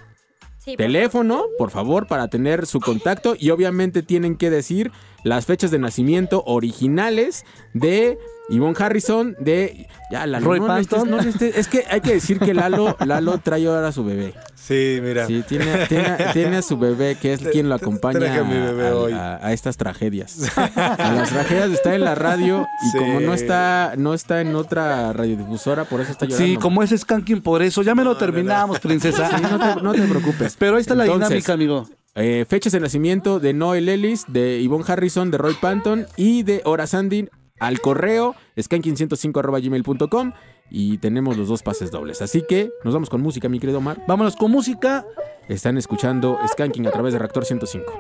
Sí, 0.60 0.76
teléfono, 0.76 1.46
por 1.58 1.72
favor, 1.72 2.08
para 2.08 2.28
tener 2.28 2.66
su 2.66 2.82
contacto 2.82 3.36
y 3.40 3.52
obviamente 3.52 4.04
tienen 4.04 4.36
que 4.36 4.50
decir 4.50 4.92
las 5.24 5.46
fechas 5.46 5.72
de 5.72 5.80
nacimiento 5.80 6.44
originales 6.46 7.46
de 7.74 8.18
Yvonne 8.50 8.76
Harrison, 8.78 9.36
de... 9.40 9.88
Ya, 10.12 10.26
Lalo, 10.28 10.46
Roy 10.46 10.60
no 10.60 10.68
no 10.68 11.20
necesites- 11.22 11.56
es 11.56 11.68
que 11.70 11.84
hay 11.90 12.02
que 12.02 12.14
decir 12.14 12.40
que 12.40 12.54
Lalo, 12.54 12.98
Lalo 13.06 13.38
trae 13.38 13.66
ahora 13.66 13.88
a 13.88 13.92
su 13.94 14.04
bebé. 14.04 14.34
Sí, 14.68 15.00
mira. 15.02 15.26
Sí, 15.28 15.44
tiene, 15.48 15.86
tiene, 15.88 16.18
tiene 16.34 16.58
a 16.58 16.62
su 16.62 16.78
bebé 16.78 17.16
que 17.16 17.34
es 17.34 17.42
quien 17.42 17.70
lo 17.70 17.76
acompaña 17.76 18.40
a 18.40 18.44
mi 18.44 18.54
bebé 18.60 18.88
a, 18.90 18.96
hoy. 18.96 19.14
a- 19.14 19.38
a 19.46 19.54
estas 19.54 19.78
tragedias. 19.78 20.52
A 20.58 21.14
las 21.16 21.30
tragedias 21.30 21.72
está 21.72 21.96
en 21.96 22.04
la 22.04 22.16
radio 22.16 22.68
y 22.86 22.90
Sí. 22.92 22.98
como 22.98 23.20
no 23.22 23.34
está, 23.34 23.94
no 23.98 24.14
está 24.14 24.42
en 24.42 24.56
otra 24.56 25.14
radiodifusora, 25.14 25.86
por 25.86 26.02
eso 26.02 26.12
está 26.12 26.26
llorando. 26.26 26.46
Sí, 26.54 26.58
como 26.58 26.84
es 26.84 26.90
Skanking, 26.98 27.42
por 27.42 27.62
eso. 27.62 27.82
Ya 27.82 27.96
me 27.96 28.04
lo 28.04 28.18
terminamos, 28.18 28.80
princesa. 28.80 29.30
Sí, 29.38 29.42
no, 29.42 29.58
te, 29.76 29.82
no 29.82 29.94
te 29.94 30.02
preocupes. 30.02 30.56
Pero 30.60 30.76
ahí 30.76 30.82
está 30.82 30.96
la 30.96 31.06
dinámica, 31.06 31.54
amigo. 31.54 31.88
eh, 32.16 32.46
fechas 32.50 32.74
de 32.74 32.80
nacimiento 32.82 33.40
de 33.40 33.54
Noel 33.54 33.88
Ellis, 33.88 34.26
de 34.28 34.62
Yvonne 34.64 34.84
Harrison, 34.88 35.32
de 35.32 35.38
Roy 35.38 35.54
Panton 35.62 36.08
y 36.18 36.44
de 36.44 36.62
Ora 36.66 36.88
Sandin 36.88 37.30
al 37.60 37.80
correo 37.80 38.36
skanking105.gmail.com 38.58 40.32
y 40.70 40.98
tenemos 40.98 41.38
los 41.38 41.48
dos 41.48 41.64
pases 41.64 41.92
dobles. 41.92 42.22
Así 42.22 42.44
que 42.48 42.72
nos 42.84 42.94
vamos 42.94 43.10
con 43.10 43.22
música, 43.22 43.50
mi 43.50 43.60
querido 43.60 43.80
Omar. 43.80 44.04
Vámonos 44.08 44.36
con 44.36 44.52
música. 44.52 45.06
Están 45.48 45.78
escuchando 45.78 46.38
Skanking 46.48 46.88
a 46.88 46.92
través 46.92 47.14
de 47.14 47.20
Reactor 47.20 47.46
105. 47.46 47.94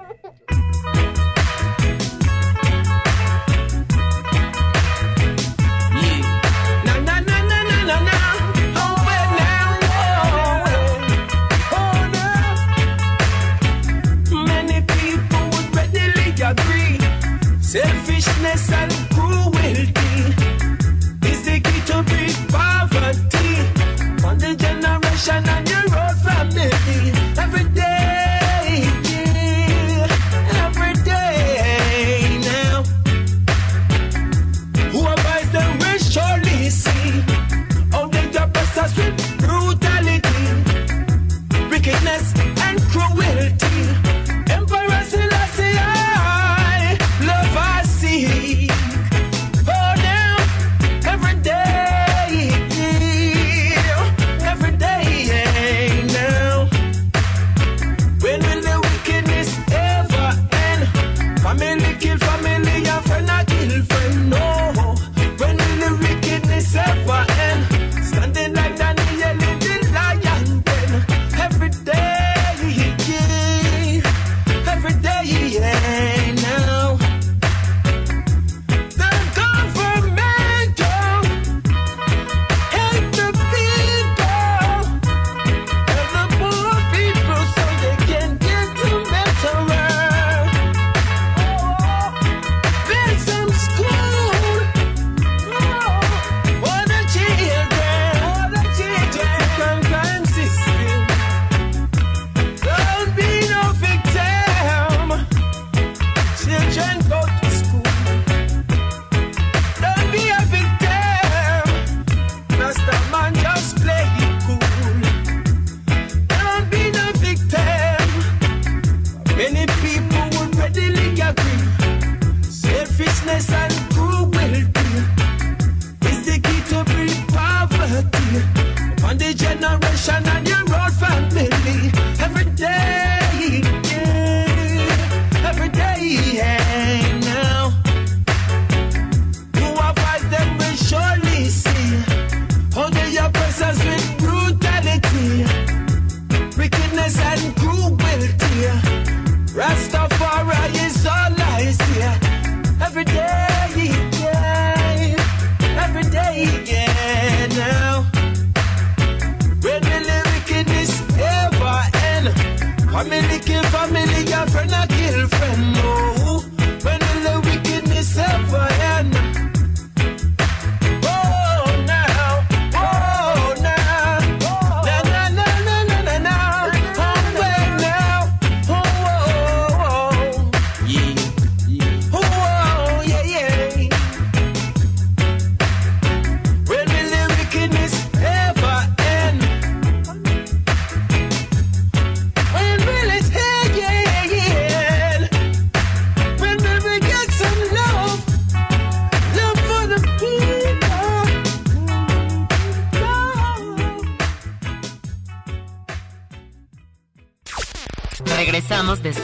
your 164.37 164.47
friend 164.49 164.96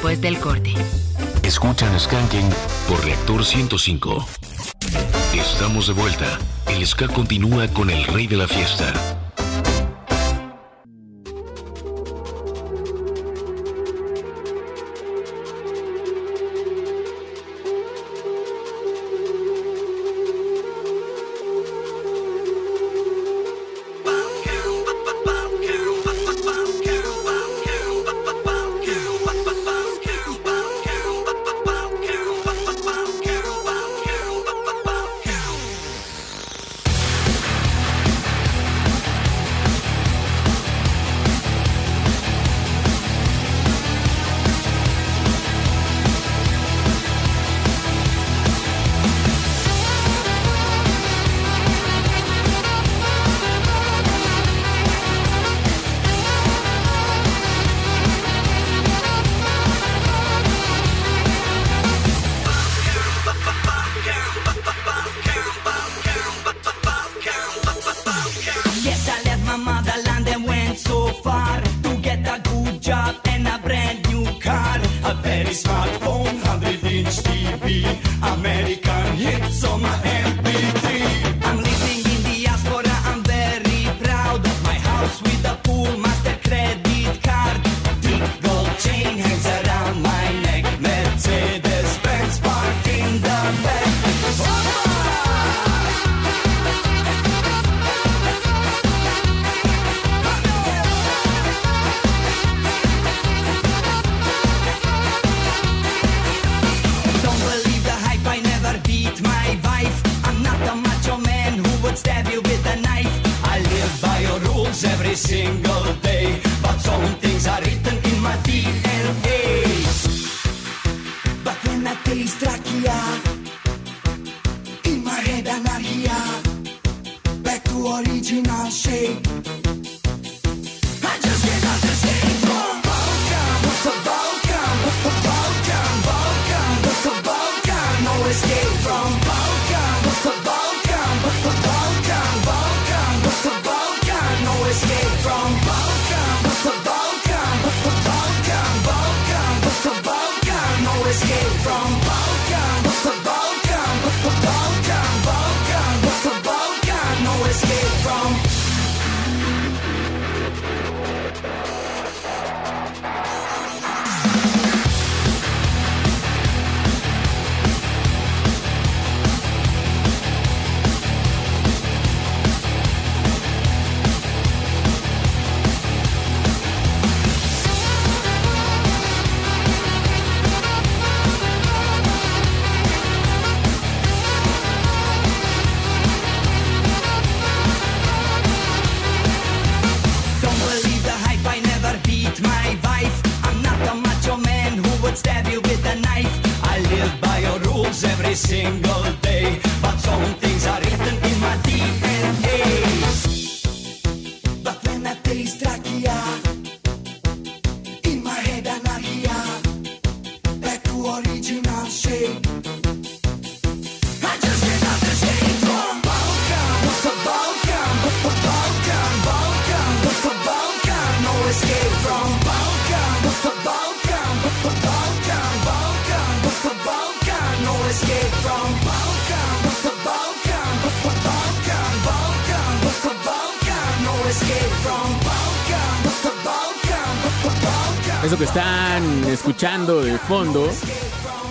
después 0.03 0.19
del 0.19 0.37
corte. 0.37 0.73
Escuchan 1.43 1.97
Skanking 1.97 2.49
por 2.89 3.01
Reactor 3.05 3.45
105. 3.45 4.27
Estamos 5.33 5.87
de 5.87 5.93
vuelta. 5.93 6.39
El 6.67 6.85
ska 6.85 7.07
continúa 7.07 7.69
con 7.69 7.89
el 7.89 8.03
rey 8.07 8.27
de 8.27 8.35
la 8.35 8.47
fiesta. 8.47 9.22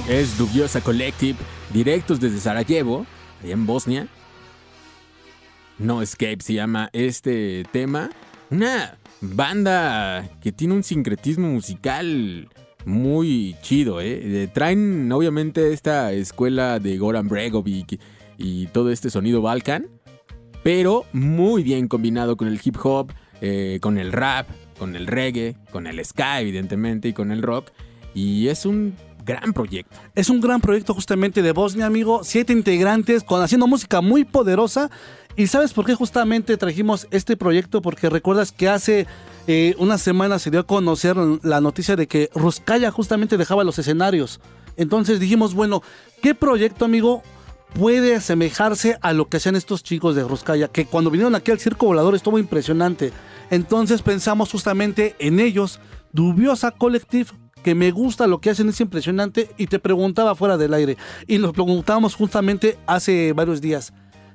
Es 0.09 0.37
Dubiosa 0.37 0.81
Collective, 0.81 1.39
directos 1.73 2.19
desde 2.19 2.41
Sarajevo, 2.41 3.07
allá 3.41 3.53
en 3.53 3.65
Bosnia. 3.65 4.09
No 5.79 6.03
Escape 6.03 6.39
se 6.41 6.55
llama 6.55 6.91
este 6.93 7.63
tema. 7.71 8.11
Una 8.51 8.99
banda 9.21 10.29
que 10.41 10.51
tiene 10.51 10.75
un 10.75 10.83
sincretismo 10.83 11.47
musical 11.47 12.49
muy 12.85 13.55
chido, 13.63 14.01
¿eh? 14.01 14.21
Eh, 14.21 14.49
Traen 14.53 15.13
obviamente 15.13 15.73
esta 15.73 16.13
escuela 16.13 16.81
de 16.81 16.99
Goran 16.99 17.29
Bregovic 17.29 18.01
y 18.37 18.67
todo 18.67 18.91
este 18.91 19.11
sonido 19.11 19.43
Balkan, 19.43 19.87
pero 20.65 21.05
muy 21.13 21.63
bien 21.63 21.87
combinado 21.87 22.37
con 22.37 22.49
el 22.49 22.61
hip 22.61 22.79
hop, 22.83 23.13
eh, 23.41 23.79
con 23.81 23.97
el 23.97 24.11
rap, 24.11 24.49
con 24.77 24.97
el 24.97 25.07
reggae, 25.07 25.55
con 25.71 25.87
el 25.87 26.05
ska 26.05 26.41
evidentemente 26.41 27.07
y 27.07 27.13
con 27.13 27.31
el 27.31 27.43
rock. 27.43 27.71
Y 28.15 28.49
es 28.49 28.67
un 28.67 28.95
gran 29.25 29.53
proyecto. 29.53 29.97
Es 30.15 30.31
un 30.31 30.41
gran 30.41 30.61
proyecto 30.61 30.95
justamente 30.95 31.43
de 31.43 31.53
Bosnia, 31.53 31.87
amigo. 31.87 32.21
Siete 32.25 32.53
integrantes 32.53 33.23
con, 33.25 33.43
haciendo 33.43 33.67
música 33.67 34.01
muy 34.01 34.25
poderosa. 34.25 34.91
¿Y 35.37 35.47
sabes 35.47 35.73
por 35.73 35.87
qué 35.87 35.95
justamente 35.95 36.57
trajimos 36.57 37.07
este 37.11 37.37
proyecto? 37.37 37.81
Porque 37.81 38.11
recuerdas 38.11 38.53
que 38.53 38.69
hace 38.69 39.07
eh, 39.47 39.75
una 39.79 39.97
semana 39.97 40.39
se 40.39 40.51
dio 40.51 40.61
a 40.61 40.67
conocer 40.67 41.17
la 41.17 41.61
noticia 41.61 41.97
de 41.97 42.07
que 42.07 42.31
Ruskaya 42.35 42.91
justamente 42.91 43.39
dejaba 43.39 43.65
los 43.65 43.79
escenarios. 43.79 44.41
Entonces 44.77 45.21
dijimos, 45.21 45.55
bueno, 45.55 45.83
¿qué 46.21 46.35
proyecto, 46.35 46.85
amigo, 46.85 47.23
puede 47.75 48.17
asemejarse 48.17 48.99
a 49.01 49.13
lo 49.13 49.29
que 49.29 49.39
hacían 49.39 49.57
estos 49.57 49.83
chicos 49.83 50.15
de 50.15 50.25
Ruskaya? 50.25 50.69
Que 50.69 50.85
cuando 50.85 51.11
vinieron 51.11 51.35
aquí 51.35 51.51
al 51.51 51.61
Circo 51.61 51.87
Volador 51.87 52.15
estuvo 52.15 52.39
impresionante. 52.39 53.13
Entonces 53.51 54.03
pensamos 54.03 54.51
justamente 54.51 55.15
en 55.19 55.41
ellos, 55.41 55.81
Dubiosa 56.13 56.73
Collective, 56.73 57.31
que 57.63 57.75
me 57.75 57.91
gusta 57.91 58.27
lo 58.27 58.41
que 58.41 58.51
hacen, 58.51 58.69
es 58.69 58.81
impresionante. 58.81 59.51
Y 59.57 59.67
te 59.67 59.79
preguntaba 59.79 60.35
fuera 60.35 60.57
del 60.57 60.75
aire, 60.75 60.97
y 61.27 61.39
nos 61.39 61.53
preguntábamos 61.53 62.15
justamente 62.15 62.79
hace 62.87 63.33
varios 63.33 63.61
días. 63.61 63.93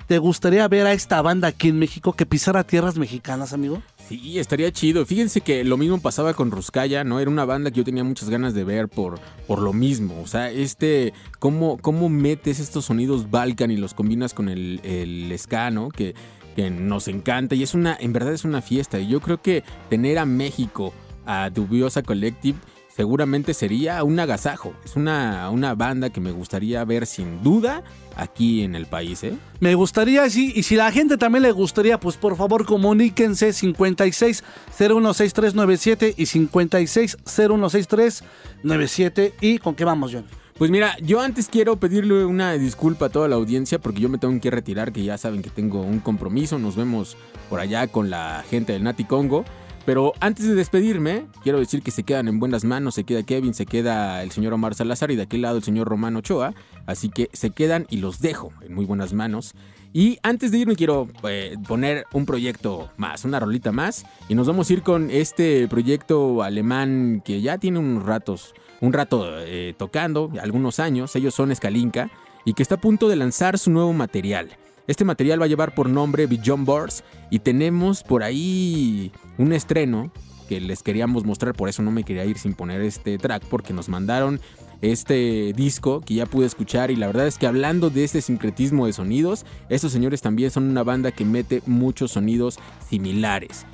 ¿Te 0.07 0.19
gustaría 0.19 0.65
ver 0.69 0.87
a 0.87 0.93
esta 0.93 1.21
banda 1.21 1.49
aquí 1.49 1.67
en 1.67 1.79
México 1.79 2.13
que 2.13 2.25
pisara 2.25 2.63
tierras 2.63 2.97
mexicanas, 2.97 3.51
amigo? 3.51 3.81
Sí, 4.07 4.39
estaría 4.39 4.71
chido. 4.71 5.05
Fíjense 5.05 5.41
que 5.41 5.65
lo 5.65 5.75
mismo 5.75 5.99
pasaba 5.99 6.33
con 6.33 6.49
Ruskaya, 6.49 7.03
¿no? 7.03 7.19
Era 7.19 7.29
una 7.29 7.43
banda 7.43 7.71
que 7.71 7.79
yo 7.79 7.83
tenía 7.83 8.05
muchas 8.05 8.29
ganas 8.29 8.53
de 8.53 8.63
ver 8.63 8.87
por, 8.87 9.19
por 9.47 9.59
lo 9.59 9.73
mismo. 9.73 10.21
O 10.21 10.27
sea, 10.27 10.49
este, 10.49 11.11
cómo, 11.39 11.77
cómo 11.81 12.07
metes 12.07 12.61
estos 12.61 12.85
sonidos 12.85 13.29
Balkan 13.29 13.69
y 13.69 13.75
los 13.75 13.93
combinas 13.93 14.33
con 14.33 14.47
el, 14.47 14.79
el 14.83 15.37
ska, 15.37 15.71
¿no? 15.71 15.89
Que, 15.89 16.15
que 16.55 16.69
nos 16.69 17.09
encanta 17.09 17.55
y 17.55 17.63
es 17.63 17.73
una, 17.73 17.97
en 17.99 18.13
verdad 18.13 18.31
es 18.31 18.45
una 18.45 18.61
fiesta. 18.61 18.99
Y 18.99 19.09
yo 19.09 19.19
creo 19.19 19.41
que 19.41 19.65
tener 19.89 20.19
a 20.19 20.25
México, 20.25 20.93
a 21.25 21.49
Dubiosa 21.49 22.01
Collective, 22.01 22.57
seguramente 22.97 23.53
sería 23.53 24.03
un 24.03 24.19
agasajo. 24.19 24.73
Es 24.83 24.95
una, 24.95 25.51
una 25.51 25.75
banda 25.75 26.09
que 26.09 26.19
me 26.19 26.31
gustaría 26.31 26.83
ver 26.83 27.05
sin 27.05 27.43
duda 27.43 27.83
aquí 28.15 28.63
en 28.63 28.73
el 28.73 28.87
país, 28.87 29.23
¿eh? 29.23 29.35
Me 29.59 29.75
gustaría, 29.75 30.27
sí, 30.31 30.51
y 30.55 30.63
si 30.63 30.75
la 30.75 30.91
gente 30.91 31.15
también 31.15 31.43
le 31.43 31.51
gustaría, 31.51 31.99
pues 31.99 32.17
por 32.17 32.35
favor 32.35 32.65
comuníquense 32.65 33.53
56 33.53 34.43
016397 34.75 36.15
y 36.17 36.25
56 36.25 37.17
016397 37.23 39.35
y 39.41 39.59
con 39.59 39.75
qué 39.75 39.85
vamos, 39.85 40.11
John. 40.11 40.25
Pues 40.57 40.71
mira, 40.71 40.97
yo 40.99 41.21
antes 41.21 41.49
quiero 41.49 41.75
pedirle 41.75 42.25
una 42.25 42.53
disculpa 42.53 43.05
a 43.05 43.09
toda 43.09 43.27
la 43.27 43.35
audiencia 43.35 43.77
porque 43.77 44.01
yo 44.01 44.09
me 44.09 44.17
tengo 44.17 44.41
que 44.41 44.49
retirar, 44.49 44.91
que 44.91 45.03
ya 45.03 45.19
saben 45.19 45.43
que 45.43 45.51
tengo 45.51 45.81
un 45.81 45.99
compromiso, 45.99 46.57
nos 46.57 46.75
vemos 46.75 47.15
por 47.47 47.59
allá 47.59 47.85
con 47.85 48.09
la 48.09 48.43
gente 48.49 48.73
del 48.73 48.83
Nati 48.83 49.03
Congo. 49.03 49.45
Pero 49.87 50.11
antes 50.19 50.45
de 50.45 50.53
despedirme, 50.53 51.27
quiero 51.43 51.59
decir 51.59 51.81
que 51.81 51.91
se 51.91 52.03
quedan 52.03 52.27
en 52.27 52.41
buenas 52.41 52.65
manos. 52.65 52.95
Se 52.95 53.05
queda 53.05 53.23
Kevin, 53.23 53.53
se 53.53 53.65
queda 53.65 54.21
el 54.21 54.31
señor 54.31 54.51
Omar 54.51 54.75
Salazar 54.75 55.11
y 55.11 55.15
de 55.15 55.21
aquel 55.21 55.43
lado 55.43 55.55
el 55.55 55.63
señor 55.63 55.87
Romano 55.87 56.19
Ochoa. 56.19 56.53
Así 56.85 57.07
que 57.07 57.29
se 57.31 57.51
quedan 57.51 57.87
y 57.89 57.99
los 57.99 58.19
dejo 58.19 58.51
en 58.59 58.75
muy 58.75 58.83
buenas 58.83 59.13
manos. 59.13 59.53
Y 59.93 60.19
antes 60.23 60.51
de 60.51 60.57
irme 60.57 60.75
quiero 60.75 61.07
eh, 61.23 61.55
poner 61.69 62.05
un 62.11 62.25
proyecto 62.25 62.91
más, 62.97 63.23
una 63.23 63.39
rolita 63.39 63.71
más. 63.71 64.05
Y 64.27 64.35
nos 64.35 64.45
vamos 64.45 64.69
a 64.69 64.73
ir 64.73 64.83
con 64.83 65.09
este 65.09 65.69
proyecto 65.69 66.43
alemán 66.43 67.21
que 67.23 67.39
ya 67.39 67.57
tiene 67.57 67.79
unos 67.79 68.03
ratos, 68.03 68.55
un 68.81 68.91
rato 68.91 69.25
eh, 69.39 69.73
tocando, 69.77 70.33
algunos 70.41 70.81
años. 70.81 71.15
Ellos 71.15 71.33
son 71.33 71.49
Escalinca 71.49 72.11
y 72.43 72.55
que 72.55 72.61
está 72.61 72.75
a 72.75 72.81
punto 72.81 73.07
de 73.07 73.15
lanzar 73.15 73.57
su 73.57 73.71
nuevo 73.71 73.93
material. 73.93 74.49
Este 74.87 75.03
material 75.03 75.41
va 75.41 75.45
a 75.45 75.49
llevar 75.49 75.75
por 75.75 75.89
nombre 75.89 76.27
Beyond 76.27 76.65
Boards 76.65 77.03
y 77.29 77.39
tenemos 77.39 78.03
por 78.03 78.23
ahí 78.23 79.11
un 79.37 79.51
estreno 79.51 80.11
que 80.47 80.61
les 80.61 80.81
queríamos 80.81 81.25
mostrar, 81.25 81.53
por 81.53 81.67
eso 81.67 81.83
no 81.83 81.91
me 81.91 82.05
quería 82.05 82.23
ir 82.23 82.37
sin 82.37 82.53
poner 82.53 82.81
este 82.81 83.17
track 83.17 83.43
porque 83.49 83.73
nos 83.73 83.89
mandaron 83.89 84.39
este 84.81 85.51
disco 85.53 85.99
que 85.99 86.13
ya 86.13 86.25
pude 86.25 86.45
escuchar 86.45 86.89
y 86.89 86.95
la 86.95 87.07
verdad 87.07 87.27
es 87.27 87.37
que 87.37 87.47
hablando 87.47 87.89
de 87.89 88.05
este 88.05 88.21
sincretismo 88.21 88.85
de 88.85 88.93
sonidos, 88.93 89.45
estos 89.67 89.91
señores 89.91 90.21
también 90.21 90.51
son 90.51 90.69
una 90.69 90.83
banda 90.83 91.11
que 91.11 91.25
mete 91.25 91.61
muchos 91.65 92.11
sonidos 92.11 92.57
similares. 92.89 93.65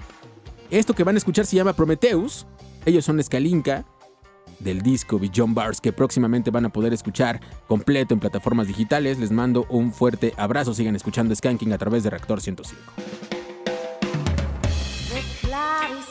Esto 0.71 0.95
que 0.95 1.03
van 1.03 1.15
a 1.15 1.19
escuchar 1.19 1.45
se 1.45 1.57
llama 1.57 1.73
Prometheus, 1.73 2.47
ellos 2.85 3.05
son 3.05 3.19
Escalinca 3.19 3.85
del 4.63 4.81
disco 4.81 5.19
Beyond 5.19 5.55
Bars 5.55 5.81
que 5.81 5.93
próximamente 5.93 6.51
van 6.51 6.65
a 6.65 6.69
poder 6.69 6.93
escuchar 6.93 7.39
completo 7.67 8.13
en 8.13 8.19
plataformas 8.19 8.67
digitales. 8.67 9.19
Les 9.19 9.31
mando 9.31 9.65
un 9.69 9.91
fuerte 9.91 10.33
abrazo, 10.37 10.73
sigan 10.73 10.95
escuchando 10.95 11.35
Skanking 11.35 11.73
a 11.73 11.77
través 11.77 12.03
de 12.03 12.09
Reactor 12.09 12.41
105. 12.41 12.81
The 15.09 15.21
cloudy 15.47 16.03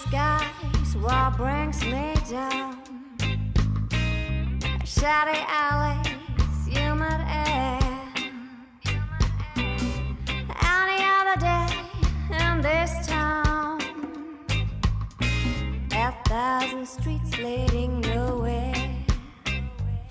a 16.02 16.12
thousand 16.24 16.84
streets 16.84 17.38
leading 17.38 18.00
nowhere. 18.00 18.74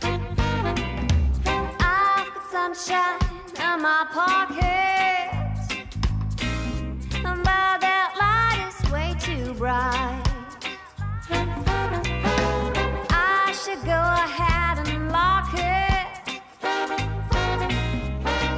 I've 0.02 0.24
got 2.34 2.50
sunshine 2.50 3.20
in 3.58 3.82
my 3.82 4.08
pocket. 4.14 5.32
But 7.22 7.44
that 7.44 8.16
light 8.24 8.70
is 8.70 8.78
way 8.90 9.14
too 9.20 9.54
bright. 9.56 10.24
I 13.10 13.52
should 13.62 13.84
go 13.84 14.02
ahead 14.26 14.88
and 14.88 15.12
lock 15.12 15.54
it 15.56 16.40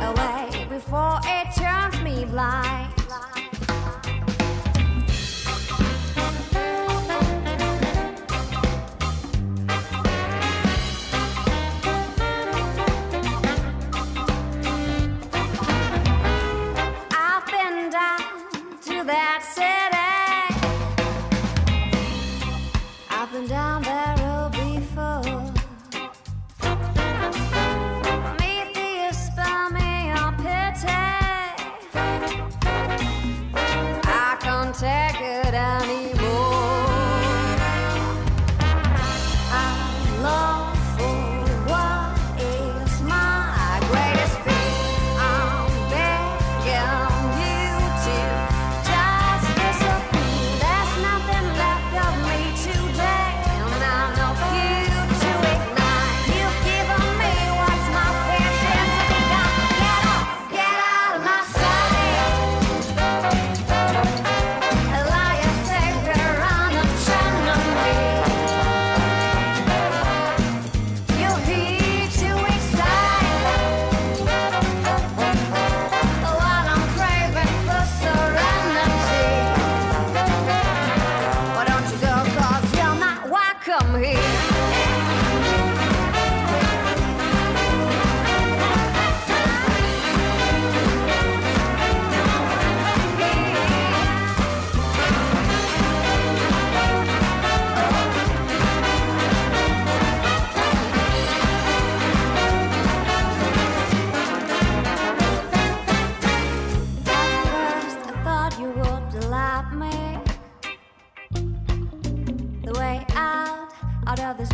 away 0.10 0.68
before 0.70 1.20
it 1.24 1.48
turns 1.56 2.00
me 2.04 2.26
blind. 2.26 2.93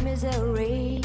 Misery. 0.10 0.99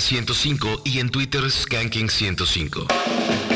105 0.00 0.82
y 0.84 1.00
en 1.00 1.10
Twitter 1.10 1.42
Skanking105. 1.42 3.47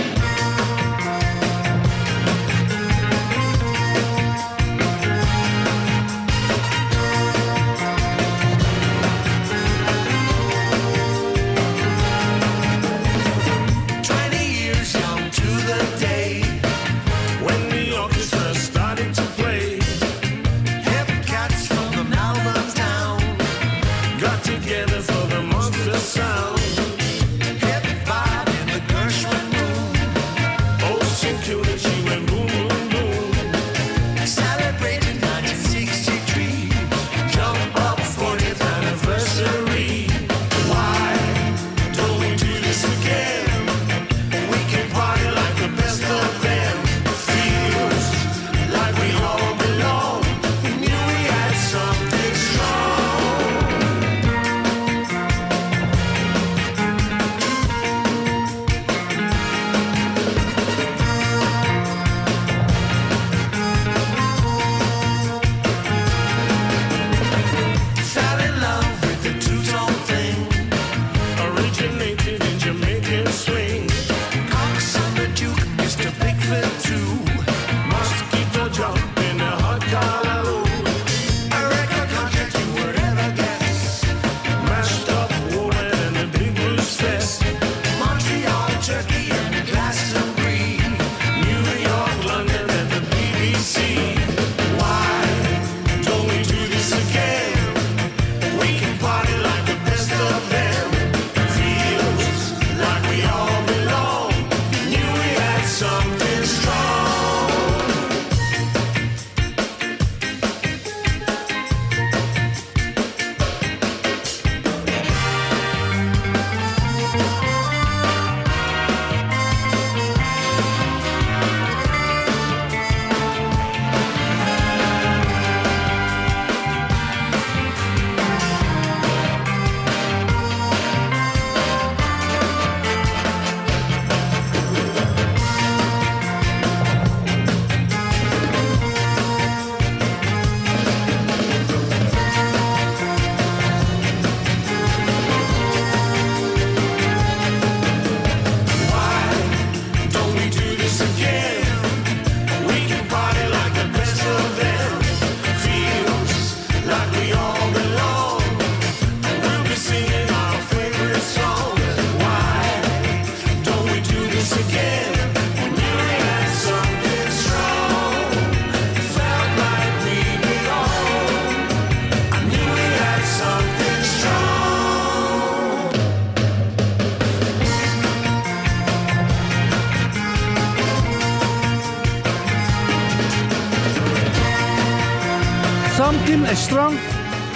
Strong, 186.54 186.94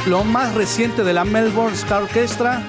lo 0.06 0.24
más 0.24 0.54
reciente 0.54 1.04
de 1.04 1.12
la 1.12 1.24
Melbourne 1.24 1.76
Ska 1.76 1.98
Orchestra, 1.98 2.62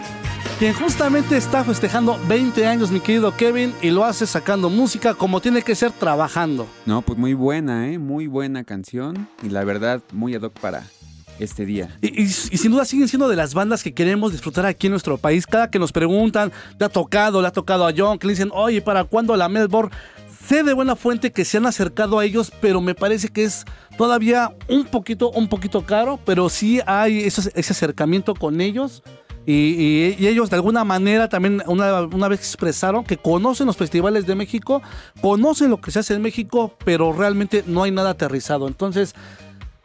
quien 0.59 0.73
justamente 0.73 1.37
está 1.37 1.63
festejando 1.63 2.19
20 2.27 2.65
años, 2.65 2.91
mi 2.91 2.99
querido 2.99 3.35
Kevin, 3.35 3.73
y 3.81 3.89
lo 3.91 4.03
hace 4.03 4.25
sacando 4.27 4.69
música 4.69 5.13
como 5.13 5.39
tiene 5.41 5.61
que 5.61 5.75
ser 5.75 5.91
trabajando. 5.91 6.67
No, 6.85 7.01
pues 7.01 7.17
muy 7.17 7.33
buena, 7.33 7.89
¿eh? 7.89 7.97
Muy 7.97 8.27
buena 8.27 8.63
canción 8.63 9.27
y 9.43 9.49
la 9.49 9.63
verdad 9.63 10.01
muy 10.11 10.35
ad 10.35 10.41
hoc 10.41 10.53
para 10.59 10.83
este 11.39 11.65
día. 11.65 11.97
Y, 12.01 12.07
y- 12.23 12.25
y 12.25 12.29
sin 12.57 12.71
duda 12.71 12.83
siguen 12.85 13.07
siendo 13.07 13.29
de 13.29 13.35
las 13.35 13.53
bandas 13.53 13.83
que 13.83 13.93
queremos 13.93 14.31
disfrutar 14.31 14.65
aquí 14.65 14.87
en 14.87 14.91
nuestro 14.91 15.17
país. 15.17 15.45
Cada 15.45 15.69
que 15.69 15.79
nos 15.79 15.91
preguntan, 15.91 16.51
¿le 16.79 16.85
ha 16.85 16.89
tocado? 16.89 17.41
¿Le 17.41 17.47
ha 17.47 17.51
tocado 17.51 17.85
a 17.87 17.93
John? 17.95 18.17
Que 18.19 18.27
le 18.27 18.33
dicen, 18.33 18.49
oye, 18.53 18.81
¿para 18.81 19.03
cuándo 19.03 19.35
la 19.37 19.47
Melbourne? 19.47 19.91
Sé 20.47 20.63
de 20.63 20.73
buena 20.73 20.95
fuente 20.95 21.31
que 21.31 21.43
se 21.45 21.57
han 21.57 21.65
acercado 21.65 22.19
a 22.19 22.25
ellos, 22.25 22.51
pero 22.61 22.79
me 22.81 22.95
parece 22.95 23.27
que 23.27 23.43
es 23.43 23.65
todavía 23.97 24.55
un 24.69 24.85
poquito, 24.85 25.31
un 25.31 25.47
poquito 25.47 25.85
caro, 25.85 26.19
pero 26.25 26.49
sí 26.49 26.79
hay 26.85 27.19
ese, 27.23 27.51
ese 27.55 27.73
acercamiento 27.73 28.33
con 28.35 28.61
ellos. 28.61 29.03
Y, 29.45 29.53
y- 29.53 30.15
y 30.19 30.27
ellos 30.27 30.49
de 30.49 30.57
alguna 30.57 30.83
manera 30.83 31.29
también 31.29 31.63
una, 31.67 32.01
una 32.01 32.27
vez 32.27 32.41
expresaron 32.41 33.05
que 33.05 33.15
conocen 33.15 33.67
los 33.67 33.77
festivales 33.77 34.25
de 34.27 34.35
México, 34.35 34.81
conocen 35.21 35.69
lo 35.69 35.79
que 35.79 35.89
se 35.91 35.99
hace 35.99 36.13
en 36.15 36.21
México, 36.21 36.75
pero 36.83 37.13
realmente 37.13 37.63
no 37.65 37.83
hay 37.83 37.91
nada 37.91 38.09
aterrizado. 38.09 38.67
Entonces, 38.67 39.15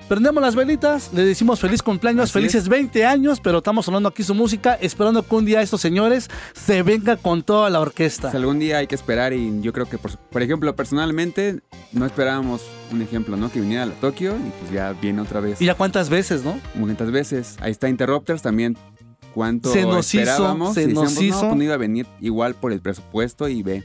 Prendemos 0.08 0.42
las 0.42 0.54
velitas, 0.54 1.10
le 1.14 1.24
decimos 1.24 1.58
feliz 1.60 1.82
cumpleaños, 1.82 2.24
Así 2.24 2.32
felices 2.32 2.64
es. 2.64 2.68
20 2.68 3.06
años, 3.06 3.40
pero 3.40 3.58
estamos 3.58 3.86
sonando 3.86 4.10
aquí 4.10 4.22
su 4.22 4.34
música, 4.34 4.74
esperando 4.74 5.22
que 5.22 5.34
un 5.34 5.44
día 5.44 5.62
estos 5.62 5.80
señores 5.80 6.28
se 6.52 6.82
vengan 6.82 7.16
con 7.16 7.42
toda 7.42 7.70
la 7.70 7.80
orquesta. 7.80 8.28
Pues 8.30 8.34
algún 8.34 8.58
día 8.58 8.78
hay 8.78 8.86
que 8.86 8.94
esperar 8.94 9.32
y 9.32 9.60
yo 9.62 9.72
creo 9.72 9.86
que, 9.86 9.96
por, 9.96 10.18
por 10.18 10.42
ejemplo, 10.42 10.74
personalmente 10.76 11.60
no 11.92 12.04
esperábamos 12.04 12.62
un 12.92 13.00
ejemplo, 13.00 13.36
¿no? 13.36 13.50
Que 13.50 13.60
viniera 13.60 13.84
a 13.84 13.90
Tokio 13.90 14.36
y 14.36 14.50
pues 14.60 14.70
ya 14.72 14.92
viene 14.92 15.22
otra 15.22 15.40
vez. 15.40 15.60
¿Y 15.62 15.66
ya 15.66 15.74
cuántas 15.74 16.10
veces, 16.10 16.44
no? 16.44 16.60
Muchas 16.74 17.10
veces. 17.10 17.56
Ahí 17.60 17.70
está 17.70 17.88
Interrupters 17.88 18.42
también. 18.42 18.76
¿Cuánto 19.34 19.72
Se 19.72 19.82
nos 19.82 20.12
hizo, 20.12 20.22
esperábamos? 20.24 20.74
se 20.74 20.82
Y 20.82 20.86
nos 20.92 21.14
decíamos, 21.14 21.22
hizo. 21.22 21.42
No, 21.42 21.48
pues 21.48 21.56
no 21.56 21.64
iba 21.64 21.74
a 21.74 21.78
venir 21.78 22.06
igual 22.20 22.54
por 22.54 22.72
el 22.72 22.80
presupuesto 22.82 23.48
y 23.48 23.62
ve. 23.62 23.82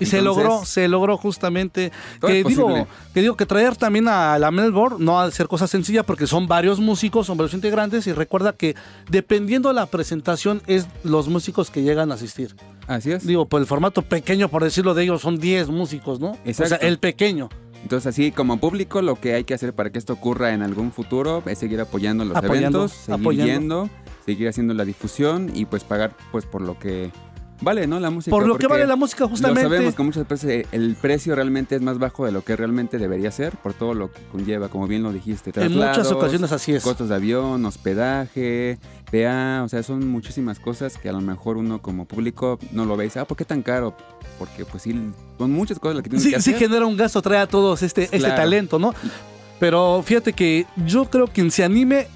Y 0.00 0.06
se 0.06 0.22
logró, 0.22 0.64
se 0.64 0.86
logró 0.88 1.16
justamente. 1.16 1.90
Que 2.24 2.44
digo, 2.44 2.86
que 3.14 3.20
digo 3.20 3.36
que 3.36 3.46
traer 3.46 3.76
también 3.76 4.08
a 4.08 4.38
la 4.38 4.50
Melbourne 4.50 4.96
no 5.04 5.20
ha 5.20 5.26
de 5.26 5.32
ser 5.32 5.48
cosa 5.48 5.66
sencilla 5.66 6.02
porque 6.04 6.26
son 6.26 6.46
varios 6.46 6.80
músicos, 6.80 7.26
son 7.26 7.36
varios 7.36 7.54
integrantes 7.54 8.06
y 8.06 8.12
recuerda 8.12 8.52
que 8.52 8.74
dependiendo 9.10 9.68
de 9.68 9.74
la 9.74 9.86
presentación 9.86 10.62
es 10.66 10.86
los 11.04 11.28
músicos 11.28 11.70
que 11.70 11.82
llegan 11.82 12.12
a 12.12 12.14
asistir. 12.14 12.54
Así 12.86 13.12
es. 13.12 13.26
Digo, 13.26 13.46
por 13.46 13.60
el 13.60 13.66
formato 13.66 14.02
pequeño, 14.02 14.48
por 14.48 14.64
decirlo 14.64 14.94
de 14.94 15.02
ellos, 15.02 15.20
son 15.20 15.38
10 15.38 15.68
músicos, 15.68 16.20
¿no? 16.20 16.30
O 16.30 16.38
Exacto. 16.44 16.76
sea, 16.78 16.88
el 16.88 16.98
pequeño. 16.98 17.48
Entonces, 17.82 18.06
así 18.08 18.32
como 18.32 18.58
público, 18.58 19.02
lo 19.02 19.16
que 19.20 19.34
hay 19.34 19.44
que 19.44 19.54
hacer 19.54 19.72
para 19.72 19.90
que 19.90 19.98
esto 19.98 20.12
ocurra 20.12 20.52
en 20.52 20.62
algún 20.62 20.90
futuro 20.90 21.42
es 21.46 21.58
seguir 21.58 21.80
apoyando 21.80 22.24
los 22.24 22.36
Apoyando, 22.36 22.78
eventos, 22.80 22.92
seguir 22.92 23.20
apoyando. 23.20 23.52
yendo, 23.84 23.90
seguir 24.26 24.48
haciendo 24.48 24.74
la 24.74 24.84
difusión 24.84 25.50
y 25.54 25.64
pues 25.64 25.84
pagar 25.84 26.12
pues 26.32 26.44
por 26.44 26.60
lo 26.62 26.78
que 26.78 27.12
vale, 27.60 27.86
¿no? 27.86 27.98
La 28.00 28.10
música. 28.10 28.30
Por 28.30 28.46
lo 28.46 28.56
que 28.58 28.66
vale 28.66 28.86
la 28.86 28.96
música, 28.96 29.26
justamente. 29.28 29.62
Lo 29.64 29.68
sabemos 29.70 29.94
que 29.94 30.02
muchas 30.02 30.28
veces 30.28 30.66
el 30.72 30.96
precio 30.96 31.34
realmente 31.34 31.74
es 31.76 31.82
más 31.82 31.98
bajo 31.98 32.24
de 32.26 32.32
lo 32.32 32.42
que 32.44 32.54
realmente 32.56 32.98
debería 32.98 33.30
ser, 33.30 33.56
por 33.56 33.74
todo 33.74 33.94
lo 33.94 34.12
que 34.12 34.20
conlleva, 34.32 34.68
como 34.68 34.86
bien 34.86 35.02
lo 35.02 35.12
dijiste. 35.12 35.52
En 35.60 35.74
muchas 35.74 36.10
ocasiones 36.12 36.52
así 36.52 36.74
es. 36.74 36.82
Costos 36.82 37.08
de 37.08 37.14
avión, 37.16 37.64
hospedaje, 37.64 38.78
PA, 39.10 39.62
o 39.64 39.68
sea, 39.68 39.82
son 39.82 40.08
muchísimas 40.08 40.58
cosas 40.60 40.96
que 40.98 41.08
a 41.08 41.12
lo 41.12 41.20
mejor 41.20 41.56
uno 41.56 41.80
como 41.82 42.04
público 42.06 42.58
no 42.72 42.84
lo 42.84 42.96
ve 42.96 43.04
y 43.04 43.08
dice, 43.08 43.20
ah, 43.20 43.24
¿por 43.26 43.36
qué 43.36 43.44
tan 43.44 43.62
caro? 43.62 43.96
Porque 44.38 44.64
pues 44.64 44.82
sí, 44.84 44.92
son 45.38 45.50
muchas 45.52 45.78
cosas 45.78 45.96
las 45.96 46.02
que 46.04 46.10
tienes 46.10 46.22
Sí, 46.24 46.32
que 46.32 46.40
sí 46.40 46.50
hacer. 46.54 46.68
genera 46.68 46.86
un 46.86 46.96
gasto, 46.96 47.20
trae 47.22 47.40
a 47.40 47.46
todos 47.46 47.82
este, 47.82 48.04
este 48.04 48.18
Claro. 48.18 48.34
talento, 48.36 48.78
¿no? 48.78 48.94
Pero 49.58 50.02
fíjate 50.04 50.32
que 50.32 50.66
yo 50.86 51.06
creo 51.06 51.26
que 51.26 51.32
quien 51.32 51.50
se 51.50 51.64
anime, 51.64 52.06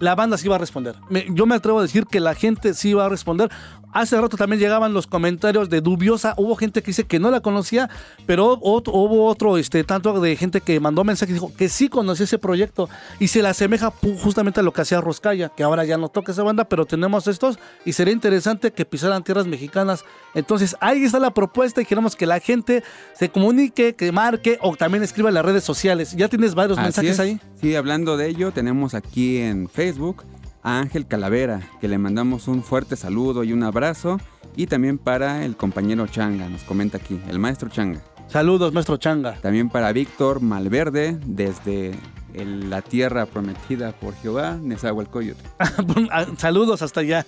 la 0.00 0.14
banda 0.14 0.36
sí 0.38 0.48
va 0.48 0.56
a 0.56 0.58
responder. 0.58 0.96
Me- 1.08 1.26
yo 1.30 1.46
me 1.46 1.54
atrevo 1.54 1.78
a 1.78 1.82
decir 1.82 2.06
que 2.06 2.18
la 2.20 2.34
gente 2.34 2.74
sí 2.74 2.94
va 2.94 3.06
a 3.06 3.08
responder. 3.08 3.50
Hace 3.92 4.20
rato 4.20 4.36
también 4.36 4.60
llegaban 4.60 4.92
los 4.92 5.06
comentarios 5.06 5.68
de 5.70 5.80
dubiosa. 5.80 6.34
Hubo 6.36 6.54
gente 6.56 6.82
que 6.82 6.88
dice 6.88 7.04
que 7.04 7.18
no 7.18 7.30
la 7.30 7.40
conocía, 7.40 7.90
pero 8.26 8.58
otro- 8.62 8.92
hubo 8.94 9.26
otro 9.26 9.56
este, 9.58 9.82
tanto 9.84 10.20
de 10.20 10.36
gente 10.36 10.60
que 10.60 10.78
mandó 10.80 11.02
mensaje 11.04 11.32
y 11.32 11.34
dijo 11.34 11.52
que 11.56 11.68
sí 11.68 11.88
conocía 11.88 12.24
ese 12.24 12.38
proyecto 12.38 12.88
y 13.18 13.28
se 13.28 13.42
le 13.42 13.48
asemeja 13.48 13.92
justamente 14.22 14.60
a 14.60 14.62
lo 14.62 14.72
que 14.72 14.82
hacía 14.82 15.00
Roscaya, 15.00 15.48
que 15.48 15.62
ahora 15.62 15.84
ya 15.84 15.96
no 15.98 16.08
toca 16.08 16.32
esa 16.32 16.42
banda, 16.42 16.64
pero 16.64 16.86
tenemos 16.86 17.26
estos 17.26 17.58
y 17.84 17.92
sería 17.92 18.12
interesante 18.14 18.72
que 18.72 18.84
pisaran 18.84 19.24
tierras 19.24 19.46
mexicanas. 19.46 20.04
Entonces 20.34 20.76
ahí 20.80 21.04
está 21.04 21.18
la 21.18 21.32
propuesta 21.34 21.80
y 21.80 21.84
queremos 21.84 22.14
que 22.16 22.26
la 22.26 22.38
gente 22.40 22.82
se 23.14 23.28
comunique, 23.30 23.94
que 23.94 24.12
marque 24.12 24.58
o 24.62 24.76
también 24.76 25.02
escriba 25.02 25.28
en 25.30 25.34
las 25.34 25.44
redes 25.44 25.64
sociales. 25.64 26.14
Ya 26.16 26.28
tienes 26.28 26.54
varios 26.54 26.78
Así 26.78 26.84
mensajes 26.84 27.10
es. 27.12 27.20
ahí. 27.20 27.40
Sí, 27.60 27.74
hablando 27.74 28.16
de 28.16 28.28
ello, 28.28 28.52
tenemos 28.52 28.94
aquí 28.94 29.38
en 29.38 29.68
Facebook 29.68 30.24
a 30.62 30.78
Ángel 30.80 31.06
Calavera, 31.06 31.60
que 31.80 31.88
le 31.88 31.98
mandamos 31.98 32.48
un 32.48 32.62
fuerte 32.62 32.96
saludo 32.96 33.44
y 33.44 33.52
un 33.52 33.62
abrazo. 33.62 34.20
Y 34.56 34.66
también 34.66 34.98
para 34.98 35.44
el 35.44 35.56
compañero 35.56 36.06
Changa, 36.06 36.48
nos 36.48 36.62
comenta 36.64 36.98
aquí, 36.98 37.20
el 37.28 37.38
maestro 37.38 37.68
Changa. 37.68 38.00
Saludos, 38.28 38.72
maestro 38.72 38.96
Changa. 38.96 39.34
También 39.40 39.68
para 39.70 39.92
Víctor 39.92 40.40
Malverde, 40.40 41.18
desde 41.24 41.92
el- 42.34 42.68
la 42.70 42.82
tierra 42.82 43.26
prometida 43.26 43.92
por 43.92 44.14
Jehová, 44.16 44.58
Nezahualcóyotl. 44.62 45.40
Saludos 46.38 46.82
hasta 46.82 47.00
allá. 47.00 47.26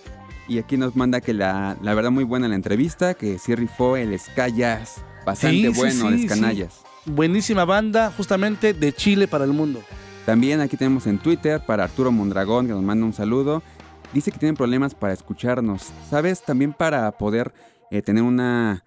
Y 0.48 0.58
aquí 0.58 0.76
nos 0.76 0.96
manda 0.96 1.20
que 1.20 1.32
la, 1.32 1.76
la 1.82 1.94
verdad 1.94 2.10
muy 2.10 2.24
buena 2.24 2.48
la 2.48 2.56
entrevista, 2.56 3.14
que 3.14 3.38
sí 3.38 3.54
rifó 3.54 3.96
el 3.96 4.18
Jazz. 4.56 5.02
Bastante 5.24 5.56
Sí, 5.56 5.68
bueno, 5.68 6.10
sí, 6.10 6.22
de 6.22 6.26
Canallas. 6.26 6.72
sí. 7.04 7.10
Buenísima 7.12 7.64
banda, 7.64 8.12
justamente 8.16 8.74
de 8.74 8.92
Chile 8.92 9.26
para 9.28 9.44
el 9.44 9.52
mundo. 9.52 9.80
También 10.26 10.60
aquí 10.60 10.76
tenemos 10.76 11.06
en 11.06 11.18
Twitter 11.18 11.60
para 11.66 11.84
Arturo 11.84 12.12
Mondragón, 12.12 12.66
que 12.66 12.72
nos 12.72 12.82
manda 12.82 13.04
un 13.04 13.12
saludo. 13.12 13.62
Dice 14.12 14.30
que 14.30 14.38
tienen 14.38 14.56
problemas 14.56 14.94
para 14.94 15.12
escucharnos. 15.12 15.90
¿Sabes? 16.08 16.42
También 16.42 16.72
para 16.72 17.10
poder 17.12 17.52
eh, 17.90 18.02
tener 18.02 18.22
una, 18.22 18.84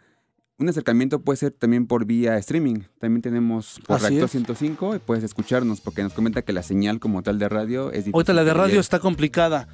un 0.57 0.69
acercamiento 0.69 1.19
puede 1.19 1.37
ser 1.37 1.51
también 1.51 1.87
por 1.87 2.05
vía 2.05 2.37
streaming. 2.37 2.81
También 2.99 3.21
tenemos 3.21 3.81
por 3.85 3.97
Así 3.97 4.05
Reactor 4.07 4.25
es. 4.25 4.31
105 4.31 4.95
y 4.95 4.99
puedes 4.99 5.23
escucharnos 5.23 5.81
porque 5.81 6.03
nos 6.03 6.13
comenta 6.13 6.41
que 6.41 6.53
la 6.53 6.63
señal 6.63 6.99
como 6.99 7.21
tal 7.21 7.37
de 7.37 7.49
radio 7.49 7.89
es 7.89 8.05
difícil. 8.05 8.13
Ahorita 8.15 8.33
la 8.33 8.43
de 8.45 8.53
radio 8.53 8.79
está 8.79 8.99
complicada. 8.99 9.67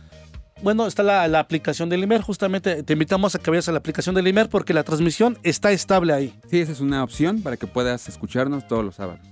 Bueno, 0.63 0.85
está 0.88 1.03
la, 1.03 1.27
la 1.27 1.39
aplicación 1.39 1.89
del 1.89 2.03
IMER, 2.03 2.21
justamente 2.21 2.83
te 2.83 2.93
invitamos 2.93 3.33
a 3.33 3.39
que 3.39 3.49
vayas 3.49 3.67
a 3.67 3.71
la 3.71 3.79
aplicación 3.79 4.13
del 4.13 4.27
IMER 4.27 4.47
porque 4.47 4.73
la 4.73 4.83
transmisión 4.83 5.38
está 5.41 5.71
estable 5.71 6.13
ahí. 6.13 6.39
Sí, 6.49 6.59
esa 6.59 6.71
es 6.71 6.81
una 6.81 7.03
opción 7.03 7.41
para 7.41 7.57
que 7.57 7.65
puedas 7.65 8.07
escucharnos 8.07 8.67
todos 8.67 8.85
los 8.85 8.95
sábados. 8.95 9.30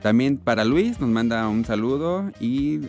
También 0.00 0.36
para 0.36 0.64
Luis 0.64 1.00
nos 1.00 1.10
manda 1.10 1.48
un 1.48 1.64
saludo 1.64 2.30
y 2.38 2.82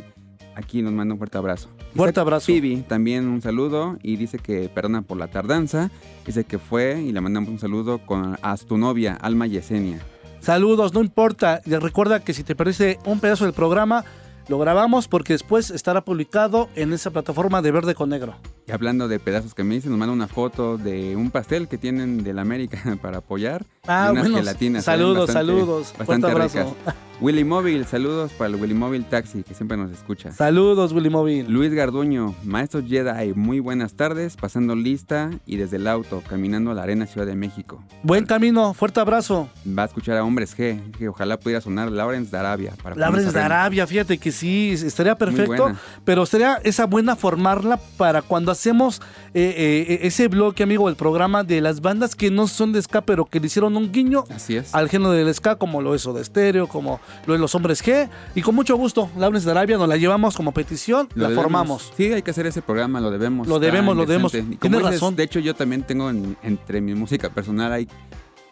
aquí 0.54 0.84
nos 0.84 0.94
manda 0.94 1.16
un 1.16 1.18
fuerte 1.18 1.40
abrazo. 1.40 1.68
Fuerte 1.96 2.20
abrazo. 2.20 2.46
Phoebe 2.46 2.84
también 2.88 3.28
un 3.28 3.42
saludo 3.42 3.98
y 4.04 4.16
dice 4.16 4.38
que 4.38 4.70
perdona 4.70 5.02
por 5.02 5.18
la 5.18 5.28
tardanza. 5.28 5.90
Dice 6.24 6.44
que 6.44 6.60
fue 6.60 7.02
y 7.02 7.12
le 7.12 7.20
mandamos 7.20 7.50
un 7.50 7.58
saludo 7.58 7.98
con, 8.06 8.38
a 8.44 8.56
tu 8.58 8.78
novia, 8.78 9.16
Alma 9.16 9.48
Yesenia. 9.48 9.98
Saludos, 10.40 10.94
no 10.94 11.02
importa. 11.02 11.62
Recuerda 11.66 12.20
que 12.20 12.36
si 12.36 12.44
te 12.44 12.56
perdiste 12.56 13.00
un 13.06 13.20
pedazo 13.20 13.46
del 13.46 13.56
programa, 13.56 14.06
lo 14.50 14.58
grabamos 14.60 15.08
porque 15.08 15.34
después 15.34 15.70
estará 15.72 16.02
publicado 16.04 16.70
en 16.76 16.92
esa 16.92 17.12
plataforma 17.12 17.62
de 17.62 17.72
verde 17.72 17.96
con 17.96 18.10
negro. 18.10 18.36
Y 18.68 18.72
hablando 18.72 19.08
de 19.08 19.20
pedazos 19.20 19.54
que 19.54 19.64
me 19.64 19.76
dicen, 19.76 19.92
nos 19.92 20.00
manda 20.00 20.12
una 20.14 20.28
foto 20.28 20.78
de 20.78 21.16
un 21.16 21.32
pastel 21.32 21.68
que 21.68 21.78
tienen 21.78 22.24
de 22.24 22.34
la 22.34 22.42
América 22.42 22.98
para 23.02 23.20
apoyar. 23.20 23.66
Ah, 23.88 24.08
y 24.08 24.12
unas 24.12 24.24
bueno, 24.24 24.38
gelatinas. 24.40 24.84
saludos, 24.84 25.28
bastante- 25.28 25.34
saludos. 25.34 25.88
Fuerte 25.88 25.98
Bastante 26.04 26.28
abrazo. 26.32 26.76
ricas. 26.78 26.96
Willy 27.22 27.44
Móvil, 27.44 27.86
saludos 27.86 28.32
para 28.32 28.50
el 28.50 28.56
Willy 28.56 28.74
Móvil 28.74 29.04
Taxi, 29.04 29.44
que 29.44 29.54
siempre 29.54 29.76
nos 29.76 29.92
escucha. 29.92 30.32
Saludos, 30.32 30.94
Willy 30.94 31.10
Móvil. 31.10 31.48
Luis 31.50 31.74
Garduño, 31.74 32.34
maestro 32.46 32.82
Jedi, 32.82 33.34
muy 33.34 33.60
buenas 33.60 33.96
tardes, 33.96 34.38
pasando 34.38 34.74
lista 34.74 35.30
y 35.46 35.58
desde 35.58 35.76
el 35.76 35.88
auto, 35.88 36.24
caminando 36.30 36.72
a 36.72 36.76
la 36.76 36.84
Arena 36.84 37.08
Ciudad 37.08 37.28
de 37.28 37.36
México. 37.36 37.84
Buen 38.04 38.26
camino, 38.26 38.74
fuerte 38.74 39.02
abrazo. 39.02 39.50
Va 39.68 39.84
a 39.84 39.86
escuchar 39.88 40.16
a 40.16 40.24
Hombres 40.24 40.58
G, 40.58 40.92
que 40.92 41.10
ojalá 41.10 41.38
pudiera 41.38 41.60
sonar 41.60 41.92
Lawrence 41.92 42.32
de 42.32 42.38
Arabia. 42.38 42.74
Para 42.82 42.96
ponernos 42.96 43.34
de. 43.34 43.42
Arabia, 43.42 43.86
fíjate 43.86 44.18
que 44.18 44.32
sí, 44.32 44.72
estaría 44.72 45.18
perfecto, 45.18 45.74
pero 46.06 46.26
sería 46.26 46.62
esa 46.64 46.86
buena 46.86 47.18
formarla 47.18 47.82
para 47.98 48.22
cuando 48.22 48.50
hacemos 48.50 49.02
eh, 49.34 49.54
eh, 49.58 50.00
ese 50.04 50.30
bloque, 50.30 50.64
amigo, 50.64 50.88
el 50.88 50.96
programa 50.96 51.44
de 51.44 51.60
las 51.60 51.82
bandas 51.82 52.16
que 52.16 52.32
no 52.32 52.48
son 52.48 52.72
de 52.72 52.82
ska, 52.82 53.02
pero 53.02 53.26
que 53.26 53.42
le 53.42 53.48
hicieron 53.48 53.76
un 53.76 53.92
guiño 53.92 54.24
Así 54.34 54.56
es. 54.56 54.74
al 54.74 54.88
género 54.88 55.12
del 55.12 55.34
ska, 55.34 55.58
como 55.58 55.82
lo 55.82 55.94
es 55.96 56.06
de 56.06 56.22
Estéreo, 56.22 56.68
como 56.68 57.02
lo 57.26 57.34
es 57.36 57.40
los 57.42 57.54
Hombres 57.56 57.84
G, 57.86 58.10
y 58.36 58.42
con 58.42 58.56
mucho 58.56 58.76
gusto, 58.78 59.10
Labres 59.18 59.44
de 59.46 59.52
Arabia 59.52 59.78
nos 59.78 59.88
la 59.90 59.96
llevamos 59.98 60.36
como 60.36 60.52
petición, 60.54 61.08
Lo 61.16 61.24
la 61.24 61.30
debemos. 61.30 61.44
formamos. 61.44 61.92
Sí, 61.96 62.12
hay 62.14 62.22
que 62.22 62.32
hacer 62.32 62.46
ese 62.48 62.62
programa, 62.62 63.00
lo 63.02 63.12
debemos. 63.12 63.48
Lo 63.48 63.60
debemos, 63.60 63.96
lo 63.96 64.06
debemos. 64.06 64.32
Tienes 64.32 64.82
razón. 64.82 65.16
De 65.16 65.24
hecho, 65.24 65.40
yo 65.40 65.54
también 65.56 65.84
tengo 65.84 66.10
en- 66.10 66.38
entre 66.44 66.82
mi 66.82 66.94
música 66.96 67.30
personal, 67.30 67.72
hay 67.74 67.88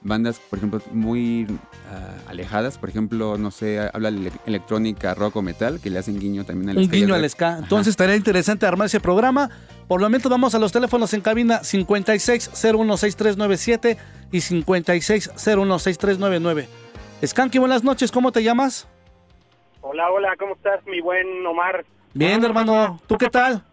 bandas, 0.01 0.39
por 0.49 0.57
ejemplo, 0.59 0.79
muy 0.93 1.47
ah, 1.91 2.13
alejadas. 2.29 2.77
Por 2.77 2.89
ejemplo, 2.89 3.37
no 3.37 3.51
sé, 3.51 3.79
habla 3.93 4.11
de 4.11 4.17
ele- 4.17 4.31
electrónica, 4.45 5.13
rock 5.15 5.35
o 5.37 5.41
metal, 5.41 5.79
que 5.81 5.89
le 5.89 5.99
hacen 5.99 6.19
guiño 6.19 6.43
también 6.45 6.69
al 6.69 6.77
Un 6.77 6.89
guiño 6.89 7.15
al 7.15 7.27
ska. 7.29 7.57
Entonces 7.57 7.91
estaría 7.91 8.15
interesante 8.15 8.65
armar 8.65 8.85
ese 8.85 8.99
programa. 8.99 9.49
Por 9.87 10.01
lo 10.01 10.09
menos 10.09 10.29
vamos 10.29 10.53
a 10.55 10.59
los 10.59 10.71
teléfonos 10.71 11.13
en 11.13 11.21
cabina 11.21 11.61
56016397 11.63 13.97
y 14.31 14.41
56016399. 14.41 16.67
Skanky, 17.25 17.57
buenas 17.57 17.83
noches, 17.83 18.11
¿cómo 18.11 18.31
te 18.31 18.43
llamas? 18.43 18.87
Hola, 19.81 20.11
hola, 20.11 20.35
¿cómo 20.37 20.53
estás, 20.53 20.85
mi 20.85 21.01
buen 21.01 21.45
Omar? 21.45 21.83
Bien, 22.13 22.43
hermano. 22.43 22.99
¿Tú 23.07 23.17
qué 23.17 23.27
tal? 23.27 23.63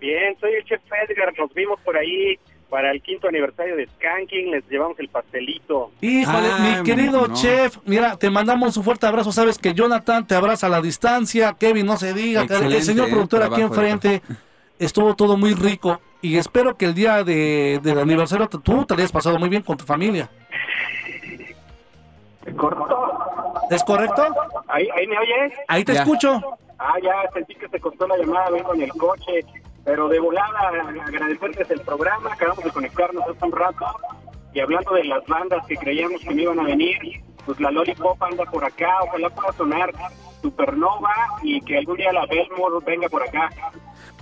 Bien, 0.00 0.36
soy 0.38 0.52
el 0.52 0.64
chef 0.64 0.80
Edgar, 1.08 1.32
nos 1.36 1.52
vimos 1.52 1.80
por 1.80 1.96
ahí 1.96 2.38
para 2.70 2.92
el 2.92 3.02
quinto 3.02 3.26
aniversario 3.28 3.74
de 3.76 3.86
Skanking, 3.86 4.50
les 4.52 4.68
llevamos 4.68 4.98
el 5.00 5.08
pastelito. 5.08 5.90
Híjole, 6.00 6.48
mi 6.60 6.82
querido 6.84 7.26
chef, 7.32 7.78
mira, 7.86 8.16
te 8.16 8.30
mandamos 8.30 8.76
un 8.76 8.84
fuerte 8.84 9.06
abrazo. 9.06 9.32
Sabes 9.32 9.58
que 9.58 9.74
Jonathan 9.74 10.26
te 10.26 10.34
abraza 10.34 10.66
a 10.66 10.70
la 10.70 10.80
distancia, 10.80 11.56
Kevin 11.58 11.86
no 11.86 11.96
se 11.96 12.12
diga, 12.12 12.42
el 12.42 12.82
señor 12.82 13.08
eh, 13.08 13.10
productor 13.10 13.42
aquí 13.42 13.62
enfrente 13.62 14.22
estuvo 14.78 15.16
todo 15.16 15.36
muy 15.36 15.54
rico 15.54 16.00
y 16.20 16.36
espero 16.36 16.76
que 16.76 16.84
el 16.84 16.94
día 16.94 17.24
de, 17.24 17.80
del 17.82 17.98
aniversario 17.98 18.48
tú 18.48 18.84
te 18.84 18.94
lo 18.94 18.98
hayas 18.98 19.12
pasado 19.12 19.38
muy 19.38 19.48
bien 19.48 19.62
con 19.62 19.76
tu 19.76 19.84
familia. 19.84 20.30
¿Corto? 22.56 23.12
¿Es 23.70 23.82
correcto? 23.84 24.26
¿Ahí, 24.68 24.88
ahí 24.96 25.06
me 25.06 25.18
oyes? 25.18 25.52
Ahí 25.68 25.84
te 25.84 25.92
escucho. 25.92 26.40
Ah, 26.78 26.94
ya 27.02 27.28
sentí 27.32 27.54
que 27.54 27.68
se 27.68 27.80
cortó 27.80 28.06
la 28.06 28.16
llamada, 28.16 28.50
vengo 28.50 28.74
en 28.74 28.82
el 28.82 28.92
coche, 28.92 29.44
pero 29.84 30.08
de 30.08 30.20
volada 30.20 30.68
agradecerles 31.06 31.70
el 31.70 31.80
programa, 31.80 32.32
acabamos 32.32 32.64
de 32.64 32.70
conectarnos 32.70 33.24
hace 33.28 33.44
un 33.44 33.52
rato 33.52 33.86
y 34.52 34.60
hablando 34.60 34.94
de 34.94 35.04
las 35.04 35.26
bandas 35.26 35.66
que 35.66 35.76
creíamos 35.76 36.20
que 36.22 36.34
me 36.34 36.42
iban 36.42 36.60
a 36.60 36.64
venir, 36.64 36.98
pues 37.44 37.58
la 37.60 37.70
Lollipop 37.70 38.22
anda 38.22 38.44
por 38.44 38.64
acá, 38.64 38.90
ojalá 39.02 39.30
pueda 39.30 39.52
sonar 39.52 39.92
Supernova 40.42 41.12
y 41.42 41.60
que 41.62 41.78
algún 41.78 41.96
día 41.96 42.12
la 42.12 42.26
Belmore 42.26 42.84
venga 42.86 43.08
por 43.08 43.22
acá. 43.22 43.50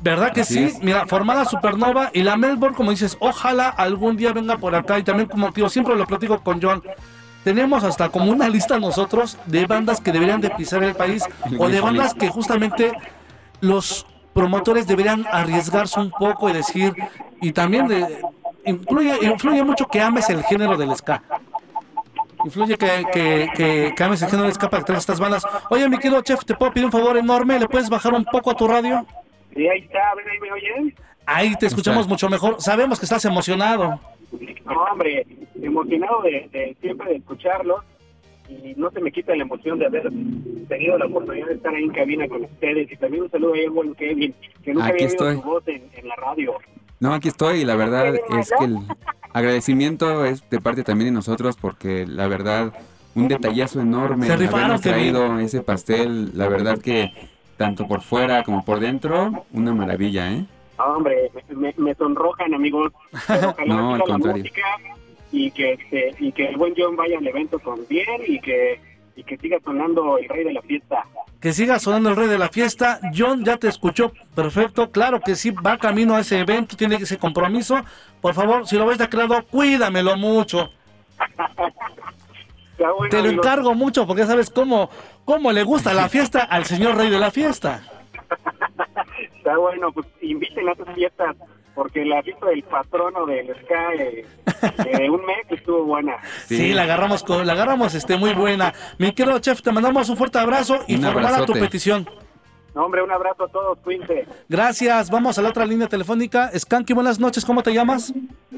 ¿Verdad 0.03 0.32
que 0.32 0.44
sí? 0.44 0.65
es. 0.65 0.82
Mira, 0.82 1.07
formada 1.07 1.44
Supernova 1.44 2.11
y 2.12 2.23
la 2.23 2.36
Melbourne, 2.36 2.77
como 2.77 2.90
dices, 2.90 3.16
ojalá 3.20 3.69
algún 3.69 4.16
día 4.16 4.32
venga 4.32 4.57
por 4.57 4.74
acá. 4.74 4.98
Y 4.98 5.03
también, 5.03 5.28
como 5.28 5.53
tío, 5.53 5.69
siempre 5.69 5.97
lo 5.97 6.07
platico 6.07 6.43
con 6.43 6.61
John. 6.62 6.82
Tenemos 7.47 7.85
hasta 7.85 8.09
como 8.09 8.32
una 8.32 8.48
lista 8.48 8.81
nosotros 8.81 9.39
de 9.47 9.66
bandas 9.66 10.01
que 10.01 10.10
deberían 10.10 10.40
de 10.40 10.51
pisar 10.51 10.82
el 10.82 10.97
país 10.97 11.23
o 11.60 11.68
de 11.68 11.81
bandas 11.81 12.12
que 12.12 12.27
justamente 12.27 12.90
los 13.60 14.05
promotores 14.35 14.89
deberían 14.89 15.24
arriesgarse 15.31 16.01
un 16.01 16.10
poco 16.10 16.51
y 16.51 16.55
decir, 16.55 16.93
y 17.40 17.52
también 17.52 17.86
de, 17.86 18.20
influye, 18.64 19.24
influye 19.24 19.62
mucho 19.62 19.86
que 19.86 20.01
ames 20.01 20.28
el 20.28 20.43
género 20.43 20.77
del 20.77 20.93
ska. 20.97 21.23
Influye 22.44 22.77
que, 22.77 23.05
que, 23.12 23.48
que, 23.55 23.94
que 23.97 24.02
ames 24.02 24.23
el 24.23 24.28
género 24.28 24.48
del 24.48 24.55
ska 24.55 24.68
para 24.68 24.81
que 24.82 24.86
traigas 24.86 25.05
estas 25.05 25.20
bandas. 25.20 25.47
Oye, 25.70 25.89
mi 25.89 25.98
querido 25.98 26.20
chef, 26.23 26.44
¿te 26.44 26.56
puedo 26.56 26.73
pedir 26.73 26.86
un 26.86 26.90
favor 26.90 27.16
enorme? 27.16 27.60
¿Le 27.60 27.68
puedes 27.68 27.89
bajar 27.89 28.12
un 28.12 28.24
poco 28.24 28.51
a 28.51 28.55
tu 28.55 28.66
radio? 28.66 29.06
Sí, 29.55 29.68
ahí 29.68 29.82
está, 29.82 30.01
¿ven 30.16 30.28
ahí 30.28 30.40
me 30.40 30.51
oyen? 30.51 30.94
Ahí 31.27 31.55
te 31.55 31.66
escuchamos 31.66 32.09
mucho 32.09 32.28
mejor. 32.28 32.60
Sabemos 32.60 32.98
que 32.98 33.06
estás 33.06 33.24
emocionado. 33.24 34.01
No, 34.65 34.82
hombre, 34.93 35.27
emocionado 35.62 36.23
de, 36.23 36.48
de 36.53 36.77
siempre 36.81 37.11
de 37.11 37.16
escucharlos 37.16 37.82
y 38.48 38.74
no 38.77 38.90
se 38.90 39.01
me 39.01 39.11
quita 39.11 39.35
la 39.35 39.43
emoción 39.43 39.78
de 39.78 39.86
haber 39.86 40.11
tenido 40.69 40.98
la 40.98 41.07
oportunidad 41.07 41.47
de 41.48 41.55
estar 41.55 41.74
ahí 41.74 41.85
en 41.85 41.90
cabina 41.93 42.28
con 42.28 42.44
ustedes 42.44 42.90
y 42.90 42.97
también 42.97 43.24
un 43.24 43.31
saludo 43.31 43.55
ahí 43.55 43.65
al 43.65 43.70
buen 43.70 43.94
Kevin, 43.94 44.35
que 44.62 44.73
nunca 44.73 44.86
Aquí 44.86 45.05
había 45.05 45.07
oído 45.09 45.28
estoy. 45.31 45.36
su 45.36 45.43
voz 45.43 45.69
en, 45.69 45.82
en 45.94 46.09
la 46.09 46.16
radio. 46.16 46.55
No, 47.01 47.12
aquí 47.12 47.28
estoy 47.28 47.61
y 47.61 47.65
la 47.65 47.77
verdad 47.77 48.15
es 48.15 48.53
que 48.59 48.65
el 48.65 48.78
agradecimiento 49.32 50.24
es 50.24 50.48
de 50.48 50.61
parte 50.61 50.82
también 50.82 51.09
de 51.09 51.15
nosotros 51.15 51.57
porque 51.61 52.07
la 52.07 52.27
verdad 52.27 52.73
un 53.15 53.28
detallazo 53.28 53.81
enorme 53.81 54.27
Se 54.27 54.36
rifaron, 54.36 54.61
habernos 54.61 54.81
traído 54.82 55.39
ese 55.40 55.62
pastel, 55.62 56.36
la 56.36 56.48
verdad 56.48 56.78
que 56.78 57.12
tanto 57.57 57.86
por 57.89 58.03
fuera 58.03 58.44
como 58.44 58.65
por 58.65 58.81
dentro, 58.81 59.44
una 59.53 59.73
maravilla, 59.74 60.31
¿eh? 60.32 60.44
Hombre, 60.78 61.31
me, 61.48 61.74
me 61.77 61.94
sonrojan, 61.94 62.55
amigos. 62.55 62.93
Pero 63.27 63.51
ojalá 63.59 63.74
No, 63.74 63.93
al 63.94 63.98
la 64.01 64.05
contrario. 64.05 64.43
música 64.43 64.62
y 65.32 65.51
que, 65.51 65.73
este, 65.74 66.15
y 66.19 66.32
que 66.32 66.47
el 66.47 66.57
buen 66.57 66.74
John 66.77 66.97
vaya 66.97 67.19
al 67.19 67.27
evento 67.27 67.59
con 67.59 67.86
bien 67.89 68.23
y 68.27 68.40
que, 68.40 68.81
y 69.16 69.24
que 69.24 69.36
siga 69.39 69.59
sonando 69.65 70.19
el 70.19 70.28
rey 70.28 70.44
de 70.44 70.53
la 70.53 70.62
fiesta. 70.62 71.05
Que 71.40 71.53
siga 71.53 71.78
sonando 71.78 72.11
el 72.11 72.16
rey 72.16 72.28
de 72.28 72.39
la 72.39 72.48
fiesta. 72.48 73.01
John 73.15 73.44
ya 73.44 73.57
te 73.57 73.69
escuchó 73.69 74.12
perfecto. 74.35 74.90
Claro 74.90 75.20
que 75.20 75.35
sí, 75.35 75.51
va 75.51 75.78
camino 75.78 76.15
a 76.15 76.20
ese 76.20 76.39
evento, 76.40 76.77
tiene 76.77 76.97
ese 76.97 77.19
compromiso. 77.19 77.77
Por 78.20 78.35
favor, 78.35 78.66
si 78.66 78.77
lo 78.77 78.86
ves 78.86 78.98
de 78.98 79.09
creado, 79.09 79.43
cuídamelo 79.47 80.16
mucho. 80.16 80.70
Bueno, 82.78 83.09
Te 83.09 83.23
lo 83.23 83.31
encargo 83.31 83.74
mucho 83.74 84.07
porque 84.07 84.27
sabes 84.27 84.51
cómo, 84.51 84.90
cómo 85.24 85.51
le 85.51 85.62
gusta 85.62 85.94
la 85.94 86.11
fiesta 86.11 86.40
al 86.43 86.66
señor 86.66 86.94
rey 86.98 87.09
de 87.09 87.19
la 87.19 87.31
fiesta. 87.31 87.82
Está 89.47 89.59
bueno, 89.59 89.93
pues 89.93 90.09
inviten 90.23 90.68
a 90.68 90.74
sus 90.74 90.89
fiestas, 90.97 91.36
porque 91.73 92.05
la 92.05 92.20
fiesta 92.20 92.47
del 92.47 92.64
patrono 92.64 93.27
del 93.27 93.47
Sky 93.62 94.02
eh, 94.02 94.98
de 94.98 95.09
un 95.09 95.24
mes 95.24 95.39
estuvo 95.51 95.85
buena. 95.85 96.16
Sí, 96.47 96.74
la 96.74 96.82
agarramos, 96.82 97.23
con- 97.23 97.47
la 97.47 97.52
agarramos 97.52 97.94
este, 97.94 98.16
muy 98.16 98.32
buena. 98.35 98.74
Mi 98.98 99.12
querido 99.12 99.39
chef, 99.39 99.62
te 99.62 99.70
mandamos 99.70 100.09
un 100.09 100.16
fuerte 100.16 100.40
abrazo 100.40 100.81
y 100.89 100.97
Un 100.97 101.02
formala 101.02 101.47
tu 101.47 101.52
petición. 101.52 102.10
No, 102.74 102.86
hombre, 102.86 103.05
un 103.05 103.12
abrazo 103.12 103.44
a 103.44 103.48
todos, 103.48 103.78
cuídense. 103.85 104.27
Gracias, 104.48 105.10
vamos 105.10 105.39
a 105.39 105.43
la 105.43 105.51
otra 105.51 105.64
línea 105.64 105.86
telefónica. 105.86 106.51
Skanky, 106.59 106.93
buenas 106.93 107.20
noches, 107.20 107.44
¿cómo 107.44 107.62
te 107.62 107.73
llamas? 107.73 108.12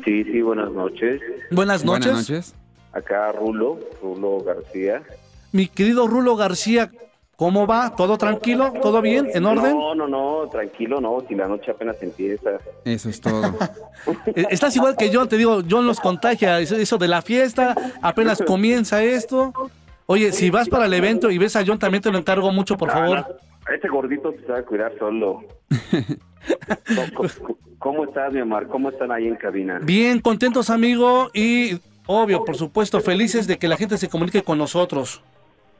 Sí, 0.06 0.24
sí, 0.24 0.40
buenas 0.40 0.70
noches. 0.72 1.20
Buenas 1.50 1.84
noches. 1.84 2.54
Acá 2.94 3.30
Rulo, 3.32 3.78
Rulo 4.02 4.40
García. 4.42 5.02
Mi 5.52 5.68
querido 5.68 6.06
Rulo 6.08 6.34
García, 6.36 6.90
¿cómo 7.38 7.68
va? 7.68 7.94
¿Todo 7.94 8.18
tranquilo? 8.18 8.72
¿Todo 8.82 9.00
bien? 9.00 9.28
¿En 9.32 9.46
orden? 9.46 9.78
No, 9.78 9.94
no, 9.94 10.08
no, 10.08 10.48
tranquilo, 10.50 11.00
no, 11.00 11.22
si 11.28 11.36
la 11.36 11.46
noche 11.46 11.70
apenas 11.70 11.96
empieza. 12.02 12.50
Eso 12.84 13.08
es 13.08 13.20
todo. 13.20 13.54
Eh, 14.34 14.46
Estás 14.50 14.74
igual 14.74 14.96
que 14.96 15.08
John, 15.14 15.28
te 15.28 15.36
digo, 15.36 15.62
John 15.70 15.86
los 15.86 16.00
contagia, 16.00 16.58
eso- 16.58 16.98
de 16.98 17.06
la 17.08 17.22
fiesta, 17.22 17.76
apenas 18.02 18.42
comienza 18.44 19.04
esto. 19.04 19.52
Oye, 20.06 20.32
si 20.32 20.50
vas 20.50 20.68
para 20.68 20.86
el 20.86 20.94
evento 20.94 21.30
y 21.30 21.38
ves 21.38 21.54
a 21.54 21.62
John, 21.64 21.78
también 21.78 22.02
te 22.02 22.10
lo 22.10 22.18
encargo 22.18 22.50
mucho, 22.50 22.76
por 22.76 22.90
favor. 22.90 23.18
Ah, 23.18 23.28
Ese 23.72 23.86
gordito 23.88 24.32
se 24.44 24.50
va 24.52 24.58
a 24.58 24.62
cuidar 24.64 24.92
solo. 24.98 25.44
¿Cómo, 26.88 27.06
cómo- 27.14 27.58
cómo 27.78 28.04
estás, 28.04 28.32
mi 28.32 28.40
amor? 28.40 28.66
¿Cómo 28.66 28.88
están 28.90 29.12
ahí 29.12 29.28
en 29.28 29.36
cabina? 29.36 29.78
Bien, 29.80 30.18
contentos, 30.20 30.70
amigo, 30.70 31.30
y 31.32 31.78
obvio, 32.06 32.44
por 32.44 32.56
supuesto, 32.56 33.00
felices 33.00 33.46
de 33.46 33.58
que 33.58 33.68
la 33.68 33.76
gente 33.76 33.96
se 33.96 34.08
comunique 34.08 34.42
con 34.42 34.58
nosotros. 34.58 35.22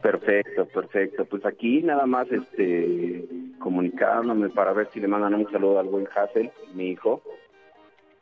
Perfecto, 0.03 0.67
perfecto. 0.67 1.25
Pues 1.25 1.45
aquí 1.45 1.83
nada 1.83 2.07
más 2.07 2.29
este 2.31 3.25
comunicándome 3.59 4.49
para 4.51 4.73
ver 4.73 4.89
si 4.93 5.01
le 5.01 5.09
mandan 5.09 5.35
un 5.35 5.51
saludo 5.51 5.81
al 5.81 5.89
buen 5.89 6.07
Hassel, 6.15 6.51
mi 6.75 6.91
hijo, 6.91 7.23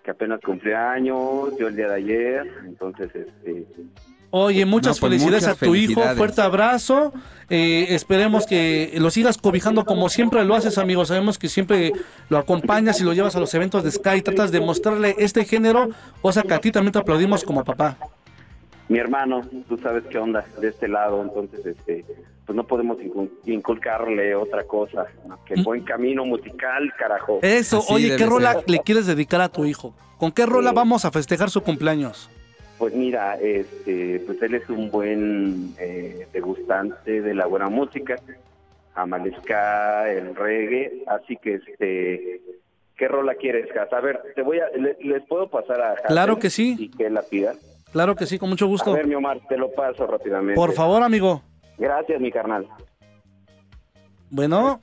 que 0.02 0.10
apenas 0.10 0.40
cumplió 0.40 0.78
años, 0.78 1.56
yo 1.58 1.68
el 1.68 1.76
día 1.76 1.88
de 1.88 1.94
ayer, 1.94 2.46
entonces 2.64 3.14
este 3.14 3.66
Oye, 4.30 4.66
muchas 4.66 4.96
No, 4.96 5.00
pues, 5.00 5.12
felicidades 5.12 5.44
muchas 5.44 5.62
a 5.62 5.64
tu 5.64 5.74
hijo, 5.74 5.84
felicidades. 5.94 6.18
fuerte 6.18 6.40
abrazo. 6.42 7.12
Eh, 7.48 7.86
esperemos 7.90 8.46
que 8.46 8.92
lo 8.98 9.10
sigas 9.10 9.38
cobijando 9.38 9.84
como 9.84 10.08
siempre 10.08 10.44
lo 10.44 10.54
haces, 10.54 10.78
amigo. 10.78 11.04
Sabemos 11.04 11.38
que 11.38 11.48
siempre 11.48 11.92
lo 12.28 12.38
acompañas 12.38 13.00
y 13.00 13.04
lo 13.04 13.12
llevas 13.12 13.36
a 13.36 13.40
los 13.40 13.54
eventos 13.54 13.84
de 13.84 13.92
Sky, 13.92 14.22
tratas 14.22 14.50
de 14.50 14.60
mostrarle 14.60 15.14
este 15.18 15.44
género, 15.44 15.90
cosa 16.22 16.42
que 16.42 16.54
a 16.54 16.58
ti 16.58 16.72
también 16.72 16.92
te 16.92 16.98
aplaudimos 16.98 17.44
como 17.44 17.64
papá. 17.64 17.96
Mi 18.88 18.98
hermano, 18.98 19.42
tú 19.68 19.76
sabes 19.78 20.04
qué 20.10 20.18
onda 20.18 20.44
de 20.60 20.68
este 20.68 20.88
lado, 20.88 21.22
entonces 21.22 21.64
este 21.66 22.04
pues 22.46 22.54
no 22.54 22.64
podemos 22.64 22.98
incul- 22.98 23.30
inculcarle 23.44 24.36
otra 24.36 24.62
cosa, 24.64 25.06
¿no? 25.26 25.44
que 25.44 25.54
el 25.54 25.64
buen 25.64 25.82
camino 25.82 26.24
musical, 26.24 26.92
carajo. 26.96 27.40
Eso, 27.42 27.82
oye, 27.88 28.14
¿qué 28.16 28.24
rola 28.24 28.62
le 28.68 28.78
quieres 28.80 29.06
dedicar 29.06 29.40
a 29.40 29.48
tu 29.48 29.64
hijo? 29.64 29.94
¿Con 30.18 30.30
qué 30.30 30.46
rola 30.46 30.70
vamos 30.70 31.04
a 31.04 31.10
festejar 31.10 31.50
su 31.50 31.60
cumpleaños? 31.62 32.30
Pues 32.78 32.94
mira, 32.94 33.36
este, 33.40 34.22
pues 34.26 34.40
él 34.42 34.54
es 34.54 34.68
un 34.68 34.90
buen 34.92 35.74
eh, 35.80 36.28
degustante 36.32 37.20
de 37.20 37.34
la 37.34 37.46
buena 37.46 37.68
música, 37.68 38.14
ama 38.94 39.16
el 39.16 40.34
reggae, 40.36 41.02
así 41.08 41.36
que 41.38 41.54
este, 41.54 42.40
¿qué 42.96 43.08
rola 43.08 43.34
quieres, 43.34 43.72
Jas? 43.72 43.92
A 43.92 44.00
ver, 44.00 44.20
te 44.36 44.42
voy 44.42 44.60
a, 44.60 44.68
le- 44.78 44.96
les 45.00 45.24
puedo 45.26 45.48
pasar 45.50 45.80
a 45.80 45.92
Hassel 45.94 46.06
Claro 46.06 46.38
que 46.38 46.50
sí. 46.50 46.76
y 46.78 46.90
que 46.90 47.10
la 47.10 47.22
pida. 47.22 47.54
Claro 47.96 48.14
que 48.14 48.26
sí, 48.26 48.38
con 48.38 48.50
mucho 48.50 48.66
A 48.66 48.68
gusto. 48.68 48.92
ver, 48.92 49.06
mi 49.06 49.14
Omar, 49.14 49.40
te 49.48 49.56
lo 49.56 49.70
paso 49.72 50.06
rápidamente. 50.06 50.54
Por 50.54 50.74
favor, 50.74 51.02
amigo. 51.02 51.40
Gracias, 51.78 52.20
mi 52.20 52.30
carnal. 52.30 52.68
Bueno, 54.28 54.82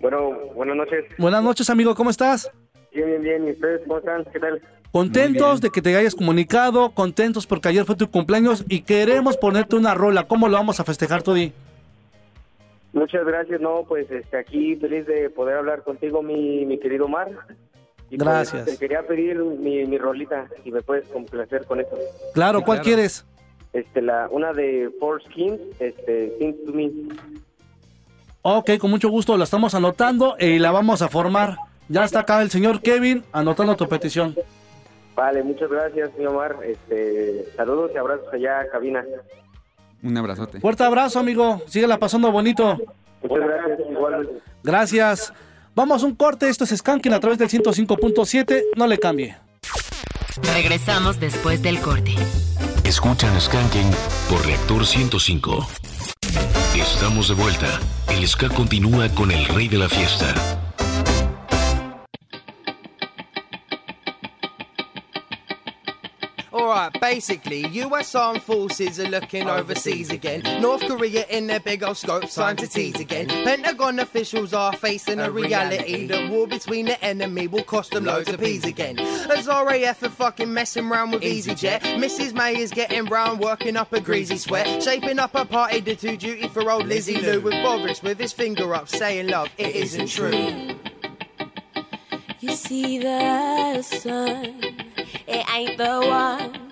Bueno, 0.00 0.30
buenas 0.54 0.76
noches. 0.76 1.04
buenas 1.18 1.42
noches, 1.42 1.68
amigo, 1.68 1.96
¿cómo 1.96 2.10
estás? 2.10 2.48
Bien, 2.92 3.06
bien, 3.08 3.22
bien. 3.22 3.48
¿Y 3.48 3.50
ustedes 3.50 3.80
cómo 3.80 3.98
están? 3.98 4.24
¿Qué 4.32 4.38
tal? 4.38 4.62
Contentos 4.92 5.60
de 5.62 5.70
que 5.70 5.82
te 5.82 5.96
hayas 5.96 6.14
comunicado, 6.14 6.90
contentos 6.90 7.44
porque 7.44 7.70
ayer 7.70 7.84
fue 7.84 7.96
tu 7.96 8.08
cumpleaños 8.08 8.64
y 8.68 8.82
queremos 8.82 9.36
ponerte 9.36 9.74
una 9.74 9.92
rola. 9.94 10.28
¿Cómo 10.28 10.46
lo 10.46 10.56
vamos 10.56 10.78
a 10.78 10.84
festejar, 10.84 11.24
Todi? 11.24 11.52
Muchas 12.92 13.26
gracias. 13.26 13.60
No, 13.60 13.82
pues 13.88 14.08
este, 14.12 14.36
aquí 14.36 14.76
feliz 14.76 15.08
de 15.08 15.28
poder 15.28 15.56
hablar 15.56 15.82
contigo, 15.82 16.22
mi, 16.22 16.64
mi 16.66 16.78
querido 16.78 17.06
Omar. 17.06 17.32
Y, 18.10 18.16
pues, 18.16 18.28
Gracias. 18.28 18.64
te 18.66 18.76
quería 18.76 19.02
pedir 19.02 19.38
mi, 19.38 19.84
mi 19.86 19.98
rolita, 19.98 20.46
si 20.62 20.70
me 20.70 20.82
puedes 20.82 21.08
complacer 21.08 21.64
con 21.64 21.80
eso. 21.80 21.96
Claro, 22.32 22.62
¿cuál 22.62 22.80
quieres? 22.80 23.24
Este, 23.72 24.02
la, 24.02 24.28
una 24.30 24.52
de 24.52 24.90
Four 25.00 25.22
Skins, 25.24 25.60
este, 25.80 26.36
Sing 26.38 26.54
to 26.64 26.72
Me. 26.72 26.90
Ok, 28.42 28.72
con 28.78 28.90
mucho 28.90 29.08
gusto, 29.08 29.36
la 29.36 29.44
estamos 29.44 29.74
anotando 29.74 30.36
y 30.38 30.58
la 30.58 30.70
vamos 30.70 31.02
a 31.02 31.08
formar. 31.08 31.56
Ya 31.88 32.04
está 32.04 32.20
acá 32.20 32.40
el 32.40 32.50
señor 32.50 32.80
Kevin 32.82 33.24
anotando 33.32 33.74
tu 33.76 33.88
petición. 33.88 34.36
Vale, 35.16 35.42
muchas 35.42 35.70
gracias, 35.70 36.10
mi 36.18 36.26
Omar. 36.26 36.56
Este, 36.64 37.46
saludos 37.56 37.90
y 37.94 37.98
abrazos 37.98 38.32
allá 38.32 38.66
cabina. 38.70 39.04
Un 40.02 40.16
abrazote. 40.16 40.60
Fuerte 40.60 40.84
abrazo, 40.84 41.18
amigo. 41.18 41.62
Síguela 41.66 41.98
pasando 41.98 42.30
bonito. 42.30 42.78
Muchas 43.22 43.46
gracias, 43.46 43.80
igualmente. 43.90 44.34
Gracias. 44.62 45.32
Vamos 45.74 46.04
a 46.04 46.06
un 46.06 46.14
corte. 46.14 46.48
Esto 46.48 46.64
es 46.64 46.70
Skanking 46.70 47.12
a 47.12 47.20
través 47.20 47.38
del 47.38 47.48
105.7. 47.48 48.62
No 48.76 48.86
le 48.86 48.98
cambie. 48.98 49.36
Regresamos 50.54 51.18
después 51.18 51.62
del 51.62 51.80
corte. 51.80 52.14
Escuchan 52.84 53.40
Skanking 53.40 53.90
por 54.28 54.44
Reactor 54.46 54.86
105. 54.86 55.66
Estamos 56.76 57.28
de 57.28 57.34
vuelta. 57.34 57.80
El 58.08 58.26
ska 58.28 58.48
continúa 58.48 59.08
con 59.08 59.30
el 59.30 59.44
rey 59.46 59.68
de 59.68 59.78
la 59.78 59.88
fiesta. 59.88 60.63
Alright, 66.74 67.00
basically, 67.00 67.68
US 67.68 68.16
armed 68.16 68.42
forces 68.42 68.98
are 68.98 69.06
looking 69.06 69.48
overseas 69.48 70.10
again. 70.10 70.42
North 70.60 70.80
Korea 70.80 71.24
in 71.30 71.46
their 71.46 71.60
big 71.60 71.84
old 71.84 71.96
scope, 71.96 72.28
time 72.28 72.56
to 72.56 72.66
tease 72.66 72.98
again. 72.98 73.28
Pentagon 73.28 74.00
officials 74.00 74.52
are 74.52 74.72
facing 74.72 75.20
a 75.20 75.30
reality 75.30 76.08
that 76.08 76.28
war 76.32 76.48
between 76.48 76.86
the 76.86 77.00
enemy 77.04 77.46
will 77.46 77.62
cost 77.62 77.92
them 77.92 78.06
loads 78.06 78.28
of 78.28 78.40
peas 78.40 78.64
again. 78.64 78.98
As 78.98 79.46
RAF 79.46 80.02
are 80.02 80.08
fucking 80.08 80.52
messing 80.52 80.90
around 80.90 81.12
with 81.12 81.22
EasyJet. 81.22 81.82
Mrs. 81.96 82.34
May 82.34 82.56
is 82.56 82.72
getting 82.72 83.04
brown, 83.04 83.38
working 83.38 83.76
up 83.76 83.92
a 83.92 84.00
greasy 84.00 84.36
sweat. 84.36 84.82
Shaping 84.82 85.20
up 85.20 85.36
a 85.36 85.44
party 85.44 85.80
to 85.80 85.94
do 85.94 86.16
duty 86.16 86.48
for 86.48 86.68
old 86.68 86.88
Lizzie 86.88 87.20
Lou 87.20 87.40
with 87.40 87.54
Boris 87.62 88.02
with 88.02 88.18
his 88.18 88.32
finger 88.32 88.74
up, 88.74 88.88
saying 88.88 89.28
love, 89.28 89.48
it 89.58 89.76
isn't 89.76 90.08
true. 90.08 90.74
You 92.40 92.50
see 92.56 92.98
the 92.98 93.80
sun, 93.80 94.60
it 95.28 95.54
ain't 95.54 95.78
the 95.78 96.00
one. 96.04 96.63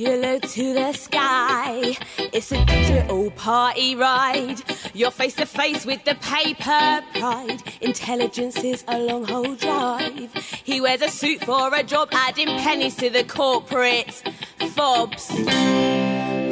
You 0.00 0.16
look 0.16 0.40
to 0.52 0.72
the 0.72 0.94
sky, 0.94 1.94
it's 2.32 2.50
a 2.52 2.64
digital 2.64 3.30
party 3.32 3.94
ride. 3.94 4.62
You're 4.94 5.10
face 5.10 5.34
to 5.34 5.44
face 5.44 5.84
with 5.84 6.02
the 6.06 6.14
paper 6.14 7.04
pride. 7.18 7.62
Intelligence 7.82 8.64
is 8.64 8.82
a 8.88 8.98
long 8.98 9.26
haul 9.26 9.54
drive. 9.56 10.32
He 10.64 10.80
wears 10.80 11.02
a 11.02 11.10
suit 11.10 11.44
for 11.44 11.74
a 11.74 11.82
job, 11.82 12.08
adding 12.12 12.46
pennies 12.46 12.96
to 12.96 13.10
the 13.10 13.24
corporate 13.24 14.22
fobs. 14.70 15.26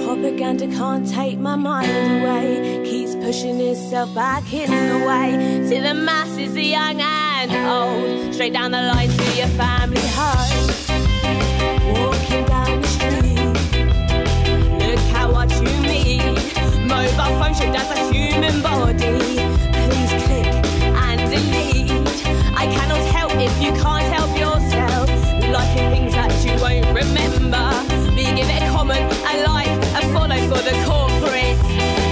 Propaganda 0.05 0.67
can't 0.67 1.09
take 1.09 1.39
my 1.39 1.57
mind 1.57 2.21
away. 2.21 2.83
Keeps 2.85 3.15
pushing 3.15 3.59
itself 3.63 4.15
back 4.15 4.53
in 4.53 4.69
the 4.71 5.07
way. 5.07 5.67
To 5.71 5.81
the 5.81 5.95
masses, 5.95 6.53
the 6.53 6.65
young 6.65 7.01
and 7.01 7.51
old. 7.67 8.35
Straight 8.35 8.53
down 8.53 8.73
the 8.73 8.83
line 8.83 9.09
to 9.09 9.37
your 9.39 9.49
family 9.57 10.07
home. 10.09 10.78
mobile 16.89 17.39
phone 17.39 17.55
shaped 17.55 17.77
as 17.77 17.91
a 17.91 18.13
human 18.13 18.63
body. 18.63 18.97
Please 18.97 20.13
click 20.25 20.49
and 21.05 21.21
delete. 21.31 21.91
I 22.57 22.67
cannot 22.73 23.05
help 23.15 23.33
if 23.35 23.55
you 23.63 23.73
can't 23.73 24.11
help 24.13 24.33
yourself. 24.37 25.09
Liking 25.53 25.91
things 25.91 26.15
that 26.15 26.33
you 26.45 26.55
won't 26.63 26.87
remember. 26.87 27.69
But 28.15 28.25
you 28.25 28.35
give 28.35 28.49
it 28.49 28.63
a 28.63 28.71
comment, 28.71 29.13
a 29.31 29.45
like, 29.47 29.69
a 29.99 30.13
follow 30.13 30.39
for 30.49 30.63
the 30.63 30.75
corporate. 30.87 32.08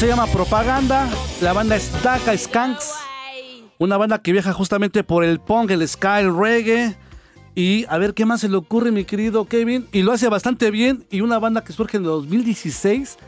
Se 0.00 0.06
llama 0.06 0.26
Propaganda. 0.28 1.10
La 1.42 1.52
banda 1.52 1.76
es 1.76 1.92
Daka 2.02 2.34
Skanks. 2.34 2.90
Una 3.78 3.98
banda 3.98 4.22
que 4.22 4.32
viaja 4.32 4.54
justamente 4.54 5.04
por 5.04 5.24
el 5.24 5.40
punk, 5.40 5.72
el 5.72 5.86
ska, 5.86 6.20
el 6.20 6.34
reggae. 6.34 6.96
Y 7.54 7.84
a 7.86 7.98
ver 7.98 8.14
qué 8.14 8.24
más 8.24 8.40
se 8.40 8.48
le 8.48 8.56
ocurre, 8.56 8.92
mi 8.92 9.04
querido 9.04 9.44
Kevin. 9.44 9.86
Y 9.92 10.00
lo 10.00 10.12
hace 10.12 10.30
bastante 10.30 10.70
bien. 10.70 11.04
Y 11.10 11.20
una 11.20 11.38
banda 11.38 11.62
que 11.62 11.74
surge 11.74 11.98
en 11.98 12.04
2016. 12.04 13.18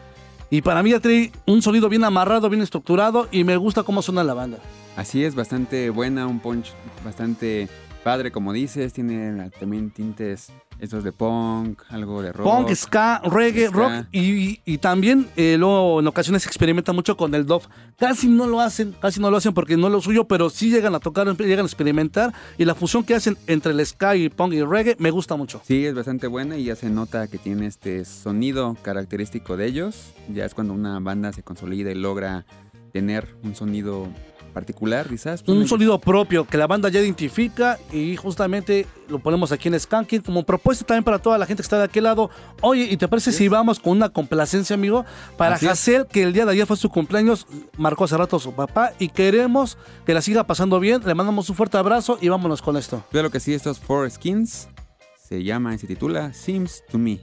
Y 0.49 0.63
para 0.63 0.83
mí 0.83 0.93
ya 0.93 1.01
trae 1.01 1.31
un 1.47 1.61
sonido 1.61 1.91
bien 1.91 2.05
amarrado, 2.05 2.49
bien 2.49 2.63
estructurado. 2.63 3.29
Y 3.31 3.45
me 3.45 3.59
gusta 3.59 3.83
cómo 3.83 4.01
suena 4.01 4.25
la 4.25 4.33
banda. 4.33 4.57
Así 4.97 5.23
es, 5.27 5.35
bastante 5.35 5.91
buena, 5.91 6.27
un 6.27 6.41
punch 6.41 6.73
bastante 7.05 7.69
padre, 8.03 8.33
como 8.33 8.51
dices. 8.55 8.95
Tiene 8.95 9.51
también 9.61 9.91
tintes 9.91 10.51
estos 10.79 11.05
de 11.05 11.13
punk, 11.13 11.83
algo 11.89 12.23
de 12.23 12.33
rock. 12.33 12.47
Punk, 12.47 12.75
ska, 12.75 13.21
reggae, 13.25 13.69
ska. 13.69 13.77
rock 13.77 14.07
y, 14.13 14.61
y 14.65 14.79
también 14.79 15.29
eh, 15.37 15.57
luego 15.59 16.01
en 16.01 16.07
ocasiones 16.07 16.47
experimenta 16.47 16.93
mucho 16.93 17.17
con 17.17 17.35
el 17.35 17.47
dove. 17.47 17.67
Casi 17.99 18.29
no 18.29 18.47
lo 18.47 18.61
hacen, 18.61 18.95
casi 19.01 19.21
no 19.21 19.31
lo 19.31 19.37
hacen 19.37 19.55
porque 19.55 19.77
no 19.77 19.87
es 19.87 19.93
lo 19.93 20.01
suyo, 20.01 20.25
pero 20.25 20.51
sí 20.51 20.71
llegan 20.71 20.95
a 20.95 21.01
tocar, 21.01 21.27
llegan 21.37 21.65
a 21.65 21.69
experimentar 21.69 22.33
y 22.59 22.65
la 22.65 22.75
fusión 22.75 23.05
que 23.05 23.15
hacen 23.15 23.37
entre 23.47 23.73
el 23.73 23.87
ska 23.87 24.17
y 24.17 24.29
punk 24.29 24.55
y 24.55 24.63
reggae 24.63 24.97
me 24.99 25.11
gusta 25.11 25.37
mucho. 25.37 25.61
Sí, 25.65 25.87
es 25.87 25.95
bastante 25.95 26.27
buena 26.27 26.57
y 26.57 26.65
ya 26.65 26.77
se 26.77 26.91
nota 26.91 27.29
que 27.29 27.39
tiene 27.39 27.67
este 27.67 28.05
sonido 28.05 28.77
característico 28.83 29.57
de 29.57 29.67
ellos. 29.67 30.13
Ya 30.33 30.45
es 30.45 30.55
cuando 30.55 30.75
una 30.75 30.99
banda 31.01 31.33
se 31.33 31.43
consolida 31.43 31.91
y 31.91 31.95
logra 31.95 32.45
tener 32.93 33.37
un 33.43 33.55
sonido 33.55 34.09
particular, 34.53 35.09
quizás. 35.09 35.43
Un 35.47 35.67
sonido 35.67 35.99
propio 35.99 36.47
que 36.47 36.57
la 36.57 36.67
banda 36.67 36.89
ya 36.89 37.01
identifica 37.01 37.79
y 37.93 38.17
justamente 38.17 38.87
lo 39.09 39.19
ponemos 39.19 39.53
aquí 39.53 39.69
en 39.69 39.79
Skanking 39.79 40.23
como 40.23 40.45
propuesta 40.45 40.85
también 40.85 41.05
para 41.05 41.19
toda 41.19 41.39
la 41.39 41.47
gente 41.47 41.63
que 41.63 41.67
está 41.67 41.79
de 41.79 41.85
aquel 41.85 42.05
lado. 42.05 42.31
Oye, 42.61 42.85
¿y 42.91 42.97
te 42.97 43.09
parece 43.09 43.33
si 43.33 43.49
vamos 43.49 43.81
con 43.81 43.97
una 43.97 44.09
complacencia, 44.09 44.75
amigo? 44.75 45.05
Para 45.37 45.57
Así 45.57 45.67
es. 45.67 45.73
Hazel, 45.73 46.07
que 46.07 46.23
el 46.23 46.33
día 46.33 46.45
de 46.45 46.53
ayer 46.53 46.67
fue 46.67 46.77
su 46.77 46.89
cumpleaños, 46.89 47.47
marcó 47.77 48.05
hace 48.05 48.17
rato 48.17 48.37
a 48.37 48.41
su 48.41 48.53
papá 48.53 48.93
y 48.99 49.09
queremos 49.09 49.77
que 50.07 50.15
la 50.15 50.23
siga 50.23 50.45
pasando 50.45 50.79
bien. 50.81 51.03
Le 51.05 51.15
mandamos 51.15 51.49
un 51.51 51.57
fuerte 51.57 51.77
abrazo 51.77 52.19
y 52.21 52.29
vámonos 52.29 52.63
con 52.63 52.77
esto. 52.77 53.05
Claro 53.11 53.31
que 53.31 53.41
sí, 53.41 53.55
estos 53.55 53.79
Four 53.81 54.11
Skins 54.11 54.69
se 55.17 55.43
llama 55.43 55.75
y 55.75 55.79
se 55.79 55.87
titula 55.87 56.33
Seems 56.33 56.83
to 56.91 56.99
Me. 56.99 57.21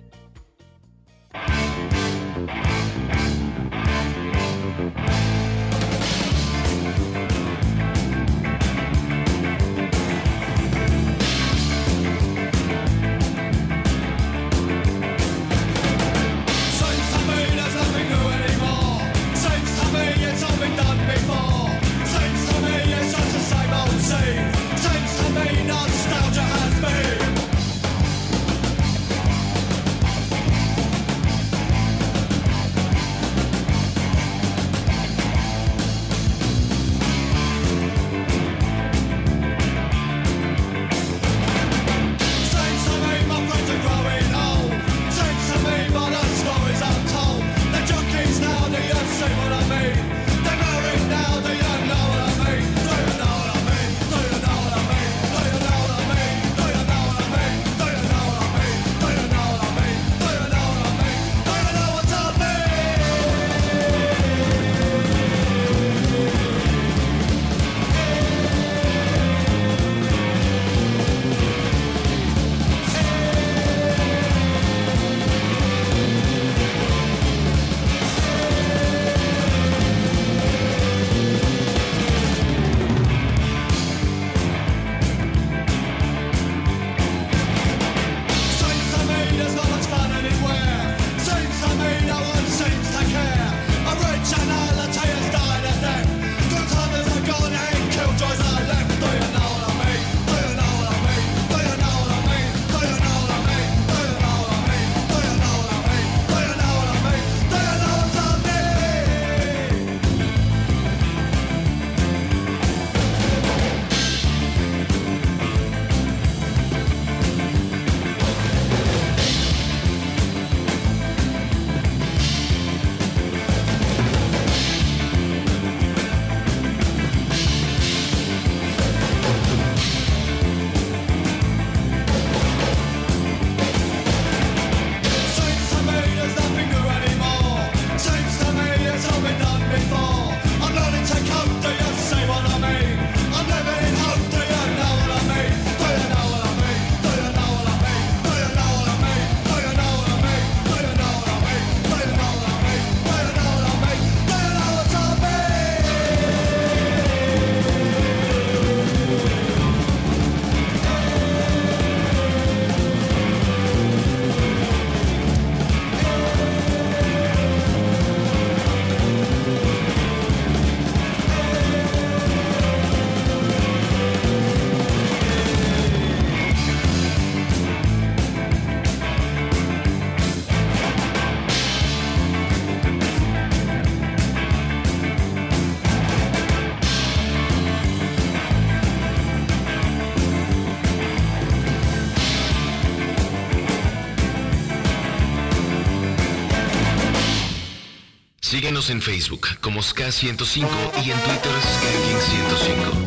Síguenos 198.59 198.89
en 198.89 199.01
Facebook 199.01 199.47
como 199.61 199.79
SK105 199.79 200.67
y 201.05 201.11
en 201.11 201.19
Twitter 201.21 201.53
SKKing105. 201.53 202.98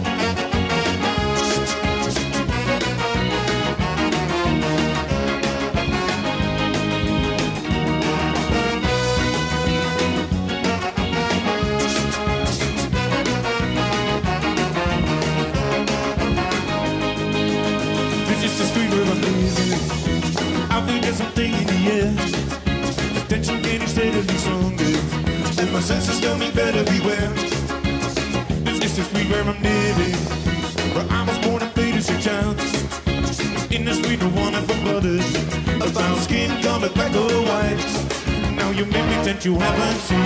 Colored 36.83 36.95
black 36.95 37.15
or 37.15 37.43
white. 37.43 38.57
Now 38.57 38.71
you 38.71 38.85
make 38.87 39.07
me 39.07 39.17
think 39.23 39.45
you 39.45 39.59
haven't 39.59 40.01
seen. 40.01 40.19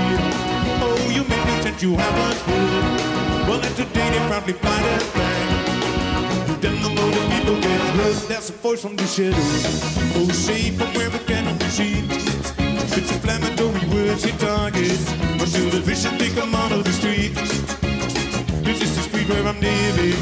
Oh, 0.81 1.11
you 1.13 1.23
make 1.25 1.45
me 1.47 1.55
think 1.63 1.83
you 1.83 1.95
haven't 1.97 2.41
heard. 2.49 3.49
Well, 3.49 3.61
that's 3.61 3.77
the 3.77 3.85
day 3.85 4.11
they 4.11 4.29
probably 4.29 4.55
fly 4.55 4.81
that 4.83 5.03
flag. 5.03 6.49
You 6.49 6.57
don't 6.57 6.81
know 6.95 7.11
the 7.11 7.23
people 7.35 7.61
get 7.61 7.81
hurt. 7.97 8.29
That's 8.29 8.51
a 8.51 8.53
voice 8.53 8.83
from 8.83 8.97
the 8.97 9.07
shadows. 9.07 9.65
Oh, 10.17 10.29
say 10.33 10.71
from 10.71 10.93
where 10.95 11.11
we 11.11 11.19
cannot 11.21 11.59
be 11.59 11.67
seen. 11.67 12.05
It's 12.09 13.13
inflammatory 13.13 13.85
words 13.95 14.25
it 14.25 14.39
targets 14.39 15.11
until 15.13 15.71
the 15.71 15.81
vision 15.81 16.17
they 16.17 16.31
come 16.31 16.55
out 16.55 16.73
of 16.73 16.85
the 16.85 16.93
street. 16.93 17.35
This 18.65 18.81
is 18.83 18.97
the 18.97 19.03
street 19.03 19.29
where 19.29 19.47
I'm 19.47 19.61
living, 19.61 20.17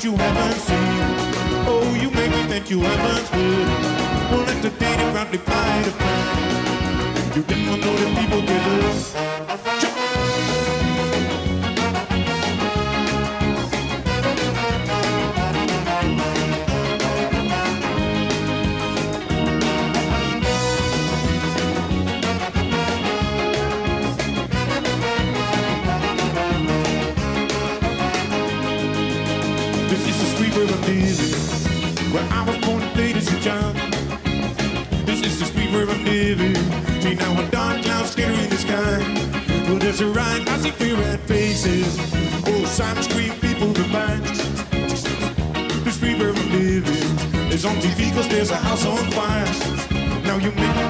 think 0.00 0.12
you 0.12 0.24
haven't 0.24 0.60
seen. 0.60 0.76
Oh, 1.68 1.98
you 2.00 2.10
make 2.10 2.30
me 2.30 2.42
think 2.48 2.70
you 2.70 2.80
haven't 2.80 3.28
heard. 3.28 4.30
Well, 4.30 4.44
they 4.46 4.70
proudly 4.70 5.38
fly 5.38 5.82
the 5.82 5.90
flag. 5.90 7.36
You 7.36 7.42
didn't 7.42 7.80
know 7.80 7.96
that 7.96 8.18
people 8.18 8.40
get 8.42 9.16
up. 9.16 9.19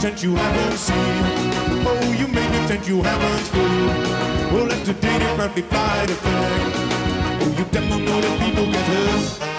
You 0.02 0.08
make 0.08 0.14
me 0.14 0.16
think 0.16 0.22
you 0.22 0.34
haven't 0.34 0.78
seen. 0.78 0.96
Oh, 1.86 2.16
you 2.18 2.26
make 2.28 2.50
me 2.50 2.66
think 2.66 2.88
you 2.88 3.02
haven't 3.02 3.48
heard. 3.48 4.52
Well, 4.52 4.64
let 4.64 4.86
the 4.86 4.94
day 4.94 5.18
they 5.18 5.34
proudly 5.36 5.62
fly 5.62 6.06
the 6.06 6.14
flag. 6.14 6.72
Oh, 7.42 7.54
you 7.58 7.64
don't 7.66 8.04
know 8.04 8.20
that 8.20 8.40
people 8.40 8.64
get 8.72 8.86
hurt. 8.86 9.49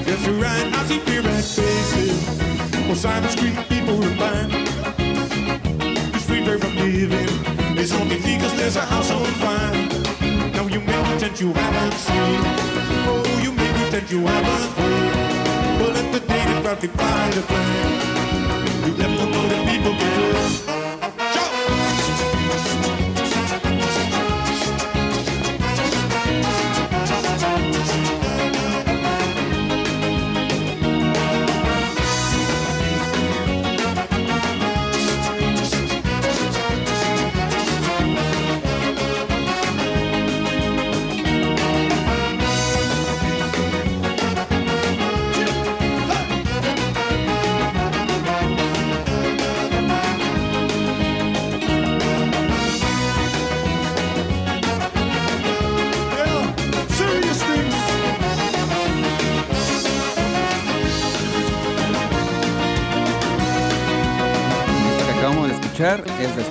Yes, 0.06 0.26
you're 0.26 0.36
right. 0.36 0.74
I 0.74 0.86
see 0.86 1.00
fear 1.00 1.22
at 1.22 1.44
faces. 1.44 2.40
Oh, 2.90 2.94
silent 2.94 3.32
street 3.32 3.58
people 3.70 3.98
reply. 3.98 4.48
The 6.12 6.20
street 6.20 6.46
where 6.46 6.60
I'm 6.62 6.76
living 6.76 7.78
is 7.78 7.94
only 7.94 8.18
because 8.18 8.56
there's 8.56 8.76
a 8.76 8.82
house 8.82 9.12
on 9.12 9.26
fire. 9.44 9.74
Now 10.52 10.68
you 10.68 10.80
me 10.80 10.94
think 11.20 11.40
you 11.40 11.54
haven't 11.54 11.94
seen. 11.94 12.42
Oh, 13.08 13.40
you 13.44 13.52
me 13.52 13.68
think 13.92 14.12
you 14.12 14.26
haven't 14.26 14.72
heard. 14.78 15.80
Well, 15.80 15.92
let 15.92 16.12
the 16.12 16.20
day 16.20 16.44
that 16.46 16.64
proudly 16.64 16.90
fly 16.90 17.30
the 17.32 17.42
flag. 17.42 18.86
You 18.86 18.94
never 18.98 19.26
know 19.32 19.48
that 19.50 19.68
people 19.70 19.94
get 19.94 20.14
hurt. 20.14 20.87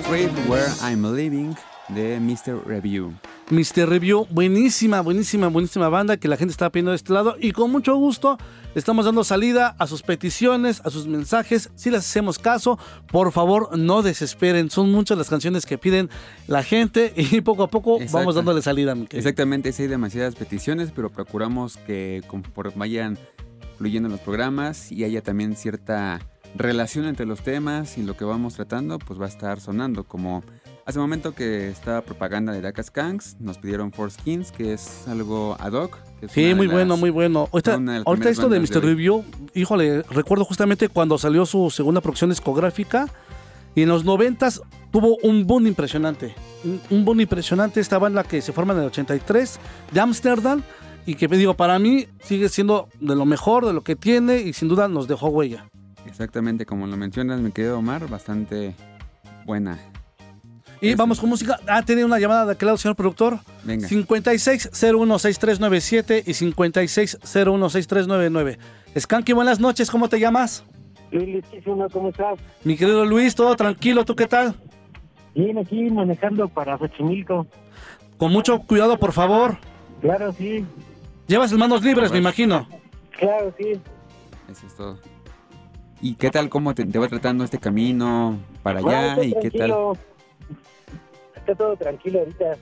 Where 0.09 0.71
I'm 0.81 1.03
Living 1.03 1.53
de 1.89 2.17
Mr. 2.21 2.63
Review. 2.65 3.13
Mr. 3.49 3.85
Review, 3.89 4.25
buenísima, 4.29 5.01
buenísima, 5.01 5.49
buenísima 5.49 5.89
banda 5.89 6.15
que 6.15 6.29
la 6.29 6.37
gente 6.37 6.53
está 6.53 6.69
pidiendo 6.69 6.91
de 6.91 6.95
este 6.95 7.11
lado 7.11 7.35
y 7.37 7.51
con 7.51 7.71
mucho 7.71 7.93
gusto 7.97 8.37
estamos 8.73 9.03
dando 9.03 9.25
salida 9.25 9.75
a 9.77 9.85
sus 9.85 10.03
peticiones, 10.03 10.79
a 10.85 10.91
sus 10.91 11.07
mensajes. 11.07 11.71
Si 11.75 11.89
les 11.89 12.05
hacemos 12.05 12.39
caso, 12.39 12.79
por 13.11 13.33
favor 13.33 13.77
no 13.77 14.01
desesperen. 14.01 14.69
Son 14.69 14.89
muchas 14.93 15.17
las 15.17 15.29
canciones 15.29 15.65
que 15.65 15.77
piden 15.77 16.09
la 16.47 16.63
gente 16.63 17.11
y 17.17 17.41
poco 17.41 17.63
a 17.63 17.67
poco 17.67 17.97
Exacto. 17.97 18.19
vamos 18.19 18.35
dándole 18.35 18.61
salida. 18.61 18.95
Exactamente, 19.11 19.73
sí 19.73 19.83
hay 19.83 19.89
demasiadas 19.89 20.35
peticiones, 20.35 20.91
pero 20.95 21.09
procuramos 21.09 21.75
que 21.85 22.23
vayan 22.75 23.17
fluyendo 23.77 24.07
los 24.07 24.21
programas 24.21 24.89
y 24.89 25.03
haya 25.03 25.21
también 25.21 25.57
cierta 25.57 26.21
relación 26.57 27.05
entre 27.05 27.25
los 27.25 27.41
temas 27.41 27.97
y 27.97 28.03
lo 28.03 28.15
que 28.17 28.25
vamos 28.25 28.55
tratando, 28.55 28.99
pues 28.99 29.19
va 29.19 29.25
a 29.25 29.29
estar 29.29 29.59
sonando. 29.59 30.03
Como 30.03 30.43
hace 30.85 30.99
un 30.99 31.03
momento 31.03 31.33
que 31.33 31.69
estaba 31.69 32.01
propaganda 32.01 32.53
de 32.53 32.61
Daka 32.61 32.83
Skanks, 32.83 33.37
nos 33.39 33.57
pidieron 33.57 33.91
Four 33.91 34.11
Skins, 34.11 34.51
que 34.51 34.73
es 34.73 35.07
algo 35.07 35.55
ad 35.59 35.73
hoc. 35.73 35.97
Sí, 36.29 36.53
muy 36.55 36.67
las- 36.67 36.73
bueno, 36.75 36.97
muy 36.97 37.09
bueno. 37.09 37.47
Ahorita, 37.51 38.29
esto 38.29 38.49
de 38.49 38.59
Mr. 38.59 38.83
Review, 38.83 39.23
híjole, 39.53 40.01
recuerdo 40.03 40.45
justamente 40.45 40.89
cuando 40.89 41.17
salió 41.17 41.45
su 41.45 41.69
segunda 41.69 42.01
producción 42.01 42.29
discográfica 42.29 43.07
y 43.75 43.83
en 43.83 43.89
los 43.89 44.03
noventas 44.03 44.61
tuvo 44.91 45.17
un 45.23 45.45
boom 45.45 45.67
impresionante. 45.67 46.33
Un, 46.63 46.81
un 46.89 47.05
boom 47.05 47.21
impresionante, 47.21 47.79
esta 47.79 47.99
banda 47.99 48.23
que 48.23 48.41
se 48.41 48.51
forma 48.51 48.73
en 48.73 48.79
el 48.79 48.85
83 48.85 49.59
de 49.91 49.99
Ámsterdam 49.99 50.63
y 51.05 51.15
que 51.15 51.27
digo, 51.27 51.53
para 51.53 51.77
mí 51.79 52.07
sigue 52.21 52.49
siendo 52.49 52.89
de 52.99 53.15
lo 53.15 53.25
mejor, 53.25 53.65
de 53.65 53.73
lo 53.73 53.81
que 53.83 53.95
tiene 53.95 54.39
y 54.39 54.53
sin 54.53 54.67
duda 54.67 54.87
nos 54.87 55.07
dejó 55.07 55.27
huella. 55.29 55.67
Exactamente, 56.07 56.65
como 56.65 56.87
lo 56.87 56.97
mencionas, 56.97 57.39
mi 57.41 57.51
querido 57.51 57.77
Omar, 57.79 58.07
bastante 58.07 58.73
buena. 59.45 59.77
Y 60.79 60.95
vamos 60.95 61.19
con 61.19 61.29
música. 61.29 61.59
Ah, 61.67 61.83
tiene 61.83 62.05
una 62.05 62.19
llamada 62.19 62.45
de 62.45 62.51
aquel 62.53 62.67
lado, 62.67 62.77
señor 62.77 62.95
productor. 62.95 63.39
Venga. 63.63 63.87
56016397 63.87 66.23
y 66.25 66.33
56016399. 66.33 68.57
Skanky, 68.97 69.33
buenas 69.33 69.59
noches, 69.59 69.89
¿cómo 69.89 70.07
te 70.07 70.19
llamas? 70.19 70.63
Luis 71.11 71.43
¿cómo 71.91 72.09
estás? 72.09 72.37
Mi 72.63 72.75
querido 72.75 73.03
Luis, 73.05 73.33
todo 73.33 73.55
tranquilo, 73.55 74.05
¿tú 74.05 74.15
qué 74.15 74.27
tal? 74.27 74.53
Bien, 75.33 75.57
aquí 75.57 75.89
manejando 75.89 76.47
para 76.49 76.77
Xochimilco. 76.77 77.47
Con 78.17 78.31
mucho 78.31 78.59
cuidado, 78.59 78.97
por 78.97 79.13
favor. 79.13 79.57
Claro, 80.01 80.33
sí. 80.33 80.65
Llevas 81.27 81.51
las 81.51 81.59
manos 81.59 81.83
libres, 81.83 82.11
me 82.11 82.17
imagino. 82.17 82.67
Claro, 83.11 83.53
sí. 83.57 83.79
Eso 84.49 84.67
es 84.67 84.75
todo. 84.75 84.99
¿Y 86.01 86.15
qué 86.15 86.29
tal, 86.29 86.49
cómo 86.49 86.73
te, 86.75 86.85
te 86.85 86.99
va 86.99 87.07
tratando 87.07 87.43
este 87.43 87.57
camino 87.57 88.37
para 88.63 88.81
No, 88.81 88.89
allá? 88.89 89.09
está 89.13 89.23
¿Y 89.23 89.33
qué 89.41 89.51
tal? 89.51 89.73
Está 91.35 91.55
todo 91.55 91.75
tranquilo 91.75 92.19
ahorita. 92.19 92.55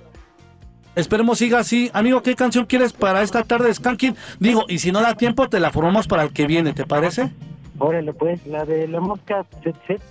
Esperemos 0.95 1.37
siga 1.39 1.59
así. 1.59 1.91
Amigo, 1.93 2.21
¿qué 2.23 2.35
canción 2.35 2.65
quieres 2.65 2.93
para 2.93 3.21
esta 3.21 3.43
tarde 3.43 3.67
de 3.67 3.73
Skanking? 3.73 4.15
Digo, 4.39 4.63
y 4.69 4.79
si 4.79 4.91
no 4.93 5.01
da 5.01 5.15
tiempo, 5.15 5.49
te 5.49 5.59
la 5.59 5.71
formamos 5.71 6.07
para 6.07 6.23
el 6.23 6.31
que 6.31 6.47
viene, 6.47 6.71
¿te 6.73 6.85
parece? 6.85 7.31
Órale, 7.79 8.13
pues, 8.13 8.45
la 8.47 8.63
de 8.63 8.87
la 8.87 9.01
mosca 9.01 9.45
set, 9.61 9.75
set, 9.85 10.01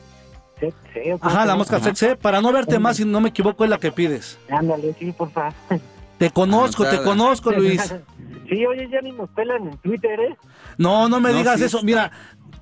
set, 0.60 0.74
set, 0.92 1.14
¿o 1.14 1.18
cómo 1.18 1.30
Ajá, 1.32 1.46
la 1.46 1.56
mosca 1.56 1.80
sexy. 1.80 2.08
Para 2.20 2.42
no 2.42 2.52
verte 2.52 2.78
más, 2.78 2.98
si 2.98 3.06
no 3.06 3.22
me 3.22 3.30
equivoco, 3.30 3.64
es 3.64 3.70
la 3.70 3.78
que 3.78 3.90
pides. 3.90 4.38
Ándale, 4.50 4.94
sí, 4.98 5.12
por 5.12 5.30
favor. 5.30 5.54
Te 6.18 6.30
conozco, 6.30 6.84
te 6.88 7.02
conozco, 7.02 7.50
Luis. 7.50 7.92
Sí, 8.48 8.64
oye, 8.66 8.86
ya 8.92 9.00
ni 9.00 9.10
nos 9.12 9.30
pelan 9.30 9.66
en 9.68 9.78
Twitter, 9.78 10.20
¿eh? 10.20 10.36
No, 10.76 11.08
no 11.08 11.18
me 11.18 11.32
No, 11.32 11.38
digas 11.38 11.58
sí 11.58 11.64
eso. 11.64 11.82
Mira, 11.82 12.10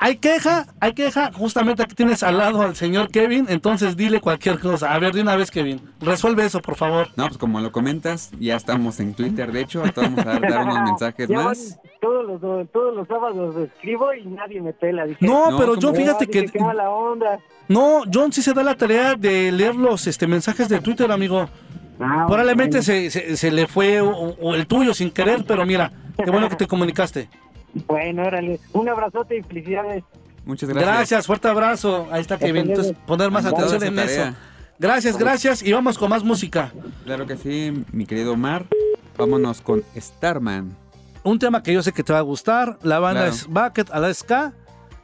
hay 0.05 0.17
queja, 0.17 0.67
hay 0.81 0.93
queja. 0.95 1.31
Justamente 1.33 1.83
aquí 1.83 1.95
tienes 1.95 2.23
al 2.23 2.39
lado 2.39 2.63
al 2.63 2.75
señor 2.77 3.11
Kevin, 3.11 3.47
entonces 3.49 3.97
dile 3.97 4.21
cualquier 4.21 4.59
cosa. 4.59 4.93
A 4.93 4.99
ver, 4.99 5.13
de 5.15 5.23
una 5.23 5.37
vez, 5.37 5.51
Kevin. 5.51 5.81
Resuelve 6.01 6.45
eso, 6.45 6.61
por 6.61 6.77
favor. 6.77 7.09
No, 7.17 7.27
pues 7.27 7.39
como 7.39 7.61
lo 7.61 7.71
comentas, 7.73 8.31
ya 8.41 8.57
estamos 8.57 8.99
en 9.01 9.15
Twitter, 9.15 9.53
de 9.53 9.61
hecho, 9.61 9.83
vamos 9.97 10.19
a 10.21 10.25
dar, 10.25 10.41
dar 10.41 10.65
unos 10.65 10.83
mensajes 10.91 11.29
Ya 11.29 11.37
más. 11.37 11.79
van- 11.83 11.91
todos 12.01 12.27
los, 12.27 12.41
todos 12.73 12.97
los 12.97 13.07
sábados 13.07 13.55
escribo 13.57 14.13
y 14.13 14.27
nadie 14.27 14.61
me 14.61 14.73
pela. 14.73 15.05
Dije, 15.07 15.25
No, 15.25 15.57
pero 15.57 15.77
yo 15.77 15.89
como, 15.91 16.01
fíjate 16.01 16.25
"Ah, 16.25 16.29
que- 16.31 16.41
dije, 16.43 16.53
Qué 16.55 16.61
mala 16.61 16.91
onda. 16.91 17.39
No, 17.69 18.03
John 18.13 18.33
sí 18.33 18.43
se 18.43 18.53
da 18.53 18.63
la 18.65 18.75
tarea 18.75 19.15
de 19.15 19.53
leer 19.53 19.77
los 19.77 20.07
este, 20.09 20.27
mensajes 20.27 20.69
de 20.69 20.81
Twitter, 20.81 21.11
amigo. 21.13 21.49
Probablemente 21.99 22.79
bueno. 22.79 22.83
se, 22.83 23.11
se- 23.11 23.37
se 23.37 23.51
le 23.53 23.67
fue 23.69 24.01
o, 24.01 24.11
o 24.11 24.55
el 24.55 24.67
tuyo 24.67 24.93
sin 24.95 25.11
querer, 25.13 25.45
pero 25.47 25.65
mira, 25.65 25.93
qué 26.23 26.31
bueno 26.31 26.49
que 26.49 26.57
te 26.57 26.67
comunicaste. 26.67 27.29
Bueno, 27.87 28.25
órale. 28.27 28.61
Un 28.73 28.89
abrazote 28.89 29.39
y 29.39 29.43
felicidades. 29.43 30.05
Muchas 30.45 30.69
Gracias. 30.69 31.27
fuerte 31.27 31.49
abrazo. 31.49 32.09
Ahí 32.11 32.21
está 32.21 32.37
Kevin. 32.39 32.69
Entonces, 32.71 32.95
poner 33.07 33.31
más 33.31 33.45
atención 33.47 33.83
en 33.85 33.99
eso. 33.99 34.35
Gracias, 34.79 35.17
gracias. 35.17 35.63
Y 35.63 35.73
vamos 35.73 35.97
con 35.97 36.11
más 36.11 36.25
música. 36.25 36.73
Claro 37.05 37.27
que 37.27 37.37
sí, 37.37 37.85
mi 37.93 38.05
querido 38.07 38.33
Omar. 38.33 38.67
Vámonos 39.17 39.61
con 39.61 39.85
Starman. 39.97 40.77
Un 41.23 41.39
tema 41.39 41.63
que 41.63 41.73
yo 41.73 41.83
sé 41.83 41.93
que 41.93 42.03
te 42.03 42.13
va 42.13 42.19
a 42.19 42.23
gustar. 42.23 42.79
La 42.83 42.99
banda 42.99 43.21
Claro. 43.29 43.35
es 43.37 43.47
Bucket 43.47 43.91
Alaska 43.93 44.53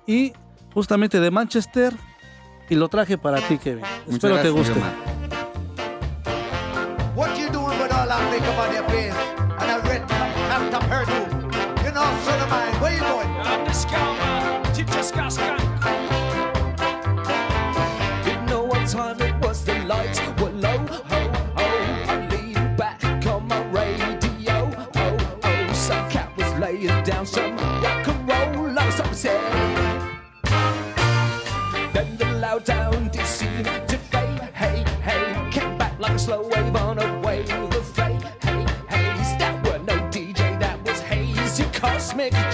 y 0.06 0.32
justamente 0.74 1.20
de 1.20 1.30
Manchester. 1.30 1.94
Y 2.68 2.74
lo 2.74 2.88
traje 2.88 3.16
para 3.16 3.40
ti, 3.40 3.56
Kevin. 3.58 3.84
Espero 4.08 4.34
te 4.36 4.50
gracias, 4.50 4.52
guste. 4.52 4.72
Omar. 4.72 4.92
What 7.14 7.36
you 7.38 7.48
doing 7.50 7.78
with 7.80 7.92
all 7.92 8.08
that 8.08 8.30
makeup 8.30 8.58
on 8.58 8.74
your 8.74 8.84
face 8.90 9.14
and 9.60 9.70
a 9.70 9.78
red 9.88 10.00
top, 10.08 10.28
half 10.50 10.70
top 10.70 10.82
hairdo? 10.90 11.27
Where 12.88 13.28
you 13.28 13.42
Didn't 18.24 18.46
know 18.46 18.62
what 18.62 18.88
time 18.88 19.20
it 19.20 19.34
was, 19.44 19.64
the 19.64 19.78
lights 19.84 20.20
were 20.40 20.50
low. 20.50 20.86
I 21.56 22.28
leaned 22.30 22.76
back 22.76 23.02
on 23.26 23.46
my 23.48 23.62
radio. 23.66 24.70
Some 25.72 26.08
cat 26.10 26.30
was 26.36 26.52
laying 26.58 27.02
down 27.04 27.26
some 27.26 27.56
rock 27.82 28.06
roll. 28.26 28.70
Like 28.72 28.92
something 28.92 29.14
said. 29.14 29.40
Then 31.92 32.16
the 32.16 32.26
loud 32.40 32.66
sound 32.66 33.10
did 33.10 33.26
seem 33.26 33.64
to 33.64 33.98
fade. 34.10 34.40
Hey, 34.54 34.84
hey, 35.02 35.50
came 35.50 35.76
back 35.76 35.98
like 35.98 36.12
a 36.12 36.18
slow 36.18 36.48
wave 36.48 36.76
on 36.76 36.87
wave 36.87 36.87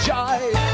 jive. 0.05 0.64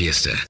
feeste 0.00 0.49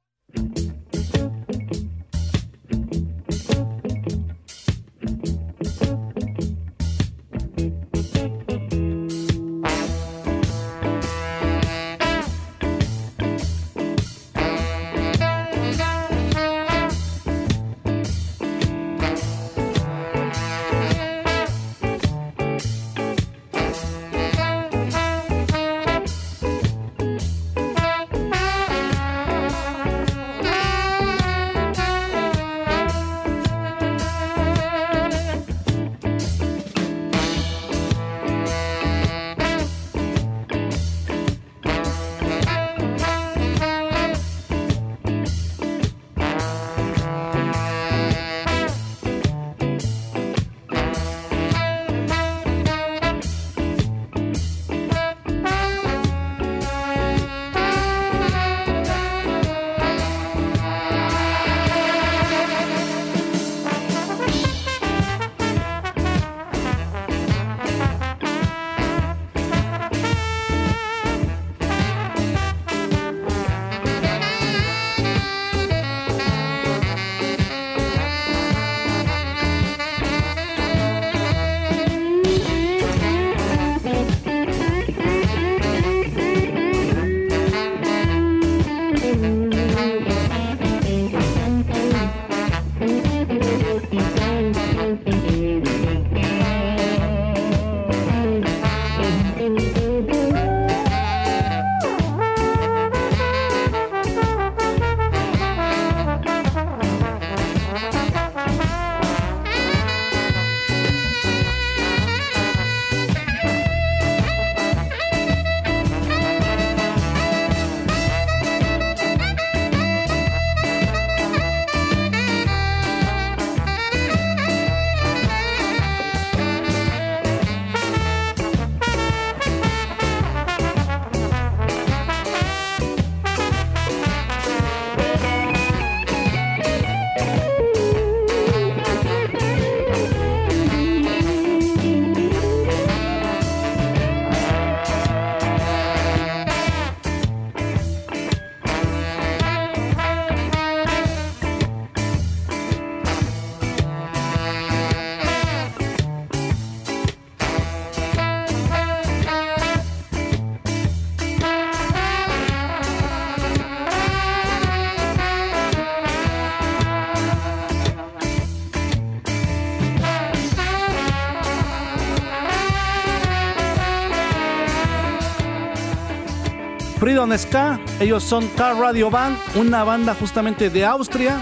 Freedom 177.00 177.32
Ska, 177.38 177.80
ellos 177.98 178.22
son 178.22 178.46
Car 178.58 178.76
Radio 178.76 179.10
Band, 179.10 179.34
una 179.54 179.84
banda 179.84 180.14
justamente 180.14 180.68
de 180.68 180.84
Austria. 180.84 181.40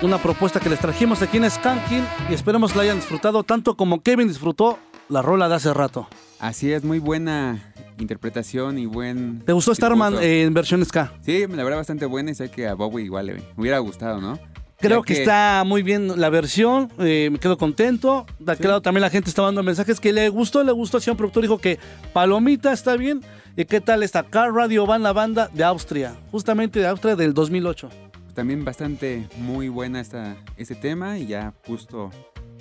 Una 0.00 0.16
propuesta 0.16 0.58
que 0.58 0.70
les 0.70 0.78
trajimos 0.78 1.20
aquí 1.20 1.36
en 1.36 1.50
Skanking 1.50 2.02
y 2.30 2.32
esperemos 2.32 2.72
que 2.72 2.78
la 2.78 2.84
hayan 2.84 2.96
disfrutado 2.96 3.42
tanto 3.42 3.76
como 3.76 4.00
Kevin 4.02 4.28
disfrutó 4.28 4.78
la 5.10 5.20
rola 5.20 5.50
de 5.50 5.56
hace 5.56 5.74
rato. 5.74 6.08
Así 6.40 6.72
es, 6.72 6.82
muy 6.82 6.98
buena 6.98 7.74
interpretación 7.98 8.78
y 8.78 8.86
buen... 8.86 9.40
¿Te 9.40 9.52
gustó 9.52 9.74
Starman 9.74 10.14
en 10.22 10.54
versión 10.54 10.82
Ska? 10.82 11.12
Sí, 11.20 11.46
la 11.46 11.62
verdad 11.62 11.76
bastante 11.76 12.06
buena 12.06 12.30
y 12.30 12.34
sé 12.34 12.50
que 12.50 12.66
a 12.66 12.72
Bowie 12.72 13.04
igual 13.04 13.26
le 13.26 13.42
hubiera 13.58 13.80
gustado, 13.80 14.18
¿no? 14.22 14.38
Creo 14.82 15.02
que, 15.02 15.12
está 15.14 15.62
muy 15.64 15.82
bien 15.82 16.20
la 16.20 16.28
versión, 16.28 16.90
eh, 16.98 17.28
me 17.30 17.38
quedo 17.38 17.56
contento. 17.56 18.26
De 18.38 18.52
aquel 18.52 18.68
lado 18.68 18.82
también 18.82 19.02
la 19.02 19.10
gente 19.10 19.30
está 19.30 19.42
dando 19.42 19.62
mensajes 19.62 20.00
que 20.00 20.12
le 20.12 20.28
gustó, 20.28 20.64
le 20.64 20.72
gustó. 20.72 21.00
Señor 21.00 21.16
productor 21.16 21.42
dijo 21.42 21.58
que 21.58 21.78
Palomita 22.12 22.72
está 22.72 22.96
bien. 22.96 23.22
¿Y 23.56 23.64
qué 23.64 23.80
tal 23.80 24.02
esta 24.02 24.24
Car 24.24 24.52
Radio 24.52 24.84
Band, 24.84 25.04
la 25.04 25.12
banda 25.12 25.48
de 25.52 25.62
Austria? 25.62 26.14
Justamente 26.30 26.80
de 26.80 26.88
Austria 26.88 27.16
del 27.16 27.32
2008. 27.32 27.90
También 28.34 28.64
bastante 28.64 29.28
muy 29.36 29.68
buena 29.68 30.00
esta, 30.00 30.36
este 30.56 30.74
tema 30.74 31.18
y 31.18 31.26
ya 31.26 31.52
justo 31.66 32.10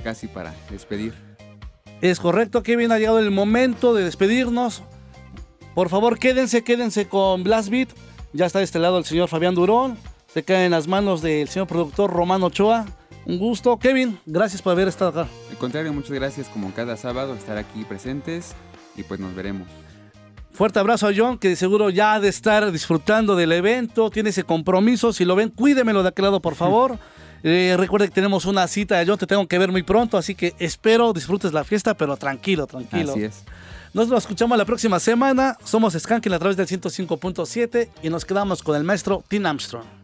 casi 0.03 0.27
para 0.27 0.53
despedir. 0.69 1.13
Es 2.01 2.19
correcto, 2.19 2.61
Kevin, 2.61 2.91
ha 2.91 2.99
llegado 2.99 3.19
el 3.19 3.31
momento 3.31 3.93
de 3.93 4.03
despedirnos. 4.03 4.83
Por 5.73 5.89
favor, 5.89 6.19
quédense, 6.19 6.63
quédense 6.63 7.07
con 7.07 7.43
Blast 7.43 7.69
Beat. 7.69 7.89
Ya 8.33 8.45
está 8.45 8.59
de 8.59 8.65
este 8.65 8.79
lado 8.79 8.97
el 8.97 9.05
señor 9.05 9.29
Fabián 9.29 9.55
Durón. 9.55 9.97
Se 10.33 10.43
cae 10.43 10.65
en 10.65 10.71
las 10.71 10.87
manos 10.87 11.21
del 11.21 11.49
señor 11.49 11.67
productor 11.67 12.09
Romano 12.11 12.45
Ochoa. 12.45 12.85
Un 13.25 13.37
gusto. 13.37 13.77
Kevin, 13.77 14.17
gracias 14.25 14.61
por 14.61 14.71
haber 14.71 14.87
estado 14.87 15.21
acá. 15.21 15.29
Al 15.49 15.57
contrario, 15.57 15.91
muchas 15.93 16.11
gracias 16.11 16.47
como 16.47 16.73
cada 16.73 16.95
sábado 16.95 17.35
estar 17.35 17.57
aquí 17.57 17.83
presentes 17.83 18.53
y 18.95 19.03
pues 19.03 19.19
nos 19.19 19.35
veremos. 19.35 19.67
Fuerte 20.53 20.79
abrazo 20.79 21.07
a 21.07 21.11
John, 21.15 21.37
que 21.37 21.55
seguro 21.55 21.89
ya 21.89 22.13
ha 22.13 22.19
de 22.19 22.29
estar 22.29 22.71
disfrutando 22.71 23.35
del 23.35 23.51
evento, 23.51 24.09
tiene 24.09 24.29
ese 24.29 24.43
compromiso. 24.43 25.11
Si 25.13 25.25
lo 25.25 25.35
ven, 25.35 25.49
cuídemelo 25.49 26.01
de 26.01 26.09
aquel 26.09 26.23
lado, 26.23 26.41
por 26.41 26.55
favor. 26.55 26.97
Eh, 27.43 27.75
recuerde 27.77 28.07
que 28.07 28.13
tenemos 28.13 28.45
una 28.45 28.67
cita, 28.67 29.03
John, 29.05 29.17
te 29.17 29.27
tengo 29.27 29.47
que 29.47 29.57
ver 29.57 29.71
muy 29.71 29.83
pronto, 29.83 30.17
así 30.17 30.35
que 30.35 30.53
espero 30.59 31.11
disfrutes 31.11 31.53
la 31.53 31.63
fiesta, 31.63 31.95
pero 31.95 32.15
tranquilo, 32.15 32.67
tranquilo. 32.67 33.13
Así 33.13 33.23
es. 33.23 33.43
Nos 33.93 34.07
lo 34.07 34.17
escuchamos 34.17 34.57
la 34.57 34.63
próxima 34.65 34.99
semana. 34.99 35.57
Somos 35.65 35.93
Skanking 35.93 36.31
a 36.33 36.39
través 36.39 36.55
del 36.55 36.67
105.7 36.67 37.89
y 38.03 38.09
nos 38.09 38.23
quedamos 38.23 38.63
con 38.63 38.77
el 38.77 38.83
maestro 38.83 39.23
Tim 39.27 39.45
Armstrong. 39.45 40.00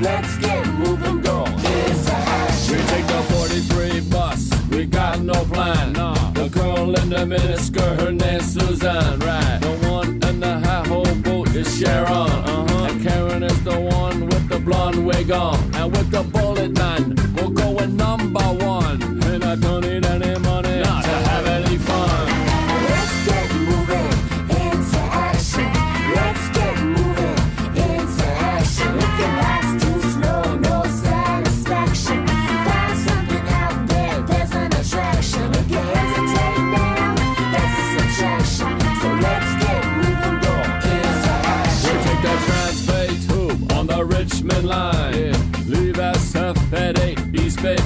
let's 0.00 0.36
get 0.38 0.66
moving, 0.74 1.20
girl. 1.20 1.44
It's 1.48 2.08
a 2.08 2.14
hash. 2.14 2.70
We 2.70 2.76
take 2.92 3.06
the 3.06 3.22
43 3.34 4.00
bus, 4.10 4.50
we 4.70 4.86
got 4.86 5.20
no 5.20 5.44
plan. 5.44 5.92
Nah. 5.92 6.30
The 6.32 6.48
girl 6.48 6.94
in 6.94 7.10
the 7.10 7.24
miniskirt, 7.32 8.00
her 8.00 8.12
name's 8.12 8.52
Suzanne, 8.52 9.18
right? 9.20 9.58
The 9.60 9.88
one 9.88 10.22
in 10.28 10.40
the 10.40 10.58
high 10.60 10.86
hole 10.86 11.14
boat 11.16 11.54
is 11.54 11.78
Sharon. 11.78 12.08
Uh-huh. 12.10 12.86
And 12.86 13.02
Karen 13.02 13.42
is 13.42 13.62
the 13.62 13.78
one 13.78 14.26
with 14.26 14.48
the 14.48 14.58
blonde 14.58 15.04
wig 15.06 15.30
on 15.30 15.58
and 15.74 15.90
with 15.92 16.10
the 16.10 16.22
bullet 16.22 16.72
knife. 16.72 16.89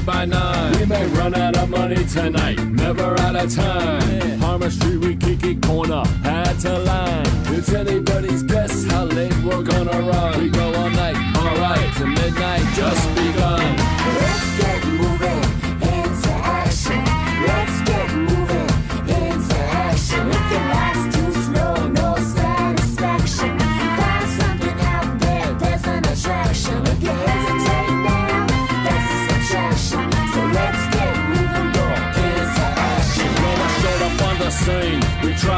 By 0.05 0.27
9. 0.27 0.79
We 0.79 0.85
may 0.85 1.07
run 1.07 1.35
out 1.35 1.57
of 1.57 1.71
money 1.71 2.05
tonight, 2.05 2.63
never 2.67 3.19
out 3.21 3.37
of 3.37 3.55
time. 3.55 4.39
Harmer 4.39 4.69
Street, 4.69 4.99
we 4.99 5.17
kick 5.17 5.43
it 5.45 5.63
Corner, 5.63 6.05
had 6.23 6.59
to 6.61 6.79
line. 6.79 7.25
It's 7.57 7.73
anybody's 7.73 8.43
guess 8.43 8.85
how 8.85 9.05
late 9.05 9.35
we're 9.43 9.63
gonna 9.63 10.03
run. 10.03 10.43
We 10.43 10.51
go 10.51 10.75
all 10.75 10.91
night, 10.91 11.17
alright, 11.39 11.95
to 11.97 12.07
midnight 12.07 12.65
just 12.75 13.09
begun. 13.15 13.77
Let's 13.77 14.59
get 14.59 14.85
moving 14.89 15.24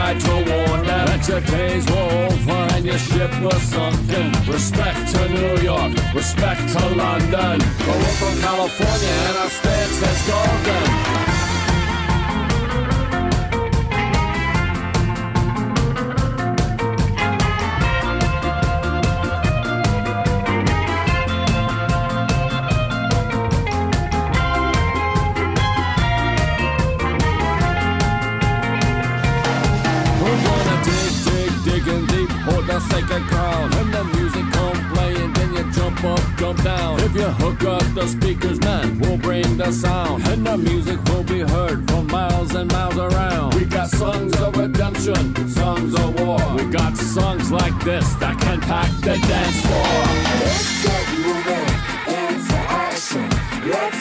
tried 0.07 0.21
to 0.21 0.53
warn 0.53 0.87
them 0.87 1.07
that 1.07 1.29
your 1.29 1.41
days 1.41 1.85
were 1.87 2.27
over 2.27 2.75
and 2.75 2.85
your 2.85 2.99
ship 2.99 3.31
was 3.41 3.61
sunken. 3.63 4.31
Respect 4.47 5.13
to 5.15 5.29
New 5.29 5.63
York, 5.63 5.93
respect 6.15 6.61
to 6.75 6.89
London. 6.95 7.59
But 7.59 7.97
we're 8.01 8.17
from 8.21 8.41
California 8.41 9.15
and 9.29 9.37
our 9.37 9.51
stance 9.51 10.03
is 10.03 10.29
golden. 10.29 11.36
The 32.97 33.03
sacred 33.03 33.27
ground. 33.29 33.75
When 33.75 33.91
the 33.91 34.05
music 34.05 34.45
come 34.53 34.95
playing, 34.95 35.33
then 35.35 35.53
you 35.55 35.73
jump 35.73 36.03
up, 36.05 36.21
jump 36.39 36.63
down. 36.63 37.01
If 37.01 37.15
you 37.15 37.29
hook 37.43 37.65
up 37.65 37.83
the 37.95 38.07
speakers, 38.07 38.61
man, 38.61 38.99
we'll 38.99 39.19
bring 39.19 39.57
the 39.57 39.73
sound. 39.73 40.27
And 40.29 40.47
the 40.47 40.57
music 40.57 41.03
will 41.05 41.25
be 41.25 41.41
heard 41.41 41.89
from 41.89 42.07
miles 42.07 42.55
and 42.55 42.71
miles 42.73 42.97
around. 42.97 43.55
We 43.55 43.65
got 43.65 43.91
songs 43.91 44.35
of 44.41 44.57
redemption, 44.57 45.49
songs 45.49 45.95
of 45.95 46.21
war. 46.21 46.41
We 46.57 46.65
got 46.71 46.97
songs 46.97 47.51
like 47.51 47.79
this 47.85 48.15
that 48.15 48.41
can 48.41 48.61
pack 48.61 48.91
the 49.01 49.17
dance 49.29 49.61
floor. 49.67 49.97
Let's 50.41 50.83
get 50.85 51.07
moving 51.25 51.69
into 52.21 52.57
action. 52.57 53.29
Let's 53.71 53.96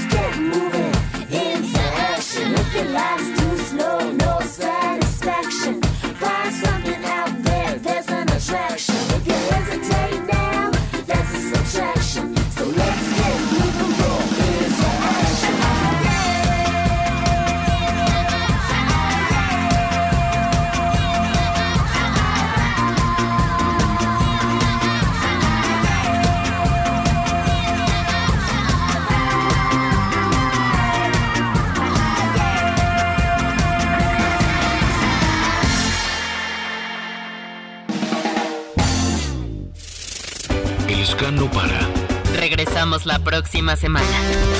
La 43.03 43.19
próxima 43.19 43.75
semana. 43.75 44.07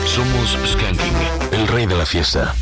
Somos 0.06 0.58
Skanking, 0.70 1.14
el 1.54 1.68
rey 1.70 1.86
de 1.86 1.96
la 1.96 2.06
fiesta. 2.06 2.54